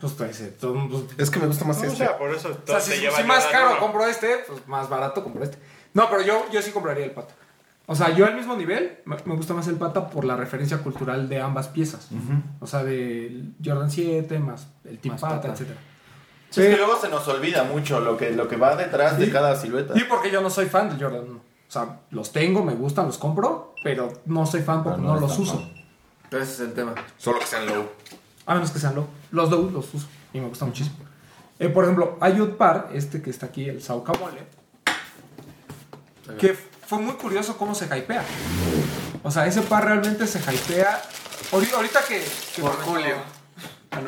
Pues, 0.00 0.12
pues, 0.14 0.40
eh, 0.40 0.56
todo- 0.58 0.88
pues, 0.88 1.02
Es 1.18 1.30
que 1.30 1.38
me 1.38 1.46
gusta 1.46 1.64
más 1.66 1.76
No, 1.78 1.82
o 1.82 1.86
este. 1.86 1.98
sea, 1.98 2.16
por 2.18 2.30
eso 2.34 2.48
O 2.48 2.66
sea, 2.66 2.80
si, 2.80 2.98
lleva 3.00 3.16
si 3.18 3.24
más 3.24 3.44
caro 3.46 3.72
uno. 3.72 3.80
compro 3.80 4.06
este, 4.06 4.44
pues 4.48 4.66
más 4.66 4.88
barato 4.88 5.22
compro 5.22 5.44
este. 5.44 5.58
No, 5.92 6.08
pero 6.08 6.22
yo, 6.22 6.46
yo 6.50 6.62
sí 6.62 6.70
compraría 6.70 7.04
el 7.04 7.10
pata. 7.10 7.34
O 7.86 7.94
sea, 7.94 8.10
yo 8.14 8.24
al 8.24 8.36
mismo 8.36 8.56
nivel 8.56 8.98
me, 9.04 9.16
gusta 9.34 9.52
más 9.52 9.66
el 9.66 9.74
pata 9.74 10.08
por 10.08 10.24
la 10.24 10.36
referencia 10.36 10.78
cultural 10.78 11.28
de 11.28 11.40
ambas 11.40 11.68
piezas. 11.68 12.08
O 12.60 12.66
sea, 12.66 12.84
del 12.84 13.52
Jordan 13.64 13.90
7 13.90 14.38
más 14.38 14.68
el 14.84 14.98
Team 15.00 15.14
Más 15.14 15.20
Pata, 15.20 15.36
Pata. 15.40 15.52
etcétera. 15.52 15.78
Sí, 16.50 16.62
es 16.62 16.68
que 16.68 16.76
luego 16.76 16.98
se 17.00 17.08
nos 17.08 17.26
olvida 17.28 17.64
mucho 17.64 18.00
lo 18.00 18.16
que, 18.16 18.30
lo 18.30 18.48
que 18.48 18.56
va 18.56 18.76
detrás 18.76 19.18
de 19.18 19.30
cada 19.30 19.54
silueta. 19.56 19.92
Y 19.98 20.04
porque 20.04 20.30
yo 20.30 20.40
no 20.40 20.50
soy 20.50 20.66
fan 20.66 20.88
del 20.88 21.00
Jordan 21.02 21.28
1. 21.30 21.38
O 21.38 21.42
sea, 21.72 22.00
los 22.10 22.32
tengo, 22.32 22.64
me 22.64 22.74
gustan, 22.74 23.06
los 23.06 23.18
compro, 23.18 23.74
pero 23.84 24.08
no 24.24 24.46
soy 24.46 24.62
fan 24.62 24.82
porque 24.82 25.00
no, 25.00 25.14
no 25.14 25.20
los 25.20 25.38
uso. 25.38 25.58
fan. 25.58 25.72
Pero 26.28 26.42
ese 26.44 26.52
es 26.54 26.60
el 26.60 26.72
tema. 26.72 26.94
Solo 27.18 27.38
que 27.40 27.46
sean 27.46 27.66
low. 27.66 27.86
A 28.50 28.54
menos 28.54 28.70
que 28.72 28.80
sean 28.80 28.96
low. 28.96 29.06
Los 29.30 29.48
low 29.48 29.70
los 29.70 29.94
uso 29.94 30.08
y 30.32 30.40
me 30.40 30.48
gusta 30.48 30.64
muchísimo. 30.64 30.96
Eh, 31.60 31.68
por 31.68 31.84
ejemplo, 31.84 32.16
hay 32.20 32.40
un 32.40 32.56
par, 32.56 32.88
este 32.92 33.22
que 33.22 33.30
está 33.30 33.46
aquí, 33.46 33.68
el 33.68 33.80
Saucamole, 33.82 34.42
que 36.38 36.54
fue 36.86 36.98
muy 36.98 37.14
curioso 37.14 37.56
cómo 37.56 37.74
se 37.74 37.84
hypea. 37.86 38.24
O 39.22 39.30
sea, 39.30 39.46
ese 39.46 39.62
par 39.62 39.84
realmente 39.84 40.26
se 40.26 40.38
hypea. 40.40 41.00
ahori- 41.52 41.72
Ahorita 41.74 42.00
que. 42.08 42.24
que 42.56 42.62
Por 42.62 42.72
Julio. 42.82 43.16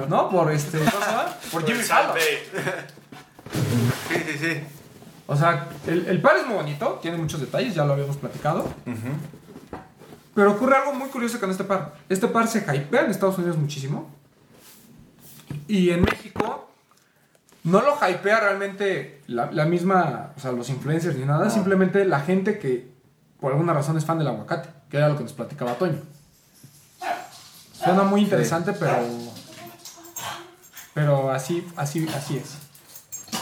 ¿No? 0.08 0.28
Por 0.30 0.50
este. 0.50 0.78
¿cómo 0.78 0.90
se 1.04 1.10
llama? 1.10 1.36
Por 1.52 1.64
Jimmy 1.66 1.82
Fallon. 1.82 2.16
Sí, 4.08 4.14
sí, 4.26 4.38
sí. 4.38 4.60
O 5.26 5.36
sea, 5.36 5.68
el, 5.86 6.06
el 6.06 6.20
par 6.20 6.36
es 6.38 6.46
muy 6.46 6.56
bonito, 6.56 6.98
tiene 7.00 7.16
muchos 7.16 7.40
detalles, 7.40 7.74
ya 7.74 7.84
lo 7.84 7.92
habíamos 7.92 8.16
platicado. 8.16 8.68
Pero 10.34 10.52
ocurre 10.52 10.76
algo 10.76 10.94
muy 10.94 11.08
curioso 11.10 11.38
con 11.38 11.50
este 11.50 11.64
par. 11.64 11.94
Este 12.08 12.26
par 12.26 12.48
se 12.48 12.58
hypea 12.60 13.02
en 13.04 13.10
Estados 13.10 13.38
Unidos 13.38 13.56
muchísimo. 13.56 14.10
Y 15.72 15.88
en 15.90 16.02
México 16.02 16.68
no 17.64 17.80
lo 17.80 17.96
hypea 18.06 18.40
realmente 18.40 19.22
la, 19.26 19.50
la 19.50 19.64
misma, 19.64 20.32
o 20.36 20.40
sea, 20.40 20.52
los 20.52 20.68
influencers 20.68 21.16
ni 21.16 21.24
nada, 21.24 21.48
simplemente 21.48 22.04
la 22.04 22.20
gente 22.20 22.58
que 22.58 22.92
por 23.40 23.52
alguna 23.52 23.72
razón 23.72 23.96
es 23.96 24.04
fan 24.04 24.18
del 24.18 24.28
aguacate, 24.28 24.68
que 24.90 24.98
era 24.98 25.08
lo 25.08 25.16
que 25.16 25.22
nos 25.22 25.32
platicaba 25.32 25.72
Toño. 25.74 25.98
Suena 27.72 28.02
muy 28.02 28.20
interesante, 28.20 28.72
pero 28.74 28.96
pero 30.94 31.30
así 31.30 31.66
así 31.76 32.06
así 32.14 32.36
es. 32.36 32.56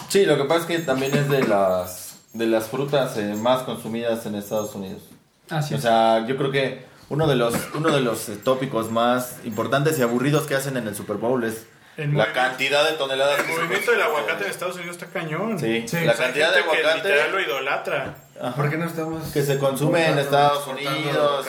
Sí, 0.08 0.24
lo 0.24 0.36
que 0.36 0.44
pasa 0.44 0.60
es 0.60 0.66
que 0.66 0.78
también 0.78 1.12
es 1.16 1.28
de 1.28 1.42
las, 1.42 2.16
de 2.32 2.46
las 2.46 2.68
frutas 2.68 3.16
eh, 3.16 3.34
más 3.34 3.62
consumidas 3.64 4.24
en 4.26 4.36
Estados 4.36 4.74
Unidos. 4.76 5.02
Así 5.50 5.74
O 5.74 5.76
es. 5.78 5.82
sea, 5.82 6.26
yo 6.28 6.36
creo 6.36 6.52
que 6.52 6.84
uno 7.08 7.26
de 7.26 7.34
los, 7.34 7.54
uno 7.74 7.90
de 7.92 8.00
los 8.00 8.28
eh, 8.28 8.36
tópicos 8.36 8.90
más 8.92 9.36
importantes 9.44 9.98
y 9.98 10.02
aburridos 10.02 10.46
que 10.46 10.54
hacen 10.54 10.76
en 10.76 10.86
el 10.86 10.94
Super 10.94 11.16
Bowl 11.16 11.42
es 11.44 11.66
El 11.96 12.16
la 12.16 12.32
cantidad 12.32 12.88
de 12.88 12.96
toneladas 12.96 13.40
El 13.40 13.46
que 13.46 13.52
se 13.52 13.58
movimiento 13.58 13.90
del 13.90 14.02
aguacate 14.02 14.44
en 14.44 14.50
Estados 14.50 14.76
Unidos 14.76 14.96
está 14.96 15.06
cañón. 15.06 15.58
Sí, 15.58 15.84
Sí. 15.86 16.00
la 16.04 16.14
cantidad 16.14 16.48
de 16.54 16.62
que 16.62 16.68
aguacate 16.68 16.96
literal 17.08 17.32
lo 17.32 17.40
idolatra. 17.40 18.14
ajá, 18.40 18.54
¿Por 18.56 18.70
qué 18.70 18.76
no 18.78 18.86
estamos... 18.86 19.32
que 19.32 19.42
se 19.42 19.58
consume 19.58 20.06
en 20.06 20.18
Estados 20.18 20.66
Unidos. 20.66 21.46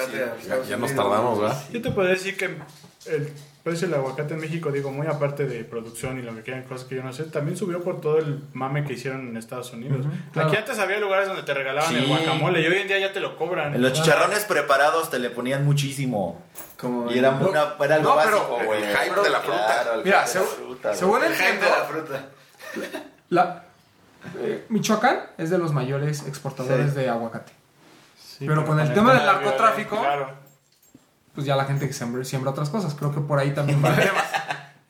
Ya, 0.47 0.61
ya 0.67 0.77
nos 0.77 0.93
tardamos, 0.95 1.39
¿verdad? 1.39 1.63
Yo 1.71 1.81
te 1.81 1.91
podría 1.91 2.13
decir 2.13 2.35
que 2.37 2.45
el 3.05 3.33
precio 3.63 3.87
del 3.87 3.97
aguacate 3.99 4.33
en 4.33 4.39
México, 4.41 4.71
digo, 4.71 4.91
muy 4.91 5.05
aparte 5.07 5.45
de 5.45 5.63
producción 5.63 6.17
y 6.17 6.21
lo 6.23 6.33
que 6.35 6.41
quieran, 6.41 6.63
cosas 6.63 6.87
que 6.87 6.95
yo 6.95 7.03
no 7.03 7.13
sé, 7.13 7.25
también 7.25 7.55
subió 7.57 7.81
por 7.83 8.01
todo 8.01 8.17
el 8.17 8.43
mame 8.53 8.83
que 8.83 8.93
hicieron 8.93 9.27
en 9.29 9.37
Estados 9.37 9.71
Unidos. 9.73 10.05
claro. 10.33 10.47
Aquí 10.49 10.57
antes 10.57 10.79
había 10.79 10.99
lugares 10.99 11.27
donde 11.27 11.43
te 11.43 11.53
regalaban 11.53 11.89
Sí. 11.89 11.97
el 11.97 12.07
guacamole 12.07 12.61
y 12.61 12.67
hoy 12.67 12.77
en 12.77 12.87
día 12.87 12.99
ya 12.99 13.13
te 13.13 13.19
lo 13.19 13.37
cobran. 13.37 13.75
En 13.75 13.81
los 13.81 13.93
chicharrones 13.93 14.45
preparados 14.45 15.09
te 15.11 15.19
le 15.19 15.29
ponían 15.29 15.63
muchísimo. 15.65 16.41
Como 16.79 17.11
Y 17.11 17.19
era, 17.19 17.37
el- 17.37 17.45
una, 17.47 17.75
era 17.83 17.95
algo 17.95 18.15
No, 18.15 18.21
pero 18.23 18.37
básico, 18.57 18.73
el 18.73 18.83
hype 18.85 19.21
de 19.21 19.29
la 19.29 19.39
fruta. 19.41 19.65
Claro, 19.65 19.93
el 19.99 20.03
Mira, 20.05 20.25
fruta, 20.25 20.93
según 20.95 21.23
el 21.23 21.33
hype 21.33 21.57
de 21.57 21.69
la 21.69 21.83
fruta. 21.85 22.25
La, 23.29 23.63
eh, 24.39 24.65
Michoacán 24.69 25.19
es 25.37 25.49
de 25.49 25.57
los 25.57 25.71
mayores 25.71 26.25
exportadores 26.27 26.91
Sí. 26.91 26.95
de 26.99 27.09
aguacate. 27.09 27.51
Sí, 28.19 28.45
pero 28.47 28.65
con 28.65 28.79
el 28.79 28.91
tema 28.93 29.13
del 29.13 29.25
narcotráfico- 29.25 29.99
Claro. 29.99 30.40
Pues 31.33 31.45
ya 31.45 31.55
la 31.55 31.65
gente 31.65 31.87
que 31.87 31.93
siembra, 31.93 32.23
siembra 32.23 32.51
otras 32.51 32.69
cosas. 32.69 32.93
Creo 32.95 33.13
que 33.13 33.21
por 33.21 33.39
ahí 33.39 33.51
también 33.51 33.83
va 33.83 33.89
el 33.89 33.95
tema. 33.95 34.23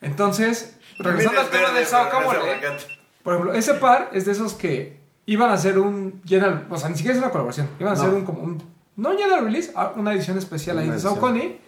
Entonces, 0.01 0.77
regresando 0.97 1.41
al 1.41 1.49
tema 1.49 1.71
no 1.71 1.77
es 1.77 1.89
Saucamole, 1.89 2.39
aguacate. 2.39 2.83
por 3.23 3.33
ejemplo, 3.33 3.53
ese 3.53 3.75
par 3.75 4.09
es 4.13 4.25
de 4.25 4.31
esos 4.31 4.53
que 4.53 4.99
iban 5.27 5.49
a 5.51 5.53
hacer 5.53 5.77
un 5.77 6.21
general, 6.25 6.65
o 6.69 6.77
sea, 6.77 6.89
ni 6.89 6.95
siquiera 6.95 7.15
es 7.15 7.21
una 7.21 7.31
colaboración, 7.31 7.69
iban 7.79 7.93
a 7.93 7.95
hacer 7.95 8.09
un 8.09 8.25
como 8.25 8.41
un, 8.41 8.63
no 8.95 9.09
un 9.09 9.17
general 9.17 9.43
release, 9.43 9.71
ah, 9.75 9.93
una 9.95 10.13
edición 10.13 10.39
especial 10.39 10.79
ahí 10.79 10.85
Una 10.85 10.95
de 10.95 10.99
edición. 10.99 11.21
Saucony. 11.21 11.59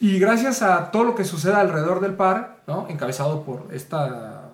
Y 0.00 0.18
gracias 0.18 0.62
a 0.62 0.90
todo 0.90 1.04
lo 1.04 1.14
que 1.14 1.24
sucede 1.24 1.54
alrededor 1.54 2.00
del 2.00 2.14
par, 2.14 2.58
¿no? 2.66 2.86
Encabezado 2.88 3.42
por 3.42 3.68
esta 3.72 4.48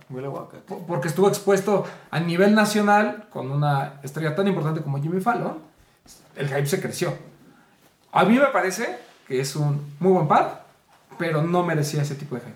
porque 0.86 1.08
estuvo 1.08 1.28
expuesto 1.28 1.84
a 2.10 2.20
nivel 2.20 2.54
nacional 2.54 3.26
con 3.30 3.50
una 3.50 3.94
estrella 4.02 4.34
tan 4.34 4.46
importante 4.46 4.82
como 4.82 5.00
Jimmy 5.00 5.20
Fallon, 5.20 5.58
el 6.36 6.48
hype 6.48 6.66
se 6.66 6.80
creció. 6.80 7.14
A 8.12 8.24
mí 8.24 8.38
me 8.38 8.46
parece 8.46 8.98
que 9.26 9.40
es 9.40 9.56
un 9.56 9.94
muy 10.00 10.12
buen 10.12 10.28
par, 10.28 10.64
pero 11.18 11.42
no 11.42 11.62
merecía 11.62 12.02
ese 12.02 12.14
tipo 12.14 12.34
de 12.34 12.42
hype. 12.42 12.54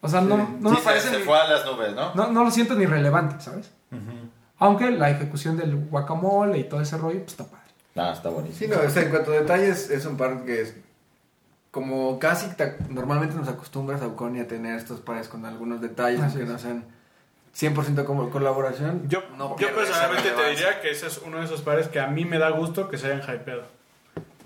O 0.00 0.08
sea, 0.08 0.20
no, 0.20 0.36
no 0.60 0.70
Sí, 0.70 0.76
me 0.76 0.82
parece 0.82 1.08
se 1.10 1.18
fue 1.20 1.38
a 1.38 1.46
las 1.48 1.64
nubes, 1.64 1.94
¿no? 1.94 2.14
no, 2.14 2.28
no 2.32 2.44
lo 2.44 2.50
siento 2.50 2.74
ni 2.74 2.86
relevante, 2.86 3.36
¿sabes? 3.40 3.70
Aunque 4.58 4.90
la 4.90 5.10
ejecución 5.10 5.56
del 5.56 5.74
guacamole 5.76 6.58
y 6.58 6.64
todo 6.64 6.80
ese 6.80 6.96
rollo, 6.96 7.18
pues 7.20 7.32
está 7.32 7.44
padre. 7.44 7.62
Ah, 7.96 8.12
está 8.12 8.28
Sí, 8.30 8.34
buenísimo. 8.34 8.74
no, 8.74 8.80
o 8.82 8.90
sea, 8.90 9.02
en 9.02 9.10
cuanto 9.10 9.32
a 9.32 9.34
detalles, 9.36 9.90
es 9.90 10.06
un 10.06 10.16
par 10.16 10.44
que 10.44 10.62
es 10.62 10.74
como 11.70 12.18
casi 12.18 12.48
normalmente 12.90 13.34
nos 13.34 13.48
acostumbras 13.48 14.02
a 14.02 14.06
Uconi 14.08 14.40
a 14.40 14.46
tener 14.48 14.76
estos 14.78 15.00
pares 15.00 15.28
con 15.28 15.44
algunos 15.46 15.80
detalles, 15.80 16.20
Así 16.20 16.38
aunque 16.38 16.42
es. 16.44 16.48
no 16.48 16.58
sean 16.58 16.84
100% 17.74 18.04
como 18.04 18.30
colaboración. 18.30 19.08
Yo, 19.08 19.20
no 19.36 19.56
yo 19.58 19.74
personalmente 19.74 20.30
te 20.30 20.50
diría 20.50 20.80
que 20.80 20.90
ese 20.90 21.06
es 21.06 21.18
uno 21.24 21.38
de 21.38 21.44
esos 21.44 21.62
pares 21.62 21.88
que 21.88 22.00
a 22.00 22.06
mí 22.08 22.24
me 22.24 22.38
da 22.38 22.50
gusto 22.50 22.88
que 22.88 22.98
se 22.98 23.06
hayan 23.12 23.20
hypeado. 23.22 23.64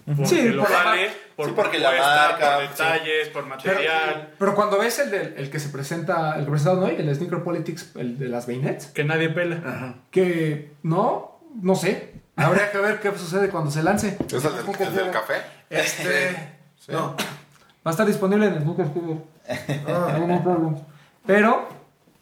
Porque 0.07 0.26
Sí, 0.26 0.48
lo 0.50 0.62
por 0.62 0.72
vale, 0.72 1.11
por 1.34 1.46
Sí, 1.46 1.52
porque 1.57 1.78
la 1.80 1.90
marca, 1.90 2.59
por 2.59 2.68
detalles, 2.68 3.28
por 3.28 3.42
Pero, 3.42 3.57
material, 3.57 4.34
pero 4.38 4.54
cuando 4.54 4.78
ves 4.78 5.00
el, 5.00 5.11
del, 5.11 5.34
el 5.36 5.50
que 5.50 5.59
se 5.59 5.68
presenta, 5.70 6.36
el 6.38 6.44
que 6.44 6.50
presentaron 6.52 6.84
hoy, 6.84 6.94
el 6.96 7.12
Sneaker 7.12 7.42
Politics, 7.42 7.90
el 7.96 8.16
de 8.16 8.28
las 8.28 8.46
Baynets, 8.46 8.86
que 8.86 9.02
nadie 9.02 9.30
pela. 9.30 9.57
Ajá. 9.66 9.94
que 10.12 10.72
no, 10.84 11.40
no 11.61 11.74
sé. 11.74 12.14
Habría 12.36 12.70
que 12.70 12.78
ver 12.78 13.00
qué 13.00 13.11
sucede 13.18 13.48
cuando 13.48 13.70
se 13.70 13.82
lance. 13.82 14.16
¿Es 14.26 14.32
el 14.32 14.42
del, 14.42 14.86
el 14.88 14.94
del 14.94 15.11
café? 15.11 15.34
Este. 15.70 16.54
No. 16.88 17.16
Va 17.84 17.90
a 17.90 17.90
estar 17.90 18.07
disponible 18.07 18.46
en 18.46 18.54
el 18.54 18.62
Sneaker 18.62 18.86
Studio. 18.86 19.22
No. 19.88 20.86
Pero 21.26 21.68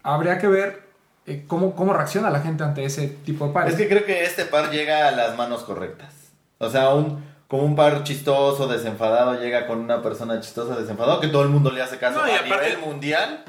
habría 0.02 0.38
que 0.38 0.46
ver 0.46 0.84
eh, 1.26 1.44
cómo, 1.46 1.74
cómo 1.74 1.92
reacciona 1.92 2.30
la 2.30 2.40
gente 2.40 2.64
ante 2.64 2.84
ese 2.84 3.08
tipo 3.08 3.46
de 3.46 3.52
pares. 3.52 3.74
Es 3.74 3.78
que 3.78 3.88
creo 3.88 4.06
que 4.06 4.24
este 4.24 4.46
par 4.46 4.70
llega 4.70 5.08
a 5.08 5.10
las 5.10 5.36
manos 5.36 5.64
correctas. 5.64 6.14
O 6.58 6.70
sea, 6.70 6.94
un, 6.94 7.22
como 7.54 7.66
un 7.66 7.76
par 7.76 8.02
chistoso, 8.02 8.66
desenfadado, 8.66 9.38
llega 9.40 9.68
con 9.68 9.78
una 9.78 10.02
persona 10.02 10.40
chistosa, 10.40 10.74
desenfadado, 10.74 11.20
que 11.20 11.28
todo 11.28 11.44
el 11.44 11.50
mundo 11.50 11.70
le 11.70 11.82
hace 11.82 11.98
caso 11.98 12.18
No, 12.20 12.26
y 12.26 12.32
a 12.32 12.40
aparte- 12.40 12.66
nivel 12.70 12.78
mundial. 12.80 13.44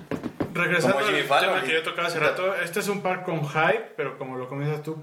Regresando 0.53 0.99
al 0.99 1.05
Fallon, 1.23 1.53
tema 1.55 1.63
que 1.65 1.73
yo 1.73 1.81
tocaba 1.81 2.07
hace 2.07 2.19
rato, 2.19 2.53
este 2.63 2.81
es 2.81 2.87
un 2.87 3.01
par 3.01 3.23
con 3.23 3.41
hype, 3.47 3.93
pero 3.97 4.19
como 4.19 4.37
lo 4.37 4.47
comienzas 4.47 4.83
tú, 4.83 4.97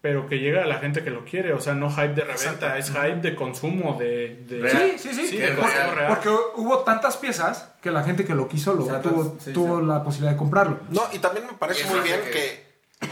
pero 0.00 0.26
que 0.28 0.40
llega 0.40 0.64
a 0.64 0.66
la 0.66 0.78
gente 0.80 1.04
que 1.04 1.10
lo 1.10 1.24
quiere, 1.24 1.52
o 1.52 1.60
sea, 1.60 1.74
no 1.74 1.88
hype 1.88 2.14
de 2.14 2.22
reventa, 2.24 2.76
es 2.78 2.90
hype 2.90 3.20
de 3.20 3.36
consumo, 3.36 3.96
de... 3.96 4.42
de-. 4.48 4.68
Sí, 4.70 5.08
sí, 5.08 5.14
sí. 5.14 5.26
Sí, 5.28 5.40
es 5.40 5.52
porque, 5.52 5.74
real, 5.94 6.08
porque 6.08 6.28
hubo 6.56 6.78
tantas 6.80 7.16
piezas 7.16 7.70
que 7.80 7.92
la 7.92 8.02
gente 8.02 8.24
que 8.24 8.34
lo 8.34 8.48
quiso 8.48 8.74
lo, 8.74 8.86
tuvo, 9.00 9.36
sí, 9.38 9.52
tuvo 9.52 9.78
sí. 9.78 9.86
la 9.86 10.02
posibilidad 10.02 10.32
de 10.32 10.36
comprarlo. 10.38 10.78
No, 10.90 11.02
y 11.12 11.20
también 11.20 11.46
me 11.46 11.52
parece 11.52 11.88
muy 11.88 12.00
bien 12.00 12.20
que- 12.24 12.30
que... 12.32 12.67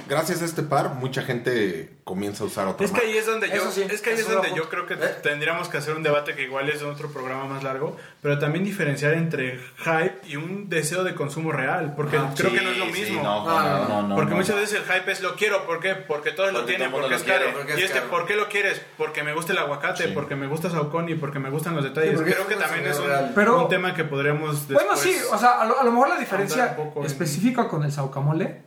gracias 0.08 0.42
a 0.42 0.44
este 0.44 0.62
par 0.62 0.94
mucha 0.94 1.22
gente 1.22 1.96
comienza 2.04 2.42
a 2.44 2.46
usar 2.48 2.66
otra 2.68 2.84
Es 2.86 2.92
que 2.92 3.00
ahí 3.02 3.16
es 3.16 3.26
donde 3.26 3.48
yo, 3.50 3.70
sí, 3.70 3.82
es 3.88 4.00
que 4.02 4.10
ahí 4.10 4.16
es 4.18 4.28
donde 4.28 4.52
yo 4.54 4.68
creo 4.68 4.86
que 4.86 4.94
¿Eh? 4.94 4.98
tendríamos 5.22 5.68
que 5.68 5.78
hacer 5.78 5.94
un 5.94 6.02
debate 6.02 6.34
que 6.34 6.42
igual 6.42 6.68
es 6.68 6.80
de 6.80 6.86
otro 6.86 7.08
programa 7.10 7.44
más 7.44 7.62
largo, 7.62 7.96
pero 8.22 8.38
también 8.38 8.64
diferenciar 8.64 9.14
entre 9.14 9.58
hype 9.78 10.14
y 10.26 10.36
un 10.36 10.68
deseo 10.68 11.04
de 11.04 11.14
consumo 11.14 11.52
real, 11.52 11.94
porque 11.96 12.16
Ah, 12.16 12.32
creo 12.36 12.50
Sí, 12.50 12.56
que 12.56 12.64
no 12.64 12.70
es 12.70 12.78
lo 12.78 12.86
sí, 12.86 12.92
mismo. 12.92 13.22
no, 13.22 13.44
No, 13.44 13.60
no, 13.62 13.88
no, 13.88 14.08
no, 14.08 14.14
porque 14.16 14.30
no. 14.30 14.36
muchas 14.38 14.56
veces 14.56 14.80
el 14.80 14.84
hype 14.92 15.10
es 15.12 15.20
lo 15.22 15.34
quiero, 15.36 15.64
¿por 15.66 15.78
qué? 15.80 15.94
Porque 15.94 16.32
todos 16.32 16.52
lo 16.52 16.64
tienen, 16.64 16.90
todo 16.90 17.00
porque 17.02 17.14
es 17.16 17.20
lo 17.22 17.26
caro. 17.26 17.38
quiere, 17.44 17.56
porque 17.58 17.72
es 17.74 17.78
y 17.78 17.82
este, 17.84 17.98
caro. 17.98 18.10
¿por 18.10 18.26
qué 18.26 18.34
lo 18.36 18.48
quieres? 18.48 18.82
Porque 18.98 19.22
me 19.22 19.34
gusta 19.34 19.52
el 19.52 19.58
aguacate, 19.58 20.04
Sí. 20.08 20.10
porque 20.14 20.34
me 20.36 20.46
gusta 20.48 20.68
Saucony, 20.70 21.14
porque 21.18 21.38
me 21.38 21.50
gustan 21.50 21.74
los 21.76 21.84
detalles. 21.84 22.20
Creo 22.20 22.42
es 22.42 22.46
que 22.46 22.56
también 22.56 22.86
es 22.86 22.98
un, 22.98 23.06
real. 23.06 23.32
Pero- 23.34 23.62
un 23.62 23.68
tema 23.68 23.94
que 23.94 24.02
podríamos 24.04 24.66
Bueno, 24.68 24.96
sí, 24.96 25.16
o 25.32 25.38
sea, 25.38 25.60
a 25.60 25.64
lo, 25.66 25.78
a 25.80 25.84
lo 25.84 25.92
mejor 25.92 26.08
la 26.08 26.18
diferencia 26.18 26.76
específica 27.04 27.68
con 27.68 27.84
el 27.84 27.92
saucamole 27.92 28.62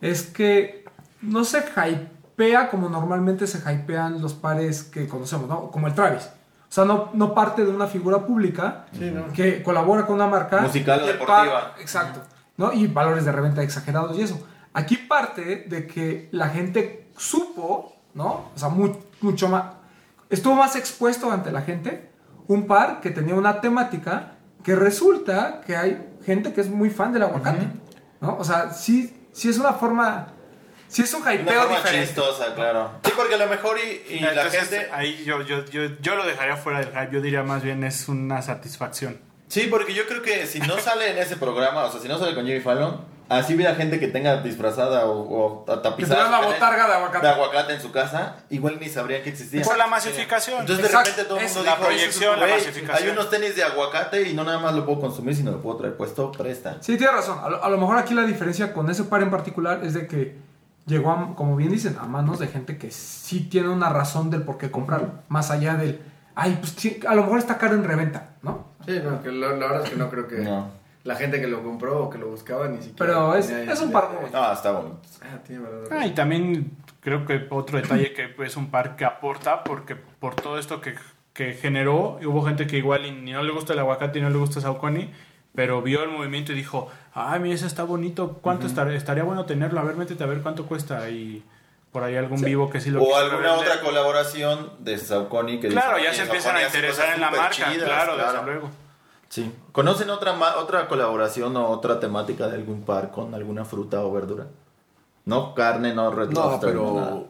es 0.00 0.22
que 0.22 0.84
no 1.22 1.44
se 1.44 1.58
hypea 1.58 2.70
como 2.70 2.88
normalmente 2.88 3.46
se 3.46 3.58
hypean 3.58 4.20
los 4.22 4.34
pares 4.34 4.82
que 4.84 5.08
conocemos, 5.08 5.48
¿no? 5.48 5.70
Como 5.70 5.86
el 5.86 5.94
Travis. 5.94 6.24
O 6.68 6.72
sea, 6.72 6.84
no, 6.84 7.08
no 7.14 7.34
parte 7.34 7.64
de 7.64 7.70
una 7.70 7.86
figura 7.86 8.26
pública 8.26 8.84
Sí, 8.92 9.10
¿no? 9.10 9.32
que 9.32 9.62
colabora 9.62 10.04
con 10.06 10.16
una 10.16 10.26
marca. 10.26 10.60
Musical 10.60 11.02
o 11.02 11.06
deportiva. 11.06 11.72
par- 11.72 11.74
exacto. 11.80 12.20
¿no? 12.58 12.72
Y 12.72 12.86
valores 12.88 13.24
de 13.24 13.32
reventa 13.32 13.62
exagerados 13.62 14.16
y 14.18 14.22
eso. 14.22 14.46
Aquí 14.74 14.96
parte 14.96 15.64
de 15.68 15.86
que 15.86 16.28
la 16.32 16.48
gente 16.48 17.08
supo, 17.16 17.96
¿no? 18.14 18.50
O 18.54 18.58
sea, 18.58 18.68
mu- 18.68 18.94
mucho 19.22 19.48
más. 19.48 19.64
Estuvo 20.28 20.54
más 20.56 20.76
expuesto 20.76 21.30
ante 21.32 21.50
la 21.50 21.62
gente 21.62 22.10
un 22.48 22.66
par 22.66 23.00
que 23.00 23.10
tenía 23.10 23.34
una 23.34 23.60
temática 23.62 24.32
que 24.62 24.76
resulta 24.76 25.62
que 25.66 25.76
hay 25.76 26.06
gente 26.24 26.52
que 26.52 26.60
es 26.60 26.68
muy 26.68 26.90
fan 26.90 27.12
del 27.12 27.22
aguacate, 27.22 27.66
¿no? 28.20 28.36
O 28.38 28.44
sea, 28.44 28.72
sí, 28.72 29.17
sí 29.38 29.48
es 29.48 29.58
una 29.58 29.72
forma. 29.74 30.28
Sí 30.88 31.02
es 31.02 31.12
un 31.12 31.20
Una 31.22 31.34
hypeo 31.34 31.60
forma 31.62 31.76
diferente. 31.76 32.06
chistosa, 32.06 32.54
claro. 32.54 32.92
Sí, 33.04 33.12
porque 33.14 33.34
a 33.34 33.38
lo 33.38 33.46
mejor 33.46 33.78
y, 33.78 34.14
y 34.14 34.20
la 34.20 34.30
Entonces, 34.32 34.60
gente... 34.68 34.88
ahí 34.92 35.22
yo, 35.24 35.42
yo, 35.42 35.64
yo, 35.66 35.82
yo 36.00 36.14
lo 36.16 36.24
dejaría 36.26 36.56
fuera 36.56 36.78
del 36.80 36.88
hype, 36.88 37.10
yo 37.12 37.20
diría 37.20 37.42
más 37.42 37.62
bien 37.62 37.84
es 37.84 38.08
una 38.08 38.40
satisfacción. 38.40 39.20
Sí, 39.48 39.66
porque 39.70 39.94
yo 39.94 40.06
creo 40.06 40.22
que 40.22 40.46
si 40.46 40.60
no 40.60 40.78
sale 40.78 41.10
en 41.10 41.18
ese 41.18 41.36
programa, 41.36 41.84
o 41.84 41.90
sea, 41.90 42.00
si 42.00 42.08
no 42.08 42.18
sale 42.18 42.34
con 42.34 42.44
Jimmy 42.46 42.60
Fallon, 42.60 43.00
así 43.30 43.54
hubiera 43.54 43.74
gente 43.74 43.98
que 43.98 44.08
tenga 44.08 44.42
disfrazada 44.42 45.06
o, 45.06 45.20
o 45.20 45.64
Que 45.64 45.76
tapizada 45.82 46.30
la 46.30 46.40
botarga 46.40 46.82
de 46.84 46.88
de 46.90 46.94
aguacate. 46.96 47.28
aguacate 47.28 47.74
en 47.74 47.80
su 47.80 47.90
casa, 47.90 48.36
igual 48.50 48.78
ni 48.80 48.88
sabrían 48.88 49.22
que 49.22 49.30
existía. 49.30 49.62
Por 49.62 49.78
la 49.78 49.86
masificación. 49.86 50.60
Entonces 50.60 50.90
de 50.90 50.96
repente 50.98 51.24
todo 51.24 51.38
el 51.38 51.44
es 51.44 51.54
mundo 51.54 51.64
la 51.70 51.76
dijo, 51.76 51.86
proyección, 51.86 52.38
la 52.40 52.46
"Güey, 52.46 52.58
masificación". 52.58 53.08
Hay 53.08 53.12
unos 53.12 53.30
tenis 53.30 53.56
de 53.56 53.62
aguacate 53.64 54.22
y 54.28 54.34
no 54.34 54.44
nada 54.44 54.58
más 54.58 54.74
lo 54.74 54.84
puedo 54.84 55.00
consumir, 55.00 55.34
sino 55.34 55.50
lo 55.52 55.62
puedo 55.62 55.78
traer 55.78 55.96
puesto, 55.96 56.30
presta. 56.32 56.76
Sí, 56.80 56.96
tienes 56.98 57.14
razón. 57.16 57.38
A 57.42 57.48
lo, 57.48 57.64
a 57.64 57.68
lo 57.70 57.78
mejor 57.78 57.96
aquí 57.98 58.12
la 58.14 58.22
diferencia 58.24 58.72
con 58.74 58.90
ese 58.90 59.04
par 59.04 59.22
en 59.22 59.30
particular 59.30 59.80
es 59.82 59.94
de 59.94 60.06
que 60.06 60.36
llegó, 60.86 61.10
a- 61.10 61.34
como 61.36 61.56
bien 61.56 61.70
dicen, 61.70 61.96
a 62.00 62.04
manos 62.06 62.38
de 62.38 62.48
gente 62.48 62.76
que 62.78 62.90
sí 62.90 63.40
tiene 63.50 63.68
una 63.70 63.88
razón 63.88 64.30
del 64.30 64.42
por 64.42 64.58
qué 64.58 64.70
comprarlo. 64.70 65.12
Más 65.28 65.50
allá 65.50 65.74
del, 65.74 66.00
ay, 66.34 66.56
pues 66.60 66.74
sí, 66.76 67.00
a 67.08 67.14
lo 67.14 67.22
mejor 67.24 67.38
está 67.38 67.56
caro 67.58 67.74
en 67.74 67.84
reventa. 67.84 68.27
Sí, 68.88 69.00
no, 69.04 69.22
que 69.22 69.30
la, 69.30 69.48
la 69.48 69.66
verdad 69.66 69.84
es 69.84 69.90
que 69.90 69.96
no 69.96 70.10
creo 70.10 70.26
que 70.26 70.38
No. 70.38 70.70
la 71.04 71.14
gente 71.14 71.40
que 71.40 71.46
lo 71.46 71.62
compró 71.62 72.04
o 72.04 72.10
que 72.10 72.18
lo 72.18 72.28
buscaba 72.28 72.66
ni 72.68 72.78
siquiera. 72.78 72.96
Pero 72.98 73.34
es, 73.36 73.50
es 73.50 73.80
un 73.80 73.90
idea 73.90 74.00
par 74.00 74.08
de- 74.08 74.14
muy 74.14 74.20
bonito. 74.22 74.38
Ah, 74.42 74.52
está 74.54 74.72
bonito. 74.72 74.98
Ah, 75.22 75.38
tiene 75.46 75.62
valor. 75.62 75.88
Ah, 75.92 76.06
y 76.06 76.10
también 76.14 76.70
creo 77.00 77.24
que 77.26 77.46
otro 77.50 77.80
detalle 77.80 78.12
que 78.12 78.34
es 78.44 78.56
un 78.56 78.70
par 78.70 78.96
que 78.96 79.04
aporta, 79.04 79.62
porque 79.64 79.94
por 79.96 80.34
todo 80.34 80.58
esto 80.58 80.80
que, 80.80 80.94
que 81.32 81.52
generó, 81.54 82.18
hubo 82.26 82.42
gente 82.42 82.66
que 82.66 82.78
igual 82.78 83.06
y 83.06 83.12
ni 83.12 83.32
no 83.32 83.42
le 83.42 83.52
gusta 83.52 83.72
el 83.74 83.78
aguacate 83.78 84.18
y 84.18 84.22
no 84.22 84.30
le 84.30 84.38
gusta 84.38 84.60
Saucony, 84.60 85.10
pero 85.54 85.82
vio 85.82 86.02
el 86.02 86.10
movimiento 86.10 86.52
y 86.52 86.56
dijo, 86.56 86.88
ay, 87.14 87.40
mira, 87.40 87.54
ese 87.54 87.66
está 87.66 87.84
bonito, 87.84 88.38
¿cuánto 88.42 88.66
estar- 88.66 88.90
estaría 88.92 89.24
bueno 89.24 89.44
tenerlo? 89.44 89.80
A 89.80 89.84
ver, 89.84 89.96
métete 89.96 90.22
a 90.24 90.26
ver 90.26 90.40
cuánto 90.40 90.66
cuesta 90.66 91.08
y 91.10 91.42
por 91.92 92.02
ahí 92.04 92.16
algún 92.16 92.40
vivo 92.40 92.68
que 92.70 92.80
sí 92.80 92.90
lo 92.90 93.02
O 93.02 93.16
alguna 93.16 93.42
revender. 93.42 93.68
otra 93.72 93.80
colaboración 93.82 94.72
de 94.80 94.98
Saucony 94.98 95.58
que 95.60 95.68
Claro, 95.68 95.96
dice, 95.96 96.04
ya 96.04 96.10
"Oye, 96.10 96.16
se 96.16 96.22
empiezan 96.24 96.56
a 96.56 96.60
Saucony 96.60 96.76
interesar 96.76 97.14
en 97.14 97.20
la 97.20 97.30
marca, 97.30 97.50
chidas", 97.50 97.88
claro, 97.88 98.16
desde 98.16 98.42
luego. 98.44 98.70
Sí. 99.28 99.54
¿Conocen 99.72 100.08
otra 100.10 100.32
ma- 100.32 100.56
otra 100.56 100.88
colaboración 100.88 101.56
o 101.56 101.68
otra 101.68 102.00
temática 102.00 102.48
de 102.48 102.56
algún 102.56 102.82
par 102.82 103.10
con 103.10 103.34
alguna 103.34 103.64
fruta 103.64 104.02
o 104.04 104.12
verdura? 104.12 104.46
No 105.26 105.54
carne, 105.54 105.94
no 105.94 106.10
red 106.10 106.30
No, 106.30 106.44
lobster, 106.50 106.74
no 106.74 106.94
nada. 106.94 107.06
pero. 107.08 107.28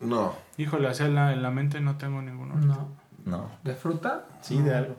No. 0.00 0.34
Híjole, 0.58 0.88
así 0.88 1.04
en 1.04 1.14
la, 1.14 1.32
en 1.32 1.42
la 1.42 1.50
mente 1.50 1.80
no 1.80 1.96
tengo 1.96 2.20
ninguno. 2.22 2.56
No. 2.56 2.88
No. 3.24 3.50
¿De 3.62 3.74
fruta? 3.74 4.24
Sí, 4.40 4.60
de 4.60 4.74
algo. 4.74 4.96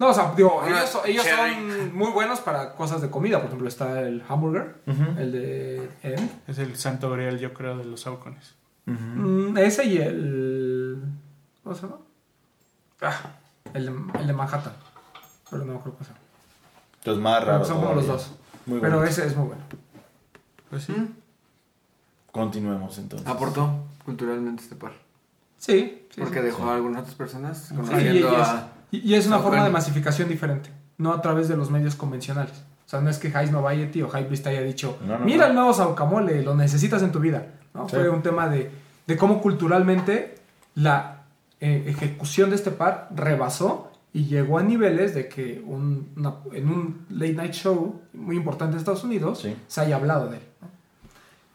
No, 0.00 0.08
o 0.08 0.14
sea, 0.14 0.32
digo, 0.34 0.60
Ah, 0.64 0.68
ellos, 0.68 0.88
son- 0.88 1.02
ellos 1.06 1.24
son 1.26 1.94
muy 1.94 2.10
buenos 2.10 2.40
para 2.40 2.72
cosas 2.74 3.02
de 3.02 3.10
comida. 3.10 3.36
Por 3.38 3.46
ejemplo, 3.48 3.68
está 3.68 4.00
el 4.00 4.24
hamburger, 4.26 4.76
el 5.18 5.30
de 5.30 5.90
End. 6.02 6.30
Es 6.48 6.58
el 6.58 6.74
santo 6.76 7.10
grial, 7.10 7.38
yo 7.38 7.52
creo, 7.52 7.76
de 7.76 7.84
los 7.84 8.00
Saucones. 8.00 8.54
Mm, 8.86 9.56
ese 9.58 9.84
y 9.84 9.98
el. 9.98 11.02
¿Cómo 11.62 11.76
se 11.76 11.82
llama? 11.82 11.98
Ah, 13.02 13.20
el 13.74 13.86
de, 13.86 14.20
el 14.20 14.26
de 14.26 14.32
Manhattan. 14.32 14.72
Pero 15.50 15.64
no 15.66 15.72
me 15.74 15.78
acuerdo 15.78 15.98
cómo 15.98 16.04
se 16.04 16.12
llama. 16.12 16.24
Entonces 16.98 17.22
más 17.22 17.44
raro. 17.44 17.64
Son 17.66 17.80
como 17.80 17.94
los 17.94 18.06
dos. 18.06 18.30
Muy 18.66 18.80
Pero 18.80 19.04
ese 19.04 19.26
es 19.26 19.36
muy 19.36 19.48
bueno. 19.48 19.62
Pues 20.70 20.84
sí. 20.84 20.94
Continuemos 22.32 22.96
entonces. 22.98 23.28
Aportó 23.28 23.84
culturalmente 24.04 24.62
este 24.62 24.76
par. 24.76 24.92
Sí, 25.58 26.06
sí. 26.10 26.20
porque 26.22 26.38
sí. 26.38 26.46
dejó 26.46 26.70
a 26.70 26.76
algunas 26.76 27.02
otras 27.02 27.16
personas 27.16 27.68
conociendo 27.74 28.30
a... 28.36 28.68
y- 28.90 28.98
y 29.10 29.14
es 29.14 29.26
una 29.26 29.38
forma 29.38 29.64
de 29.64 29.70
masificación 29.70 30.28
diferente, 30.28 30.70
no 30.98 31.12
a 31.12 31.20
través 31.22 31.48
de 31.48 31.56
los 31.56 31.70
medios 31.70 31.94
convencionales. 31.94 32.52
O 32.86 32.90
sea, 32.90 33.00
no 33.00 33.08
es 33.10 33.18
que 33.18 33.28
Hayes 33.36 33.52
Novayeti 33.52 34.02
o 34.02 34.08
Hypebeast 34.08 34.46
haya 34.48 34.62
dicho, 34.62 34.98
No, 35.06 35.18
no, 35.18 35.24
mira 35.24 35.44
no. 35.44 35.50
el 35.50 35.54
nuevo 35.54 35.72
Saucamole, 35.74 36.42
lo 36.42 36.54
necesitas 36.54 37.02
en 37.02 37.12
tu 37.12 37.20
vida. 37.20 37.46
¿no? 37.72 37.88
Sí. 37.88 37.94
Fue 37.96 38.08
un 38.08 38.20
tema 38.22 38.48
de, 38.48 38.70
de 39.06 39.16
cómo 39.16 39.40
culturalmente 39.40 40.34
la 40.74 41.16
eh, 41.60 41.84
ejecución 41.88 42.50
de 42.50 42.56
este 42.56 42.70
par 42.70 43.08
rebasó 43.14 43.92
y 44.12 44.24
llegó 44.24 44.58
a 44.58 44.62
niveles 44.62 45.14
de 45.14 45.28
que 45.28 45.62
un- 45.64 46.08
una- 46.16 46.34
en 46.52 46.68
un 46.68 47.06
late 47.10 47.34
night 47.34 47.52
show 47.52 48.00
muy 48.14 48.34
importante 48.36 48.72
en 48.72 48.78
Estados 48.78 49.04
Unidos 49.04 49.40
Sí. 49.42 49.54
se 49.68 49.80
haya 49.82 49.96
hablado 49.96 50.28
de 50.30 50.38
él. 50.38 50.42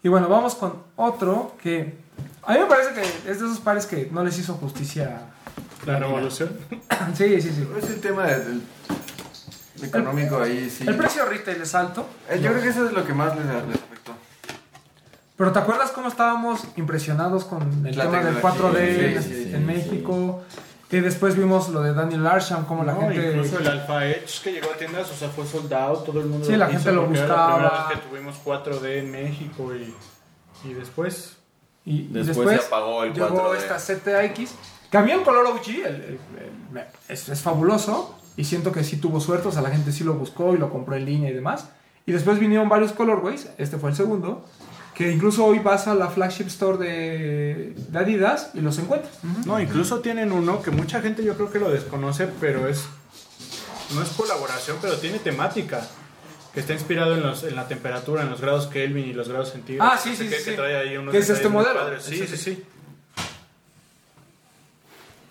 Y 0.04 0.08
bueno, 0.10 0.30
vamos 0.30 0.56
con 0.56 0.74
otro 0.96 1.56
que 1.62 1.98
a 2.44 2.54
mí 2.54 2.60
me 2.60 2.66
parece 2.68 2.94
que 2.94 3.02
es 3.32 3.40
de 3.40 3.46
esos 3.48 3.60
pares 3.60 3.86
que 3.88 4.08
no 4.12 4.24
les 4.24 4.38
hizo 4.38 4.54
justicia. 4.54 5.22
La 5.86 6.00
revolución. 6.00 6.50
Sí, 7.16 7.42
sí, 7.42 7.50
sí. 7.52 7.68
Es 7.78 7.90
el 7.90 8.02
tema 8.02 8.26
del, 8.26 8.62
económico 9.84 10.40
ahí, 10.42 10.70
sí. 10.70 10.86
El 10.88 10.96
precio 10.96 11.26
retail 11.26 11.62
es 11.62 11.76
alto. 11.76 12.08
Eh, 12.30 12.40
Yo 12.42 12.52
creo 12.52 12.62
que 12.64 12.70
eso 12.70 12.86
es 12.86 12.94
lo 12.94 13.06
que 13.06 13.14
más 13.14 13.36
les, 13.36 13.46
les 13.46 13.56
afectó. 13.56 14.14
Pero 15.38 15.52
¿te 15.52 15.60
acuerdas 15.60 15.92
cómo 15.92 16.08
estábamos 16.08 16.62
impresionados 16.78 17.44
con 17.46 17.86
el 17.86 17.98
La 17.98 18.06
tema 18.06 18.24
del 18.24 18.36
tecnología, 18.36 19.18
4D 19.20 19.22
sí, 19.22 19.30
sí, 19.30 19.54
en 19.54 19.60
sí, 19.60 19.66
México? 19.66 20.44
Que 20.90 21.02
después 21.02 21.36
vimos 21.36 21.70
lo 21.70 21.82
de 21.82 21.94
Daniel 21.94 22.26
Arsham, 22.28 22.66
como 22.66 22.84
la 22.84 22.94
No, 22.94 23.02
gente... 23.02 23.30
Incluso 23.32 23.60
el 23.60 23.68
Alpha 23.68 24.06
Edge 24.06 24.42
que 24.44 24.52
llegó 24.54 24.72
a 24.72 24.78
tiendas, 24.78 25.12
o 25.12 25.16
sea, 25.16 25.30
fue 25.30 25.46
soldado, 25.46 25.98
todo 26.04 26.22
el 26.22 26.28
mundo 26.28 26.46
Sí, 26.46 26.56
la 26.56 26.68
quiso 26.68 26.80
gente 26.80 26.92
lo 26.94 27.02
era 27.02 27.10
buscaba. 27.10 27.48
La 27.50 27.56
primera 27.58 27.88
vez 27.88 27.98
que 28.00 28.08
tuvimos 28.08 28.36
4D 28.46 28.98
en 29.00 29.12
México 29.12 29.76
y, 29.76 29.94
y 30.70 30.74
después. 30.74 31.38
Y, 31.84 31.92
y 32.02 32.08
Después 32.12 32.28
después, 32.38 32.62
se 32.62 32.68
apagó 32.68 33.04
el 33.04 33.14
llegó 33.14 33.54
4D. 33.54 33.58
esta 33.58 33.80
ZX. 33.80 34.56
Que 34.92 34.98
el 34.98 35.24
color 35.24 35.46
OG 35.48 35.68
el- 35.70 35.86
el- 35.86 36.20
el- 36.76 36.84
es, 37.10 37.30
es 37.30 37.42
fabuloso. 37.42 38.18
Y 38.38 38.44
siento 38.44 38.72
que 38.72 38.84
sí 38.84 38.98
tuvo 38.98 39.20
suerte. 39.22 39.48
O 39.48 39.52
sea, 39.52 39.62
la 39.62 39.70
gente 39.70 39.92
sí 39.92 40.04
lo 40.04 40.14
buscó 40.14 40.54
y 40.54 40.58
lo 40.58 40.70
compró 40.70 40.96
en 40.96 41.06
línea 41.06 41.30
y 41.30 41.34
demás. 41.34 41.70
Y 42.06 42.12
después 42.12 42.38
vinieron 42.40 42.68
varios 42.70 42.92
colorways. 42.92 43.48
Este 43.58 43.78
fue 43.78 43.90
el 43.92 43.96
segundo. 43.96 44.46
Que 44.94 45.12
incluso 45.12 45.46
hoy 45.46 45.60
vas 45.60 45.88
a 45.88 45.96
la 45.96 46.10
flagship 46.10 46.48
store 46.48 46.78
de, 46.78 47.74
de 47.90 48.00
Adidas 48.00 48.52
y 48.54 48.62
los 48.62 48.78
encuentras. 48.80 49.14
No, 49.46 49.60
incluso 49.60 50.00
tienen 50.00 50.32
uno 50.32 50.62
que 50.62 50.72
mucha 50.72 51.02
gente 51.02 51.24
yo 51.24 51.36
creo 51.36 51.52
que 51.52 51.60
lo 51.60 51.70
desconoce, 51.70 52.28
pero 52.40 52.68
es. 52.68 52.86
No 53.94 54.02
es 54.02 54.10
colaboración, 54.10 54.78
pero 54.82 54.96
tiene 54.98 55.20
temática. 55.20 55.86
Que 56.54 56.62
está 56.62 56.72
inspirado 56.72 57.16
en, 57.16 57.22
los, 57.24 57.44
en 57.44 57.56
la 57.58 57.68
temperatura, 57.68 58.22
en 58.22 58.30
los 58.30 58.40
grados 58.40 58.68
Kelvin 58.68 59.06
y 59.06 59.14
los 59.14 59.28
grados 59.28 59.52
centígrados. 59.52 59.94
Ah, 59.94 60.00
sí, 60.02 60.16
sé 60.16 60.24
sí, 60.24 60.30
qué, 60.30 60.40
sí, 60.40 60.50
que 60.52 60.56
trae 60.56 60.76
ahí 60.78 60.96
unos 60.96 61.12
Que 61.12 61.18
es 61.18 61.30
este 61.30 61.50
modelo. 61.50 61.78
padres. 61.82 62.04
Sí, 62.04 62.16
sí, 62.18 62.28
sí. 62.28 62.38
sí. 62.38 62.64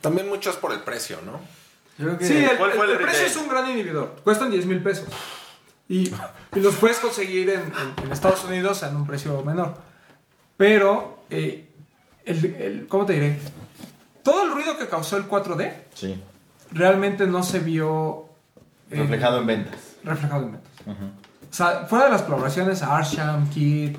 También 0.05 0.29
mucho 0.29 0.51
es 0.51 0.57
por 0.57 0.73
el 0.73 0.81
precio, 0.81 1.19
¿no? 1.25 1.41
Yo 1.99 2.07
creo 2.07 2.19
que... 2.19 2.27
Sí, 2.27 2.37
el, 2.37 2.57
¿Cuál 2.57 2.73
fue 2.73 2.85
el- 2.85 2.91
el 2.93 2.97
el 2.99 3.03
precio 3.03 3.27
es 3.27 3.37
un 3.37 3.49
gran 3.49 3.69
inhibidor. 3.71 4.17
Cuestan 4.23 4.51
10 4.51 4.67
mil 4.67 4.83
pesos. 4.83 5.07
Y, 5.89 6.13
y 6.55 6.61
los 6.61 6.75
puedes 6.77 6.99
conseguir 6.99 7.51
en, 7.51 7.61
en- 7.61 8.05
en 8.05 8.13
Estados 8.13 8.45
Unidos 8.45 8.83
en 8.83 8.95
un 8.97 9.07
precio 9.07 9.43
menor. 9.43 9.75
Pero, 10.57 11.25
eh, 11.31 11.69
el, 12.25 12.45
el- 12.45 12.87
¿cómo 12.89 13.07
te 13.07 13.15
diré? 13.15 13.39
Todo 14.23 14.45
el 14.45 14.53
ruido 14.53 14.77
que 14.79 14.87
causó 14.89 15.17
el 15.17 15.29
4D 15.29 15.73
Sí. 15.95 16.23
realmente 16.73 17.27
no 17.27 17.43
se 17.43 17.59
vio 17.61 18.29
eh, 18.91 18.97
Reflejado 19.01 19.41
en 19.41 19.47
ventas. 19.47 19.81
reflejado 20.05 20.43
en 20.45 20.53
ventas. 20.53 20.71
O 21.51 21.55
sea, 21.57 21.87
fuera 21.87 22.07
de 22.07 22.11
las 22.13 22.23
colaboraciones, 22.23 22.83
Arsham, 22.83 23.49
Kit, 23.51 23.97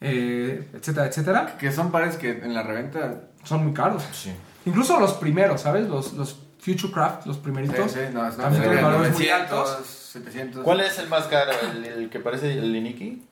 eh, 0.00 0.68
etcétera, 0.74 1.06
etcétera, 1.06 1.56
Que 1.58 1.72
son 1.72 1.90
pares 1.90 2.16
que 2.16 2.30
en 2.30 2.54
la 2.54 2.62
reventa... 2.62 3.22
son 3.44 3.64
muy 3.64 3.72
caros. 3.72 4.02
Sí. 4.12 4.32
Incluso 4.66 4.98
los 5.00 5.14
primeros, 5.14 5.60
¿sabes? 5.62 5.88
Los, 5.88 6.12
los 6.14 6.38
Futurecraft, 6.58 7.26
los 7.26 7.36
Sí, 7.36 7.42
primeritos. 7.42 7.90
sí, 7.92 7.98
no, 8.12 8.22
no, 8.22 8.30
también 8.34 8.62
tienen 8.62 8.84
muy 8.84 8.92
900, 8.92 9.32
altos. 9.70 9.86
700... 9.86 10.62
¿Cuál 10.64 10.80
es 10.80 10.98
el 10.98 11.08
más 11.08 11.26
caro? 11.26 11.52
¿El, 11.72 11.84
el 11.84 12.10
que 12.10 12.20
parece 12.20 12.52
el 12.58 12.74
Iniki? 12.76 13.22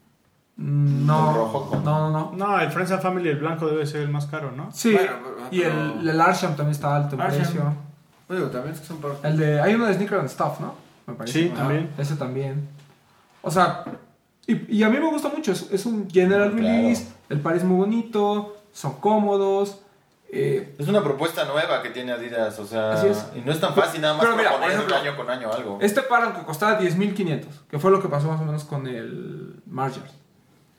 Mm, 0.56 1.06
No, 1.06 1.30
¿El 1.30 1.36
rojo 1.36 1.70
con- 1.70 1.84
no, 1.84 2.10
no, 2.10 2.32
no. 2.32 2.46
No, 2.46 2.60
el 2.60 2.70
Friends 2.70 2.90
and 2.92 3.02
Family, 3.02 3.28
el 3.28 3.36
blanco 3.38 3.66
debe 3.66 3.86
ser 3.86 4.00
el 4.02 4.08
más 4.08 4.26
caro, 4.26 4.50
¿no? 4.52 4.70
Sí, 4.72 4.92
Bueno, 4.94 5.12
pero- 5.22 5.48
y 5.50 5.62
el, 5.62 6.08
el 6.08 6.20
Arsham 6.20 6.56
también 6.56 6.70
está 6.72 6.96
alto 6.96 7.14
en 7.16 7.20
Arsham. 7.20 7.40
precio. 7.42 7.74
Digo, 8.30 8.46
también 8.48 8.74
es 8.74 8.80
que 8.80 8.86
son 8.86 8.98
pares... 8.98 9.18
El 9.22 9.36
de, 9.36 9.60
hay 9.60 9.74
uno 9.74 9.86
de 9.86 9.94
Sneaker 9.94 10.18
and 10.20 10.28
Stuff, 10.28 10.60
¿no? 10.60 10.74
Me 11.06 11.14
parece. 11.14 11.42
Sí, 11.44 11.48
también. 11.50 11.90
Ese 11.98 12.16
también. 12.16 12.68
O 13.42 13.50
sea, 13.50 13.84
y, 14.46 14.76
y 14.78 14.82
a 14.82 14.88
mí 14.90 14.98
me 14.98 15.08
gusta 15.10 15.28
mucho. 15.28 15.52
Es, 15.52 15.70
es 15.70 15.86
un 15.86 16.08
general 16.10 16.50
Claro. 16.52 16.56
release. 16.66 17.08
El 17.28 17.40
par 17.40 17.56
es 17.56 17.64
muy 17.64 17.76
bonito. 17.76 18.56
Son 18.72 18.94
cómodos. 19.00 19.80
Eh, 20.30 20.74
Es 20.78 20.88
una 20.88 21.02
propuesta 21.02 21.44
nueva 21.44 21.82
que 21.82 21.90
tiene 21.90 22.12
Adidas, 22.12 22.58
o 22.58 22.66
sea, 22.66 22.92
Así 22.92 23.08
es. 23.08 23.26
y 23.34 23.40
no 23.40 23.52
es 23.52 23.60
tan 23.60 23.74
fácil 23.74 24.00
nada 24.00 24.14
más 24.14 24.24
Pero 24.24 24.36
mira, 24.36 24.58
por 24.58 24.70
ejemplo, 24.70 24.96
año 24.96 25.16
con 25.16 25.30
año 25.30 25.52
algo. 25.52 25.78
este 25.80 26.02
par, 26.02 26.22
aunque 26.24 26.42
costara 26.42 26.80
10.500, 26.80 27.44
que 27.70 27.78
fue 27.78 27.90
lo 27.90 28.00
que 28.02 28.08
pasó 28.08 28.28
más 28.28 28.40
o 28.40 28.44
menos 28.44 28.64
con 28.64 28.86
el 28.86 29.62
Marger. 29.66 30.02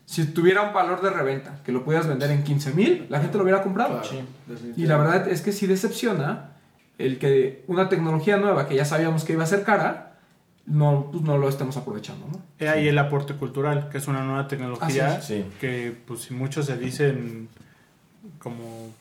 Si 0.06 0.26
tuviera 0.26 0.64
un 0.64 0.74
valor 0.74 1.02
de 1.02 1.12
reventa, 1.12 1.62
que 1.64 1.72
lo 1.72 1.84
pudieras 1.84 2.08
vender 2.08 2.32
en 2.32 2.43
15.000, 2.43 3.10
la 3.10 3.20
gente 3.22 3.38
lo 3.38 3.43
hubiera 3.43 3.62
comprado. 3.62 4.02
Claro, 4.02 4.26
Y 4.76 4.86
la 4.88 4.97
verdad 4.97 5.28
es 5.28 5.41
que 5.41 5.52
sí 5.52 5.68
decepciona 5.68 6.52
el 6.97 7.20
que 7.20 7.64
una 7.68 7.89
tecnología 7.89 8.38
nueva 8.38 8.68
que 8.68 8.76
ya 8.76 8.86
sabíamos 8.86 9.24
que 9.24 9.34
iba 9.34 9.43
a 9.43 9.47
ser 9.47 9.64
cara, 9.64 10.18
no, 10.66 11.10
pues 11.12 11.24
no 11.24 11.38
lo 11.38 11.47
estemos 11.47 11.78
aprovechando, 11.78 12.28
¿no? 12.28 12.41
He 12.60 12.68
ahí 12.70 12.88
el 12.88 12.97
aporte 12.97 13.36
cultural, 13.36 13.89
que 13.89 13.97
es 14.00 14.08
una 14.08 14.24
nueva 14.24 14.47
tecnología. 14.47 15.22
Sí. 15.22 15.45
que 15.60 15.95
pues 16.06 16.22
si 16.22 16.34
muchos 16.34 16.66
se 16.66 16.78
dicen 16.78 17.47
como 18.39 18.91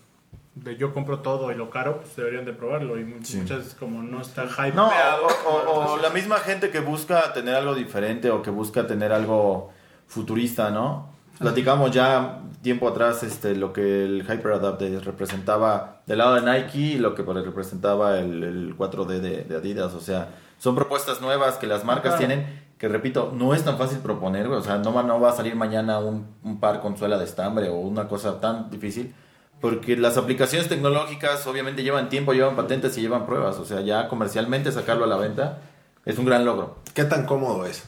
de 0.65 0.77
yo 0.77 0.93
compro 0.95 1.21
todo 1.21 1.51
y 1.53 1.55
lo 1.55 1.71
caro, 1.71 1.99
pues 2.01 2.15
deberían 2.17 2.45
de 2.45 2.53
probarlo 2.53 2.99
y 2.99 3.05
mu- 3.05 3.17
Sí. 3.23 3.39
muchas 3.39 3.59
veces 3.59 3.75
como 3.75 4.03
no 4.03 4.21
está 4.21 4.45
hypeado. 4.45 4.75
No, 4.75 4.89
o, 5.49 5.71
o- 5.71 5.93
o 5.95 5.97
la 5.99 6.11
misma 6.11 6.37
gente 6.39 6.71
que 6.71 6.81
busca 6.81 7.33
tener 7.33 7.55
algo 7.55 7.75
diferente 7.75 8.31
o 8.31 8.43
que 8.43 8.51
busca 8.51 8.87
tener 8.87 9.13
algo 9.13 9.71
futurista, 10.07 10.71
¿no? 10.71 11.09
Platicamos 11.39 11.93
ya 11.93 12.41
tiempo 12.63 12.89
atrás 12.89 13.23
este, 13.23 13.55
lo 13.55 13.73
que 13.73 14.05
el 14.05 14.23
Hyper 14.23 14.53
Adapt 14.55 14.83
representaba 15.05 16.01
del 16.07 16.19
lado 16.19 16.35
de 16.35 16.41
Nike 16.43 16.79
y 16.79 16.99
lo 16.99 17.15
que 17.15 17.23
representaba 17.23 18.19
el, 18.19 18.43
el 18.43 18.77
4D 18.77 19.21
de, 19.21 19.45
de 19.45 19.57
Adidas. 19.57 19.95
O 19.95 20.01
sea, 20.01 20.31
son 20.59 20.75
propuestas 20.75 21.21
nuevas 21.21 21.57
que 21.57 21.67
las 21.69 21.85
marcas 21.85 22.17
Claro. 22.17 22.19
tienen, 22.19 22.69
que 22.79 22.89
repito, 22.89 23.33
no 23.35 23.55
es 23.55 23.65
tan 23.65 23.79
fácil 23.79 23.99
proponer. 23.99 24.49
O 24.49 24.61
sea, 24.63 24.79
no 24.79 24.93
va, 24.93 25.03
no 25.05 25.21
va 25.21 25.31
a 25.31 25.33
salir 25.33 25.55
mañana 25.55 26.01
un, 26.01 26.27
un 26.43 26.59
par 26.59 26.81
con 26.81 26.97
suela 26.97 27.19
de 27.19 27.25
estambre 27.25 27.69
o 27.69 27.77
una 27.77 28.09
cosa 28.09 28.41
tan 28.41 28.71
difícil. 28.71 29.15
Porque 29.61 29.97
las 29.97 30.17
aplicaciones 30.17 30.69
tecnológicas 30.69 31.47
obviamente 31.47 31.83
llevan 31.83 32.09
tiempo, 32.09 32.33
llevan 32.33 32.55
patentes 32.55 32.97
y 32.97 33.01
llevan 33.01 33.27
pruebas. 33.27 33.57
O 33.57 33.65
sea, 33.65 33.81
ya 33.81 34.09
comercialmente 34.09 34.71
sacarlo 34.71 35.05
a 35.05 35.09
la 35.09 35.17
venta 35.17 35.59
es 36.05 36.17
un 36.19 36.25
gran 36.27 36.45
logro. 36.45 36.77
¿Qué 36.95 37.05
tan 37.05 37.27
cómodo 37.27 37.67
es? 37.67 37.83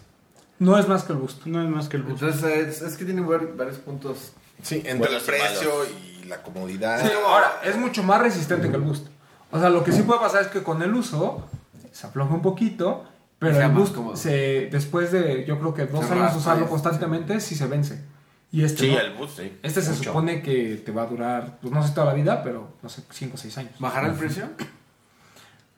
No 0.59 0.77
es 0.79 0.89
más 0.89 1.05
que 1.05 1.13
el 1.13 1.19
Boost. 1.21 1.47
No 1.47 1.63
es 1.63 1.69
más 1.69 1.89
que 1.89 1.97
el 1.97 2.03
bus. 2.03 2.21
Entonces, 2.21 2.45
es, 2.69 2.83
es 2.83 2.97
que 2.97 3.05
tiene 3.05 3.21
var- 3.23 3.57
varios 3.57 3.79
puntos. 3.79 4.33
Sí, 4.63 4.83
entre 4.85 5.17
el 5.17 5.23
precio 5.23 5.71
y 5.87 6.25
la 6.25 6.43
comodidad. 6.43 7.01
Sí, 7.03 7.09
ahora, 7.27 7.61
es 7.65 7.77
mucho 7.77 8.03
más 8.03 8.21
resistente 8.21 8.69
que 8.69 8.77
el 8.77 8.83
Boost. 8.83 9.07
O 9.53 9.59
sea, 9.59 9.71
lo 9.71 9.83
que 9.85 9.93
sí 9.93 10.03
puede 10.03 10.21
pasar 10.21 10.43
es 10.43 10.49
que 10.49 10.63
con 10.63 10.83
el 10.83 10.93
uso 10.95 11.47
se 11.93 12.07
afloja 12.07 12.35
un 12.35 12.43
poquito, 12.43 13.05
pero 13.39 13.59
el 13.59 14.17
se, 14.17 14.69
después 14.71 15.13
de, 15.13 15.45
yo 15.47 15.59
creo 15.59 15.73
que 15.73 15.87
dos 15.87 16.05
Se 16.05 16.13
años 16.13 16.25
raspa, 16.25 16.39
usarlo 16.39 16.69
constantemente, 16.69 17.41
sí 17.41 17.55
se 17.55 17.67
vence. 17.67 18.05
Y 18.53 18.65
este, 18.65 18.87
Sí, 18.87 18.91
no. 18.93 18.99
el 19.01 19.13
bus, 19.13 19.31
sí. 19.37 19.59
este 19.63 19.81
se 19.81 19.91
Mucho. 19.91 20.03
supone 20.05 20.43
que 20.43 20.83
te 20.85 20.91
va 20.93 21.03
a 21.03 21.07
durar, 21.07 21.59
pues 21.61 21.73
no 21.73 21.87
sé 21.87 21.95
toda 21.95 22.07
la 22.07 22.15
vida, 22.15 22.43
pero 22.43 22.73
no 22.83 22.89
sé, 22.89 23.03
5 23.11 23.35
o 23.35 23.39
6 23.39 23.59
años. 23.59 23.73
¿Bajará 23.79 24.09
el 24.09 24.15
precio? 24.15 24.49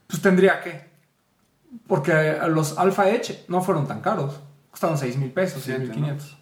Pues 0.07 0.23
tendría 0.23 0.61
que. 0.63 0.91
Porque 1.87 2.37
los 2.49 2.79
Alpha 2.79 3.09
Edge 3.11 3.45
no 3.49 3.63
fueron 3.63 3.87
tan 3.87 4.01
caros. 4.01 4.41
Costaron 4.71 4.97
6 4.99 5.17
mil 5.17 5.31
pesos, 5.31 5.63
6 5.65 5.79
mil 5.79 5.87
Siete, 5.89 6.01
500. 6.01 6.37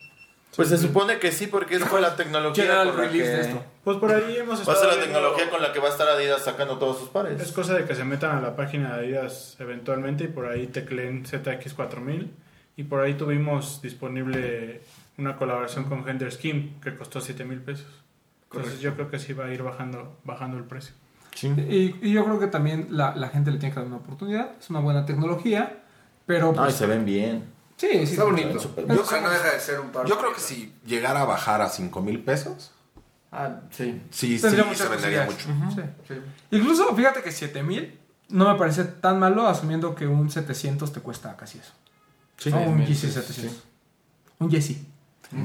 Pues 0.57 0.69
se 0.69 0.79
supone 0.79 1.19
que 1.21 1.31
sí, 1.31 1.47
porque 1.47 1.79
fue 1.79 2.01
la 2.01 2.17
tecnología 2.17 2.65
¿Quién 2.65 2.73
era 2.75 2.83
el 2.83 2.89
con 2.91 2.97
la 2.99 3.03
release 3.07 3.31
que- 3.31 3.37
de 3.37 3.41
esto? 3.43 3.65
Pues 3.85 3.97
por 3.99 4.13
ahí 4.13 4.37
hemos 4.37 4.57
Va 4.57 4.59
a 4.59 4.61
estado 4.63 4.79
ser 4.81 4.89
la 4.89 4.95
viendo- 4.97 5.15
tecnología 5.15 5.51
con 5.51 5.63
la 5.63 5.73
que 5.73 5.79
va 5.79 5.87
a 5.89 5.91
estar 5.91 6.09
Adidas 6.09 6.45
sacando 6.45 6.79
todos 6.79 6.99
sus 6.99 7.09
pares. 7.09 7.41
Es 7.41 7.53
cosa 7.53 7.75
de 7.75 7.85
que 7.85 7.95
se 7.95 8.05
metan 8.05 8.37
a 8.37 8.41
la 8.41 8.57
página 8.57 8.97
de 8.97 9.05
Adidas 9.07 9.57
eventualmente 9.61 10.25
y 10.25 10.29
por 10.29 10.47
ahí 10.47 10.67
tecleen 10.67 11.25
ZX4000 11.25 12.31
y 12.77 12.83
por 12.83 13.01
ahí 13.01 13.15
tuvimos 13.15 13.81
disponible 13.81 14.83
una 15.21 15.37
colaboración 15.37 15.85
con 15.85 16.05
Gender 16.05 16.33
Skim 16.33 16.81
que 16.81 16.97
costó 16.97 17.21
7 17.21 17.45
mil 17.45 17.61
pesos. 17.61 17.87
Entonces 18.53 18.81
yo 18.81 18.95
creo 18.95 19.11
que 19.11 19.19
sí 19.19 19.33
va 19.33 19.45
a 19.47 19.53
ir 19.55 19.63
bajando, 19.63 20.19
bajando 20.25 20.57
el 20.57 20.65
precio. 20.65 20.93
Y, 21.43 21.95
y 22.03 22.13
yo 22.13 22.25
creo 22.25 22.41
que 22.41 22.49
también 22.49 22.89
la, 22.91 23.15
la 23.15 23.29
gente 23.29 23.51
le 23.53 23.59
tiene 23.59 23.73
que 23.73 23.79
dar 23.81 23.87
una 23.87 23.97
oportunidad. 23.99 24.51
Es 24.59 24.69
una 24.71 24.81
buena 24.81 25.07
tecnología, 25.07 25.85
pero 26.27 26.49
Ay, 26.51 26.55
pues, 26.57 26.75
se 26.75 26.87
ven 26.87 27.05
bien. 27.05 27.45
sí, 27.77 27.87
sí, 27.93 28.13
Está 28.13 28.25
bonito. 28.25 28.59
súper- 28.59 28.91
O 28.91 29.05
sea, 29.05 29.21
no 29.21 29.31
deja 29.31 29.53
de 29.53 29.61
ser 29.61 29.79
un 29.81 29.91
par. 29.91 30.07
Yo 30.07 30.19
creo 30.19 30.33
que 30.35 30.41
si 30.41 30.75
llegara 30.85 31.21
a 31.23 31.25
bajar 31.25 31.63
a 31.63 31.69
5 31.69 32.01
mil 32.03 32.21
pesos, 32.25 32.73
Ah, 33.33 33.61
sí. 33.71 34.03
sí, 34.11 34.37
sí, 34.37 34.39
se 34.41 34.47
vendería 34.51 34.65
mucho. 34.65 34.89
posibilidades. 34.89 35.35
Sí. 35.77 35.83
sí. 36.09 36.15
Incluso, 36.51 36.95
fíjate 36.97 37.23
que 37.23 37.31
7000 37.31 37.97
no 38.31 38.53
me 38.53 38.59
parece 38.59 38.83
tan 38.85 39.21
malo 39.21 39.47
asumiendo 39.47 39.95
que 39.95 40.09
un 40.09 40.29
700 40.31 40.93
te 40.93 41.01
cuesta 41.01 41.37
casi 41.37 41.59
eso. 41.59 41.73
Sí, 42.39 42.51
No, 42.51 42.61
un 42.63 42.79
Yeezy 42.85 43.07
sí, 43.07 43.13
700. 43.13 43.63
Un 44.41 44.51
Yeezy. 44.51 44.85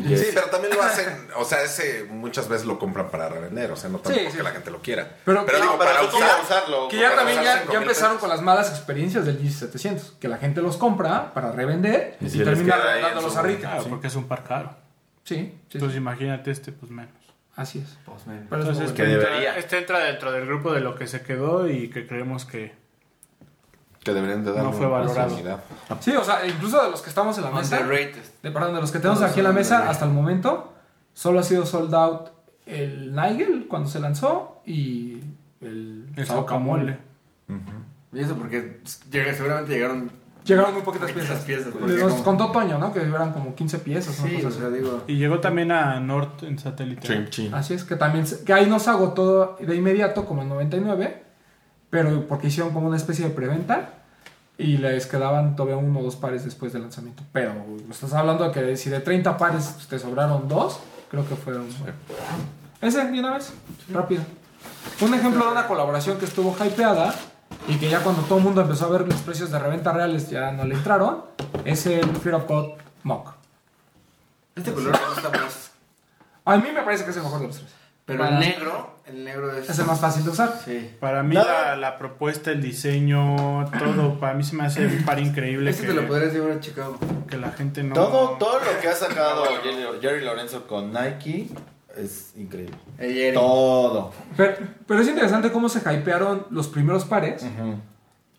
Yes. 0.07 0.19
Sí, 0.19 0.27
pero 0.33 0.47
también 0.47 0.73
lo 0.75 0.81
hacen, 0.81 1.27
o 1.35 1.45
sea, 1.45 1.61
ese 1.61 2.05
muchas 2.09 2.49
veces 2.49 2.65
lo 2.65 2.79
compran 2.79 3.11
para 3.11 3.29
revender, 3.29 3.69
o 3.71 3.75
sea, 3.75 3.87
no 3.89 3.99
tanto 3.99 4.17
Sí, 4.19 4.25
sí. 4.31 4.37
la 4.41 4.49
gente 4.49 4.71
lo 4.71 4.81
quiera. 4.81 5.07
Pero- 5.23 5.45
Pero, 5.45 5.57
no, 5.59 5.63
digo, 5.63 5.77
pero 5.77 5.91
para 5.91 6.03
usar, 6.03 6.41
usarlo. 6.43 6.87
Que 6.87 6.97
ya 6.97 7.15
también 7.15 7.43
ya, 7.43 7.61
empezaron 7.61 7.85
pesos. 8.15 8.17
con 8.19 8.29
las 8.29 8.41
malas 8.41 8.69
experiencias 8.71 9.25
del 9.27 9.37
Yeezy 9.37 9.59
700. 9.59 10.13
Que 10.19 10.27
la 10.27 10.37
gente 10.37 10.61
los 10.63 10.77
compra 10.77 11.33
para 11.35 11.51
revender 11.51 12.17
Y 12.19 12.29
termina 12.39 12.77
dándolos 12.77 13.35
a 13.37 13.43
retail. 13.43 13.59
Claro, 13.61 13.83
Sí, 13.83 13.89
porque 13.89 14.07
es 14.07 14.15
un 14.15 14.27
par 14.27 14.43
caro. 14.43 14.75
sí, 15.23 15.35
sí, 15.35 15.59
Entonces 15.73 15.91
sí. 15.91 15.97
imagínate 15.97 16.49
este, 16.49 16.71
pues 16.71 16.91
menos. 16.91 17.11
así 17.55 17.77
es. 17.79 17.97
Pues, 18.05 18.25
man. 18.25 18.47
Pero 18.49 18.63
es 18.63 18.67
Entonces 18.69 18.77
muy 18.77 18.85
este 18.91 19.03
Que 19.03 19.13
entra, 19.13 19.57
este 19.59 19.77
entra 19.77 19.99
dentro 19.99 20.31
del 20.31 20.45
grupo 20.47 20.73
de 20.73 20.81
lo 20.81 20.95
que 20.95 21.05
se 21.05 21.21
quedó 21.21 21.69
y 21.69 21.89
que 21.91 22.07
creemos 22.07 22.45
que 22.45 22.73
que 24.05 24.13
deberían 24.13 24.45
de 24.45 24.51
darle 24.53 24.69
No 24.69 24.71
fue 24.71 24.85
valorado. 24.85 25.35
Sí, 25.99 26.11
o 26.11 26.23
sea, 26.23 26.45
incluso 26.47 26.81
de 26.81 26.91
los 26.91 27.01
que 27.01 27.09
estamos 27.09 27.35
en 27.39 27.43
la 27.43 27.51
mesa. 27.51 27.79
De, 27.85 28.51
perdón, 28.51 28.75
de 28.75 28.81
los 28.81 28.91
que 28.91 28.99
tenemos 28.99 29.21
aquí 29.23 29.39
en 29.39 29.45
la 29.45 29.51
mesa 29.51 29.75
underrated. 29.75 29.91
hasta 29.91 30.05
el 30.05 30.11
momento, 30.11 30.73
solo 31.13 31.39
ha 31.39 31.43
sido 31.43 31.65
sold 31.65 31.93
out 31.95 32.29
el 32.67 33.13
Nigel 33.15 33.65
cuando 33.67 33.89
se 33.89 33.99
lanzó 33.99 34.61
y 34.65 35.17
el, 35.59 36.05
el. 36.15 36.97
Y 38.13 38.19
eso 38.19 38.35
porque 38.35 38.79
seguramente 39.33 39.73
llegaron. 39.73 40.11
Llegaron 40.45 40.73
muy 40.75 40.83
poquitas 40.83 41.11
piezas. 41.11 41.43
piezas, 41.43 41.73
Nos 41.73 42.11
como- 42.13 42.23
contó 42.23 42.51
Toño, 42.51 42.77
¿no? 42.77 42.93
Que 42.93 43.01
eran 43.01 43.33
como 43.33 43.55
15 43.55 43.79
piezas. 43.79 44.13
Sí, 44.15 44.35
cosa 44.35 44.45
o 44.45 44.49
así. 44.49 44.59
sea, 44.59 44.69
digo. 44.69 45.03
Y 45.07 45.15
llegó 45.15 45.39
también 45.39 45.71
a 45.71 45.99
North 45.99 46.43
en 46.43 46.59
satélite. 46.59 47.07
Sí, 47.07 47.25
sí. 47.31 47.51
Así 47.51 47.73
es, 47.73 47.83
que 47.83 47.95
también 47.95 48.25
que 48.45 48.53
ahí 48.53 48.67
no 48.69 48.77
se 48.77 48.91
agotó 48.91 49.57
de 49.59 49.75
inmediato 49.75 50.25
como 50.25 50.43
en 50.43 50.49
99, 50.49 51.24
pero 51.95 52.27
porque 52.27 52.47
hicieron 52.47 52.73
como 52.73 52.89
una 52.89 52.97
especie 52.97 53.23
de 53.23 53.33
preventa 53.33 53.87
y 54.57 54.75
les 54.79 55.05
quedaban 55.05 55.55
todavía 55.55 55.77
uno 55.77 56.01
o 56.01 56.03
dos 56.03 56.17
pares 56.17 56.43
después 56.43 56.73
del 56.73 56.81
lanzamiento. 56.81 57.23
Pero 57.31 57.53
estás 57.89 58.11
hablando 58.11 58.43
de 58.43 58.51
que 58.51 58.75
si 58.75 58.89
de 58.89 58.99
30 58.99 59.37
pares 59.37 59.77
te 59.87 59.97
sobraron 59.97 60.49
dos, 60.49 60.81
creo 61.09 61.25
que 61.25 61.35
fueron... 61.35 61.67
Ese, 62.81 63.05
de 63.05 63.17
una 63.17 63.35
vez, 63.35 63.53
rápido. 63.93 64.23
Un 64.99 65.13
ejemplo 65.13 65.45
de 65.45 65.51
una 65.53 65.67
colaboración 65.67 66.17
que 66.17 66.25
estuvo 66.25 66.53
hypeada 66.65 67.15
y 67.69 67.77
que 67.77 67.89
ya 67.89 68.01
cuando 68.01 68.23
todo 68.23 68.39
el 68.39 68.43
mundo 68.43 68.59
empezó 68.59 68.87
a 68.87 68.89
ver 68.89 69.07
los 69.07 69.21
precios 69.21 69.49
de 69.51 69.57
reventa 69.57 69.93
reales 69.93 70.29
ya 70.29 70.51
no 70.51 70.65
le 70.65 70.75
entraron, 70.75 71.23
es 71.63 71.85
el 71.85 72.13
Fear 72.17 72.35
of 72.35 72.47
God 72.49 72.71
Mock. 73.03 73.35
Este 74.53 74.73
color 74.73 74.91
me 74.91 75.13
gusta 75.13 75.29
más. 75.29 75.71
A 76.43 76.57
mí 76.57 76.71
me 76.73 76.81
parece 76.81 77.05
que 77.05 77.11
es 77.11 77.15
el 77.15 77.23
mejor 77.23 77.39
de 77.39 77.47
los 77.47 77.55
tres. 77.55 77.84
Pero 78.05 78.19
Para- 78.19 78.35
el 78.35 78.39
negro, 78.39 78.99
el 79.07 79.23
negro 79.23 79.51
es. 79.57 79.69
Es 79.69 79.79
el 79.79 79.85
más 79.85 79.99
fácil 79.99 80.23
de 80.23 80.29
usar. 80.29 80.61
Sí. 80.63 80.91
Para 80.99 81.23
mí 81.23 81.33
la, 81.35 81.75
la 81.75 81.97
propuesta, 81.97 82.51
el 82.51 82.61
diseño, 82.61 83.65
todo, 83.79 84.19
para 84.19 84.33
mí 84.35 84.43
se 84.43 84.55
me 84.55 84.63
hace 84.63 84.85
un 84.85 85.03
par 85.03 85.19
increíble 85.19 85.71
Este 85.71 85.83
que, 85.83 85.89
te 85.89 85.93
lo 85.95 86.07
podrías 86.07 86.31
llevar 86.33 86.51
a 86.51 86.59
Chicago. 86.59 86.97
que 87.27 87.37
la 87.37 87.51
gente 87.51 87.83
no... 87.83 87.95
Todo, 87.95 88.37
todo 88.37 88.59
lo 88.59 88.79
que 88.79 88.87
ha 88.87 88.95
sacado 88.95 89.45
Jerry, 89.63 89.99
Jerry 90.01 90.23
Lorenzo 90.23 90.67
con 90.67 90.93
Nike 90.93 91.49
es 91.97 92.33
increíble. 92.35 92.75
Jerry. 92.99 93.33
Todo. 93.33 94.11
Pero, 94.37 94.55
pero 94.85 94.99
es 95.01 95.07
interesante 95.07 95.51
cómo 95.51 95.67
se 95.69 95.79
hypearon 95.79 96.45
los 96.51 96.67
primeros 96.67 97.05
pares 97.05 97.43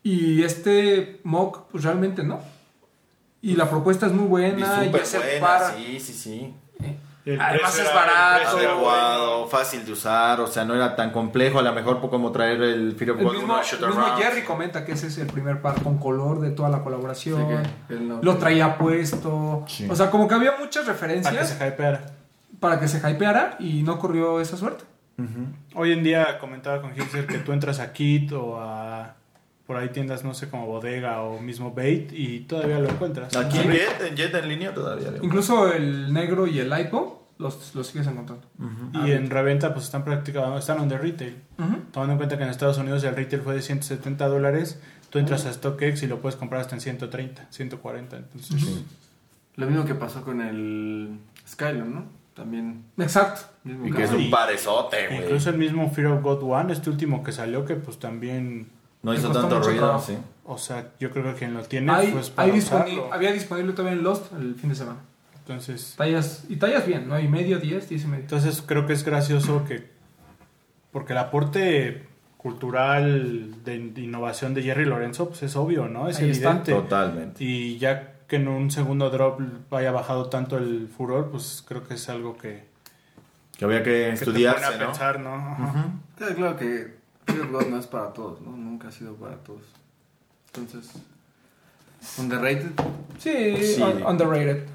y 0.02 0.44
este 0.44 1.20
mock 1.24 1.66
pues 1.72 1.82
realmente 1.82 2.22
no. 2.22 2.40
Y 3.42 3.56
la 3.56 3.68
propuesta 3.68 4.06
es 4.06 4.12
muy 4.12 4.26
buena 4.26 4.84
y, 4.84 4.88
buena, 4.88 5.04
sí, 5.04 6.00
sí, 6.00 6.12
sí. 6.12 6.54
El 7.26 7.40
Además 7.40 7.76
es 7.78 7.92
barato. 7.92 8.56
Adecuado, 8.56 9.46
fácil 9.48 9.84
de 9.84 9.92
usar, 9.92 10.40
o 10.40 10.46
sea, 10.46 10.64
no 10.64 10.74
era 10.76 10.94
tan 10.94 11.10
complejo, 11.10 11.58
a 11.58 11.62
lo 11.62 11.72
mejor 11.72 11.98
como 12.08 12.30
traer 12.30 12.62
el 12.62 12.94
Fear 12.94 13.10
of 13.10 13.18
El 13.18 13.24
God 13.26 13.32
mismo, 13.34 13.58
el. 13.58 14.22
Jerry 14.22 14.42
comenta 14.44 14.84
que 14.84 14.92
ese 14.92 15.08
es 15.08 15.18
el 15.18 15.26
primer 15.26 15.60
par 15.60 15.82
con 15.82 15.98
color 15.98 16.40
de 16.40 16.50
toda 16.52 16.68
la 16.68 16.82
colaboración. 16.84 17.44
no- 17.90 18.22
Lo 18.22 18.36
traía 18.36 18.78
puesto. 18.78 19.64
Sí. 19.66 19.88
O 19.90 19.96
sea, 19.96 20.10
como 20.10 20.28
que 20.28 20.34
había 20.36 20.52
muchas 20.58 20.84
Para 20.84 20.96
que 20.96 21.04
referencias 21.04 21.48
se 21.50 21.66
hypeara. 21.68 22.00
para 22.60 22.78
que 22.78 22.86
se 22.88 22.98
hypeara 22.98 23.56
y 23.58 23.82
no 23.82 23.98
corrió 23.98 24.40
esa 24.40 24.56
suerte. 24.56 24.84
Hoy 25.74 25.92
en 25.92 26.04
día 26.04 26.38
comentaba 26.38 26.80
con 26.80 26.94
Hilser 26.94 27.26
que 27.26 27.38
tú 27.38 27.52
entras 27.52 27.80
a 27.80 27.92
Kit 27.92 28.30
o 28.32 28.60
a 28.60 29.14
por 29.66 29.76
ahí 29.76 29.88
tiendas, 29.90 30.24
no 30.24 30.32
sé, 30.34 30.48
como 30.48 30.66
Bodega 30.66 31.22
o 31.22 31.40
mismo 31.40 31.72
Bait 31.72 32.12
y 32.12 32.40
todavía 32.40 32.78
lo 32.78 32.88
encuentras. 32.88 33.34
Aquí 33.36 33.58
en. 33.58 33.72
Jet, 33.72 34.02
en 34.08 34.16
Jet 34.16 34.34
en 34.34 34.48
línea 34.48 34.72
todavía. 34.72 35.10
le- 35.10 35.18
Incluso 35.24 35.72
el 35.72 36.12
negro 36.12 36.46
y 36.46 36.58
el 36.60 36.70
Lipo 36.70 37.26
los, 37.38 37.74
los 37.74 37.86
sigues 37.88 38.06
encontrando. 38.06 38.46
Y 39.04 39.10
en 39.12 39.28
reventa 39.28 39.72
pues 39.74 39.86
están 39.86 40.04
prácticamente, 40.04 40.58
están 40.60 40.78
on 40.80 40.88
the 40.88 40.96
retail. 40.98 41.36
Ujú. 41.58 41.76
Tomando 41.92 42.12
en 42.12 42.18
cuenta 42.18 42.38
que 42.38 42.44
en 42.44 42.50
Estados 42.50 42.78
Unidos 42.78 43.02
el 43.04 43.14
retail 43.16 43.42
fue 43.42 43.54
de 43.54 43.62
170 43.62 44.26
dólares, 44.28 44.80
tú 45.10 45.18
entras 45.18 45.44
a 45.46 45.52
StockX 45.52 46.02
y 46.02 46.06
lo 46.06 46.20
puedes 46.20 46.36
comprar 46.36 46.60
hasta 46.62 46.74
en 46.76 46.80
130, 46.80 47.46
140. 47.50 48.16
Entonces, 48.16 48.84
Lo 49.56 49.66
mismo 49.66 49.84
que 49.84 49.94
pasó 49.94 50.22
con 50.22 50.40
el 50.40 51.18
Skylon, 51.48 51.94
¿no? 51.94 52.04
También. 52.34 52.84
Exacto. 52.98 53.40
Y 53.64 53.90
que 53.90 54.04
es 54.04 54.12
un 54.12 54.30
parezote, 54.30 55.06
güey. 55.08 55.22
incluso 55.24 55.48
el 55.50 55.56
mismo 55.58 55.90
Fear 55.90 56.08
of 56.08 56.22
God 56.22 56.42
One, 56.42 56.72
este 56.72 56.90
último 56.90 57.22
que 57.24 57.32
salió, 57.32 57.64
que 57.64 57.74
pues 57.76 57.98
también, 57.98 58.68
No 59.06 59.14
hizo 59.14 59.30
tanto 59.32 59.60
ruido, 59.60 59.78
trabajo. 59.86 60.04
sí. 60.06 60.18
o 60.44 60.58
sea, 60.58 60.88
yo 61.00 61.10
creo 61.10 61.24
que 61.24 61.34
quien 61.38 61.54
lo 61.54 61.62
tiene 61.62 61.90
Hay, 61.92 62.08
pues 62.12 62.30
para 62.30 62.52
hay 62.52 63.00
había 63.12 63.32
disponible 63.32 63.72
todavía 63.72 63.96
en 63.98 64.04
Lost 64.04 64.32
el 64.34 64.54
fin 64.56 64.68
de 64.70 64.74
semana. 64.76 64.98
Entonces, 65.38 65.94
Tallas, 65.96 66.44
y 66.48 66.56
tallas 66.56 66.84
bien, 66.86 67.08
¿no? 67.08 67.18
Y 67.20 67.28
medio, 67.28 67.58
10, 67.60 67.88
10 67.88 68.02
y 68.02 68.06
medio. 68.08 68.22
entonces 68.24 68.62
creo 68.66 68.84
que 68.86 68.92
es 68.92 69.04
gracioso 69.04 69.64
que 69.64 69.88
porque 70.90 71.12
el 71.12 71.18
aporte 71.18 72.08
cultural 72.36 73.62
de, 73.64 73.78
de 73.90 74.00
innovación 74.00 74.54
de 74.54 74.62
Jerry 74.62 74.84
Lorenzo 74.84 75.28
pues 75.28 75.42
es 75.42 75.56
obvio, 75.56 75.88
¿no? 75.88 76.08
Es 76.08 76.18
Ahí 76.18 76.30
está. 76.30 76.50
evidente. 76.50 76.72
Totalmente. 76.72 77.44
Y 77.44 77.78
ya 77.78 78.12
que 78.26 78.36
en 78.36 78.48
un 78.48 78.70
segundo 78.70 79.10
drop 79.10 79.40
haya 79.72 79.92
bajado 79.92 80.28
tanto 80.30 80.56
el 80.58 80.88
furor, 80.88 81.30
pues 81.30 81.62
creo 81.66 81.86
que 81.86 81.94
es 81.94 82.08
algo 82.08 82.36
que, 82.36 82.64
Que 83.56 83.64
había 83.64 83.78
que 83.78 83.84
que 83.84 83.90
te 84.06 84.12
estudiarse, 84.14 84.64
pone 84.64 84.74
a 84.74 84.78
¿no? 84.78 84.86
pensar, 84.86 85.20
¿no? 85.20 86.00
Claro 86.34 86.56
que 86.56 86.96
Fear 87.26 87.40
of 87.42 87.50
God 87.52 87.66
no 87.66 87.78
es 87.78 87.86
para 87.86 88.12
todos, 88.12 88.40
¿no? 88.40 88.50
Nunca 88.56 88.88
ha 88.88 88.92
sido 88.92 89.14
para 89.14 89.36
todos. 89.36 89.62
Entonces. 90.54 90.90
Underrated. 92.18 92.72
Sí, 93.18 93.74
Sí. 93.74 93.82
un- 93.82 94.04
underrated. 94.06 94.66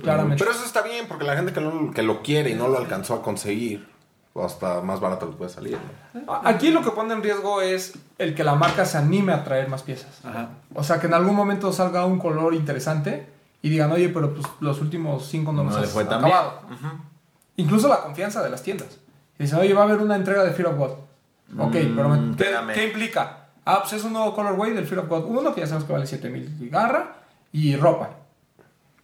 Claramente. 0.00 0.42
Pero 0.44 0.52
eso 0.56 0.64
está 0.64 0.82
bien, 0.82 1.06
porque 1.08 1.24
la 1.24 1.34
gente 1.36 1.52
que, 1.52 1.60
no- 1.60 1.90
que 1.92 2.02
lo 2.02 2.22
quiere 2.22 2.50
y 2.50 2.54
no 2.54 2.68
lo 2.68 2.78
alcanzó 2.78 3.14
a 3.14 3.22
conseguir, 3.22 3.88
o 4.32 4.44
hasta 4.44 4.80
más 4.80 5.00
barato 5.00 5.26
le 5.26 5.32
puede 5.32 5.50
salir. 5.50 5.76
¿no? 6.14 6.34
Aquí 6.44 6.70
lo 6.70 6.82
que 6.82 6.90
pone 6.92 7.12
en 7.14 7.22
riesgo 7.22 7.60
es 7.60 7.94
el 8.18 8.34
que 8.34 8.44
la 8.44 8.54
marca 8.54 8.84
se 8.84 8.98
anime 8.98 9.32
a 9.32 9.42
traer 9.42 9.68
más 9.68 9.82
piezas. 9.82 10.24
Ajá. 10.24 10.50
O 10.74 10.84
sea, 10.84 11.00
que 11.00 11.08
en 11.08 11.14
algún 11.14 11.34
momento 11.34 11.72
salga 11.72 12.06
un 12.06 12.18
color 12.20 12.54
interesante 12.54 13.26
y 13.60 13.70
digan, 13.70 13.90
oye, 13.90 14.08
pero 14.08 14.32
pues 14.34 14.46
los 14.60 14.80
últimos 14.80 15.26
cinco 15.26 15.52
no 15.52 15.64
nos 15.64 15.74
No 15.74 15.80
le 15.80 15.86
has 15.86 15.92
fue 15.92 16.04
tan 16.04 16.22
bien. 16.22 16.32
acabado. 16.32 16.60
Incluso 17.56 17.88
la 17.88 18.02
confianza 18.02 18.40
de 18.42 18.50
las 18.50 18.62
tiendas. 18.62 18.98
Y 19.38 19.42
dicen, 19.44 19.58
oye, 19.58 19.74
va 19.74 19.80
a 19.82 19.84
haber 19.84 19.98
una 19.98 20.14
entrega 20.16 20.44
de 20.44 20.52
Fear 20.52 20.68
of 20.68 20.78
God. 20.78 20.90
Ok, 21.58 21.74
Mm, 21.74 21.94
pero 21.96 22.66
¿qué, 22.68 22.72
qué 22.74 22.84
implica? 22.86 23.38
Ah, 23.64 23.78
pues 23.82 23.92
es 23.92 24.04
un 24.04 24.12
nuevo 24.12 24.34
colorway 24.34 24.72
del 24.72 24.86
Fear 24.86 25.00
of 25.02 25.08
God 25.08 25.24
1, 25.26 25.54
que 25.54 25.60
ya 25.60 25.66
sabemos 25.66 25.86
que 25.86 25.92
vale 25.92 26.06
7000 26.06 26.56
y 26.60 26.68
garra 26.68 27.16
y 27.52 27.76
ropa. 27.76 28.10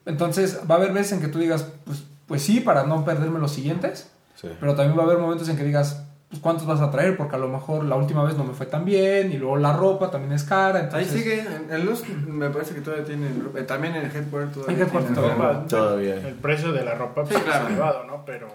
Entonces, 0.07 0.61
va 0.69 0.77
a 0.77 0.79
haber 0.79 0.93
veces 0.93 1.13
en 1.13 1.21
que 1.21 1.29
tú 1.29 1.39
digas, 1.39 1.67
pues, 1.85 2.05
pues 2.27 2.43
sí, 2.43 2.61
para 2.61 2.85
no 2.85 3.05
perderme 3.05 3.39
los 3.39 3.53
siguientes. 3.53 4.11
Sí. 4.35 4.49
Pero 4.59 4.75
también 4.75 4.97
va 4.99 5.03
a 5.03 5.07
haber 5.07 5.19
momentos 5.19 5.49
en 5.49 5.57
que 5.57 5.65
digas, 5.65 6.05
pues 6.31 6.41
cuántos 6.41 6.67
vas 6.67 6.81
a 6.81 6.91
traer, 6.91 7.17
porque 7.17 7.37
a 7.37 7.39
lo 7.39 7.49
mejor 7.49 7.85
la 7.85 7.97
última 7.97 8.25
vez 8.25 8.37
no 8.37 8.45
me 8.45 8.55
fue 8.55 8.67
tan 8.67 8.85
bien, 8.85 9.33
y 9.33 9.37
luego 9.37 9.57
la 9.57 9.73
ropa 9.75 10.11
también 10.11 10.33
es 10.33 10.45
cara. 10.45 10.79
Ahí 10.79 10.85
Entonces, 10.85 11.11
sigue, 11.13 11.41
en, 11.41 11.71
en 11.73 11.85
Luz 11.87 12.03
me 12.27 12.49
parece 12.51 12.75
que 12.75 12.81
todavía 12.81 13.05
tienen, 13.05 13.51
eh, 13.57 13.63
también 13.63 13.97
en 13.97 14.07
el 14.07 14.17
Headquarter 14.17 14.51
todavía 14.53 14.77
En 14.77 14.83
Headquarter 14.83 15.15
todavía. 15.15 15.35
ropa. 15.37 15.67
Todavía. 15.69 16.15
El 16.29 16.35
precio 16.35 16.73
de 16.73 16.85
la 16.85 16.95
ropa 16.95 17.23
Sí, 17.27 17.33
pues, 17.33 17.45
claro. 17.45 17.65
es 17.67 17.71
elevado, 17.73 18.05
¿no? 18.05 18.25
Pero 18.25 18.49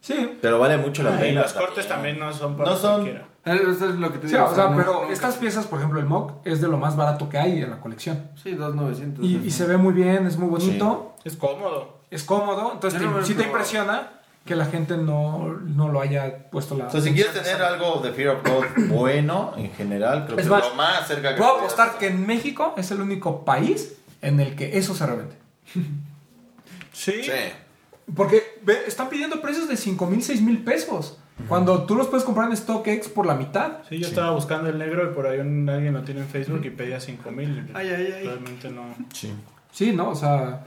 Sí, 0.00 0.38
Pero 0.40 0.58
vale 0.58 0.78
mucho 0.78 1.02
la 1.02 1.16
y 1.16 1.18
pena. 1.18 1.42
los 1.42 1.52
cortes 1.52 1.86
también 1.88 2.18
no 2.18 2.32
son 2.32 2.56
para 2.56 2.70
No 2.70 2.76
son- 2.76 3.02
cualquiera. 3.02 3.26
Eh, 3.44 3.60
Eso 3.70 3.88
es 3.88 3.94
lo 3.96 4.12
que 4.12 4.18
te 4.18 4.28
sí, 4.28 4.34
digo. 4.34 4.46
o 4.46 4.54
sea, 4.54 4.68
no- 4.68 4.76
pero 4.76 5.08
estas 5.10 5.36
piezas, 5.36 5.66
por 5.66 5.78
ejemplo, 5.78 5.98
el 6.00 6.06
mock 6.06 6.46
es 6.46 6.60
de 6.60 6.68
lo 6.68 6.76
más 6.76 6.96
barato 6.96 7.28
que 7.28 7.38
hay 7.38 7.62
en 7.62 7.70
la 7.70 7.80
colección. 7.80 8.28
Sí, 8.42 8.54
2.900. 8.54 9.24
Y, 9.24 9.36
y 9.44 9.50
se 9.50 9.66
ve 9.66 9.76
muy 9.76 9.92
bien, 9.94 10.26
es 10.26 10.36
muy 10.36 10.48
bonito, 10.48 11.14
Es 11.24 11.36
cómodo. 11.36 11.98
es 12.10 12.22
cómodo, 12.24 12.72
entonces 12.74 13.00
no 13.00 13.18
te- 13.18 13.24
sí 13.24 13.34
te 13.34 13.44
impresiona 13.44 14.12
que 14.44 14.54
la 14.56 14.66
gente 14.66 14.96
no, 14.96 15.46
no 15.62 15.88
lo 15.88 16.00
haya 16.00 16.48
puesto 16.50 16.74
la... 16.76 16.86
O 16.86 16.90
sea, 16.90 17.00
si 17.00 17.12
quieres 17.12 17.32
tener 17.34 17.60
algo 17.62 18.00
de 18.00 18.12
Fear 18.12 18.36
of 18.36 18.42
God 18.48 18.64
bueno, 18.88 19.52
en 19.56 19.70
general, 19.72 20.24
creo 20.24 20.36
que 20.36 20.42
Es 20.42 20.48
lo 20.48 20.74
más 20.74 21.06
cerca 21.06 21.34
que 21.34 21.38
Puedo 21.40 21.58
apostar 21.58 21.88
hacer. 21.88 21.98
que 22.00 22.06
en 22.08 22.26
México 22.26 22.74
es 22.76 22.90
el 22.90 23.00
único 23.00 23.44
país 23.44 23.96
en 24.22 24.40
el 24.40 24.56
que 24.56 24.78
eso 24.78 24.94
se 24.94 25.06
revende. 25.06 25.36
Sí. 26.92 27.22
Sí. 27.22 27.30
Porque 28.14 28.42
ve, 28.64 28.78
están 28.86 29.08
pidiendo 29.08 29.40
precios 29.42 29.68
de 29.68 29.76
5 29.76 30.06
mil, 30.06 30.22
6 30.22 30.40
mil 30.42 30.62
pesos. 30.64 31.18
Cuando 31.46 31.84
tú 31.84 31.94
los 31.94 32.08
puedes 32.08 32.24
comprar 32.24 32.50
en 32.50 32.56
StockX 32.56 33.08
por 33.08 33.24
la 33.26 33.34
mitad. 33.34 33.78
Sí, 33.88 33.98
yo 33.98 34.08
estaba 34.08 34.32
buscando 34.32 34.68
el 34.70 34.76
negro 34.78 35.08
y 35.10 35.14
por 35.14 35.26
ahí 35.26 35.38
un- 35.38 35.68
alguien 35.68 35.94
lo 35.94 36.02
tiene 36.02 36.22
en 36.22 36.26
Facebook 36.28 36.62
y 36.64 36.70
pedía 36.70 36.98
5 36.98 37.30
mil. 37.30 37.70
Ay, 37.74 37.88
ay, 37.90 38.12
ay. 38.18 38.24
Realmente 38.26 38.70
no. 38.70 38.82
Sí. 39.12 39.32
Sí, 39.70 39.92
¿no? 39.92 40.10
O 40.10 40.14
sea, 40.16 40.64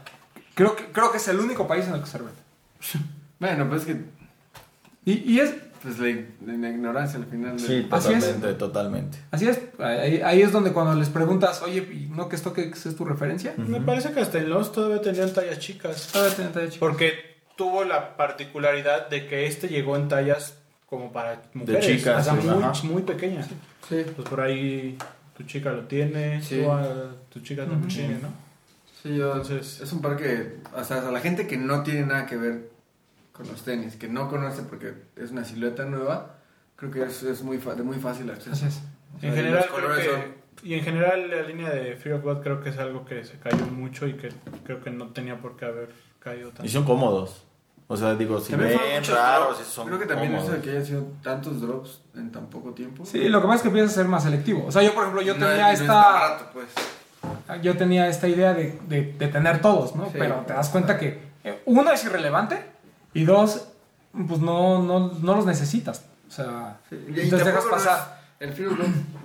creo 0.54 0.74
que, 0.74 0.84
creo 0.86 1.10
que 1.12 1.18
es 1.18 1.28
el 1.28 1.40
único 1.40 1.66
país 1.66 1.86
en 1.88 1.94
el 1.94 2.00
que 2.00 2.06
se 2.06 2.18
revende. 2.18 2.40
Bueno, 3.38 3.68
pues 3.68 3.80
es 3.82 3.86
que 3.88 4.04
Y, 5.04 5.32
y 5.34 5.40
es, 5.40 5.52
pues 5.82 5.98
la, 5.98 6.06
la 6.58 6.70
ignorancia 6.70 7.18
al 7.18 7.26
final. 7.26 7.56
de- 7.56 7.66
Sí, 7.66 7.86
Así 7.90 8.12
es. 8.12 8.20
totalmente, 8.20 8.54
totalmente. 8.54 9.18
así 9.32 9.48
es. 9.48 9.58
Ahí, 9.80 10.20
ahí 10.24 10.42
es 10.42 10.52
donde 10.52 10.72
cuando 10.72 10.94
les 10.94 11.08
preguntas, 11.08 11.60
oye, 11.62 11.78
¿y 11.92 12.06
¿no 12.14 12.28
que 12.28 12.38
StockX 12.38 12.86
es 12.86 12.96
tu 12.96 13.04
referencia? 13.04 13.52
Me 13.58 13.80
parece 13.80 14.12
que 14.12 14.20
hasta 14.20 14.38
en 14.38 14.48
los 14.48 14.70
todavía 14.72 15.00
tenían 15.02 15.32
tallas 15.34 15.58
chicas. 15.58 16.08
Todavía 16.12 16.36
tienen 16.36 16.52
talla 16.54 16.68
chica. 16.70 16.78
Porque 16.86 17.31
tuvo 17.56 17.84
la 17.84 18.16
particularidad 18.16 19.08
de 19.08 19.26
que 19.26 19.46
este 19.46 19.68
llegó 19.68 19.96
en 19.96 20.08
tallas 20.08 20.58
como 20.88 21.12
para 21.12 21.42
mujeres. 21.54 21.86
chicas, 21.86 22.26
o 22.26 22.30
sea, 22.32 22.40
sí, 22.42 22.48
muy, 22.48 22.62
ajá. 22.64 22.82
muy 22.84 23.02
pequeñas. 23.02 23.48
Sí, 23.88 24.04
Pues 24.14 24.28
por 24.28 24.40
ahí 24.40 24.96
tu 25.36 25.42
chica 25.44 25.70
lo 25.72 25.82
tiene, 25.82 26.42
Sí. 26.42 26.60
tú 26.62 26.70
a- 26.70 27.10
tu 27.30 27.40
chica 27.40 27.64
también 27.64 27.88
tiene, 27.88 28.14
¿no? 28.22 28.28
sí, 29.02 29.16
yo. 29.16 29.32
Entonces- 29.32 29.80
es 29.80 29.92
un 29.92 30.00
par 30.02 30.16
que. 30.16 30.58
O 30.76 30.84
sea, 30.84 31.06
a 31.08 31.10
la 31.10 31.20
gente 31.20 31.46
que 31.46 31.56
no 31.56 31.82
tiene 31.82 32.06
nada 32.06 32.26
que 32.26 32.36
ver 32.36 32.70
con 33.32 33.48
los 33.48 33.62
tenis, 33.64 33.96
que 33.96 34.08
no 34.08 34.28
conoce 34.28 34.62
porque 34.62 34.92
es 35.16 35.30
una 35.30 35.44
silueta 35.44 35.84
nueva, 35.86 36.36
creo 36.76 36.90
que 36.90 37.02
es, 37.04 37.22
es 37.22 37.42
muy, 37.42 37.58
fa- 37.58 37.74
de 37.74 37.82
muy 37.82 37.96
fácil 37.98 38.30
acceso. 38.30 38.52
Así 38.52 38.66
es. 38.66 38.82
O 39.16 39.20
sea, 39.20 39.28
En 39.30 39.34
y 39.34 39.36
general, 39.38 39.56
los 39.56 39.66
creo 39.66 39.74
colores 39.88 40.04
que, 40.06 40.10
son- 40.12 40.68
y 40.70 40.74
en 40.74 40.80
general 40.84 41.30
la 41.30 41.42
línea 41.42 41.70
de 41.70 41.96
Fear 41.96 42.16
of 42.16 42.22
God 42.24 42.42
creo 42.42 42.62
que 42.62 42.68
es 42.70 42.78
algo 42.78 43.04
que 43.06 43.24
se 43.24 43.38
cayó 43.38 43.64
mucho 43.66 44.06
y 44.06 44.14
que 44.14 44.28
creo 44.64 44.82
que 44.84 44.90
no 44.90 45.08
tenía 45.08 45.38
por 45.40 45.56
qué 45.56 45.64
haber 45.64 45.88
caído 46.22 46.48
Y 46.48 46.52
tanto. 46.52 46.70
son 46.72 46.84
cómodos. 46.84 47.42
O 47.88 47.96
sea, 47.96 48.14
digo, 48.14 48.40
si 48.40 48.52
También 48.52 48.78
ven 48.78 49.04
raros, 49.04 49.58
si 49.58 49.64
son 49.64 49.86
Creo 49.86 49.98
que 49.98 50.06
también 50.06 50.32
eso 50.32 50.42
cómodos. 50.44 50.62
de 50.62 50.64
que 50.64 50.70
hayan 50.76 50.86
sido 50.86 51.04
tantos 51.22 51.60
drops 51.60 52.00
en 52.14 52.32
tan 52.32 52.46
poco 52.46 52.70
tiempo. 52.72 53.04
Sí, 53.04 53.28
lo 53.28 53.40
que 53.40 53.46
pasa 53.46 53.56
es 53.56 53.62
que 53.62 53.68
empiezas 53.68 53.92
a 53.92 53.94
ser 53.96 54.06
más 54.08 54.22
selectivo. 54.22 54.64
O 54.66 54.72
sea, 54.72 54.82
yo, 54.82 54.94
por 54.94 55.02
ejemplo, 55.02 55.20
yo 55.22 55.34
No 55.36 55.46
tenía 55.46 55.66
no 55.66 55.72
es 55.72 55.80
esta... 55.80 55.94
barato, 55.94 56.44
pues. 56.54 56.66
yo 57.62 57.76
tenía 57.76 58.06
esta 58.08 58.28
idea 58.28 58.54
de, 58.54 58.78
de- 58.88 59.12
de 59.12 59.28
tener 59.28 59.60
todos, 59.60 59.94
¿no? 59.94 60.06
Sí. 60.06 60.12
Pero 60.18 60.36
te 60.46 60.54
das 60.54 60.68
cuenta 60.70 60.98
que, 60.98 61.20
eh, 61.44 61.62
uno, 61.66 61.90
es 61.90 62.02
irrelevante 62.04 62.64
y 63.12 63.24
dos, 63.24 63.68
pues 64.26 64.40
no, 64.40 64.82
no, 64.82 65.12
no 65.20 65.34
los 65.36 65.44
necesitas. 65.44 66.04
O 66.28 66.30
sea, 66.32 66.78
Sí, 66.88 66.96
y 67.14 67.20
entonces 67.20 67.46
dejas 67.46 67.64
pasar. 67.66 68.18
es- 68.40 68.48
el 68.48 68.54
Fear 68.54 68.70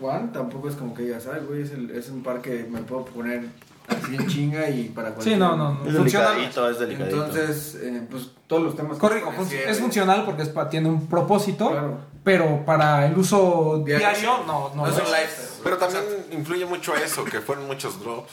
One 0.01 0.29
tampoco 0.33 0.67
es 0.67 0.75
como 0.75 0.93
que 0.93 1.03
digas, 1.03 1.25
ay, 1.33 1.41
güey, 1.47 1.61
es, 1.61 1.71
el- 1.71 1.91
es 1.91 2.09
un 2.09 2.21
par 2.21 2.41
que 2.41 2.67
me 2.69 2.81
puedo 2.81 3.05
poner 3.05 3.45
así 3.87 4.15
en 4.15 4.27
chinga 4.27 4.69
y 4.69 4.89
para 4.89 5.09
Sí, 5.09 5.13
cualquier... 5.15 5.37
no, 5.39 5.55
no, 5.55 5.73
no. 5.75 5.89
Es 5.89 5.95
Funciona. 5.95 6.29
delicadito, 6.31 6.69
es 6.69 6.79
delicadito. 6.79 7.25
Entonces, 7.25 7.75
eh, 7.81 8.07
pues 8.09 8.29
todos 8.47 8.63
los 8.63 8.75
temas... 8.75 8.97
Pones, 8.97 9.23
es 9.53 9.77
sí, 9.77 9.81
funcional 9.81 10.25
porque 10.25 10.43
es 10.43 10.49
pa- 10.49 10.69
tiene 10.69 10.89
un 10.89 11.07
propósito, 11.07 11.69
Claro. 11.69 11.99
pero 12.23 12.63
para 12.65 13.05
el 13.07 13.17
uso 13.17 13.81
Diario. 13.85 14.07
diario, 14.09 14.31
no, 14.45 14.69
no. 14.75 14.85
No 14.85 14.87
es 14.87 14.95
un 14.95 15.01
es. 15.03 15.11
lifestyle. 15.11 15.61
Pero 15.63 15.77
también 15.77 16.03
influye 16.31 16.65
mucho 16.65 16.95
eso, 16.95 17.23
que 17.25 17.39
fueron 17.41 17.67
muchos 17.67 17.99
drops. 17.99 18.31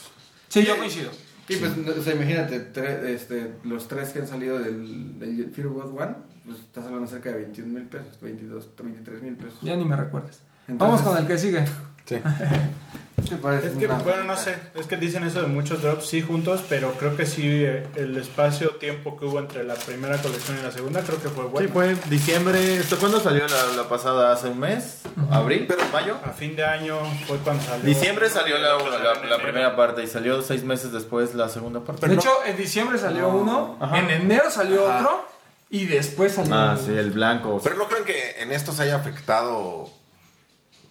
Sí, 0.49 0.65
yo 0.65 0.77
coincido. 0.77 1.11
Sí, 1.49 1.57
pues, 1.57 1.77
no, 1.77 1.93
o 1.93 2.03
sea, 2.03 2.15
imagínate, 2.15 2.73
tre- 2.73 3.05
este, 3.09 3.55
los 3.65 3.87
tres 3.87 4.11
que 4.11 4.21
han 4.21 4.27
salido 4.27 4.59
del, 4.59 5.19
del 5.19 5.51
Fear 5.55 5.67
of 5.69 5.75
God 5.75 6.01
One, 6.01 6.15
pues 6.47 6.59
estás 6.59 6.87
hablando 6.87 7.07
cerca 7.07 7.31
de 7.31 7.37
21 7.37 7.73
mil 7.73 7.83
pesos, 7.85 8.19
22, 8.21 8.69
23 8.83 9.23
mil 9.23 9.37
pesos. 9.37 9.59
Ya 9.63 9.77
ni 9.77 9.85
me 9.85 9.95
recuerdes. 9.97 10.41
Entonces- 10.69 10.79
Vamos 10.79 11.03
con 11.03 11.19
el 11.19 11.27
que 11.27 11.39
sigue. 11.39 11.65
Sí. 12.07 12.17
¿Qué 13.29 13.37
parece? 13.37 13.69
Es 13.69 13.73
que, 13.79 13.87
una- 13.87 13.99
bueno, 14.01 14.25
no 14.25 14.37
sé, 14.37 14.55
es 14.75 14.87
que 14.87 14.97
dicen 14.99 15.25
eso 15.25 15.41
de 15.41 15.47
muchos 15.47 15.81
drops, 15.81 16.05
sí, 16.07 16.21
juntos, 16.21 16.63
pero 16.69 16.93
creo 16.99 17.17
que 17.17 17.25
sí, 17.25 17.43
eh, 17.47 17.87
el 17.95 18.15
espacio-tiempo 18.19 19.17
que 19.17 19.25
hubo 19.25 19.39
entre 19.39 19.65
la 19.65 19.75
primera 19.77 20.19
colección 20.21 20.59
y 20.59 20.63
la 20.63 20.71
segunda, 20.71 21.01
creo 21.01 21.23
que 21.23 21.29
fue 21.31 21.45
bueno. 21.45 21.67
Sí, 21.67 21.73
fue 21.73 21.97
diciembre. 22.11 22.77
¿Esto 22.77 22.99
cuándo 22.99 23.21
salió 23.21 23.47
la, 23.49 23.77
la 23.83 23.89
pasada? 23.89 24.31
¿Hace 24.33 24.49
un 24.49 24.59
mes? 24.59 25.03
¿Abril? 25.31 25.65
¿Pero 25.67 25.81
mayo? 25.91 26.17
A 26.23 26.31
fin 26.33 26.55
de 26.55 26.67
año 26.67 26.99
fue 27.27 27.39
cuando 27.39 27.63
salió. 27.63 27.85
Diciembre 27.87 28.29
salió 28.29 28.59
la, 28.59 28.79
Salió 28.79 29.29
la- 29.31 29.39
primera 29.43 29.75
parte 29.77 30.03
y 30.03 30.07
salió 30.07 30.43
seis 30.43 30.63
meses 30.65 30.93
después 30.93 31.35
la 31.35 31.49
segunda 31.49 31.81
parte. 31.81 32.07
De 32.07 32.15
hecho, 32.17 32.31
en 32.45 32.57
diciembre 32.59 32.99
salió 32.99 33.29
uno, 33.31 33.79
Ajá. 33.81 34.01
en 34.01 34.11
enero 34.11 34.51
salió 34.51 34.87
Ajá. 34.91 34.99
otro 35.01 35.29
y 35.71 35.87
después 35.87 36.35
salió 36.35 36.55
Ah, 36.55 36.77
sí, 36.77 36.93
el 36.93 37.11
blanco. 37.13 37.59
Pero 37.65 37.77
no 37.77 37.89
creen 37.89 38.05
que 38.05 38.43
en 38.43 38.53
esto 38.53 38.73
se 38.73 38.83
haya 38.83 38.97
afectado 38.97 39.89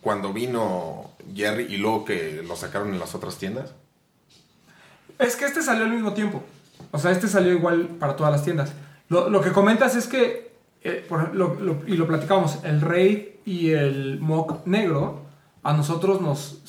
cuando 0.03 0.33
vino 0.33 1.11
Jerry 1.33 1.63
y 1.73 1.77
luego 1.77 2.05
que 2.05 2.43
lo 2.45 2.55
sacaron 2.55 2.89
en 2.93 2.99
las 2.99 3.15
otras 3.15 3.37
tiendas. 3.37 3.73
Es 5.19 5.35
que 5.35 5.45
este 5.45 5.61
salió 5.61 5.85
al 5.85 5.91
mismo 5.91 6.13
tiempo. 6.13 6.43
O 6.91 6.99
sea, 6.99 7.11
este 7.11 7.27
salió 7.27 7.53
igual 7.53 7.87
para 7.99 8.15
todas 8.15 8.31
las 8.31 8.43
tiendas. 8.43 8.71
Lo, 9.09 9.29
lo 9.29 9.41
que 9.41 9.51
comentas 9.51 9.95
es 9.95 10.07
que, 10.07 10.51
eh, 10.81 11.05
por 11.07 11.19
ejemplo, 11.21 11.55
lo- 11.59 11.73
lo- 11.75 11.87
y 11.87 11.95
lo 11.97 12.07
platicamos, 12.07 12.59
el 12.63 12.81
Raid 12.81 13.19
y 13.45 13.71
el 13.71 14.19
Mock 14.19 14.65
negro, 14.65 15.21
a 15.63 15.71
nosotros 15.73 16.19
nos, 16.19 16.61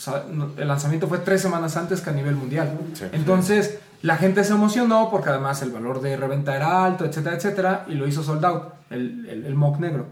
el 0.56 0.68
lanzamiento 0.68 1.08
fue 1.08 1.18
tres 1.18 1.42
semanas 1.42 1.76
antes 1.76 2.00
que 2.00 2.10
a 2.10 2.12
nivel 2.12 2.36
mundial. 2.36 2.78
Sí. 2.92 3.06
Entonces, 3.12 3.78
la 4.02 4.16
gente 4.16 4.44
se 4.44 4.52
emocionó 4.52 5.10
porque 5.10 5.30
además 5.30 5.60
el 5.62 5.70
valor 5.72 6.00
de 6.00 6.16
reventa 6.16 6.54
era 6.54 6.84
alto, 6.84 7.04
etcétera, 7.04 7.36
etcétera, 7.36 7.84
y 7.88 7.94
lo 7.94 8.06
hizo 8.06 8.22
sold 8.22 8.44
out, 8.44 8.62
el, 8.90 9.26
el, 9.28 9.46
el 9.46 9.54
Mock 9.56 9.80
negro. 9.80 10.06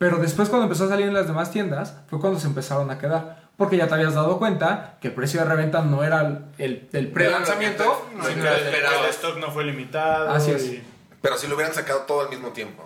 Pero 0.00 0.16
después 0.16 0.48
cuando 0.48 0.64
empezó 0.64 0.86
a 0.86 0.88
salir 0.88 1.06
en 1.08 1.12
las 1.12 1.26
demás 1.26 1.50
tiendas, 1.50 1.94
fue 2.08 2.18
cuando 2.20 2.40
se 2.40 2.46
empezaron 2.46 2.90
a 2.90 2.96
quedar. 2.96 3.50
Porque 3.58 3.76
ya 3.76 3.86
te 3.86 3.92
habías 3.92 4.14
dado 4.14 4.38
cuenta 4.38 4.96
que 4.98 5.08
el 5.08 5.14
precio 5.14 5.40
de 5.40 5.46
reventa 5.46 5.82
no 5.82 6.02
era 6.02 6.22
el, 6.22 6.38
el 6.56 6.88
del 6.90 7.08
pre-lanzamiento, 7.08 7.84
No, 8.16 8.24
sino 8.24 8.48
el, 8.48 8.66
el- 8.66 8.70
que 8.72 8.78
el 8.78 9.10
stock 9.10 9.36
no 9.36 9.50
fue 9.50 9.64
limitado. 9.64 10.30
Así 10.30 10.52
es. 10.52 10.64
y- 10.64 10.82
Pero 11.20 11.36
si 11.36 11.48
lo 11.48 11.54
hubieran 11.54 11.74
sacado 11.74 12.00
todo 12.06 12.22
al 12.22 12.30
mismo 12.30 12.48
tiempo, 12.48 12.82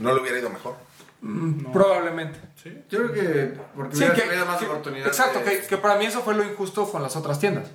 ¿no 0.00 0.14
le 0.14 0.20
hubiera 0.20 0.38
ido 0.38 0.50
mejor? 0.50 0.74
Mm, 1.22 1.72
Probablemente. 1.72 2.38
sí. 2.62 2.76
Yo 2.90 2.98
creo 2.98 3.12
que 3.12 3.58
porque 3.74 3.96
Sí, 3.96 4.04
hubiera 4.04 4.14
que, 4.14 4.44
más 4.44 4.58
que- 4.58 4.66
oportunidad. 4.66 5.06
exacto, 5.06 5.38
de- 5.38 5.44
que, 5.62 5.66
que 5.66 5.76
para 5.78 5.96
mí 5.96 6.04
eso 6.04 6.20
fue 6.20 6.34
lo 6.34 6.44
injusto 6.44 6.86
con 6.92 7.02
las 7.02 7.16
otras 7.16 7.38
tiendas, 7.40 7.68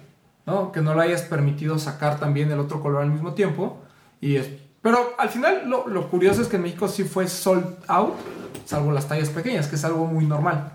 ¿no? 0.46 0.72
Que 0.72 0.82
no 0.82 0.94
le 0.94 1.02
hayas 1.02 1.24
permitido 1.24 1.80
sacar 1.80 2.20
también 2.20 2.52
el 2.52 2.60
otro 2.60 2.82
color 2.84 3.02
al 3.02 3.10
mismo 3.10 3.34
tiempo. 3.34 3.82
Y 4.22 4.36
es, 4.36 4.48
pero 4.84 5.16
al 5.18 5.30
final 5.30 5.68
lo, 5.68 5.88
lo 5.88 6.08
curioso 6.12 6.44
es 6.44 6.48
que 6.48 6.58
en 6.58 6.62
México 6.62 6.88
sí 6.88 7.04
fue 7.04 7.28
sold 7.28 7.66
out, 7.88 8.14
salvo 8.66 8.91
las 8.91 9.08
tallas 9.08 9.30
pequeñas, 9.30 9.68
que 9.68 9.76
es 9.76 9.84
algo 9.86 10.06
muy 10.06 10.26
normal. 10.26 10.72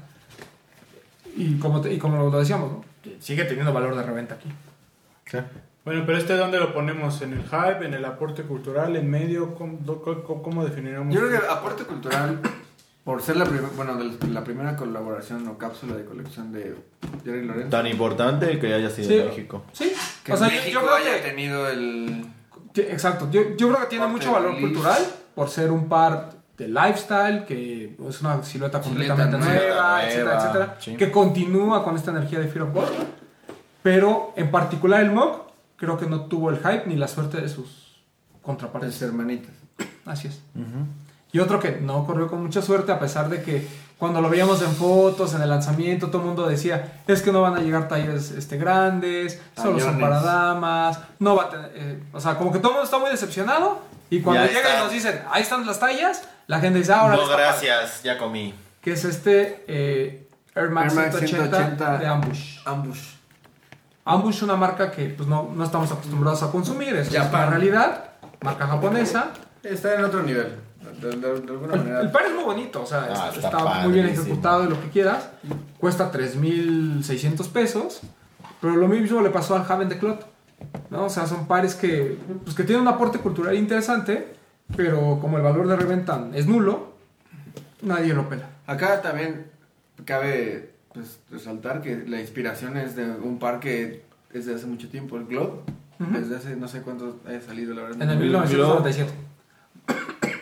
Y 1.36 1.58
como, 1.58 1.80
te- 1.80 1.92
y 1.94 1.98
como 1.98 2.16
lo 2.30 2.38
decíamos, 2.38 2.84
sigue 3.20 3.44
teniendo 3.44 3.72
valor 3.72 3.94
de 3.96 4.02
reventa 4.02 4.34
aquí. 4.34 4.48
Bueno, 5.84 6.02
pero 6.04 6.18
este, 6.18 6.36
¿dónde 6.36 6.58
lo 6.58 6.74
ponemos? 6.74 7.22
¿En 7.22 7.32
el 7.32 7.42
hype? 7.44 7.86
¿En 7.86 7.94
el 7.94 8.04
aporte 8.04 8.42
cultural? 8.42 8.96
¿En 8.96 9.08
medio? 9.08 9.54
¿Cómo, 9.54 9.78
cómo, 10.02 10.42
cómo 10.42 10.64
definiríamos? 10.64 11.14
Yo 11.14 11.20
creo 11.26 11.40
que 11.40 11.46
aporte 11.46 11.84
cultural, 11.84 12.40
por 13.04 13.22
ser 13.22 13.36
la, 13.36 13.44
prim- 13.46 13.62
bueno, 13.76 13.96
de 13.96 14.28
la- 14.28 14.44
primera 14.44 14.76
colaboración 14.76 15.46
o 15.48 15.56
cápsula 15.56 15.94
de 15.94 16.04
colección 16.04 16.52
de 16.52 16.74
Jerry 17.24 17.46
Lorenzo. 17.46 17.70
Tan 17.70 17.86
importante 17.86 18.58
que 18.58 18.74
haya 18.74 18.90
sido 18.90 19.08
Sí. 19.08 19.18
en 19.18 19.26
México. 19.28 19.62
Sí, 19.72 19.92
Que 20.24 20.32
o 20.32 20.36
sea, 20.36 20.48
México 20.48 20.68
yo 20.80 20.80
creo 20.82 20.94
haya 20.96 21.22
que 21.22 21.28
tenido 21.30 21.68
el... 21.68 22.26
Exacto, 22.74 23.28
yo, 23.30 23.56
yo 23.56 23.68
creo 23.68 23.80
que 23.80 23.86
tiene 23.86 24.06
mucho 24.06 24.32
valor 24.32 24.58
cultural 24.60 24.98
por 25.34 25.48
ser 25.48 25.70
un 25.72 25.88
par 25.88 26.30
de 26.60 26.68
lifestyle, 26.68 27.46
que 27.46 27.96
es 28.06 28.20
una 28.20 28.42
silueta 28.42 28.44
Silueta 28.44 28.80
completamente 28.82 29.38
nueva, 29.38 29.54
nueva, 29.54 30.06
etcétera, 30.06 30.36
etcétera, 30.36 30.76
sí. 30.78 30.94
que 30.94 31.10
continúa 31.10 31.82
con 31.82 31.96
esta 31.96 32.10
energía 32.10 32.38
de 32.38 32.48
Fear 32.48 32.66
of 32.66 32.74
God, 32.74 32.88
pero 33.82 34.34
en 34.36 34.50
particular 34.50 35.00
el 35.00 35.10
MOG 35.10 35.46
creo 35.76 35.96
que 35.96 36.04
no 36.04 36.26
tuvo 36.26 36.50
el 36.50 36.58
hype 36.58 36.82
ni 36.84 36.96
la 36.96 37.08
suerte 37.08 37.40
de 37.40 37.48
sus 37.48 38.02
contrapartes. 38.42 39.00
Las 39.00 39.02
hermanitas. 39.08 39.52
Así 40.04 40.28
es. 40.28 40.42
Y 41.32 41.38
otro 41.38 41.60
que 41.60 41.80
no 41.80 42.06
corrió 42.06 42.28
con 42.28 42.42
mucha 42.42 42.60
suerte, 42.60 42.92
a 42.92 42.98
pesar 42.98 43.30
de 43.30 43.42
que 43.42 43.66
cuando 43.96 44.20
lo 44.20 44.28
veíamos 44.28 44.60
en 44.60 44.72
fotos, 44.72 45.32
en 45.32 45.40
el 45.40 45.48
lanzamiento, 45.48 46.08
todo 46.08 46.18
el 46.18 46.26
mundo 46.26 46.46
decía, 46.46 47.00
es 47.06 47.22
que 47.22 47.32
no 47.32 47.40
van 47.40 47.54
a 47.54 47.60
llegar 47.60 47.88
tallas 47.88 48.32
este, 48.32 48.58
grandes, 48.58 49.40
solo 49.56 49.80
son 49.80 49.98
para 49.98 50.20
damas, 50.20 51.00
no 51.18 51.36
va 51.36 51.44
a 51.44 51.48
tener... 51.48 51.72
eh, 51.74 52.02
o 52.12 52.20
sea, 52.20 52.36
como 52.36 52.52
que 52.52 52.58
todo 52.58 52.72
el 52.72 52.74
mundo 52.74 52.84
está 52.84 52.98
muy 52.98 53.10
decepcionado 53.10 53.89
y 54.10 54.20
cuando 54.20 54.44
Ya 54.44 54.52
llegan 54.52 54.76
y 54.78 54.82
nos 54.84 54.92
dicen, 54.92 55.22
ahí 55.30 55.42
están 55.42 55.64
las 55.66 55.78
tallas, 55.80 56.22
la 56.46 56.60
gente 56.60 56.78
dice, 56.80 56.92
ahora... 56.92 57.16
no, 57.16 57.26
gracias, 57.28 58.02
ya 58.02 58.18
comí. 58.18 58.54
Que 58.82 58.92
es 58.92 59.04
este 59.04 59.64
eh, 59.68 60.28
Air 60.54 60.70
Max, 60.70 60.94
Air 60.96 61.02
Max 61.12 61.16
180, 61.18 61.56
180 61.56 61.98
de 61.98 62.06
Ambush. 62.06 62.58
Ambush. 62.64 63.00
Ambush 64.04 64.36
es 64.36 64.42
una 64.42 64.56
marca 64.56 64.90
que 64.90 65.06
pues, 65.10 65.28
no, 65.28 65.50
no 65.54 65.64
estamos 65.64 65.90
acostumbrados 65.92 66.42
a 66.42 66.50
consumir, 66.50 66.96
eso 66.96 67.10
es 67.16 67.28
una 67.28 67.46
realidad, 67.46 68.04
marca 68.42 68.66
japonesa. 68.66 69.28
Está 69.62 69.94
en 69.94 70.04
otro 70.04 70.22
nivel. 70.22 70.56
De, 71.00 71.10
de- 71.10 71.16
de 71.18 71.28
alguna 71.52 71.74
El, 71.74 71.80
manera. 71.80 72.00
el 72.00 72.10
par 72.10 72.22
es 72.24 72.32
muy 72.34 72.44
bonito, 72.44 72.82
o 72.82 72.86
sea, 72.86 73.00
Ah, 73.10 73.30
está, 73.34 73.48
está 73.48 73.58
está 73.58 73.74
muy 73.82 73.92
bien 73.92 74.06
ejecutado 74.08 74.64
y 74.64 74.68
lo 74.68 74.80
que 74.80 74.88
quieras. 74.88 75.28
Cuesta 75.78 76.10
3.600 76.10 77.48
pesos, 77.52 78.00
pero 78.60 78.74
lo 78.76 78.88
mismo 78.88 79.20
le 79.20 79.30
pasó 79.30 79.54
al 79.54 79.64
Haven 79.70 79.88
de 79.90 79.98
Clot. 79.98 80.26
¿No? 80.90 81.04
O 81.06 81.08
sea, 81.10 81.26
son 81.26 81.46
pares 81.46 81.74
que, 81.74 82.16
pues, 82.44 82.54
que 82.56 82.64
tienen 82.64 82.82
un 82.82 82.88
aporte 82.88 83.18
cultural 83.18 83.54
interesante, 83.54 84.34
pero 84.76 85.18
como 85.20 85.36
el 85.36 85.42
valor 85.42 85.66
de 85.68 85.76
reventa 85.76 86.28
es 86.34 86.46
nulo, 86.46 86.92
nadie 87.82 88.14
lo 88.14 88.28
pela. 88.28 88.48
Acá 88.66 89.00
también 89.02 89.46
cabe 90.04 90.70
pues, 90.92 91.20
resaltar 91.30 91.82
que 91.82 92.04
la 92.06 92.20
inspiración 92.20 92.76
es 92.76 92.96
de 92.96 93.04
un 93.10 93.38
par 93.38 93.60
que 93.60 94.02
es 94.32 94.46
de 94.46 94.54
hace 94.54 94.66
mucho 94.66 94.88
tiempo, 94.88 95.16
el 95.16 95.26
Globe. 95.26 95.60
Desde 95.98 96.36
hace 96.36 96.56
no 96.56 96.66
sé 96.66 96.80
cuánto 96.80 97.20
haya 97.28 97.42
salido, 97.42 97.74
la 97.74 97.82
verdad. 97.82 98.00
En 98.02 98.08
el 98.10 98.16
No- 98.32 98.40
1997. 98.40 99.10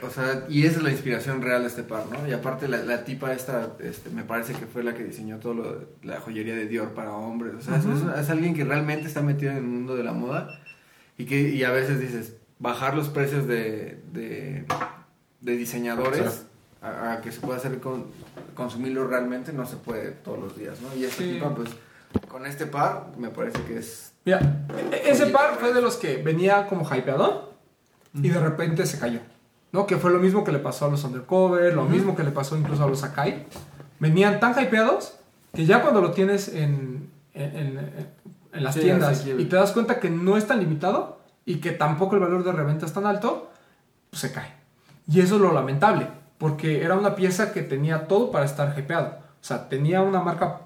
O 0.02 0.10
sea, 0.10 0.44
y 0.48 0.64
esa 0.64 0.76
es 0.78 0.82
la 0.84 0.90
inspiración 0.92 1.42
real 1.42 1.62
de 1.62 1.68
este 1.68 1.82
par, 1.82 2.04
¿no? 2.10 2.28
Y 2.28 2.32
aparte 2.32 2.68
la, 2.68 2.78
la 2.78 3.04
tipa 3.04 3.32
esta, 3.32 3.72
este, 3.80 4.10
me 4.10 4.22
parece 4.22 4.52
que 4.54 4.66
fue 4.66 4.84
la 4.84 4.94
que 4.94 5.02
diseñó 5.02 5.38
todo 5.38 5.54
lo, 5.54 5.84
la 6.02 6.20
joyería 6.20 6.54
de 6.54 6.66
Dior 6.68 6.90
para 6.94 7.12
hombres. 7.12 7.54
O 7.54 7.60
sea, 7.60 7.76
es- 7.76 7.84
es, 7.84 8.18
es 8.20 8.30
alguien 8.30 8.54
que 8.54 8.64
realmente 8.64 9.08
está 9.08 9.22
metido 9.22 9.50
en 9.50 9.56
el 9.58 9.64
mundo 9.64 9.96
de 9.96 10.04
la 10.04 10.12
moda 10.12 10.60
y 11.16 11.24
que 11.24 11.40
y 11.50 11.64
a 11.64 11.70
veces 11.72 11.98
dices, 12.00 12.34
bajar 12.60 12.94
los 12.96 13.08
precios 13.08 13.46
de, 13.48 14.00
de, 14.12 14.66
de 15.40 15.56
diseñadores 15.56 16.44
a, 16.80 17.12
a 17.14 17.20
que 17.20 17.32
se 17.32 17.40
pueda 17.40 17.56
hacer 17.58 17.80
con, 17.80 18.06
consumirlo 18.54 19.06
realmente 19.08 19.52
no 19.52 19.66
se 19.66 19.76
puede 19.76 20.12
todos 20.12 20.38
los 20.38 20.56
días, 20.56 20.80
¿no? 20.80 20.94
Y 20.96 21.04
esta 21.04 21.22
Sí. 21.24 21.32
tipa, 21.32 21.54
pues, 21.54 21.70
con 22.28 22.46
este 22.46 22.66
par, 22.66 23.08
me 23.18 23.30
parece 23.30 23.60
que 23.64 23.78
es... 23.78 24.12
Mira, 24.24 24.40
e- 24.92 25.10
ese 25.10 25.26
par 25.26 25.56
fue 25.58 25.72
de 25.74 25.82
los 25.82 25.96
que 25.96 26.18
venía 26.22 26.66
como 26.68 26.84
hypeado 26.88 27.54
y 28.14 28.28
de 28.28 28.38
repente 28.40 28.86
se 28.86 28.98
cayó. 28.98 29.20
¿No? 29.72 29.86
Que 29.86 29.96
fue 29.98 30.10
lo 30.10 30.18
mismo 30.18 30.44
que 30.44 30.52
le 30.52 30.58
pasó 30.58 30.86
a 30.86 30.88
los 30.90 31.04
Undercover, 31.04 31.74
lo 31.74 31.84
mismo 31.84 32.16
que 32.16 32.22
le 32.22 32.30
pasó 32.30 32.56
incluso 32.56 32.84
a 32.84 32.88
los 32.88 33.02
Akai. 33.04 33.46
Venían 34.00 34.40
tan 34.40 34.54
hypeados 34.62 35.14
que 35.54 35.66
ya 35.66 35.82
cuando 35.82 36.00
lo 36.00 36.12
tienes 36.12 36.48
en, 36.48 37.10
en, 37.34 37.56
en- 37.56 38.08
en 38.52 38.64
las 38.64 38.74
Sí, 38.74 38.80
tiendas 38.80 39.26
y 39.26 39.44
te 39.44 39.56
das 39.56 39.72
cuenta 39.72 40.00
que 40.00 40.08
no 40.10 40.36
es 40.38 40.46
tan 40.46 40.58
limitado 40.60 41.20
y 41.44 41.56
que 41.56 41.72
tampoco 41.72 42.14
el 42.14 42.20
valor 42.22 42.44
de 42.44 42.52
reventa 42.52 42.86
es 42.86 42.92
tan 42.92 43.04
alto, 43.06 43.50
pues 44.10 44.20
se 44.22 44.32
cae. 44.32 44.52
Y 45.06 45.20
eso 45.20 45.34
es 45.36 45.40
lo 45.40 45.52
lamentable, 45.52 46.08
porque 46.38 46.82
era 46.82 46.94
una 46.96 47.14
pieza 47.14 47.52
que 47.52 47.62
tenía 47.62 48.06
todo 48.08 48.30
para 48.30 48.44
estar 48.46 48.74
hypeado. 48.78 49.18
O 49.40 49.44
sea, 49.44 49.68
tenía 49.68 50.00
una 50.02 50.20
marca 50.20 50.60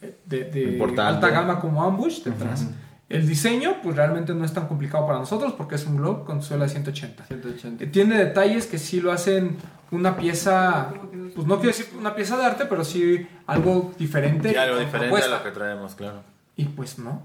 eh, 0.00 0.16
de, 0.26 0.78
alta 1.02 1.28
gama 1.30 1.60
como 1.60 1.82
Ambush 1.82 2.22
detrás. 2.22 2.66
El 3.08 3.28
diseño, 3.28 3.76
pues 3.82 3.96
realmente 3.96 4.34
no 4.34 4.44
es 4.44 4.52
tan 4.52 4.66
complicado 4.66 5.06
para 5.06 5.18
nosotros 5.18 5.52
porque 5.52 5.74
es 5.74 5.84
un 5.86 5.96
globe 5.98 6.24
con 6.24 6.42
suela 6.42 6.64
de 6.64 6.70
180. 6.70 7.26
180. 7.26 7.84
Eh, 7.84 7.86
Tiene 7.88 8.16
detalles 8.16 8.66
que 8.66 8.78
sí 8.78 9.00
lo 9.00 9.12
hacen 9.12 9.56
una 9.90 10.16
pieza, 10.16 10.92
pues 11.34 11.46
no 11.46 11.56
quiero 11.56 11.76
decir 11.76 11.86
una 11.98 12.14
pieza 12.14 12.36
de 12.36 12.44
arte, 12.44 12.64
pero 12.64 12.82
sí 12.82 13.26
algo 13.46 13.92
diferente. 13.98 14.52
Y 14.52 14.56
algo 14.56 14.78
diferente 14.78 15.22
a 15.22 15.28
lo 15.28 15.42
que 15.42 15.50
traemos, 15.50 15.94
claro. 15.94 16.22
Y 16.56 16.64
pues 16.64 16.98
no, 16.98 17.22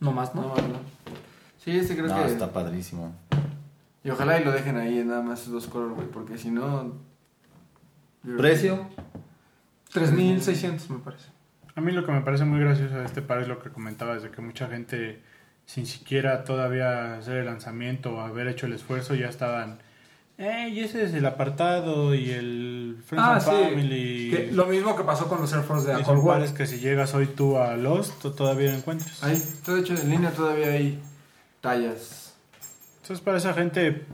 no 0.00 0.12
más, 0.12 0.34
¿no? 0.34 0.42
No, 0.42 0.54
no. 0.56 0.78
Sí, 1.64 1.70
este 1.78 1.94
creo 1.96 2.08
No, 2.08 2.22
que... 2.22 2.30
está 2.32 2.52
padrísimo. 2.52 3.12
Y 4.04 4.10
ojalá 4.10 4.38
y 4.38 4.44
lo 4.44 4.52
dejen 4.52 4.76
ahí 4.76 4.98
en 4.98 5.08
nada 5.08 5.22
más 5.22 5.40
esos 5.40 5.52
dos 5.54 5.66
colores, 5.66 5.96
güey, 5.96 6.08
porque 6.08 6.36
si 6.36 6.50
no... 6.50 6.92
¿Precio? 8.36 8.86
3600 9.92 10.90
me 10.90 10.98
parece. 10.98 11.28
A 11.76 11.80
mí 11.80 11.92
lo 11.92 12.04
que 12.06 12.12
me 12.12 12.20
parece 12.20 12.44
muy 12.44 12.60
gracioso 12.60 12.94
de 12.96 13.04
este 13.04 13.22
par 13.22 13.40
es 13.40 13.48
lo 13.48 13.58
que 13.60 13.70
comentabas, 13.70 14.22
de 14.22 14.30
que 14.30 14.40
mucha 14.40 14.68
gente, 14.68 15.20
sin 15.66 15.86
siquiera 15.86 16.44
todavía 16.44 17.16
hacer 17.18 17.38
el 17.38 17.46
lanzamiento 17.46 18.14
o 18.14 18.20
haber 18.20 18.46
hecho 18.48 18.66
el 18.66 18.74
esfuerzo, 18.74 19.14
ya 19.14 19.28
estaban, 19.28 19.78
eh, 20.36 20.68
y 20.68 20.80
ese 20.80 21.04
es 21.04 21.14
el 21.14 21.24
apartado 21.26 22.12
y 22.14 22.30
el 22.32 22.98
Friends 23.06 23.24
Ah, 23.24 23.32
and 23.34 23.42
sí. 23.42 23.50
Family. 23.50 24.30
Que 24.32 24.52
lo 24.52 24.66
mismo 24.66 24.96
que 24.96 25.04
pasó 25.04 25.28
con 25.28 25.40
los 25.40 25.52
Air 25.52 25.62
Force 25.62 25.86
de 25.86 25.94
Accord 25.94 26.18
War. 26.18 26.38
pares 26.38 26.50
que 26.52 26.66
si 26.66 26.80
llegas 26.80 27.14
hoy 27.14 27.26
tú 27.26 27.56
a 27.56 27.76
Lost, 27.76 28.20
tú 28.20 28.32
todavía 28.32 28.72
lo 28.72 28.78
encuentras. 28.78 29.22
Ahí, 29.22 29.40
todo 29.64 29.76
hecho 29.78 29.94
en 29.94 30.10
línea, 30.10 30.32
todavía 30.32 30.68
hay 30.68 31.00
tallas. 31.60 32.34
Entonces 33.02 33.22
para 33.24 33.38
esa 33.38 33.52
gente 33.54 34.04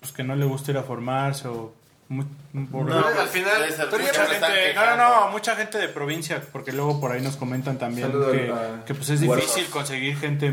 pues, 0.00 0.12
que 0.12 0.22
no 0.22 0.36
le 0.36 0.44
gusta 0.44 0.70
ir 0.70 0.78
a 0.78 0.82
formarse 0.84 1.48
o... 1.48 1.74
mu- 2.08 2.24
por- 2.70 2.86
No, 2.86 3.06
al 3.06 3.28
final, 3.28 3.52
pero 3.90 4.02
mucha 4.04 4.26
gente- 4.26 4.74
no, 4.74 4.96
no, 4.96 4.96
no, 5.26 5.30
mucha 5.32 5.56
gente 5.56 5.78
de 5.78 5.88
provincia, 5.88 6.42
porque 6.52 6.72
luego 6.72 7.00
por 7.00 7.12
ahí 7.12 7.20
nos 7.22 7.36
comentan 7.36 7.78
también 7.78 8.10
que, 8.30 8.52
que, 8.86 8.94
pues 8.94 9.10
es 9.10 9.20
difícil 9.20 9.66
conseguir 9.70 10.16
gente, 10.18 10.46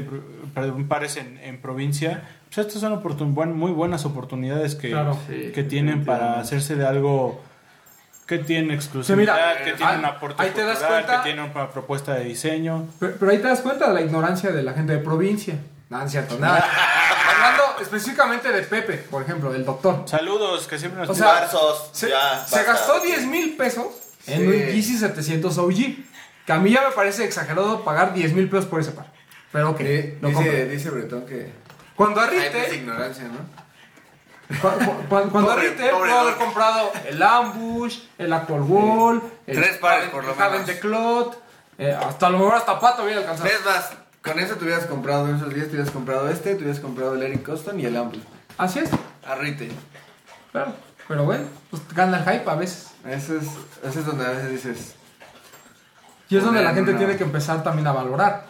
en 0.56 0.88
pares 0.88 1.18
en, 1.18 1.38
en 1.39 1.60
provincia. 1.62 2.24
Pues 2.54 2.66
estas 2.68 2.82
son 2.82 3.02
oportun- 3.02 3.34
buen- 3.34 3.56
muy 3.56 3.72
buenas 3.72 4.06
oportunidades 4.06 4.76
que, 4.76 4.89
Claro. 4.91 5.18
Sí, 5.28 5.52
que 5.54 5.64
tienen 5.64 6.06
para 6.06 6.39
hacerse 6.39 6.76
de 6.76 6.86
algo 6.86 7.41
que 8.28 8.38
tiene 8.39 8.74
exclusividad, 8.74 9.36
mira, 9.36 9.64
que 9.66 9.74
tiene 9.74 9.97
un 9.97 10.06
aporte 10.06 10.41
ahí 10.41 10.52
te 10.52 10.64
das 10.64 10.78
cultural, 10.80 11.04
cuenta- 11.04 11.24
que 11.24 11.30
tiene 11.34 11.43
una 11.52 11.70
propuesta 11.70 12.14
de 12.16 12.24
diseño. 12.26 12.88
Pero, 12.99 13.16
pero 13.20 13.32
ahí 13.32 13.38
te 13.39 13.47
das 13.49 13.60
cuenta 13.62 13.89
de 13.89 13.93
la 13.93 14.02
ignorancia 14.02 14.52
de 14.52 14.64
la 14.64 14.72
gente 14.74 14.93
de 14.93 14.99
provincia. 14.99 15.56
No, 15.91 15.97
no 15.97 16.05
es 16.05 16.11
cierto, 16.11 16.37
nada. 16.39 16.65
Hablando 17.33 17.81
específicamente 17.81 18.49
de 18.49 18.61
Pepe, 18.61 18.93
por 18.93 19.23
ejemplo, 19.23 19.51
del 19.51 19.65
doctor. 19.65 20.03
Saludos, 20.05 20.65
que 20.65 20.79
siempre 20.79 21.01
nos 21.01 21.09
O 21.09 21.13
sea, 21.13 21.33
Barzos, 21.33 21.89
Se, 21.91 22.07
ya, 22.09 22.45
se 22.47 22.55
basta. 22.55 22.63
gastó 22.63 22.99
10 23.01 23.25
mil 23.25 23.57
pesos 23.57 23.87
en 24.25 24.39
Sí. 24.39 24.45
un 24.47 24.53
Yeezy 24.53 24.97
700 24.97 25.57
OG. 25.57 25.97
Que 26.45 26.53
a 26.53 26.59
mí 26.59 26.71
ya 26.71 26.81
me 26.87 26.91
parece 26.95 27.25
exagerado 27.25 27.83
pagar 27.83 28.13
10 28.13 28.31
mil 28.33 28.49
pesos 28.49 28.67
por 28.67 28.79
ese 28.79 28.91
par. 28.91 29.07
Pero 29.51 29.65
lo 29.65 29.75
compro. 29.75 29.85
dice, 30.41 30.65
dice 30.67 30.89
Bretón 30.91 31.25
que 31.25 31.51
Cuando 31.97 32.21
a 32.21 32.23
hay 32.23 32.29
pues 32.29 32.43
retail, 32.53 32.73
ignorancia, 32.75 33.23
¿no? 33.25 34.59
cu- 34.61 34.67
cu- 34.69 34.85
cu- 34.85 35.07
cuando 35.29 35.51
a 35.51 35.55
Pobre- 35.55 35.69
retail 35.71 35.91
pobre 35.91 36.09
puedo 36.09 36.19
haber 36.21 36.35
comprado 36.35 36.91
el 37.05 37.21
Ambush, 37.21 37.99
el 38.17 38.31
Actual 38.31 38.61
Wall, 38.61 39.21
el 39.45 39.57
Tres 39.59 39.77
pares, 39.77 40.09
por 40.09 40.23
lo 40.23 40.33
menos. 40.35 40.65
de 40.65 40.79
Clot, 40.79 41.37
eh, 41.77 41.91
hasta 42.01 42.27
a 42.27 42.29
lo 42.29 42.39
mejor 42.39 42.55
hasta 42.55 42.79
Pato 42.79 43.03
hubiera 43.03 43.19
alcanzado. 43.19 43.49
Es 43.49 43.65
más, 43.65 43.91
con 44.24 44.39
eso 44.39 44.55
te 44.55 44.65
hubieras 44.65 44.86
comprado, 44.86 45.28
en 45.30 45.36
esos 45.36 45.53
días 45.53 45.67
te 45.67 45.74
hubieras 45.74 45.91
comprado 45.91 46.30
este, 46.30 46.55
te 46.55 46.61
hubieras 46.61 46.80
comprado 46.80 47.15
el 47.15 47.24
Eric 47.24 47.43
Coston 47.43 47.80
y 47.80 47.86
el 47.86 47.97
Ambush. 47.97 48.22
Así 48.57 48.80
es, 48.80 48.89
A 49.26 49.36
retail. 49.36 49.72
claro. 50.51 50.74
Pero 51.07 51.26
bueno, 51.26 51.43
pues 51.69 51.82
gana 51.93 52.19
el 52.19 52.24
hype 52.24 52.49
a 52.49 52.55
veces. 52.55 52.91
Eso 53.05 53.36
es, 53.36 53.45
eso 53.84 53.99
es 53.99 54.05
donde 54.05 54.26
a 54.26 54.30
veces 54.30 54.49
dices, 54.51 54.95
Y 56.30 56.38
es 56.38 56.43
donde 56.43 56.63
la 56.63 56.74
gente 56.74 56.93
tiene 56.93 57.17
que 57.17 57.24
empezar 57.24 57.63
también 57.63 57.88
a 57.88 57.91
valorar. 57.91 58.45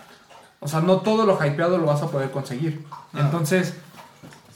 O 0.59 0.67
sea, 0.67 0.80
no 0.82 0.97
todo 1.01 1.26
lo 1.26 1.43
hypeado 1.43 1.80
lo 1.80 1.88
vas 1.88 2.03
a 2.03 2.11
poder 2.11 2.30
conseguir. 2.30 2.86
Entonces, 3.15 3.74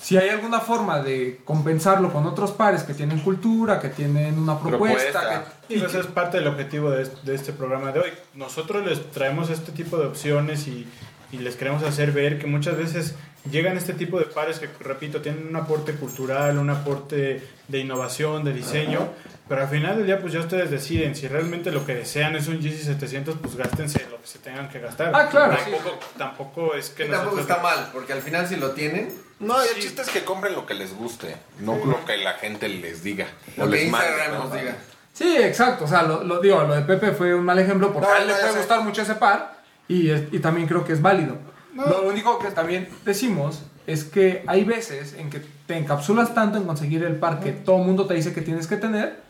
si 0.06 0.18
hay 0.18 0.30
alguna 0.30 0.60
forma 0.60 1.00
de 1.02 1.40
compensarlo 1.46 2.14
con 2.14 2.28
otros 2.28 2.52
pares 2.52 2.84
que 2.84 2.94
tienen 2.94 3.22
cultura, 3.22 3.80
que 3.80 3.90
tienen 3.90 4.38
una 4.38 4.60
propuesta, 4.60 5.20
Propuesta. 5.22 5.46
que- 5.68 5.74
Y 5.74 5.84
eso 5.84 6.00
es 6.00 6.06
parte 6.06 6.38
del 6.38 6.46
objetivo 6.48 6.92
de, 6.92 7.10
de 7.24 7.34
este 7.34 7.54
programa 7.54 7.92
de 7.92 8.02
hoy. 8.02 8.10
Nosotros 8.36 8.86
les 8.86 9.10
traemos 9.10 9.50
este 9.50 9.72
tipo 9.72 9.98
de 9.98 10.06
opciones 10.06 10.68
y, 10.68 10.88
y 11.32 11.38
les 11.40 11.56
queremos 11.56 11.82
hacer 11.82 12.12
ver 12.12 12.38
que 12.38 12.46
muchas 12.46 12.78
veces 12.78 13.16
llegan 13.50 13.78
este 13.78 13.94
tipo 13.94 14.20
de 14.20 14.26
pares 14.26 14.60
que, 14.60 14.70
repito, 14.80 15.22
tienen 15.24 15.48
un 15.48 15.56
aporte 15.56 15.94
cultural, 15.94 16.60
un 16.60 16.70
aporte 16.70 17.42
de 17.68 17.80
innovación, 17.80 18.44
de 18.44 18.54
diseño, 18.54 19.08
pero 19.50 19.62
al 19.64 19.70
final 19.70 19.98
del 19.98 20.06
día 20.06 20.22
pues 20.22 20.34
ya 20.34 20.40
ustedes 20.40 20.70
deciden 20.70 21.16
si 21.16 21.28
realmente 21.28 21.72
lo 21.72 21.84
que 21.84 21.96
desean 21.96 22.36
es 22.36 22.48
un 22.48 22.60
GC 22.62 22.84
700, 22.84 23.38
pues 23.42 23.56
gástense 23.56 24.06
lo 24.12 24.22
que 24.22 24.28
se 24.28 24.38
tengan 24.38 24.70
que 24.70 24.80
gastar. 24.80 25.12
Ah, 25.16 25.28
claro, 25.30 25.56
Tampoco, 25.58 26.00
tampoco 26.16 26.76
es 26.76 26.92
que 26.92 27.06
que 27.06 27.10
tampoco 27.12 27.38
nosotros... 27.38 27.58
está 27.58 27.64
mal, 27.64 27.90
porque 27.92 28.14
al 28.14 28.22
final 28.22 28.48
si 28.48 28.56
lo 28.56 28.72
tienen, 28.72 29.25
No, 29.40 29.56
y 29.64 29.68
el 29.68 29.82
chiste 29.82 30.02
es 30.02 30.10
que 30.10 30.24
compren 30.24 30.54
lo 30.54 30.66
que 30.66 30.74
les 30.74 30.96
guste, 30.96 31.36
no 31.60 31.76
lo 31.86 32.06
que 32.06 32.18
la 32.18 32.34
gente 32.34 32.70
les 32.70 33.04
diga. 33.04 33.28
lo 33.58 33.66
o 33.66 33.70
que 33.70 33.76
les 33.78 33.92
mande, 33.92 34.08
nos 34.32 34.54
diga. 34.54 34.76
Sí, 35.14 35.38
exacto. 35.38 35.86
O 35.86 35.88
sea, 35.88 36.04
lo, 36.04 36.24
lo 36.24 36.40
digo, 36.40 36.62
lo 36.64 36.74
de 36.76 36.82
Pepe 36.82 37.12
fue 37.12 37.34
un 37.36 37.44
mal 37.44 37.60
ejemplo 37.60 37.92
porque 37.94 38.08
No, 38.08 38.14
a 38.14 38.18
él 38.20 38.28
no, 38.28 38.34
le 38.34 38.40
puede 38.40 38.54
sé. 38.54 38.58
gustar 38.60 38.82
mucho 38.82 39.02
ese 39.02 39.16
par 39.16 39.62
y, 39.88 40.10
es- 40.10 40.24
y 40.32 40.40
también 40.40 40.68
creo 40.68 40.84
que 40.86 40.94
es 40.94 41.02
válido. 41.02 41.38
Lo 41.76 42.04
único 42.04 42.40
que 42.40 42.52
también 42.52 42.88
decimos 43.04 43.62
es 43.88 44.06
que 44.06 44.44
hay 44.48 44.64
veces 44.64 45.14
en 45.14 45.30
que 45.30 45.42
te 45.68 45.78
encapsulas 45.78 46.34
tanto 46.34 46.58
en 46.58 46.64
conseguir 46.64 47.04
el 47.04 47.18
par 47.18 47.40
que 47.42 47.52
todo 47.52 47.80
el 47.80 47.84
mundo 47.86 48.06
te 48.08 48.14
dice 48.14 48.34
que 48.34 48.42
tienes 48.42 48.68
que 48.68 48.78
tener 48.78 49.22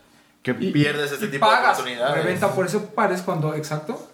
Que 0.42 0.52
y- 0.58 0.70
pierdes 0.72 1.10
ese 1.12 1.24
y 1.26 1.30
tipo 1.30 1.46
de 1.46 1.52
pagas 1.52 1.78
oportunidades. 1.78 2.14
reventa 2.24 2.52
por 2.54 2.64
esos 2.66 2.82
pares 2.82 3.22
cuando, 3.22 3.54
exacto, 3.54 4.08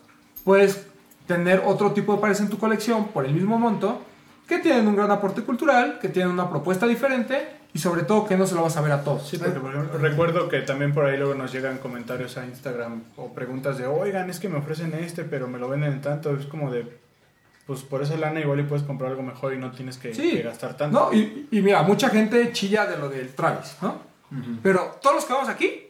puedes 0.45 0.83
tener 1.27 1.63
otro 1.67 1.93
tipo 1.93 2.15
de 2.15 2.21
pares 2.21 2.41
en 2.41 2.49
tu 2.49 2.59
colección 2.59 3.09
por 3.09 3.27
el 3.27 3.33
mismo 3.35 3.59
monto 3.59 4.03
que 4.47 4.59
tienen 4.59 4.87
un 4.87 4.97
gran 4.97 5.11
aporte 5.11 5.43
cultural, 5.43 5.99
que 6.01 6.09
tienen 6.09 6.33
una 6.33 6.49
propuesta 6.51 6.87
diferente 6.87 7.61
y 7.75 7.79
sobre 7.79 8.03
todo 8.03 8.27
que 8.27 8.37
no 8.37 8.47
se 8.47 8.55
lo 8.55 8.63
vas 8.63 8.77
a 8.77 8.81
ver 8.83 8.93
a 8.93 9.03
todos. 9.03 9.27
Sí, 9.29 9.39
porque 9.39 9.59
por 9.61 9.71
ejemplo, 9.75 9.99
recuerdo 9.99 10.49
que 10.49 10.61
también 10.61 10.93
por 10.93 11.07
ahí 11.07 11.17
luego 11.17 11.35
nos 11.35 11.53
llegan 11.53 11.79
comentarios 11.79 12.37
a 12.37 12.45
Instagram 12.45 13.03
o 13.17 13.33
preguntas 13.33 13.79
de, 13.79 13.87
oigan, 13.87 14.29
es 14.29 14.39
que 14.41 14.49
me 14.49 14.59
ofrecen 14.59 14.93
este, 14.95 15.25
pero 15.25 15.49
me 15.49 15.59
lo 15.59 15.69
venden 15.69 15.93
en 15.95 16.01
tanto. 16.03 16.37
Es 16.37 16.45
como 16.47 16.71
de, 16.71 16.99
pues 17.67 17.81
por 17.83 18.03
esa 18.03 18.17
lana 18.19 18.41
igual 18.41 18.61
y 18.61 18.65
puedes 18.65 18.85
comprar 18.85 19.11
algo 19.13 19.23
mejor 19.23 19.55
y 19.55 19.59
no 19.59 19.71
tienes 19.71 19.97
que, 19.97 20.15
Sí. 20.15 20.33
que 20.33 20.43
gastar 20.43 20.77
tanto. 20.77 20.99
No, 21.11 21.17
y, 21.17 21.49
y 21.51 21.63
mira, 21.63 21.83
mucha 21.83 22.11
gente 22.11 22.53
chilla 22.53 22.85
de 22.87 22.99
lo 22.99 23.09
del 23.09 23.35
Travis, 23.35 23.77
¿no? 23.81 24.01
Pero 24.63 24.99
todos 25.03 25.17
los 25.17 25.25
que 25.27 25.33
vamos 25.33 25.49
aquí, 25.49 25.89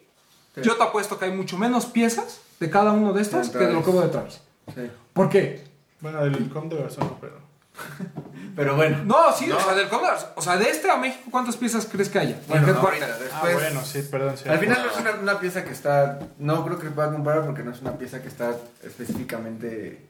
yo 0.62 0.76
te 0.76 0.82
apuesto 0.82 1.18
que 1.18 1.24
hay 1.26 1.32
mucho 1.32 1.56
menos 1.58 1.86
piezas 1.86 2.40
de 2.60 2.68
cada 2.70 2.92
uno 2.92 3.12
de 3.12 3.22
estos 3.22 3.48
que 3.50 3.58
de 3.58 3.72
lo 3.72 3.82
que 3.82 3.90
hubo 3.90 4.02
de 4.02 4.08
Travis. 4.08 4.40
Sí. 4.74 4.88
¿Por 5.12 5.28
qué? 5.28 5.64
Bueno, 6.00 6.22
del 6.24 6.48
com 6.48 6.68
de 6.68 6.76
Garzón 6.76 7.06
no, 7.06 7.18
pero... 7.20 7.41
Pero 8.56 8.76
bueno. 8.76 8.98
No, 9.04 9.32
sí, 9.34 9.50
o 9.50 9.58
sea, 9.58 9.74
del 9.74 9.88
Condor, 9.88 10.14
o 10.36 10.42
sea, 10.42 10.56
de 10.58 10.68
este 10.68 10.90
a 10.90 10.96
México, 10.96 11.24
¿cuántas 11.30 11.56
piezas 11.56 11.88
crees 11.90 12.10
que 12.10 12.18
haya? 12.18 12.38
Bueno, 12.48 12.66
ahorita. 12.78 13.06
Ah, 13.32 13.48
bueno, 13.52 13.80
sí, 13.82 14.02
perdón. 14.10 14.36
sí. 14.36 14.46
Al 14.48 14.58
final 14.58 14.82
no 14.84 14.90
es 14.90 14.98
una, 15.00 15.12
una 15.22 15.40
pieza 15.40 15.64
que 15.64 15.70
está. 15.72 16.18
No 16.38 16.62
creo 16.64 16.78
que 16.78 16.86
se 16.86 16.90
pueda 16.92 17.10
comparar 17.10 17.46
porque 17.46 17.62
no 17.62 17.70
es 17.70 17.80
una 17.80 17.96
pieza 17.96 18.20
que 18.20 18.28
está 18.28 18.54
específicamente. 18.82 20.06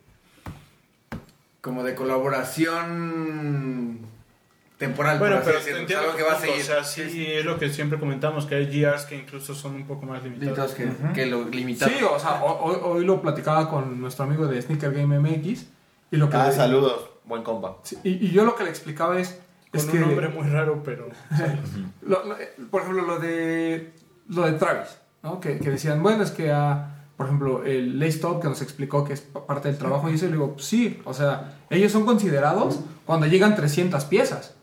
como 1.61 1.85
de 1.85 1.95
colaboración 1.95 4.01
temporal. 4.79 5.19
Bueno, 5.21 5.41
pero 5.45 5.59
entiendo 5.59 5.99
algo 6.07 6.17
que 6.17 6.23
va 6.25 6.33
a 6.33 6.41
seguir. 6.41 6.61
O 6.61 6.65
sea, 6.65 6.83
sí, 6.85 7.25
es 7.29 7.45
lo 7.45 7.57
que 7.59 7.71
siempre 7.71 8.01
comentamos, 8.01 8.47
que 8.47 8.57
hay 8.57 8.67
GRs 8.67 9.05
que 9.05 9.17
incluso 9.17 9.55
son 9.55 9.77
un 9.77 9.87
poco 9.87 10.05
más 10.07 10.23
limitados. 10.25 10.77
Limitados 10.77 10.81
que, 11.07 11.13
que 11.15 11.27
lo 11.27 11.45
limitado. 11.49 11.93
Sí, 11.93 11.99
o 12.03 12.19
sea, 12.19 12.43
ho- 12.43 12.59
hoy, 12.65 12.77
hoy 12.83 13.05
lo 13.05 13.23
platicaba 13.23 13.71
con 13.71 14.01
nuestro 14.01 14.25
amigo 14.25 14.47
de 14.49 14.61
Sneaker 14.61 14.93
Game 14.93 15.17
MX 15.21 15.67
y 16.11 16.17
lo 16.17 16.29
que 16.29 16.37
Ah, 16.37 16.49
le- 16.49 16.53
saludos, 16.53 17.11
buen 17.33 17.43
compa. 17.43 17.76
Sí, 17.83 17.99
y, 18.05 18.26
y 18.26 18.30
yo 18.30 18.45
lo 18.45 18.55
que 18.57 18.64
le 18.64 18.70
explicaba 18.70 19.18
es, 19.18 19.39
Con 19.70 19.80
es 19.80 19.85
un 19.87 19.93
que 19.93 19.99
nombre 20.01 20.28
muy 20.28 20.49
raro, 20.49 20.83
pero... 20.85 21.09
lo- 22.03 22.24
lo- 22.24 22.39
eh, 22.39 22.55
por 22.70 22.83
ejemplo 22.83 23.03
lo 23.05 23.18
de 23.18 23.93
lo 24.28 24.43
de 24.43 24.53
Travis, 24.53 24.89
¿no? 25.22 25.41
Que, 25.41 25.59
que 25.59 25.70
decían, 25.70 26.03
bueno, 26.03 26.22
es 26.22 26.30
que 26.30 26.53
a, 26.53 27.07
por 27.16 27.26
ejemplo, 27.26 27.64
el 27.64 27.99
Lace 27.99 28.18
Top 28.18 28.41
que 28.41 28.49
nos 28.49 28.62
explicó 28.62 29.05
que 29.05 29.12
es 29.14 29.20
pa- 29.20 29.45
parte 29.47 29.68
del 29.68 29.78
trabajo 29.78 30.09
y 30.11 30.14
eso, 30.14 30.26
le 30.26 30.33
digo, 30.33 30.55
sí, 30.59 31.01
o 31.05 31.12
sea, 31.12 31.59
ellos 31.70 31.91
son 31.93 32.05
considerados 32.07 32.80
cuando 33.05 33.26
llegan 33.26 33.55
300 33.57 34.05
piezas, 34.07 34.55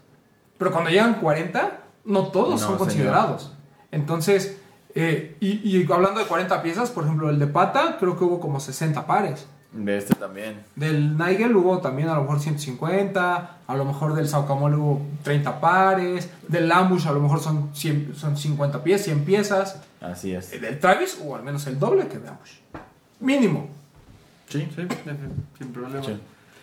pero 0.57 0.72
cuando 0.72 0.89
llegan 0.89 1.15
40, 1.15 1.82
no 2.05 2.28
todos 2.28 2.49
No, 2.51 2.57
son 2.57 2.67
señor. 2.67 2.78
considerados. 2.80 3.53
Entonces, 3.91 4.57
eh, 4.95 5.36
y, 5.39 5.47
y 5.78 5.91
hablando 5.91 6.20
de 6.20 6.26
40 6.26 6.61
piezas, 6.63 6.89
por 6.91 7.03
ejemplo, 7.03 7.30
el 7.30 7.38
de 7.39 7.47
Pata, 7.47 7.97
creo 7.99 8.17
que 8.17 8.24
hubo 8.24 8.39
como 8.39 8.59
60 8.59 9.05
pares. 9.05 9.45
De 9.72 9.97
este 9.97 10.15
también. 10.15 10.63
Del 10.76 11.15
Nigel 11.17 11.55
hubo 11.55 11.78
también 11.80 12.09
a 12.09 12.15
lo 12.15 12.22
mejor 12.22 12.39
150, 12.39 13.57
a 13.67 13.76
lo 13.76 13.86
mejor 13.86 14.15
del 14.15 14.28
Saucamole 14.28 14.76
hubo 14.76 15.01
30 15.24 15.61
pares, 15.61 16.30
del 16.47 16.72
Ambush 16.72 17.07
a 17.07 17.11
lo 17.11 17.20
mejor 17.20 17.39
son, 17.39 17.70
100, 17.76 18.15
son 18.15 18.36
50 18.36 18.84
piezas, 18.84 19.05
100 19.05 19.26
piezas, 19.26 19.82
Así 20.01 20.34
es. 20.34 20.49
Del 20.59 20.80
Travis 20.80 21.20
hubo 21.22 21.36
al 21.36 21.43
menos 21.43 21.67
el 21.67 21.78
doble 21.78 22.07
que 22.07 22.17
de 22.17 22.30
Ambush. 22.30 22.51
Mínimo. 23.20 23.67
Sí. 24.47 24.67
Sí, 24.76 24.88
sin 25.57 25.72
problema. 25.74 26.03
Sí. 26.03 26.20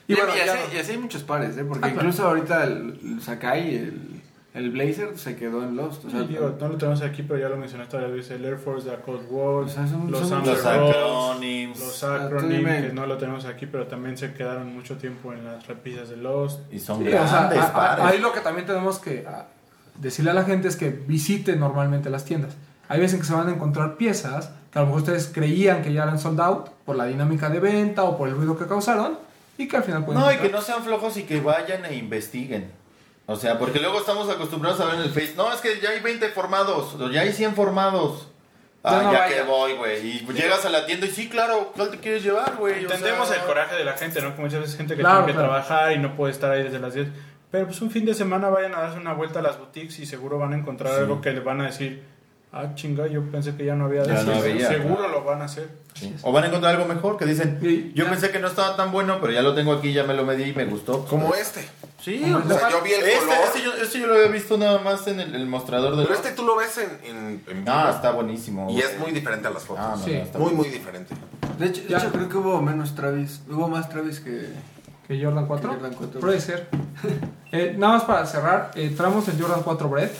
Y, 0.09 0.12
Y 0.12 0.16
bueno, 0.16 0.32
y, 0.36 0.40
así, 0.40 0.59
no- 0.68 0.74
y 0.74 0.78
así 0.80 0.92
hay 0.92 0.98
muchos 0.98 1.22
pares, 1.22 1.57
¿eh? 1.59 1.64
Porque 1.64 1.86
Ah, 1.86 1.92
claro. 1.92 2.09
incluso 2.09 2.26
ahorita 2.26 2.64
el, 2.64 2.98
el 3.04 3.22
Sakai, 3.22 3.74
el, 3.76 4.15
el 4.57 4.70
Blazer, 4.70 5.16
se 5.18 5.36
quedó 5.36 5.62
en 5.62 5.76
Lost. 5.76 6.04
O 6.07 6.11
sea, 6.11 6.20
Sí, 6.22 6.26
digo, 6.28 6.54
no 6.61 6.68
lo 6.68 6.76
tenemos 6.78 7.02
aquí, 7.02 7.22
pero 7.22 7.38
ya 7.38 7.48
lo 7.48 7.57
mencionaste 7.57 7.96
varias 7.96 8.12
veces. 8.12 8.30
El 8.32 8.44
Air 8.44 8.57
Force, 8.59 8.88
la 8.88 8.96
Cold 8.96 9.26
War, 9.30 9.64
O 9.64 9.68
sea, 9.68 9.86
son- 9.86 10.11
los 10.11 10.28
son 10.28 10.44
Los 10.46 10.64
acronyms. 10.64 11.78
los 11.78 12.04
Ah, 12.04 12.28
dime. 12.48 12.82
que 12.88 12.92
no 12.92 13.07
lo 13.07 13.16
tenemos 13.18 13.44
aquí, 13.44 13.66
pero 13.66 13.86
también 13.86 14.16
se 14.16 14.32
quedaron 14.32 14.72
mucho 14.74 14.96
tiempo 14.96 15.32
en 15.32 15.44
las 15.44 15.66
repisas 15.66 16.09
de 16.09 16.16
Lost. 16.16 16.61
Y 16.72 16.78
son 16.78 16.98
Sí, 17.02 17.09
o 17.09 17.11
sea, 17.11 17.22
grandes 17.48 17.59
a- 17.61 17.66
a- 17.68 17.72
pares. 17.72 18.04
ahí 18.04 18.18
lo 18.18 18.32
que 18.32 18.40
también 18.40 18.66
tenemos 18.66 18.98
que 18.98 19.24
ah, 19.28 19.46
decirle 20.00 20.30
a 20.30 20.34
la 20.34 20.44
gente 20.44 20.68
es 20.68 20.76
que 20.76 20.90
visite 20.90 21.57
normalmente 21.57 22.11
las 22.11 22.24
tiendas. 22.24 22.54
Hay 22.88 23.00
veces 23.00 23.18
que 23.20 23.26
se 23.26 23.34
van 23.34 23.48
a 23.48 23.52
encontrar 23.52 23.96
piezas 23.96 24.50
que 24.72 24.78
a 24.78 24.82
lo 24.82 24.86
mejor 24.86 25.02
ustedes 25.02 25.30
creían 25.32 25.82
que 25.82 25.92
ya 25.92 26.04
eran 26.04 26.18
sold 26.18 26.40
out 26.40 26.68
por 26.84 26.96
la 26.96 27.07
dinámica 27.07 27.48
de 27.50 27.61
venta 27.61 28.04
o 28.04 28.16
por 28.16 28.28
el 28.28 28.34
ruido 28.36 28.57
que 28.57 28.66
causaron 28.66 29.18
y 29.59 29.66
que 29.68 29.76
al 29.76 29.82
final 29.82 30.04
pueden 30.04 30.20
No, 30.22 30.30
y 30.32 30.36
que 30.36 30.50
no 30.50 30.61
sean 30.61 30.82
flojos 30.82 31.16
y 31.16 31.24
que 31.24 31.40
vayan 31.40 31.84
e 31.84 31.96
investiguen. 31.96 32.70
O 33.27 33.35
sea, 33.37 33.59
porque 33.59 33.81
luego 33.81 33.99
estamos 33.99 34.29
acostumbrados 34.31 34.81
a 34.81 34.85
ver 34.87 34.95
en 34.97 35.01
el 35.03 35.11
Face, 35.11 35.35
no, 35.37 35.53
es 35.53 35.61
que 35.61 35.81
ya 35.81 35.91
hay 35.91 36.01
20 36.01 36.29
formados, 36.29 36.95
o 36.95 37.11
ya 37.11 37.22
hay 37.22 37.33
100 37.33 37.55
formados. 37.55 38.29
Ya 38.85 39.01
Ah, 39.01 39.03
no 39.03 39.12
ya 39.12 39.18
vaya. 39.18 39.35
que 39.37 39.43
voy, 39.43 39.72
güey. 39.72 40.07
Y 40.07 40.27
llegas 40.33 40.64
a 40.64 40.70
la 40.70 40.87
tienda 40.87 41.07
y 41.07 41.11
sí, 41.11 41.29
claro, 41.29 41.72
¿cuál 41.74 41.91
te 41.91 41.99
quieres 41.99 42.22
llevar, 42.22 42.55
güey? 42.57 42.74
O 42.74 42.79
Entendemos 42.89 43.27
sea, 43.29 43.39
el 43.41 43.43
coraje 43.47 43.74
de 43.74 43.85
la 43.85 43.95
gente, 43.95 44.22
¿no? 44.22 44.37
Que 44.37 44.43
muchas 44.43 44.61
veces 44.61 44.77
gente 44.77 44.95
que 44.95 45.01
Claro, 45.01 45.24
tiene 45.24 45.33
que 45.33 45.39
claro. 45.39 45.49
trabajar 45.49 45.93
y 45.93 45.99
no 45.99 46.14
puede 46.14 46.33
estar 46.33 46.53
ahí 46.53 46.62
desde 46.62 46.79
las 46.79 46.95
10. 46.95 47.09
Pero 47.51 47.66
pues 47.66 47.81
un 47.83 47.91
fin 47.91 48.05
de 48.05 48.14
semana 48.14 48.49
vayan 48.49 48.74
a 48.77 48.83
darse 48.83 48.99
una 48.99 49.12
vuelta 49.12 49.41
a 49.41 49.43
las 49.43 49.59
boutiques 49.59 49.99
y 49.99 50.07
seguro 50.07 50.39
van 50.39 50.53
a 50.53 50.57
encontrar 50.57 50.95
algo 50.95 51.20
que 51.20 51.33
les 51.33 51.43
van 51.43 51.61
a 51.62 51.64
decir, 51.66 52.05
ah, 52.53 52.74
chinga, 52.74 53.07
yo 53.07 53.22
pensé 53.30 53.55
que 53.57 53.64
ya 53.64 53.74
no 53.74 53.86
había 53.86 54.03
de 54.03 54.09
Ya 54.09 54.14
eso". 54.20 54.26
no 54.26 54.34
había, 54.36 54.68
Seguro 54.68 54.97
claro. 54.97 55.12
lo 55.12 55.24
van 55.24 55.42
a 55.42 55.44
hacer. 55.47 55.68
sí. 55.94 56.14
O 56.22 56.32
van 56.32 56.44
a 56.44 56.47
encontrar 56.49 56.74
algo 56.74 56.86
mejor, 56.86 57.16
que 57.16 57.24
dicen, 57.24 57.59
Sí, 57.62 57.92
yo 57.94 58.05
ya. 58.05 58.11
pensé 58.11 58.30
que 58.30 58.38
no 58.38 58.49
estaba 58.49 58.76
tan 58.76 58.92
bueno, 58.92 59.18
pero 59.20 59.32
ya 59.32 59.42
lo 59.42 59.55
tengo 59.55 59.72
aquí, 59.72 59.92
ya 59.92 60.05
me 60.05 60.14
lo 60.14 60.24
medí 60.24 60.44
y 60.51 60.53
me 60.55 60.64
gustó. 60.66 61.05
Como 61.07 61.34
este. 61.34 61.66
Sí, 62.01 62.22
o 62.32 62.38
O 62.38 62.42
sea, 62.59 62.70
yo 62.70 62.82
vi 62.82 62.92
el 62.92 63.03
este, 63.05 63.18
color. 63.18 63.34
este 63.47 63.62
yo, 63.62 63.72
este 63.74 63.99
yo 64.01 64.07
lo 64.07 64.14
había 64.14 64.28
visto 64.28 64.57
nada 64.59 64.78
más 64.80 65.07
en 65.09 65.18
el, 65.20 65.34
el 65.34 65.47
mostrador 65.47 65.97
de 65.97 66.03
Pero 66.05 66.14
este 66.14 66.30
tú 66.32 66.44
lo 66.44 66.57
ves 66.57 66.78
en, 66.78 67.42
en. 67.49 67.64
Ah, 67.66 67.90
está 67.94 68.12
buenísimo. 68.12 68.70
Y 68.70 68.78
es 68.80 68.99
muy 68.99 69.11
diferente 69.12 69.49
a 69.49 69.51
las 69.51 69.64
fotos. 69.64 69.84
Ah, 69.84 69.94
no, 69.99 70.05
Sí. 70.05 70.12
no, 70.12 70.18
está 70.22 70.38
muy, 70.38 70.53
muy 70.53 70.68
diferente. 70.68 71.14
De 71.59 71.66
hecho, 71.66 71.82
de 71.88 71.97
hecho, 71.97 72.12
creo 72.12 72.28
que 72.28 72.36
hubo 72.36 72.61
menos 72.61 72.94
Travis. 72.94 73.40
Hubo 73.49 73.66
más 73.68 73.88
Travis 73.88 74.20
que. 74.20 74.49
¿Que 75.09 75.22
Jordan 75.24 75.47
4? 75.47 75.70
Que 75.70 75.76
Jordan 75.76 75.94
4. 75.97 76.20
Puede 76.20 76.40
ser. 76.40 76.68
Eh, 77.53 77.74
nada 77.78 77.94
más 77.94 78.03
para 78.05 78.26
cerrar, 78.26 78.72
eh, 78.74 78.92
traemos 78.94 79.26
el 79.28 79.40
Jordan 79.40 79.62
4 79.62 79.88
Bread. 79.88 80.11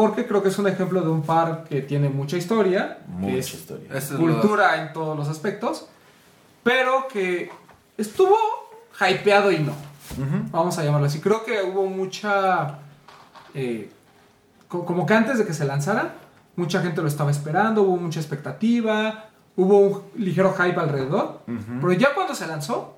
Porque 0.00 0.26
creo 0.26 0.42
que 0.42 0.48
es 0.48 0.58
un 0.58 0.66
ejemplo 0.66 1.02
de 1.02 1.10
un 1.10 1.22
par 1.22 1.64
que 1.68 1.82
tiene 1.82 2.08
mucha 2.08 2.36
historia. 2.38 2.98
que 3.06 3.10
Mucha 3.12 3.36
es 3.36 3.52
historia. 3.54 3.88
Es 3.94 4.10
cultura 4.10 4.80
en 4.82 4.92
todos 4.94 5.16
los 5.16 5.28
aspectos. 5.28 5.88
Pero 6.62 7.06
que 7.08 7.50
estuvo 7.98 8.36
hypeado 8.98 9.52
y 9.52 9.58
no. 9.58 9.72
Vamos 10.50 10.78
a 10.78 10.84
llamarlo 10.84 11.06
así. 11.06 11.20
Creo 11.20 11.44
que 11.44 11.62
hubo 11.62 11.86
mucha. 11.86 12.78
eh, 13.54 13.90
co- 14.68 14.84
como 14.86 15.04
que 15.04 15.14
antes 15.14 15.38
de 15.38 15.44
que 15.46 15.52
se 15.54 15.64
lanzara, 15.64 16.14
mucha 16.56 16.80
gente 16.82 17.02
lo 17.02 17.08
estaba 17.08 17.30
esperando, 17.30 17.82
hubo 17.82 17.96
mucha 17.96 18.20
expectativa, 18.20 19.26
hubo 19.56 19.78
un 19.80 20.02
ligero 20.16 20.54
hype 20.54 20.80
alrededor. 20.80 21.40
Pero 21.46 21.92
ya 21.92 22.14
cuando 22.14 22.34
se 22.34 22.46
lanzó, 22.46 22.96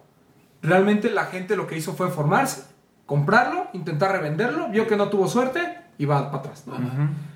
realmente 0.62 1.11
la 1.11 1.24
gente 1.26 1.57
lo 1.57 1.66
que 1.66 1.76
hizo 1.76 1.94
fue 1.94 2.11
formarse, 2.11 2.62
comprarlo, 3.07 3.66
intentar 3.72 4.12
revenderlo, 4.12 4.68
vio 4.68 4.86
que 4.86 4.96
no 4.96 5.09
tuvo 5.09 5.26
suerte 5.28 5.78
y 5.99 6.05
va 6.05 6.30
para 6.30 6.38
atrás. 6.38 6.64
¿no? 6.66 6.74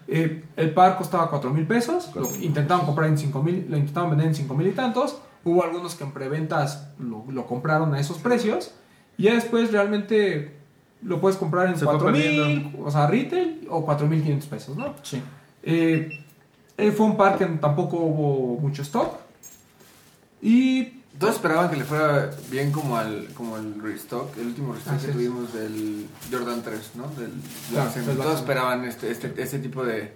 Eh, 0.09 0.45
el 0.57 0.71
par 0.75 0.97
costaba 0.97 1.29
4 1.31 1.51
mil 1.51 1.67
pesos, 1.67 2.11
lo 2.15 2.29
intentaron 2.41 2.87
comprar 2.87 3.09
en 3.09 3.19
5 3.19 3.43
mil, 3.43 3.67
lo 3.69 3.77
intentaron 3.77 4.11
vender 4.11 4.29
en 4.29 4.35
5 4.35 4.55
mil 4.55 4.69
y 4.69 4.73
tantos. 4.73 5.19
Hubo 5.45 5.63
algunos 5.63 5.95
que 5.95 6.05
en 6.05 6.13
preventas 6.13 6.89
lo, 6.99 7.25
lo 7.31 7.47
compraron 7.47 7.95
a 7.95 8.01
esos 8.01 8.19
precios. 8.19 8.73
Y 9.19 9.25
ya 9.25 9.35
después 9.35 9.73
realmente 9.73 10.57
lo 11.03 11.21
puedes 11.21 11.39
comprar 11.39 11.69
en 11.69 11.77
Se 11.77 11.85
fue 11.85 11.95
4 11.95 12.11
mil, 12.11 12.75
o 12.83 12.91
sea, 12.91 13.07
retail 13.07 13.67
o 13.71 13.85
4 13.85 14.07
mil 14.07 14.23
500 14.23 14.49
pesos, 14.49 14.77
¿no? 14.77 14.95
Sí. 15.03 15.23
Eh, 15.63 16.25
eh, 16.77 16.93
fue 16.93 17.07
un 17.07 17.17
par 17.17 17.39
que 17.39 17.47
tampoco 17.47 17.97
hubo 17.99 18.61
mucho 18.61 18.83
stock. 18.83 19.19
Y 20.43 20.96
Todos 21.19 21.35
esperaban 21.37 21.71
que 21.71 21.77
le 21.77 21.85
fuera 21.85 22.31
bien 22.51 22.73
como 22.73 22.97
al 22.97 23.29
como 23.35 23.57
el 23.57 23.81
restock, 23.83 24.37
el 24.39 24.49
último 24.49 24.75
restock 24.75 24.95
Así 24.95 25.05
que 25.07 25.11
es. 25.11 25.17
tuvimos 25.17 25.53
del 25.53 26.07
Jordan 26.31 26.63
3, 26.63 26.91
¿no? 26.97 27.09
Del 27.09 27.33
Claro, 27.71 27.91
Black 27.91 28.05
Black 28.05 28.17
Todos 28.19 28.41
esperaban 28.41 28.85
este, 28.85 29.11
este, 29.11 29.35
este 29.37 29.59
tipo 29.59 29.85
de, 29.85 30.13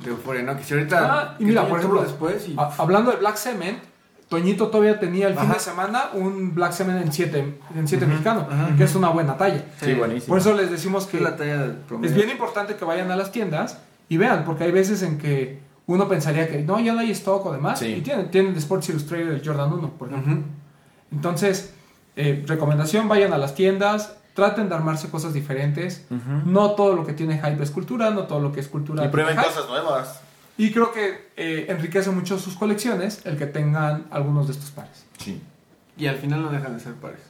de 0.00 0.10
euforia, 0.10 0.42
¿no? 0.42 0.56
Que 0.56 0.64
si 0.64 0.74
ahorita. 0.74 0.98
Ah, 1.20 1.36
y 1.38 1.44
mira, 1.44 1.66
por 1.68 1.78
ejemplo, 1.78 2.02
después 2.02 2.48
y. 2.48 2.56
hablando 2.78 3.10
de 3.10 3.16
Black 3.18 3.36
Cement, 3.36 3.78
Toñito 4.28 4.68
todavía 4.68 5.00
tenía 5.00 5.26
el 5.26 5.36
fin 5.36 5.50
de 5.50 5.58
semana 5.58 6.10
un 6.14 6.54
Black 6.54 6.72
Cement 6.72 7.02
en 7.02 7.12
7 7.12 7.58
en 7.74 7.88
siete 7.88 8.06
mexicano, 8.06 8.46
ajá. 8.50 8.76
que 8.76 8.84
es 8.84 8.94
una 8.94 9.08
buena 9.08 9.36
talla. 9.36 9.64
Sí, 9.82 9.94
buenísimo. 9.94 10.28
Por 10.28 10.38
eso 10.38 10.54
les 10.54 10.70
decimos 10.70 11.06
que 11.06 11.18
la 11.18 11.36
talla 11.36 11.74
es 12.02 12.14
bien 12.14 12.30
importante 12.30 12.76
que 12.76 12.84
vayan 12.84 13.10
a 13.10 13.16
las 13.16 13.32
tiendas 13.32 13.78
y 14.08 14.18
vean, 14.18 14.44
porque 14.44 14.64
hay 14.64 14.70
veces 14.72 15.02
en 15.02 15.18
que 15.18 15.60
uno 15.92 16.08
pensaría 16.08 16.48
que 16.48 16.62
no, 16.62 16.78
ya 16.80 16.92
no 16.92 17.00
hay 17.00 17.10
stock 17.12 17.44
o 17.46 17.52
demás, 17.52 17.78
Sí. 17.78 17.86
y 17.86 18.00
tienen, 18.00 18.30
tienen 18.30 18.52
de 18.52 18.58
Sports 18.60 18.88
Illustrated 18.90 19.28
el 19.32 19.42
Jordan 19.46 19.72
1, 19.72 19.90
por 19.98 20.08
ejemplo. 20.08 20.32
Ujú. 20.34 20.42
Entonces, 21.12 21.74
eh, 22.16 22.44
recomendación, 22.46 23.08
vayan 23.08 23.32
a 23.32 23.38
las 23.38 23.54
tiendas, 23.54 24.16
traten 24.34 24.68
de 24.68 24.74
armarse 24.74 25.08
cosas 25.10 25.34
diferentes. 25.34 26.06
No 26.44 26.72
todo 26.72 26.94
lo 26.94 27.04
que 27.04 27.12
tiene 27.12 27.38
hype 27.38 27.62
es 27.62 27.70
cultura, 27.70 28.10
no 28.10 28.24
todo 28.24 28.40
lo 28.40 28.52
que 28.52 28.60
es 28.60 28.68
cultura 28.68 29.04
Y 29.04 29.08
prueben 29.08 29.36
hype. 29.36 29.46
cosas 29.46 29.68
nuevas. 29.68 30.20
Y 30.56 30.70
creo 30.72 30.92
que 30.92 31.30
eh, 31.36 31.66
enriquece 31.68 32.10
mucho 32.10 32.38
sus 32.38 32.54
colecciones 32.56 33.24
el 33.24 33.36
que 33.38 33.46
tengan 33.46 34.06
algunos 34.10 34.46
de 34.46 34.52
estos 34.52 34.70
pares. 34.70 35.04
Sí. 35.18 35.42
Y 35.96 36.06
al 36.06 36.16
final 36.16 36.42
no 36.42 36.50
dejan 36.50 36.74
de 36.74 36.80
ser 36.80 36.94
pares. 36.94 37.20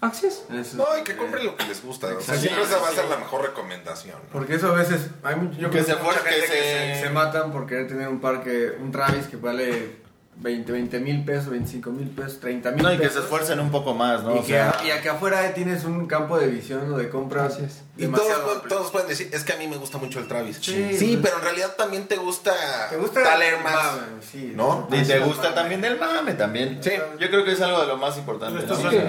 Así 0.00 0.26
es. 0.26 0.44
Eso. 0.50 0.76
No, 0.78 0.86
y 0.98 1.04
que 1.04 1.14
compren 1.16 1.44
lo 1.44 1.56
que 1.56 1.64
les 1.64 1.82
gusta. 1.84 2.06
O 2.06 2.20
sea, 2.20 2.34
siempre 2.36 2.62
esa 2.62 2.78
va 2.78 2.88
a 2.88 2.92
ser 2.92 3.04
la 3.06 3.16
mejor 3.18 3.42
recomendación. 3.42 4.16
¿no? 4.22 4.28
Porque 4.32 4.54
eso 4.54 4.68
a 4.68 4.74
veces 4.74 5.02
hay 5.22 5.36
mucho, 5.36 5.58
yo 5.58 5.68
Que 5.70 5.82
creo 5.82 5.96
se 5.98 6.02
mucha 6.02 6.14
for- 6.14 6.24
que 6.24 6.30
gente 6.30 6.46
que 6.46 6.52
se- 6.52 6.94
se, 6.96 7.00
se 7.02 7.10
matan 7.10 7.52
por 7.52 7.66
querer 7.66 7.86
tener 7.86 8.08
un 8.08 8.20
parque, 8.20 8.72
un 8.80 8.90
Travis 8.90 9.26
que 9.26 9.36
vale 9.36 9.99
20, 10.40 10.72
20 10.72 11.00
mil 11.00 11.24
pesos, 11.24 11.50
25 11.50 11.90
mil 11.90 12.08
pesos, 12.08 12.40
30 12.40 12.70
mil 12.72 12.82
No, 12.82 12.92
y 12.92 12.98
que 12.98 13.08
se 13.10 13.18
esfuercen 13.18 13.60
un 13.60 13.70
poco 13.70 13.94
más, 13.94 14.22
¿no? 14.22 14.34
Y, 14.36 14.38
O 14.38 14.42
que, 14.42 14.48
sea, 14.48 14.74
y 14.86 14.90
acá 14.90 15.12
afuera 15.12 15.52
tienes 15.52 15.84
un 15.84 16.06
campo 16.06 16.38
de 16.38 16.46
visión 16.48 16.92
o 16.92 16.96
de 16.96 17.08
compra 17.10 17.44
Así 17.46 17.62
es. 17.64 17.82
Y 17.98 18.06
todos, 18.06 18.62
todos 18.66 18.90
pueden 18.90 19.08
decir, 19.08 19.28
es 19.30 19.44
que 19.44 19.52
a 19.52 19.56
mí 19.56 19.68
me 19.68 19.76
gusta 19.76 19.98
mucho 19.98 20.18
el 20.20 20.26
Travis. 20.26 20.56
Sí, 20.62 20.94
Sí, 20.96 21.18
pues. 21.18 21.24
pero 21.24 21.36
en 21.36 21.42
realidad 21.44 21.74
también 21.76 22.06
te 22.08 22.16
gusta, 22.16 22.54
¿Te 22.88 22.96
gusta 22.96 23.22
tal 23.22 23.42
el 23.42 23.48
Air 23.54 23.62
Max. 23.62 23.76
mame? 23.76 24.22
Sí. 24.22 24.52
¿No? 24.56 24.88
y 24.90 25.02
te 25.02 25.18
gusta 25.18 25.54
también 25.54 25.82
del 25.82 25.98
mame 25.98 26.32
también. 26.32 26.78
Sí. 26.82 26.92
Yo 27.18 27.28
creo 27.28 27.44
que 27.44 27.52
es 27.52 27.60
algo 27.60 27.82
de 27.82 27.86
lo 27.88 27.98
más 27.98 28.16
importante. 28.16 28.60
Estos 28.60 28.82
¿no? 28.82 28.90
son, 28.90 29.00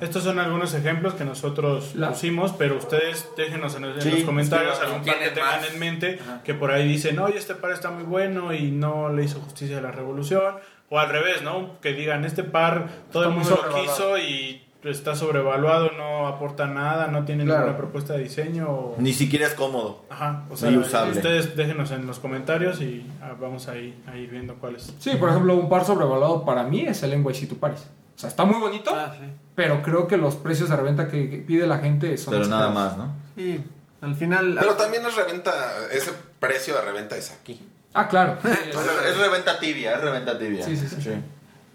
estos 0.00 0.24
son 0.24 0.38
algunos 0.38 0.72
ejemplos 0.72 1.12
que 1.12 1.26
nosotros 1.26 1.94
La- 1.94 2.08
pusimos, 2.08 2.52
pero 2.52 2.78
ustedes 2.78 3.28
déjenos 3.36 3.74
en, 3.74 3.82
los 3.94 4.24
comentarios 4.24 4.80
algún 4.80 5.04
par 5.04 5.18
que 5.18 5.28
tengan 5.28 5.60
más. 5.60 5.70
en 5.70 5.78
mente 5.78 6.18
que 6.44 6.54
por 6.54 6.70
ahí 6.70 6.88
dicen, 6.88 7.18
oye, 7.18 7.36
este 7.36 7.54
par 7.54 7.72
está 7.72 7.90
muy 7.90 8.04
bueno 8.04 8.54
y 8.54 8.70
no 8.70 9.10
le 9.10 9.24
hizo 9.24 9.40
justicia 9.40 9.76
a 9.76 9.82
la 9.82 9.90
revolución. 9.92 10.54
O 10.90 10.98
al 10.98 11.08
revés, 11.10 11.42
¿no? 11.42 11.78
Que 11.80 11.92
digan, 11.92 12.24
este 12.24 12.44
par 12.44 12.88
todo 13.12 13.24
Está 13.24 13.34
el 13.34 13.38
mundo 13.40 13.62
lo 13.70 13.82
quiso 13.82 14.16
y 14.18 14.62
está 14.84 15.14
sobrevaluado, 15.14 15.90
no 15.98 16.26
aporta 16.28 16.66
nada, 16.66 17.08
no 17.08 17.24
tiene 17.24 17.44
Claro. 17.44 17.60
ninguna 17.60 17.76
propuesta 17.78 18.14
de 18.14 18.20
diseño. 18.22 18.68
o- 18.70 18.94
Ni 18.98 19.12
siquiera 19.12 19.46
es 19.46 19.52
cómodo. 19.54 20.04
Ajá, 20.08 20.44
o 20.50 20.56
sea, 20.56 20.70
Ni 20.70 20.78
usable. 20.78 21.12
ustedes 21.16 21.54
déjenos 21.56 21.90
en 21.90 22.06
los 22.06 22.18
comentarios 22.20 22.80
y 22.80 23.04
ah, 23.22 23.34
vamos 23.38 23.68
a 23.68 23.76
ir, 23.76 23.96
a 24.06 24.16
ir 24.16 24.30
viendo 24.30 24.54
cuáles. 24.54 24.94
Sí, 24.98 25.16
por 25.16 25.28
ejemplo, 25.28 25.54
un 25.56 25.68
par 25.68 25.84
sobrevaluado 25.84 26.44
para 26.44 26.62
mí 26.62 26.82
es 26.86 27.02
el 27.02 27.12
NYC 27.12 27.48
to 27.48 27.56
Paris. 27.56 27.86
O 28.16 28.18
sea, 28.20 28.30
está 28.30 28.44
muy 28.44 28.58
bonito, 28.58 28.90
Ah, 28.94 29.12
sí. 29.18 29.26
pero 29.54 29.82
creo 29.82 30.06
que 30.08 30.16
los 30.16 30.36
precios 30.36 30.70
de 30.70 30.76
reventa 30.76 31.08
que, 31.08 31.44
pide 31.46 31.66
la 31.66 31.78
gente 31.78 32.16
son 32.16 32.32
Pero 32.34 32.46
nada 32.46 32.70
más, 32.70 32.96
¿no? 32.96 33.12
Sí, 33.36 33.62
al 34.00 34.14
final... 34.14 34.56
Pero 34.58 34.74
también 34.74 35.04
es 35.04 35.14
reventa, 35.16 35.52
ese 35.92 36.12
precio 36.40 36.74
de 36.76 36.80
reventa 36.82 37.16
es 37.16 37.30
aquí. 37.30 37.60
Ah, 37.94 38.06
claro. 38.08 38.38
Sí, 38.42 38.48
Es, 38.70 38.76
es 38.76 39.16
reventa 39.18 39.58
tibia, 39.58 39.94
es 39.94 40.00
reventa 40.00 40.38
tibia. 40.38 40.64
Sí, 40.64 40.76
sí, 40.76 40.86
sí. 40.88 41.10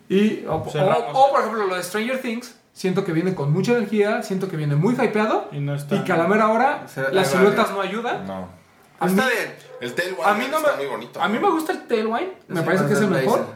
Y, 0.09 0.45
o, 0.47 0.63
Cerramos. 0.69 1.05
o- 1.13 1.25
o, 1.27 1.31
por 1.31 1.39
ejemplo, 1.41 1.65
lo 1.67 1.75
de 1.75 1.83
Stranger 1.83 2.21
Things, 2.21 2.55
siento 2.73 3.03
que 3.03 3.13
viene 3.13 3.33
con 3.35 3.51
mucha 3.51 3.71
energía, 3.73 4.21
siento 4.23 4.47
que 4.49 4.57
viene 4.57 4.75
muy 4.75 4.93
hypeado 4.95 5.47
Y 5.51 5.59
no 5.59 5.75
está- 5.75 5.95
y 5.95 6.03
que 6.03 6.11
a 6.11 6.17
la 6.17 6.27
mera 6.27 6.49
hora 6.49 6.85
las 7.11 7.29
siluetas 7.31 7.71
no 7.71 7.81
ayudan. 7.81 8.25
No. 8.27 8.47
A 8.99 9.05
mí, 9.07 9.11
Está 9.11 9.27
bien. 9.27 9.55
El 9.81 9.93
Tailwind 9.95 10.23
a 10.23 10.33
mí 10.35 10.45
no 10.49 10.57
está 10.59 10.71
me, 10.71 10.77
muy 10.77 10.85
bonito. 10.85 11.21
a 11.21 11.27
mí 11.27 11.39
me 11.39 11.49
gusta 11.49 11.73
el 11.73 11.87
Tailwind, 11.87 12.31
me 12.47 12.59
Sí, 12.61 12.65
parece 12.65 12.85
que 12.85 12.93
es 12.93 12.99
el 12.99 13.07
mejor. 13.09 13.47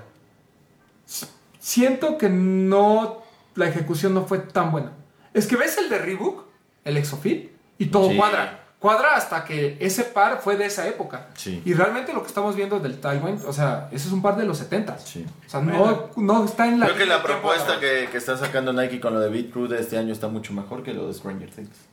Siento 1.59 2.17
que 2.17 2.29
no, 2.29 3.23
la 3.55 3.67
ejecución 3.67 4.13
no 4.13 4.25
fue 4.25 4.39
tan 4.39 4.71
buena. 4.71 4.91
Es 5.33 5.47
que 5.47 5.55
ves 5.55 5.77
el 5.77 5.89
de 5.89 5.99
Reebok, 5.99 6.45
el 6.85 6.97
Exofit, 6.97 7.51
y 7.77 7.85
todo 7.87 8.09
Sí. 8.09 8.17
cuadra. 8.17 8.63
Cuadra 8.79 9.15
hasta 9.15 9.43
que 9.43 9.75
ese 9.79 10.03
par 10.03 10.39
fue 10.39 10.55
de 10.55 10.67
esa 10.67 10.87
época. 10.87 11.27
Sí. 11.33 11.63
Y 11.65 11.73
realmente 11.73 12.13
lo 12.13 12.21
que 12.21 12.27
estamos 12.27 12.55
viendo 12.55 12.79
del 12.79 12.99
Tailwind, 12.99 13.43
o 13.45 13.51
sea, 13.51 13.89
ese 13.91 14.07
es 14.07 14.13
un 14.13 14.21
par 14.21 14.37
de 14.37 14.45
los 14.45 14.59
70 14.59 14.99
Sí. 14.99 15.25
O 15.47 15.49
sea, 15.49 15.61
no, 15.61 16.11
no 16.15 16.45
está 16.45 16.67
en 16.67 16.79
la... 16.79 16.85
Creo 16.85 16.97
que 16.97 17.05
la 17.07 17.23
propuesta 17.23 17.79
que, 17.79 18.07
que 18.11 18.17
está 18.17 18.37
sacando 18.37 18.73
Nike 18.73 18.99
con 18.99 19.15
lo 19.15 19.19
de 19.19 19.29
Beat 19.29 19.51
Crew 19.51 19.67
de 19.67 19.79
este 19.79 19.97
año 19.97 20.13
está 20.13 20.27
mucho 20.27 20.53
mejor 20.53 20.83
que 20.83 20.93
lo 20.93 21.07
de 21.07 21.13
Stranger 21.15 21.49
Things. 21.49 21.87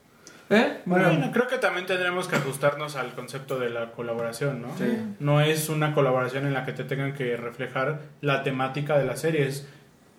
¿Eh? 0.50 0.80
Bueno, 0.84 1.08
Bueno, 1.08 1.30
creo 1.32 1.48
que 1.48 1.56
también 1.56 1.86
tendremos 1.86 2.28
que 2.28 2.36
ajustarnos 2.36 2.96
al 2.96 3.14
concepto 3.14 3.58
de 3.58 3.70
la 3.70 3.92
colaboración, 3.92 4.60
¿no? 4.60 4.68
Sí. 4.76 4.98
No 5.20 5.40
es 5.40 5.70
una 5.70 5.94
colaboración 5.94 6.46
en 6.46 6.52
la 6.52 6.66
que 6.66 6.72
te 6.72 6.84
tengan 6.84 7.14
que 7.14 7.36
reflejar 7.38 8.00
la 8.20 8.42
temática 8.42 8.98
de 8.98 9.06
la 9.06 9.16
serie, 9.16 9.48
es 9.48 9.66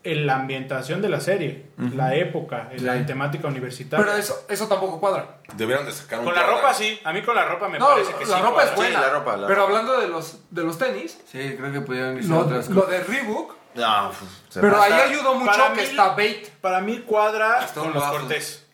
en 0.06 0.26
la 0.28 0.36
ambientación 0.36 1.02
de 1.02 1.10
la 1.10 1.20
serie, 1.20 1.66
la 1.96 2.16
época, 2.16 2.70
en 2.72 2.86
la 2.86 3.06
temática 3.06 3.48
universitaria. 3.48 4.06
pero 4.06 4.18
eso, 4.18 4.46
eso 4.48 4.68
tampoco 4.68 5.00
cuadra. 5.00 5.40
Debieron 5.58 5.86
de 5.86 5.92
sacar 5.92 6.20
un 6.20 6.26
con 6.26 6.36
la 6.36 6.44
ropa 6.46 6.74
sí, 6.74 7.00
a 7.04 7.12
mí 7.12 7.22
con 7.24 7.36
la 7.36 7.46
ropa 7.46 7.68
me 7.68 7.78
No, 7.80 7.88
parece 7.90 8.14
que 8.14 8.26
la 8.26 8.38
sí. 8.38 8.44
ropa 8.44 8.64
es 8.64 8.76
buena. 8.76 9.00
Sí, 9.00 9.06
la 9.06 9.10
ropa, 9.12 9.36
la 9.38 9.48
pero 9.48 9.64
hablando 9.64 10.00
de 10.00 10.08
los, 10.08 10.40
de 10.52 10.64
los 10.64 10.78
tenis, 10.78 11.20
Sí, 11.26 11.56
creo 11.58 11.72
que 11.74 11.82
pudieron 11.82 12.18
irse 12.18 12.30
lo, 12.30 12.40
otras 12.40 12.70
lo 12.70 12.84
de 12.86 13.04
Reebok, 13.04 13.56
No, 13.76 14.12
pues, 14.18 14.32
se 14.50 14.62
pero 14.62 14.82
ahí 14.82 14.94
ayudó 14.94 15.34
mucho 15.36 15.52
para 15.52 15.74
que 15.74 15.82
mí- 15.82 15.88
está 15.88 16.10
Bait. 16.16 16.50
Para 16.62 16.80
mí 16.82 17.00
cuadra 17.06 17.68
con 17.74 17.92
los 17.94 18.02
waffle. 18.02 18.20
cortés. 18.22 18.66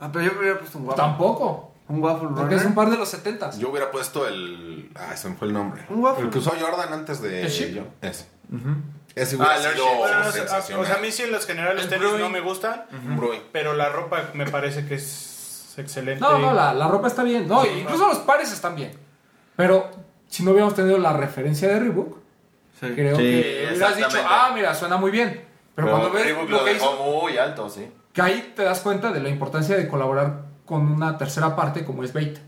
Ah, 0.00 0.10
pero 0.12 0.24
yo 0.26 0.38
hubiera 0.38 0.58
puesto 0.58 0.76
un 0.78 0.86
waffle. 0.88 1.02
Tampoco. 1.02 1.72
Un 1.88 2.02
waffle 2.02 2.28
Porque 2.28 2.42
runner. 2.42 2.58
es 2.58 2.64
un 2.66 2.74
par 2.74 2.88
de 2.88 2.96
los 2.96 3.08
70 3.08 3.50
Yo 3.58 3.68
hubiera 3.70 3.90
puesto 3.90 4.26
el. 4.28 4.90
Ah, 4.94 5.16
se 5.16 5.28
me 5.28 5.34
fue 5.36 5.48
el 5.48 5.54
nombre. 5.54 5.84
Un 5.88 6.02
waffle. 6.04 6.24
El 6.26 6.30
que 6.30 6.38
usó 6.38 6.52
Jordan 6.60 6.92
antes 6.92 7.20
de. 7.20 7.42
¿El 7.46 7.74
yo. 7.74 7.82
Ese. 8.00 8.26
Ese 9.14 9.36
hubiera 9.36 9.54
Ah, 9.54 9.58
sido 9.58 9.68
Airship. 9.70 9.96
Bueno, 9.98 10.18
no 10.20 10.32
sé, 10.32 10.38
sensacional. 10.38 10.84
o 10.84 10.86
sea, 10.86 10.96
a 10.96 10.98
mí 11.00 11.10
sí 11.10 11.22
en 11.24 11.32
los 11.32 11.46
generales 11.46 11.84
El 11.84 11.88
tenis 11.90 12.08
no 12.18 12.28
me 12.30 12.40
gustan, 12.40 12.84
pero 13.52 13.74
la 13.74 13.88
ropa 13.88 14.30
me 14.34 14.46
parece 14.46 14.86
que 14.86 14.94
es 14.94 15.74
excelente. 15.76 16.20
No, 16.20 16.38
no, 16.38 16.52
la, 16.52 16.72
la 16.74 16.88
ropa 16.88 17.08
está 17.08 17.22
bien. 17.22 17.48
No, 17.48 17.62
Sí, 17.62 17.68
incluso 17.80 18.06
los 18.08 18.18
pares 18.18 18.52
están 18.52 18.74
bien. 18.76 18.92
Pero 19.56 19.90
si 20.28 20.42
no 20.44 20.50
hubiéramos 20.52 20.74
tenido 20.74 20.98
la 20.98 21.12
referencia 21.12 21.68
de 21.68 21.80
Reebok, 21.80 22.18
Sí. 22.80 22.86
creo 22.94 23.16
Sí, 23.16 23.22
que 23.22 23.68
hubieras 23.72 23.96
dicho, 23.96 24.18
ah, 24.26 24.52
mira, 24.54 24.74
suena 24.74 24.96
muy 24.96 25.10
bien. 25.10 25.44
Pero, 25.74 25.90
cuando 25.90 26.10
ves 26.10 26.24
Reebok 26.24 26.48
lo 26.48 26.58
lo 26.58 26.64
que 26.64 26.74
dejó 26.74 26.92
hizo, 26.94 27.04
muy 27.20 27.36
alto, 27.36 27.68
sí. 27.68 27.90
que 28.12 28.22
ahí 28.22 28.52
te 28.56 28.62
das 28.64 28.80
cuenta 28.80 29.12
de 29.12 29.20
la 29.20 29.28
importancia 29.28 29.76
de 29.76 29.86
colaborar 29.88 30.42
con 30.64 30.90
una 30.90 31.18
tercera 31.18 31.54
parte 31.56 31.84
como 31.84 32.04
es 32.04 32.12
Bait. 32.12 32.38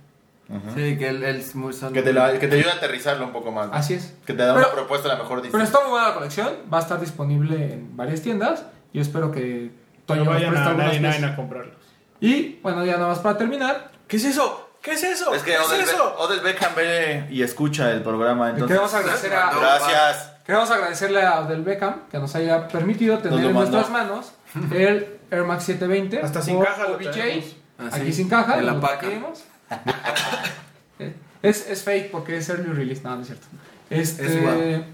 Sí, 0.74 0.98
que 0.98 1.08
el, 1.08 1.22
el 1.22 1.44
muy 1.54 1.72
son- 1.72 1.92
Que 1.92 2.02
te, 2.02 2.12
la- 2.12 2.38
que 2.38 2.48
te 2.48 2.56
ayuda 2.58 2.72
a 2.72 2.76
aterrizarlo 2.76 3.24
un 3.26 3.32
poco 3.32 3.50
más. 3.52 3.68
¿no? 3.68 3.74
Así 3.74 3.94
es. 3.94 4.14
Que 4.26 4.32
te 4.34 4.42
da 4.42 4.54
Pero- 4.54 4.66
una 4.66 4.74
propuesta 4.74 5.08
a 5.08 5.12
la 5.12 5.18
mejor 5.22 5.40
Pero 5.40 5.46
diseño. 5.58 5.64
está 5.64 5.80
muy 5.80 5.90
buena 5.90 6.08
la 6.08 6.14
colección, 6.14 6.48
va 6.72 6.78
a 6.78 6.80
estar 6.82 7.00
disponible 7.00 7.72
en 7.74 7.96
varias 7.96 8.22
tiendas. 8.22 8.64
Yo 8.92 9.00
espero 9.02 9.30
que 9.32 9.70
Pero 10.06 10.06
Toño 10.06 10.24
nos 10.24 10.34
vayan 10.34 10.54
a 10.56 10.66
algunas 10.66 10.76
99 10.86 11.14
piezas. 11.16 11.32
a 11.32 11.36
comprarlos. 11.36 11.76
Y 12.20 12.58
bueno, 12.62 12.84
ya 12.84 12.92
nada 12.96 13.08
más 13.08 13.18
para 13.20 13.36
terminar, 13.38 13.90
¿Qué 14.08 14.16
es 14.16 14.24
eso? 14.26 14.68
¿Qué 14.82 14.92
es 14.92 15.02
eso? 15.04 15.32
Es 15.32 15.42
que 15.42 15.52
¿Qué 15.52 15.58
Odell, 15.58 15.80
es 15.80 15.88
eso? 15.92 16.14
Odell 16.18 16.40
Beckham 16.40 16.74
ve 16.74 17.26
y 17.30 17.42
escucha 17.42 17.90
el 17.92 18.02
programa, 18.02 18.50
entonces... 18.50 18.68
queremos 18.68 18.92
agradecer 18.94 19.32
a, 19.32 19.50
Gracias. 19.54 20.32
Queremos 20.44 20.70
agradecerle 20.72 21.22
a 21.22 21.40
Odell 21.40 21.62
Beckham 21.62 22.08
que 22.10 22.18
nos 22.18 22.34
haya 22.34 22.66
permitido 22.68 23.18
tener 23.18 23.44
en 23.44 23.52
nuestras 23.52 23.88
manos 23.90 24.32
el 24.72 25.18
Air 25.30 25.44
Max 25.44 25.64
720. 25.64 26.20
Hasta 26.20 26.42
sin 26.42 26.60
caja 26.60 26.88
lo. 26.88 26.98
Ah, 27.78 27.90
Aquí 27.92 28.12
sin 28.12 28.28
caja. 28.28 28.56
de 28.56 28.62
la 28.62 28.72
lo 28.72 28.80
paca. 28.80 29.06
pedimos. 29.06 29.44
es, 31.42 31.68
es 31.68 31.82
fake 31.82 32.10
porque 32.10 32.36
es 32.36 32.48
early 32.48 32.72
release. 32.72 33.02
No, 33.02 33.16
no 33.16 33.22
es 33.22 33.28
cierto. 33.28 33.46
Este, 33.90 34.26
Es 34.26 34.36
igual. 34.36 34.86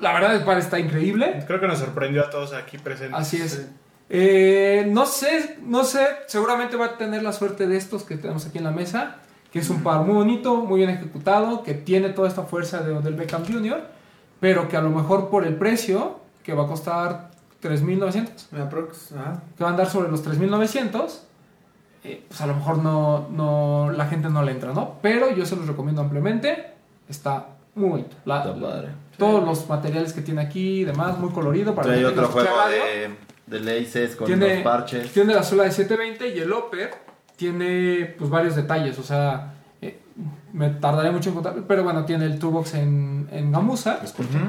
La 0.00 0.12
verdad, 0.12 0.36
el 0.36 0.44
par 0.44 0.58
está 0.58 0.78
increíble. 0.78 1.42
Creo 1.46 1.60
que 1.60 1.66
nos 1.66 1.78
sorprendió 1.78 2.24
a 2.24 2.30
todos 2.30 2.52
aquí 2.52 2.78
presentes. 2.78 3.18
Así 3.18 3.38
es. 3.38 3.66
Eh, 4.08 4.86
no 4.88 5.06
sé, 5.06 5.58
no 5.62 5.84
sé. 5.84 6.06
Seguramente 6.26 6.76
va 6.76 6.86
a 6.86 6.98
tener 6.98 7.22
la 7.22 7.32
suerte 7.32 7.66
de 7.66 7.76
estos 7.76 8.04
que 8.04 8.16
tenemos 8.16 8.46
aquí 8.46 8.58
en 8.58 8.64
la 8.64 8.70
mesa. 8.70 9.16
Que 9.50 9.58
es 9.58 9.68
un 9.70 9.82
par 9.82 10.00
muy 10.02 10.14
bonito, 10.14 10.56
muy 10.56 10.78
bien 10.78 10.90
ejecutado. 10.90 11.62
Que 11.62 11.74
tiene 11.74 12.10
toda 12.10 12.28
esta 12.28 12.44
fuerza 12.44 12.82
de 12.82 12.92
Odell 12.92 13.14
Beckham 13.14 13.44
Jr. 13.44 13.82
Pero 14.40 14.68
que 14.68 14.76
a 14.76 14.82
lo 14.82 14.90
mejor 14.90 15.30
por 15.30 15.44
el 15.46 15.56
precio, 15.56 16.20
que 16.42 16.54
va 16.54 16.64
a 16.64 16.66
costar 16.66 17.30
3.900 17.62 18.46
Me 18.50 18.60
aprox. 18.60 19.12
Ajá. 19.12 19.42
que 19.56 19.64
va 19.64 19.70
a 19.70 19.72
andar 19.72 19.88
sobre 19.88 20.10
los 20.10 20.22
3900, 20.22 21.26
eh, 22.04 22.24
pues 22.28 22.40
a 22.40 22.46
lo 22.46 22.54
mejor 22.54 22.78
no, 22.78 23.28
no, 23.30 23.90
la 23.92 24.06
gente 24.06 24.28
no 24.28 24.42
le 24.42 24.52
entra, 24.52 24.72
¿no? 24.72 24.94
Pero 25.02 25.30
yo 25.34 25.46
se 25.46 25.56
los 25.56 25.66
recomiendo 25.66 26.00
ampliamente. 26.02 26.66
Está 27.08 27.46
muy 27.74 27.88
bonito. 27.90 28.16
La- 28.24 28.38
Está 28.44 28.54
padre. 28.60 28.88
Todos 29.18 29.44
los 29.44 29.68
materiales 29.68 30.12
que 30.12 30.22
tiene 30.22 30.40
aquí 30.40 30.80
y 30.80 30.84
demás, 30.84 31.18
muy 31.18 31.30
colorido. 31.30 31.74
Para 31.74 31.88
Trae 31.88 32.00
la 32.00 32.08
gente 32.08 32.20
que 32.22 32.26
otro 32.26 32.32
juego 32.42 32.56
de, 33.48 33.58
de 33.58 33.60
laces 33.82 34.16
con 34.16 34.26
tiene, 34.26 34.54
los 34.56 34.64
parches. 34.64 35.12
tiene 35.12 35.34
la 35.34 35.42
suela 35.42 35.64
de 35.64 35.70
720 35.72 36.34
y 36.36 36.40
el 36.40 36.52
upper 36.52 36.90
tiene 37.36 38.14
pues 38.18 38.30
varios 38.30 38.54
detalles, 38.56 38.98
o 38.98 39.02
sea, 39.02 39.54
eh, 39.80 39.98
me 40.52 40.68
tardaré 40.70 41.10
mucho 41.10 41.30
en 41.30 41.34
contar, 41.34 41.54
pero 41.66 41.82
bueno, 41.82 42.04
tiene 42.04 42.24
el 42.26 42.38
toolbox 42.38 42.74
en, 42.74 43.28
en 43.32 43.50
gamuza, 43.50 43.98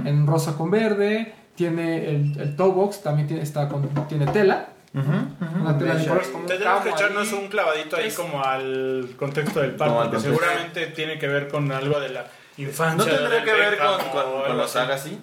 en 0.06 0.28
rosa 0.28 0.56
con 0.56 0.70
verde, 0.70 1.34
tiene 1.56 2.10
el, 2.10 2.40
el 2.40 2.56
toe 2.56 2.72
box, 2.72 3.02
también 3.02 3.28
tiene, 3.28 3.42
está 3.44 3.68
con, 3.70 3.88
tiene 4.08 4.28
tela, 4.28 4.68
una 4.94 5.78
tela 5.78 5.94
de 5.94 6.00
Mecha 6.00 6.10
colores 6.10 6.28
ahí. 6.28 6.32
como 6.32 6.44
un 6.44 6.48
Tendremos 6.50 6.84
que 6.84 6.90
echarnos 6.90 7.28
ahí. 7.34 7.40
un 7.40 7.48
clavadito 7.48 7.96
ahí 7.98 8.08
Es- 8.08 8.16
como 8.16 8.44
al 8.44 9.10
contexto 9.18 9.60
del 9.62 9.72
par, 9.76 9.88
Como 9.90 10.02
al 10.02 10.10
porque 10.10 10.24
contexto. 10.28 10.46
seguramente 10.46 10.88
tiene 10.94 11.18
que 11.20 11.28
ver 11.28 11.48
con 11.48 11.72
algo 11.72 12.00
de 12.00 12.10
la 12.10 12.26
infancia. 12.58 13.12
¿No 13.12 13.18
tendría 13.18 13.44
que 13.44 13.54
ver 13.54 13.78
con, 13.78 13.98
con, 14.10 14.42
con 14.44 14.60
así. 14.62 14.78
Agassi? 14.78 15.20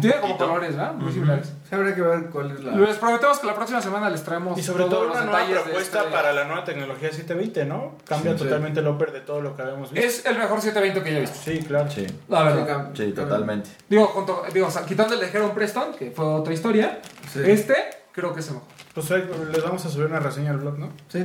Tiene 0.00 0.18
como 0.18 0.38
colores, 0.38 0.74
¿verdad? 0.74 0.94
Muy 0.94 1.12
similares. 1.12 1.52
Sí, 1.68 1.74
habría 1.74 1.94
que 1.94 2.00
ver 2.00 2.30
cuál 2.30 2.50
es 2.52 2.64
la. 2.64 2.72
Les 2.74 2.96
prometemos 2.96 3.38
que 3.38 3.46
la 3.46 3.54
próxima 3.54 3.82
semana 3.82 4.08
les 4.08 4.22
traemos 4.24 4.58
Y 4.58 4.62
sobre 4.62 4.84
todo 4.84 5.04
los 5.04 5.14
una 5.16 5.26
nueva 5.26 5.46
propuesta 5.62 5.98
este- 6.00 6.10
para 6.10 6.32
la 6.32 6.44
nueva 6.44 6.64
tecnología 6.64 7.10
720, 7.10 7.66
¿no? 7.66 7.98
Cambia 8.08 8.32
Sí, 8.32 8.38
sí. 8.38 8.44
totalmente 8.44 8.80
el 8.80 8.88
upper 8.88 9.12
de 9.12 9.20
todo 9.20 9.42
lo 9.42 9.54
que 9.54 9.60
habíamos 9.60 9.92
visto. 9.92 10.06
Es 10.06 10.24
el 10.24 10.38
mejor 10.38 10.62
720 10.62 11.02
que 11.02 11.10
yo 11.12 11.18
he 11.18 11.20
visto, 11.20 11.36
Sí, 11.44 11.58
claro. 11.66 11.90
Sí, 11.90 12.06
la 12.30 12.38
Sí, 12.38 12.44
verdad. 12.56 12.90
sí, 12.94 13.12
totalmente. 13.12 13.70
Digo, 13.86 14.06
junto- 14.06 14.44
digo 14.54 14.68
o 14.68 14.70
sea, 14.70 14.86
quitando 14.86 15.12
el 15.14 15.20
de 15.20 15.28
Heron 15.28 15.50
Preston, 15.54 15.92
que 15.98 16.10
fue 16.12 16.24
otra 16.24 16.54
historia, 16.54 17.00
Sí. 17.30 17.40
este 17.44 17.74
creo 18.14 18.32
que 18.32 18.40
es 18.40 18.48
el 18.48 18.54
mejor. 18.54 18.68
Pues 18.94 19.10
ahí 19.10 19.28
les 19.52 19.62
vamos 19.62 19.84
a 19.84 19.88
subir 19.88 20.06
una 20.06 20.20
reseña 20.20 20.50
al 20.52 20.58
blog, 20.58 20.78
¿no? 20.78 20.90
Sí. 21.08 21.24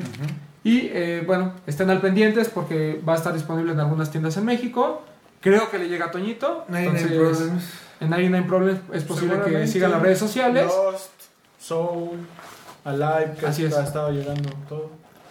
Y 0.64 0.90
eh, 0.91 1.24
bueno, 1.26 1.53
estén 1.68 1.90
al 1.90 2.02
pendientes 2.02 2.49
porque 2.49 3.02
va 3.07 3.14
a 3.14 3.16
estar 3.18 3.34
disponible 3.34 3.72
en 3.72 3.80
algunas 3.80 4.11
tiendas 4.11 4.36
en 4.38 4.45
México. 4.45 5.03
Creo 5.41 5.70
que 5.70 5.78
le 5.78 5.88
llega 5.88 6.07
a 6.07 6.11
Toñito. 6.11 6.66
99 6.68 6.98
entonces, 6.98 7.38
Problems. 7.48 7.64
En 8.02 8.10
99 8.10 8.48
Problems 8.48 8.82
es 8.94 9.03
posible 9.03 9.40
que 9.45 9.68
sigan 9.68 9.91
las 9.91 10.02
redes 10.02 10.20
sociales. 10.20 10.66
Lost, 10.66 11.11
Soul. 11.60 12.28
a 12.84 12.91
live 12.91 13.36
que 13.40 13.45
Así 13.45 13.66
es. 13.66 13.74
ha 13.78 13.84
estado 13.84 14.11
llegando 14.11 14.49
todo. 14.68 14.90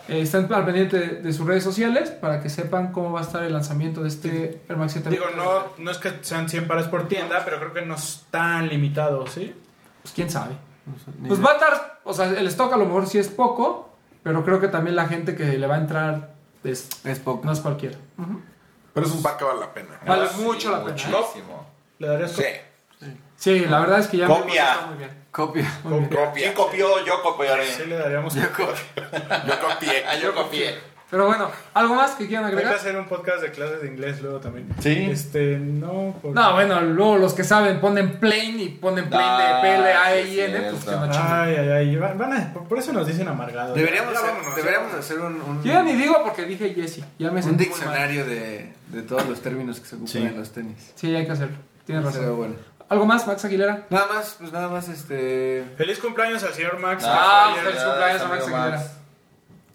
Eh, 0.09 0.23
están 0.23 0.51
al 0.55 0.65
pendiente 0.65 0.99
de, 0.99 1.07
de 1.21 1.33
sus 1.35 1.47
redes 1.47 1.63
sociales 1.63 2.11
para 2.11 2.41
que 2.41 2.49
sepan 2.49 2.93
cómo 2.93 3.13
va 3.13 3.21
a 3.21 3.23
estar 3.25 3.43
el 3.43 3.53
lanzamiento 3.53 4.03
de 4.03 4.09
este 4.09 4.63
Air 4.67 4.79
Max 4.79 4.93
7. 4.93 5.11
Digo, 5.11 5.27
no, 5.37 5.65
no 5.77 5.91
es 5.91 5.99
que 5.99 6.11
sean 6.23 6.49
100 6.49 6.67
pares 6.67 6.87
por 6.87 7.09
tienda, 7.09 7.43
pero 7.45 7.59
creo 7.59 7.75
que 7.75 7.83
no 7.83 7.95
es 7.97 8.25
tan 8.31 8.69
limitado, 8.69 9.27
¿sí? 9.27 9.55
Pues 10.01 10.15
quién 10.15 10.31
sabe. 10.31 10.55
Pues 11.27 11.45
va 11.45 11.51
a 11.51 11.55
estar, 11.55 12.01
o 12.05 12.13
sea, 12.15 12.27
el 12.27 12.47
stock 12.49 12.73
a 12.73 12.77
lo 12.77 12.85
mejor 12.87 13.07
sí 13.07 13.19
es 13.19 13.29
poco, 13.29 13.91
pero 14.23 14.45
creo 14.45 14.61
que 14.61 14.69
también 14.69 14.97
la 14.97 15.07
gente 15.07 15.35
que 15.37 15.45
le 15.59 15.67
va 15.67 15.77
a 15.77 15.79
entrar 15.79 16.31
es, 16.65 16.89
Es 17.05 17.19
poco. 17.21 17.45
no 17.47 17.53
es 17.53 17.61
cualquiera. 17.61 17.97
Pero 18.95 19.07
es 19.07 19.13
un 19.13 19.23
par 19.23 19.37
que 19.37 19.45
vale 19.45 19.61
la 19.61 19.73
pena. 19.73 20.01
Vale 20.07 20.25
Ah, 20.25 20.33
sí, 20.35 20.43
mucho 20.43 20.71
la 20.73 20.79
pena. 20.85 20.91
muchísimo. 20.93 21.67
¿Le 21.99 22.09
darías 22.09 22.33
Sí. 22.33 22.45
Sí, 23.37 23.61
la 23.67 23.79
verdad 23.79 24.01
es 24.01 24.09
que 24.09 24.17
ya 24.17 24.27
me 24.27 24.35
Copia. 24.35 24.79
muy 24.89 24.99
bien. 24.99 25.11
Copia. 25.31 25.81
Muy 25.85 26.01
bien. 26.01 26.11
¿Quién 26.35 26.53
copió? 26.55 27.05
Yo 27.05 27.23
copiaré. 27.23 27.65
Sí, 27.71 27.85
le 27.87 27.97
daríamos. 27.97 28.35
Copia. 28.35 29.45
Yo 29.47 29.61
copié. 29.61 30.05
Yo 30.21 30.35
copié. 30.35 30.75
Pero 31.11 31.25
bueno, 31.27 31.51
¿algo 31.73 31.95
más 31.95 32.11
que 32.17 32.27
quieran 32.27 32.45
Hay 32.45 32.51
que 32.51 32.57
agregar? 32.59 32.75
hacer 32.79 32.95
un 32.99 33.07
podcast 33.09 33.41
de 33.41 33.51
clases 33.51 33.81
de 33.81 33.89
inglés 33.89 34.21
luego 34.21 34.41
también. 34.41 34.69
Sí. 34.81 35.09
Este, 35.11 35.57
no. 35.59 36.15
por- 36.21 36.35
No, 36.35 36.53
bueno, 36.53 36.83
luego 36.83 37.17
los 37.17 37.33
que 37.33 37.45
saben 37.45 37.81
ponen 37.81 38.21
plain 38.21 38.61
y 38.61 38.69
ponen 38.69 39.09
plain 39.09 39.25
Ah, 39.27 39.61
de 39.63 39.63
P-L-A-I-N, 39.63 40.71
pues 40.71 40.85
que 40.85 40.91
no. 40.91 41.09
Ay, 41.13 41.57
ay, 41.57 41.69
ay. 41.71 41.97
Van 41.97 42.33
a, 42.33 42.53
por 42.53 42.79
eso 42.79 42.93
nos 42.93 43.07
dicen 43.07 43.27
amargados. 43.27 43.75
Deberíamos, 43.75 44.15
hacer, 44.15 44.29
vámonos, 44.31 44.57
deberíamos 44.57 44.95
hacer 44.95 45.19
un, 45.21 45.41
un, 45.41 45.63
Yo 45.65 45.73
ya 45.73 45.83
ni 45.83 45.95
digo 45.95 46.23
porque 46.23 46.45
dije 46.45 46.75
Jesse. 46.75 47.01
Ya 47.19 47.31
me 47.31 47.41
un 47.43 47.57
diccionario 47.57 48.27
de, 48.27 48.73
de 48.89 49.03
todos 49.03 49.27
los 49.27 49.41
términos 49.41 49.81
que 49.81 49.87
se 49.87 49.95
ocupan 49.97 50.13
Sí. 50.13 50.19
en 50.19 50.37
los 50.37 50.53
tenis. 50.53 50.93
Sí, 50.95 51.15
hay 51.15 51.25
que 51.25 51.33
hacerlo. 51.33 51.57
Tienes 51.87 52.05
razón. 52.05 52.37
bueno. 52.37 52.55
¿Algo 52.91 53.07
más, 53.07 53.27
Max 53.27 53.45
Aguilera? 53.45 53.87
Nada 53.91 54.07
más, 54.13 54.37
pues 54.39 54.53
nada 54.53 54.69
más 54.69 54.89
este. 54.89 55.65
Feliz 55.79 55.99
cumpleaños 56.01 56.43
al 56.45 56.53
señor 56.55 56.79
Max. 56.79 57.03
Ah, 57.07 57.55
feliz 57.63 57.83
cumpleaños 57.83 58.23
a 58.23 58.29
Max 58.29 58.43
Aguilera. 58.45 58.83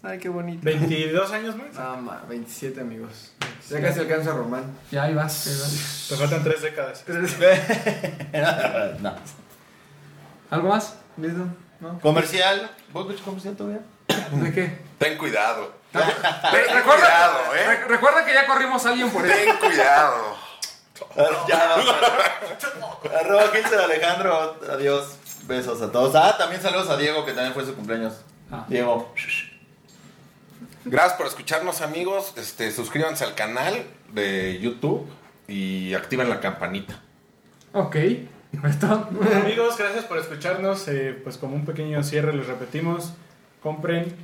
Ay, 0.04 0.18
qué 0.18 0.28
bonito. 0.28 0.60
22 0.64 1.32
años, 1.32 1.56
Max. 1.56 1.74
No, 1.74 1.96
ma, 1.96 2.22
27 2.28 2.80
amigos. 2.80 3.32
Ya 3.70 3.80
casi 3.80 4.00
alcanza 4.00 4.30
a 4.32 4.34
Román. 4.34 4.64
Ya 4.90 5.04
ahí 5.04 5.14
vas. 5.14 5.46
ahí 5.46 5.54
vas. 5.58 6.06
Te 6.10 6.16
faltan 6.16 6.44
3 6.44 6.62
décadas. 6.62 7.04
no. 9.00 9.14
¿Algo 10.50 10.68
más? 10.68 10.96
¿Listo? 11.16 11.46
¿No? 11.80 11.98
Comercial. 12.00 12.70
¿Vos 12.92 13.08
ves 13.08 13.20
comercial 13.22 13.56
todavía? 13.56 13.80
¿De 14.32 14.52
qué? 14.52 14.78
Ten 14.98 15.16
cuidado. 15.16 15.72
Re- 15.92 16.00
Ten 16.02 16.74
recuerda, 16.76 16.84
cuidado, 16.84 17.38
¿eh? 17.54 17.66
re- 17.66 17.84
recuerda 17.88 18.24
que 18.26 18.34
ya 18.34 18.46
corrimos 18.46 18.84
a 18.84 18.90
alguien 18.90 19.10
por 19.10 19.24
eso. 19.24 19.34
Ten 19.34 19.56
cuidado. 19.56 20.36
Ya, 21.48 21.76
no. 21.76 23.10
Arroba 23.20 23.52
15 23.52 23.76
de 23.76 23.84
Alejandro. 23.84 24.56
Adiós. 24.70 25.16
Besos 25.44 25.80
a 25.82 25.90
todos. 25.92 26.14
Ah, 26.14 26.34
también 26.38 26.60
saludos 26.62 26.88
a 26.90 26.96
Diego, 26.96 27.24
que 27.24 27.32
también 27.32 27.52
fue 27.54 27.64
su 27.64 27.74
cumpleaños. 27.74 28.14
Ah. 28.50 28.64
Diego. 28.68 29.12
Gracias 30.84 31.14
por 31.14 31.26
escucharnos, 31.26 31.80
amigos. 31.80 32.34
Este, 32.36 32.70
suscríbanse 32.70 33.24
al 33.24 33.34
canal 33.34 33.84
de 34.12 34.58
YouTube 34.60 35.06
y 35.48 35.94
activen 35.94 36.28
la 36.28 36.40
campanita. 36.40 37.00
Ok. 37.72 37.96
Amigos, 39.42 39.78
gracias 39.78 40.04
por 40.04 40.18
escucharnos. 40.18 40.86
Eh, 40.88 41.18
pues 41.22 41.38
como 41.38 41.56
un 41.56 41.64
pequeño 41.64 42.02
cierre 42.02 42.34
les 42.34 42.46
repetimos, 42.46 43.12
compren, 43.62 44.14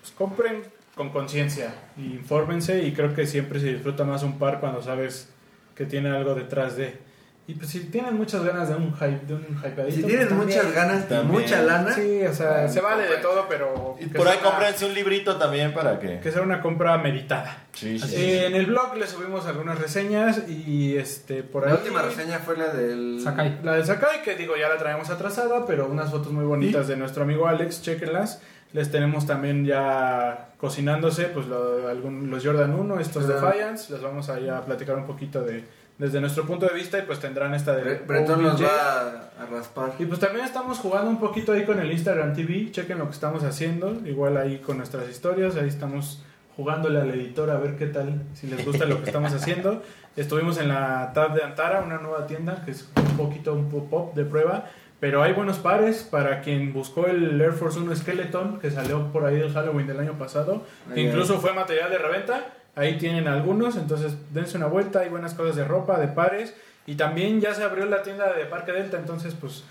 pues 0.00 0.12
compren 0.12 0.64
con 0.94 1.10
conciencia, 1.10 1.74
infórmense 1.96 2.82
y 2.82 2.92
creo 2.92 3.14
que 3.14 3.26
siempre 3.26 3.60
se 3.60 3.74
disfruta 3.74 4.04
más 4.04 4.22
un 4.22 4.38
par 4.38 4.60
cuando 4.60 4.82
sabes 4.82 5.28
que 5.74 5.84
tiene 5.84 6.08
algo 6.08 6.34
detrás 6.34 6.76
de. 6.76 7.05
Y 7.48 7.54
pues 7.54 7.70
si 7.70 7.78
tienen 7.84 8.16
muchas 8.16 8.42
ganas 8.44 8.68
de 8.68 8.74
un 8.74 8.92
hype, 8.92 9.20
de 9.24 9.34
un 9.34 9.42
hypeadito. 9.64 9.94
Si 9.94 10.02
pues, 10.02 10.06
tienen 10.06 10.28
también. 10.28 10.48
muchas 10.58 10.74
ganas 10.74 11.04
y 11.04 11.08
También. 11.08 11.42
mucha 11.42 11.62
lana. 11.62 11.92
Sí, 11.92 12.20
o 12.26 12.34
sea, 12.34 12.68
se 12.68 12.80
vale 12.80 13.04
de 13.06 13.16
todo, 13.18 13.46
pero 13.48 13.96
Y 14.00 14.06
por 14.06 14.26
ahí 14.26 14.38
una- 14.40 14.50
cómprense 14.50 14.84
un 14.84 14.94
librito 14.94 15.36
también 15.36 15.72
para 15.72 16.00
que. 16.00 16.18
que 16.18 16.32
sea 16.32 16.42
una 16.42 16.60
compra 16.60 16.98
meditada. 16.98 17.58
Sí, 17.72 18.00
sí, 18.00 18.08
sí. 18.08 18.32
En 18.38 18.56
el 18.56 18.66
blog 18.66 18.96
les 18.96 19.10
subimos 19.10 19.46
algunas 19.46 19.78
reseñas 19.78 20.42
y 20.48 20.96
este 20.96 21.44
por 21.44 21.64
ahí 21.66 21.70
La 21.72 21.78
última 21.78 22.02
reseña 22.02 22.40
fue 22.40 22.56
la 22.56 22.68
del. 22.74 23.20
Sakai. 23.22 23.60
La 23.62 23.74
de 23.74 23.86
Sakai, 23.86 24.22
que 24.24 24.34
digo, 24.34 24.56
ya 24.56 24.68
la 24.68 24.76
traemos 24.78 25.08
atrasada, 25.10 25.66
pero 25.66 25.86
unas 25.86 26.10
fotos 26.10 26.32
muy 26.32 26.44
bonitas 26.44 26.88
de 26.88 26.96
nuestro 26.96 27.22
amigo 27.22 27.46
Alex, 27.46 27.80
chequenlas. 27.80 28.42
Les 28.72 28.90
tenemos 28.90 29.24
también 29.24 29.64
ya 29.64 30.48
cocinándose, 30.58 31.26
pues 31.26 31.46
lo- 31.46 31.86
algún- 31.88 32.28
los 32.28 32.44
Jordan 32.44 32.74
1, 32.74 32.98
estos 32.98 33.24
Ah. 33.30 33.34
Defiance, 33.34 33.92
les 33.92 34.02
vamos 34.02 34.28
a 34.30 34.40
ya 34.40 34.60
platicar 34.62 34.96
un 34.96 35.06
poquito 35.06 35.42
de 35.42 35.64
desde 35.98 36.20
nuestro 36.20 36.44
punto 36.44 36.66
de 36.66 36.74
vista 36.74 36.98
y 36.98 37.02
pues 37.02 37.20
tendrán 37.20 37.54
esta 37.54 37.74
de 37.74 37.82
Bre- 37.82 38.06
Bretón 38.06 38.42
nos 38.42 38.62
va 38.62 39.00
a, 39.38 39.42
a 39.42 39.46
raspar. 39.50 39.92
Y 39.98 40.04
pues 40.04 40.20
también 40.20 40.44
estamos 40.44 40.78
jugando 40.78 41.10
un 41.10 41.18
poquito 41.18 41.52
ahí 41.52 41.64
con 41.64 41.78
el 41.80 41.90
Instagram 41.90 42.34
TV, 42.34 42.70
chequen 42.70 42.98
lo 42.98 43.06
que 43.06 43.12
estamos 43.12 43.42
haciendo, 43.44 43.92
igual 44.04 44.36
ahí 44.36 44.58
con 44.58 44.76
nuestras 44.78 45.08
historias, 45.08 45.56
ahí 45.56 45.68
estamos 45.68 46.22
jugándole 46.56 47.00
al 47.00 47.10
editor 47.10 47.50
a 47.50 47.58
ver 47.58 47.76
qué 47.76 47.86
tal, 47.86 48.22
si 48.34 48.46
les 48.46 48.64
gusta 48.64 48.84
lo 48.86 48.98
que 49.00 49.06
estamos 49.06 49.32
haciendo. 49.32 49.82
Estuvimos 50.16 50.58
en 50.58 50.68
la 50.68 51.12
tab 51.14 51.34
de 51.34 51.42
Antara, 51.42 51.80
una 51.82 51.98
nueva 51.98 52.26
tienda 52.26 52.62
que 52.64 52.70
es 52.70 52.88
un 52.96 53.16
poquito 53.18 53.52
un 53.54 53.68
pop-up 53.68 54.14
de 54.14 54.24
prueba, 54.24 54.64
pero 55.00 55.22
hay 55.22 55.34
buenos 55.34 55.58
pares 55.58 56.02
para 56.10 56.40
quien 56.40 56.72
buscó 56.72 57.06
el 57.06 57.38
Air 57.38 57.52
Force 57.52 57.78
1 57.78 57.94
Skeleton 57.96 58.58
que 58.58 58.70
salió 58.70 59.12
por 59.12 59.26
ahí 59.26 59.38
del 59.38 59.52
Halloween 59.52 59.86
del 59.86 60.00
año 60.00 60.14
pasado, 60.18 60.62
que 60.94 61.00
incluso 61.02 61.38
fue 61.40 61.52
material 61.52 61.90
de 61.90 61.98
reventa. 61.98 62.46
Ahí 62.76 62.98
tienen 62.98 63.26
algunos, 63.26 63.76
entonces 63.76 64.14
dense 64.32 64.56
una 64.56 64.66
vuelta, 64.66 65.00
hay 65.00 65.08
buenas 65.08 65.34
cosas 65.34 65.56
de 65.56 65.64
ropa, 65.64 65.98
de 65.98 66.08
pares. 66.08 66.54
Y 66.86 66.94
también 66.94 67.40
ya 67.40 67.52
se 67.54 67.64
abrió 67.64 67.84
la 67.86 68.02
tienda 68.02 68.32
de 68.32 68.44
Parque 68.44 68.70
Delta, 68.70 68.96
entonces 68.98 69.34
pues 69.34 69.64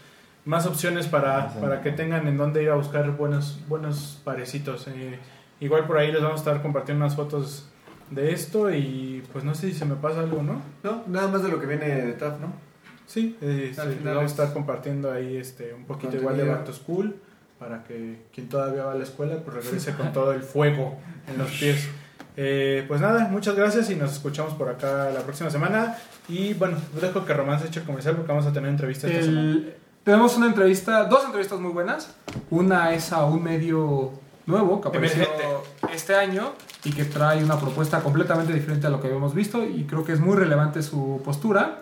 más 0.44 0.66
opciones 0.66 1.08
para, 1.08 1.54
para 1.62 1.82
que 1.82 1.92
tengan 1.92 2.28
en 2.28 2.36
dónde 2.38 2.62
ir 2.62 2.70
a 2.70 2.76
buscar 2.76 3.10
buenos, 3.12 3.60
buenos 3.70 4.20
parecitos. 4.26 4.88
Eh, 4.90 5.18
igual 5.62 5.86
por 5.88 5.98
ahí 5.98 6.12
les 6.12 6.22
vamos 6.22 6.42
a 6.42 6.44
estar 6.44 6.62
compartiendo 6.62 7.06
unas 7.06 7.16
fotos 7.16 7.70
de 8.12 8.32
esto 8.34 8.70
y 8.72 9.24
pues 9.32 9.44
no 9.46 9.56
sé 9.56 9.68
si 9.72 9.74
se 9.76 9.86
me 9.86 9.96
pasa 9.96 10.20
algo, 10.20 10.44
¿no? 10.44 10.62
No, 10.84 11.04
nada 11.08 11.28
más 11.30 11.42
de 11.42 11.50
lo 11.50 11.60
que 11.60 11.66
viene 11.68 11.88
de 11.88 12.14
TAF, 12.14 12.40
¿no? 12.40 12.54
Sí, 13.08 13.38
eh, 13.42 13.72
sí, 13.74 13.82
les 13.88 14.04
vamos 14.04 14.22
a 14.24 14.26
es- 14.26 14.32
estar 14.32 14.52
compartiendo 14.54 15.12
ahí 15.12 15.38
este 15.38 15.74
un 15.74 15.86
poquito 15.86 16.16
igual 16.18 16.38
de. 16.38 16.44
Back 16.44 16.66
to 16.66 16.74
School 16.74 17.16
para 17.60 17.84
que 17.84 18.24
quien 18.34 18.50
todavía 18.50 18.84
va 18.86 18.92
a 18.92 18.96
la 18.96 19.04
escuela 19.04 19.38
pues 19.38 19.64
regrese 19.64 19.94
con 19.94 20.12
todo 20.12 20.34
el 20.34 20.42
fuego 20.42 20.98
en 21.28 21.38
los 21.38 21.50
pies. 21.52 21.88
Eh, 22.38 22.84
pues 22.88 23.00
nada, 23.02 23.28
muchas 23.30 23.56
gracias 23.56 23.90
y 23.90 23.96
nos 23.96 24.12
escuchamos 24.14 24.54
por 24.54 24.70
acá 24.70 25.10
la 25.14 25.22
próxima 25.22 25.50
semana. 25.50 25.98
Y 26.28 26.54
bueno, 26.54 26.78
dejo 27.02 27.26
que 27.26 27.34
Román 27.34 27.60
se 27.60 27.68
eche 27.68 27.80
el 27.80 27.86
comercial 27.86 28.16
porque 28.16 28.32
vamos 28.32 28.46
a 28.46 28.52
tener 28.54 28.70
entrevista 28.70 29.08
esta 29.08 29.24
semana. 29.24 29.52
El- 29.52 29.76
tenemos 30.04 30.38
una 30.38 30.48
entrevista, 30.48 31.06
dos 31.06 31.26
entrevistas 31.26 31.60
muy 31.60 31.72
buenas. 31.72 32.14
Una 32.52 32.94
es 32.94 33.12
a 33.12 33.26
un 33.26 33.42
medio 33.44 34.12
nuevo 34.46 34.80
que 34.80 34.90
apareció 34.90 35.24
Emergente. 35.24 35.46
este 35.94 36.14
año 36.16 36.52
y 36.84 36.92
que 36.92 37.06
trae 37.06 37.44
una 37.44 37.60
propuesta 37.60 38.02
completamente 38.02 38.54
diferente 38.54 38.86
a 38.86 38.92
lo 38.92 39.02
que 39.02 39.08
habíamos 39.08 39.34
visto 39.34 39.64
y 39.66 39.86
creo 39.86 40.04
que 40.06 40.12
es 40.12 40.20
muy 40.20 40.36
relevante 40.36 40.84
su 40.84 41.22
postura. 41.26 41.80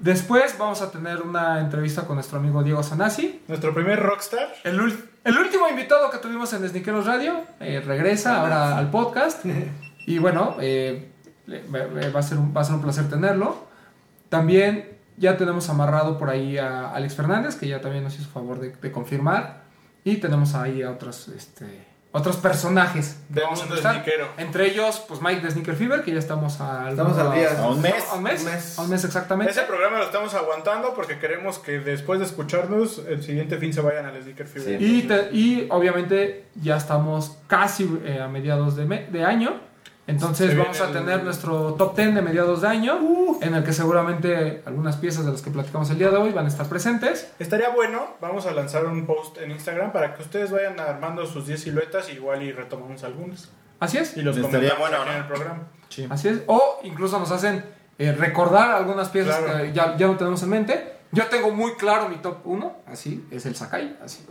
Después 0.00 0.56
vamos 0.58 0.80
a 0.80 0.90
tener 0.90 1.20
una 1.22 1.60
entrevista 1.60 2.06
con 2.06 2.16
nuestro 2.16 2.38
amigo 2.38 2.62
Diego 2.62 2.82
Sanasi. 2.82 3.42
Nuestro 3.48 3.74
primer 3.74 4.00
rockstar. 4.00 4.48
El, 4.64 4.80
último 4.80 5.68
invitado 5.68 6.10
que 6.10 6.18
tuvimos 6.18 6.52
en 6.54 6.66
Sneakeros 6.66 7.04
Radio 7.06 7.44
eh, 7.60 7.82
regresa 7.84 8.40
ahora 8.40 8.76
al 8.78 8.90
podcast. 8.90 9.44
Y 10.06 10.18
bueno, 10.18 10.56
eh, 10.60 11.12
le- 11.46 11.62
me- 11.64 11.86
me- 11.86 12.08
va, 12.08 12.20
a 12.20 12.22
ser 12.22 12.38
un, 12.38 12.52
va 12.56 12.62
a 12.62 12.64
ser 12.64 12.74
un 12.74 12.80
placer 12.82 13.08
tenerlo. 13.08 13.68
También 14.30 14.98
ya 15.18 15.36
tenemos 15.36 15.68
amarrado 15.68 16.18
por 16.18 16.30
ahí 16.30 16.56
a 16.58 16.90
Alex 16.92 17.14
Fernández, 17.14 17.54
que 17.56 17.68
ya 17.68 17.80
también 17.80 18.02
nos 18.02 18.18
hizo 18.18 18.28
favor 18.30 18.58
de, 18.58 18.70
de 18.70 18.90
confirmar. 18.90 19.64
Y 20.02 20.16
tenemos 20.16 20.54
ahí 20.54 20.82
a 20.82 20.90
otros, 20.90 21.28
este, 21.28 21.86
otros 22.12 22.36
personajes 22.38 23.16
que 23.28 23.34
Del 23.34 23.44
vamos 23.44 23.60
a 23.60 23.62
mundo 23.66 23.76
entrevistar. 23.76 24.04
sneakero. 24.04 24.28
Entre 24.38 24.66
ellos, 24.66 25.04
pues 25.06 25.22
Mike 25.22 25.42
de 25.42 25.50
Sneaker 25.52 25.76
Fever, 25.76 26.02
que 26.02 26.12
ya 26.12 26.18
estamos 26.18 26.60
al, 26.60 26.88
Estamos 26.90 27.16
al 27.18 27.32
día. 27.34 27.50
A 27.62 27.68
un 27.68 27.80
mes. 27.80 28.04
¿A 28.10 28.14
un 28.16 28.22
mes? 28.24 28.40
Un 28.44 28.50
mes. 28.50 28.78
A 28.78 28.82
un 28.82 28.90
mes 28.90 29.04
exactamente. 29.04 29.52
Ese 29.52 29.62
programa 29.62 29.98
lo 29.98 30.04
estamos 30.04 30.34
aguantando 30.34 30.92
porque 30.94 31.18
queremos 31.20 31.58
que 31.60 31.78
después 31.78 32.18
de 32.18 32.26
escucharnos, 32.26 33.02
el 33.08 33.22
siguiente 33.22 33.58
fin 33.58 33.72
se 33.72 33.80
vayan 33.80 34.06
al 34.06 34.20
Sneaker 34.20 34.46
Fever. 34.48 34.78
Sí. 34.80 34.84
Y, 34.84 35.02
te- 35.02 35.28
y 35.32 35.66
obviamente 35.70 36.46
ya 36.56 36.76
estamos 36.76 37.38
casi 37.46 37.88
eh, 38.04 38.20
a 38.20 38.26
mediados 38.28 38.74
de, 38.76 38.86
me- 38.86 39.06
de 39.06 39.24
año. 39.24 39.60
Entonces 40.10 40.56
vamos 40.58 40.80
a 40.80 40.92
tener 40.92 41.22
nuestro 41.22 41.74
top 41.74 41.94
10 41.96 42.14
de 42.16 42.22
mediados 42.22 42.62
de 42.62 42.68
año, 42.68 42.98
en 43.40 43.54
el 43.54 43.62
que 43.64 43.72
seguramente 43.72 44.62
algunas 44.66 44.96
piezas 44.96 45.24
de 45.24 45.32
las 45.32 45.40
que 45.42 45.50
platicamos 45.50 45.88
el 45.90 45.98
día 45.98 46.10
de 46.10 46.16
hoy 46.16 46.32
van 46.32 46.46
a 46.46 46.48
estar 46.48 46.66
presentes. 46.66 47.30
Estaría 47.38 47.70
bueno, 47.70 48.16
vamos 48.20 48.46
a 48.46 48.50
lanzar 48.52 48.84
un 48.86 49.06
post 49.06 49.38
en 49.38 49.50
Instagram 49.52 49.92
para 49.92 50.14
que 50.14 50.22
ustedes 50.22 50.50
vayan 50.50 50.78
armando 50.80 51.24
sus 51.26 51.46
10 51.46 51.62
siluetas 51.62 52.10
igual 52.12 52.42
y 52.42 52.52
retomamos 52.52 53.04
algunos. 53.04 53.50
Así 53.78 53.98
es. 53.98 54.16
Y 54.16 54.22
los 54.22 54.36
Estaría 54.36 54.70
comentamos 54.74 54.90
bueno, 54.90 54.96
aquí 55.02 55.06
¿no? 55.06 55.12
en 55.12 55.18
el 55.22 55.26
programa. 55.26 55.62
Así 56.10 56.28
es. 56.28 56.42
O 56.46 56.80
incluso 56.82 57.18
nos 57.18 57.30
hacen 57.30 57.64
eh, 57.98 58.12
recordar 58.12 58.70
algunas 58.72 59.08
piezas 59.10 59.38
Claro. 59.38 59.58
que 59.62 59.72
ya, 59.72 59.96
ya 59.96 60.06
no 60.08 60.16
tenemos 60.16 60.42
en 60.42 60.48
mente. 60.48 60.92
Yo 61.12 61.26
tengo 61.26 61.50
muy 61.50 61.72
claro 61.74 62.08
mi 62.08 62.16
top 62.16 62.38
1, 62.44 62.76
así, 62.86 63.26
es 63.30 63.44
el 63.46 63.56
Sakai, 63.56 63.96
así, 64.04 64.24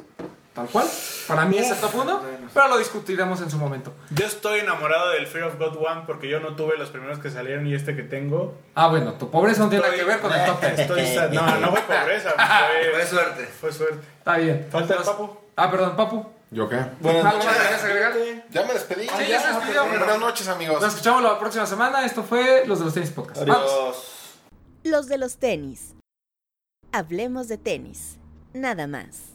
tal 0.60 0.68
cual. 0.70 0.88
Para 1.28 1.46
mí 1.46 1.58
es 1.58 1.70
el 1.72 1.78
top 1.78 1.96
1, 1.96 2.22
pero 2.54 2.68
lo 2.68 2.78
discutiremos 2.78 3.42
en 3.42 3.50
su 3.52 3.58
momento. 3.58 3.94
Yo 4.12 4.26
estoy 4.26 4.60
enamorado 4.62 5.10
del 5.12 5.28
Fear 5.28 5.46
of 5.46 5.58
God 5.60 5.78
One 5.78 6.04
porque 6.08 6.28
yo 6.30 6.40
no 6.40 6.56
tuve 6.56 6.78
los 6.78 6.90
primeros 6.90 7.20
que 7.20 7.30
salieron 7.30 7.68
y 7.68 7.74
este 7.76 7.96
que 7.96 8.04
tengo. 8.04 8.56
Ah, 8.76 8.88
bueno, 8.88 9.14
tu 9.14 9.30
pobreza 9.30 9.64
no 9.64 9.70
tiene 9.70 9.84
nada 9.86 9.96
que 9.96 10.04
ver 10.04 10.20
con 10.20 10.32
el 10.34 10.46
top 10.46 10.62
10. 10.62 10.80
Estoy 10.80 11.02
sad- 11.06 11.30
No, 11.32 11.58
no 11.60 11.72
fue 11.72 11.82
pobreza, 11.82 12.32
Fue 12.32 12.92
fue, 12.96 13.06
suerte. 13.06 13.46
fue 13.46 13.72
suerte. 13.74 14.08
Está 14.20 14.38
bien. 14.38 14.68
Falta 14.72 14.94
el 14.94 15.00
Entonces, 15.00 15.08
papo. 15.08 15.42
Ah, 15.56 15.70
perdón, 15.70 15.96
Papu. 15.96 16.26
¿Yo 16.52 16.68
qué? 16.68 16.78
Buenas 17.00 17.26
¿Algo 17.26 17.38
noches. 17.38 17.46
más 17.46 17.56
que 17.58 17.62
quieras 17.62 17.84
agregar? 17.84 18.14
Ya 18.50 18.66
me 18.66 18.74
despedí. 18.74 19.04
Sí, 19.08 19.28
ya 19.30 19.40
se 19.40 19.48
despidió. 19.54 19.86
Buenas 19.86 20.20
noches, 20.20 20.48
amigos. 20.48 20.82
Nos 20.82 20.94
escuchamos 20.94 21.22
la 21.22 21.38
próxima 21.38 21.66
semana. 21.68 22.04
Esto 22.06 22.24
fue 22.24 22.64
Los 22.66 22.80
de 22.80 22.86
los 22.86 22.94
Tenis 22.96 23.12
Podcast. 23.12 23.46
Vamos. 23.46 23.72
Adiós. 23.72 24.06
Los 24.84 25.08
de 25.08 25.18
los 25.20 25.38
tenis. 25.38 25.94
Hablemos 26.92 27.48
de 27.50 27.58
tenis. 27.60 28.18
Nada 28.54 28.88
más. 28.88 29.29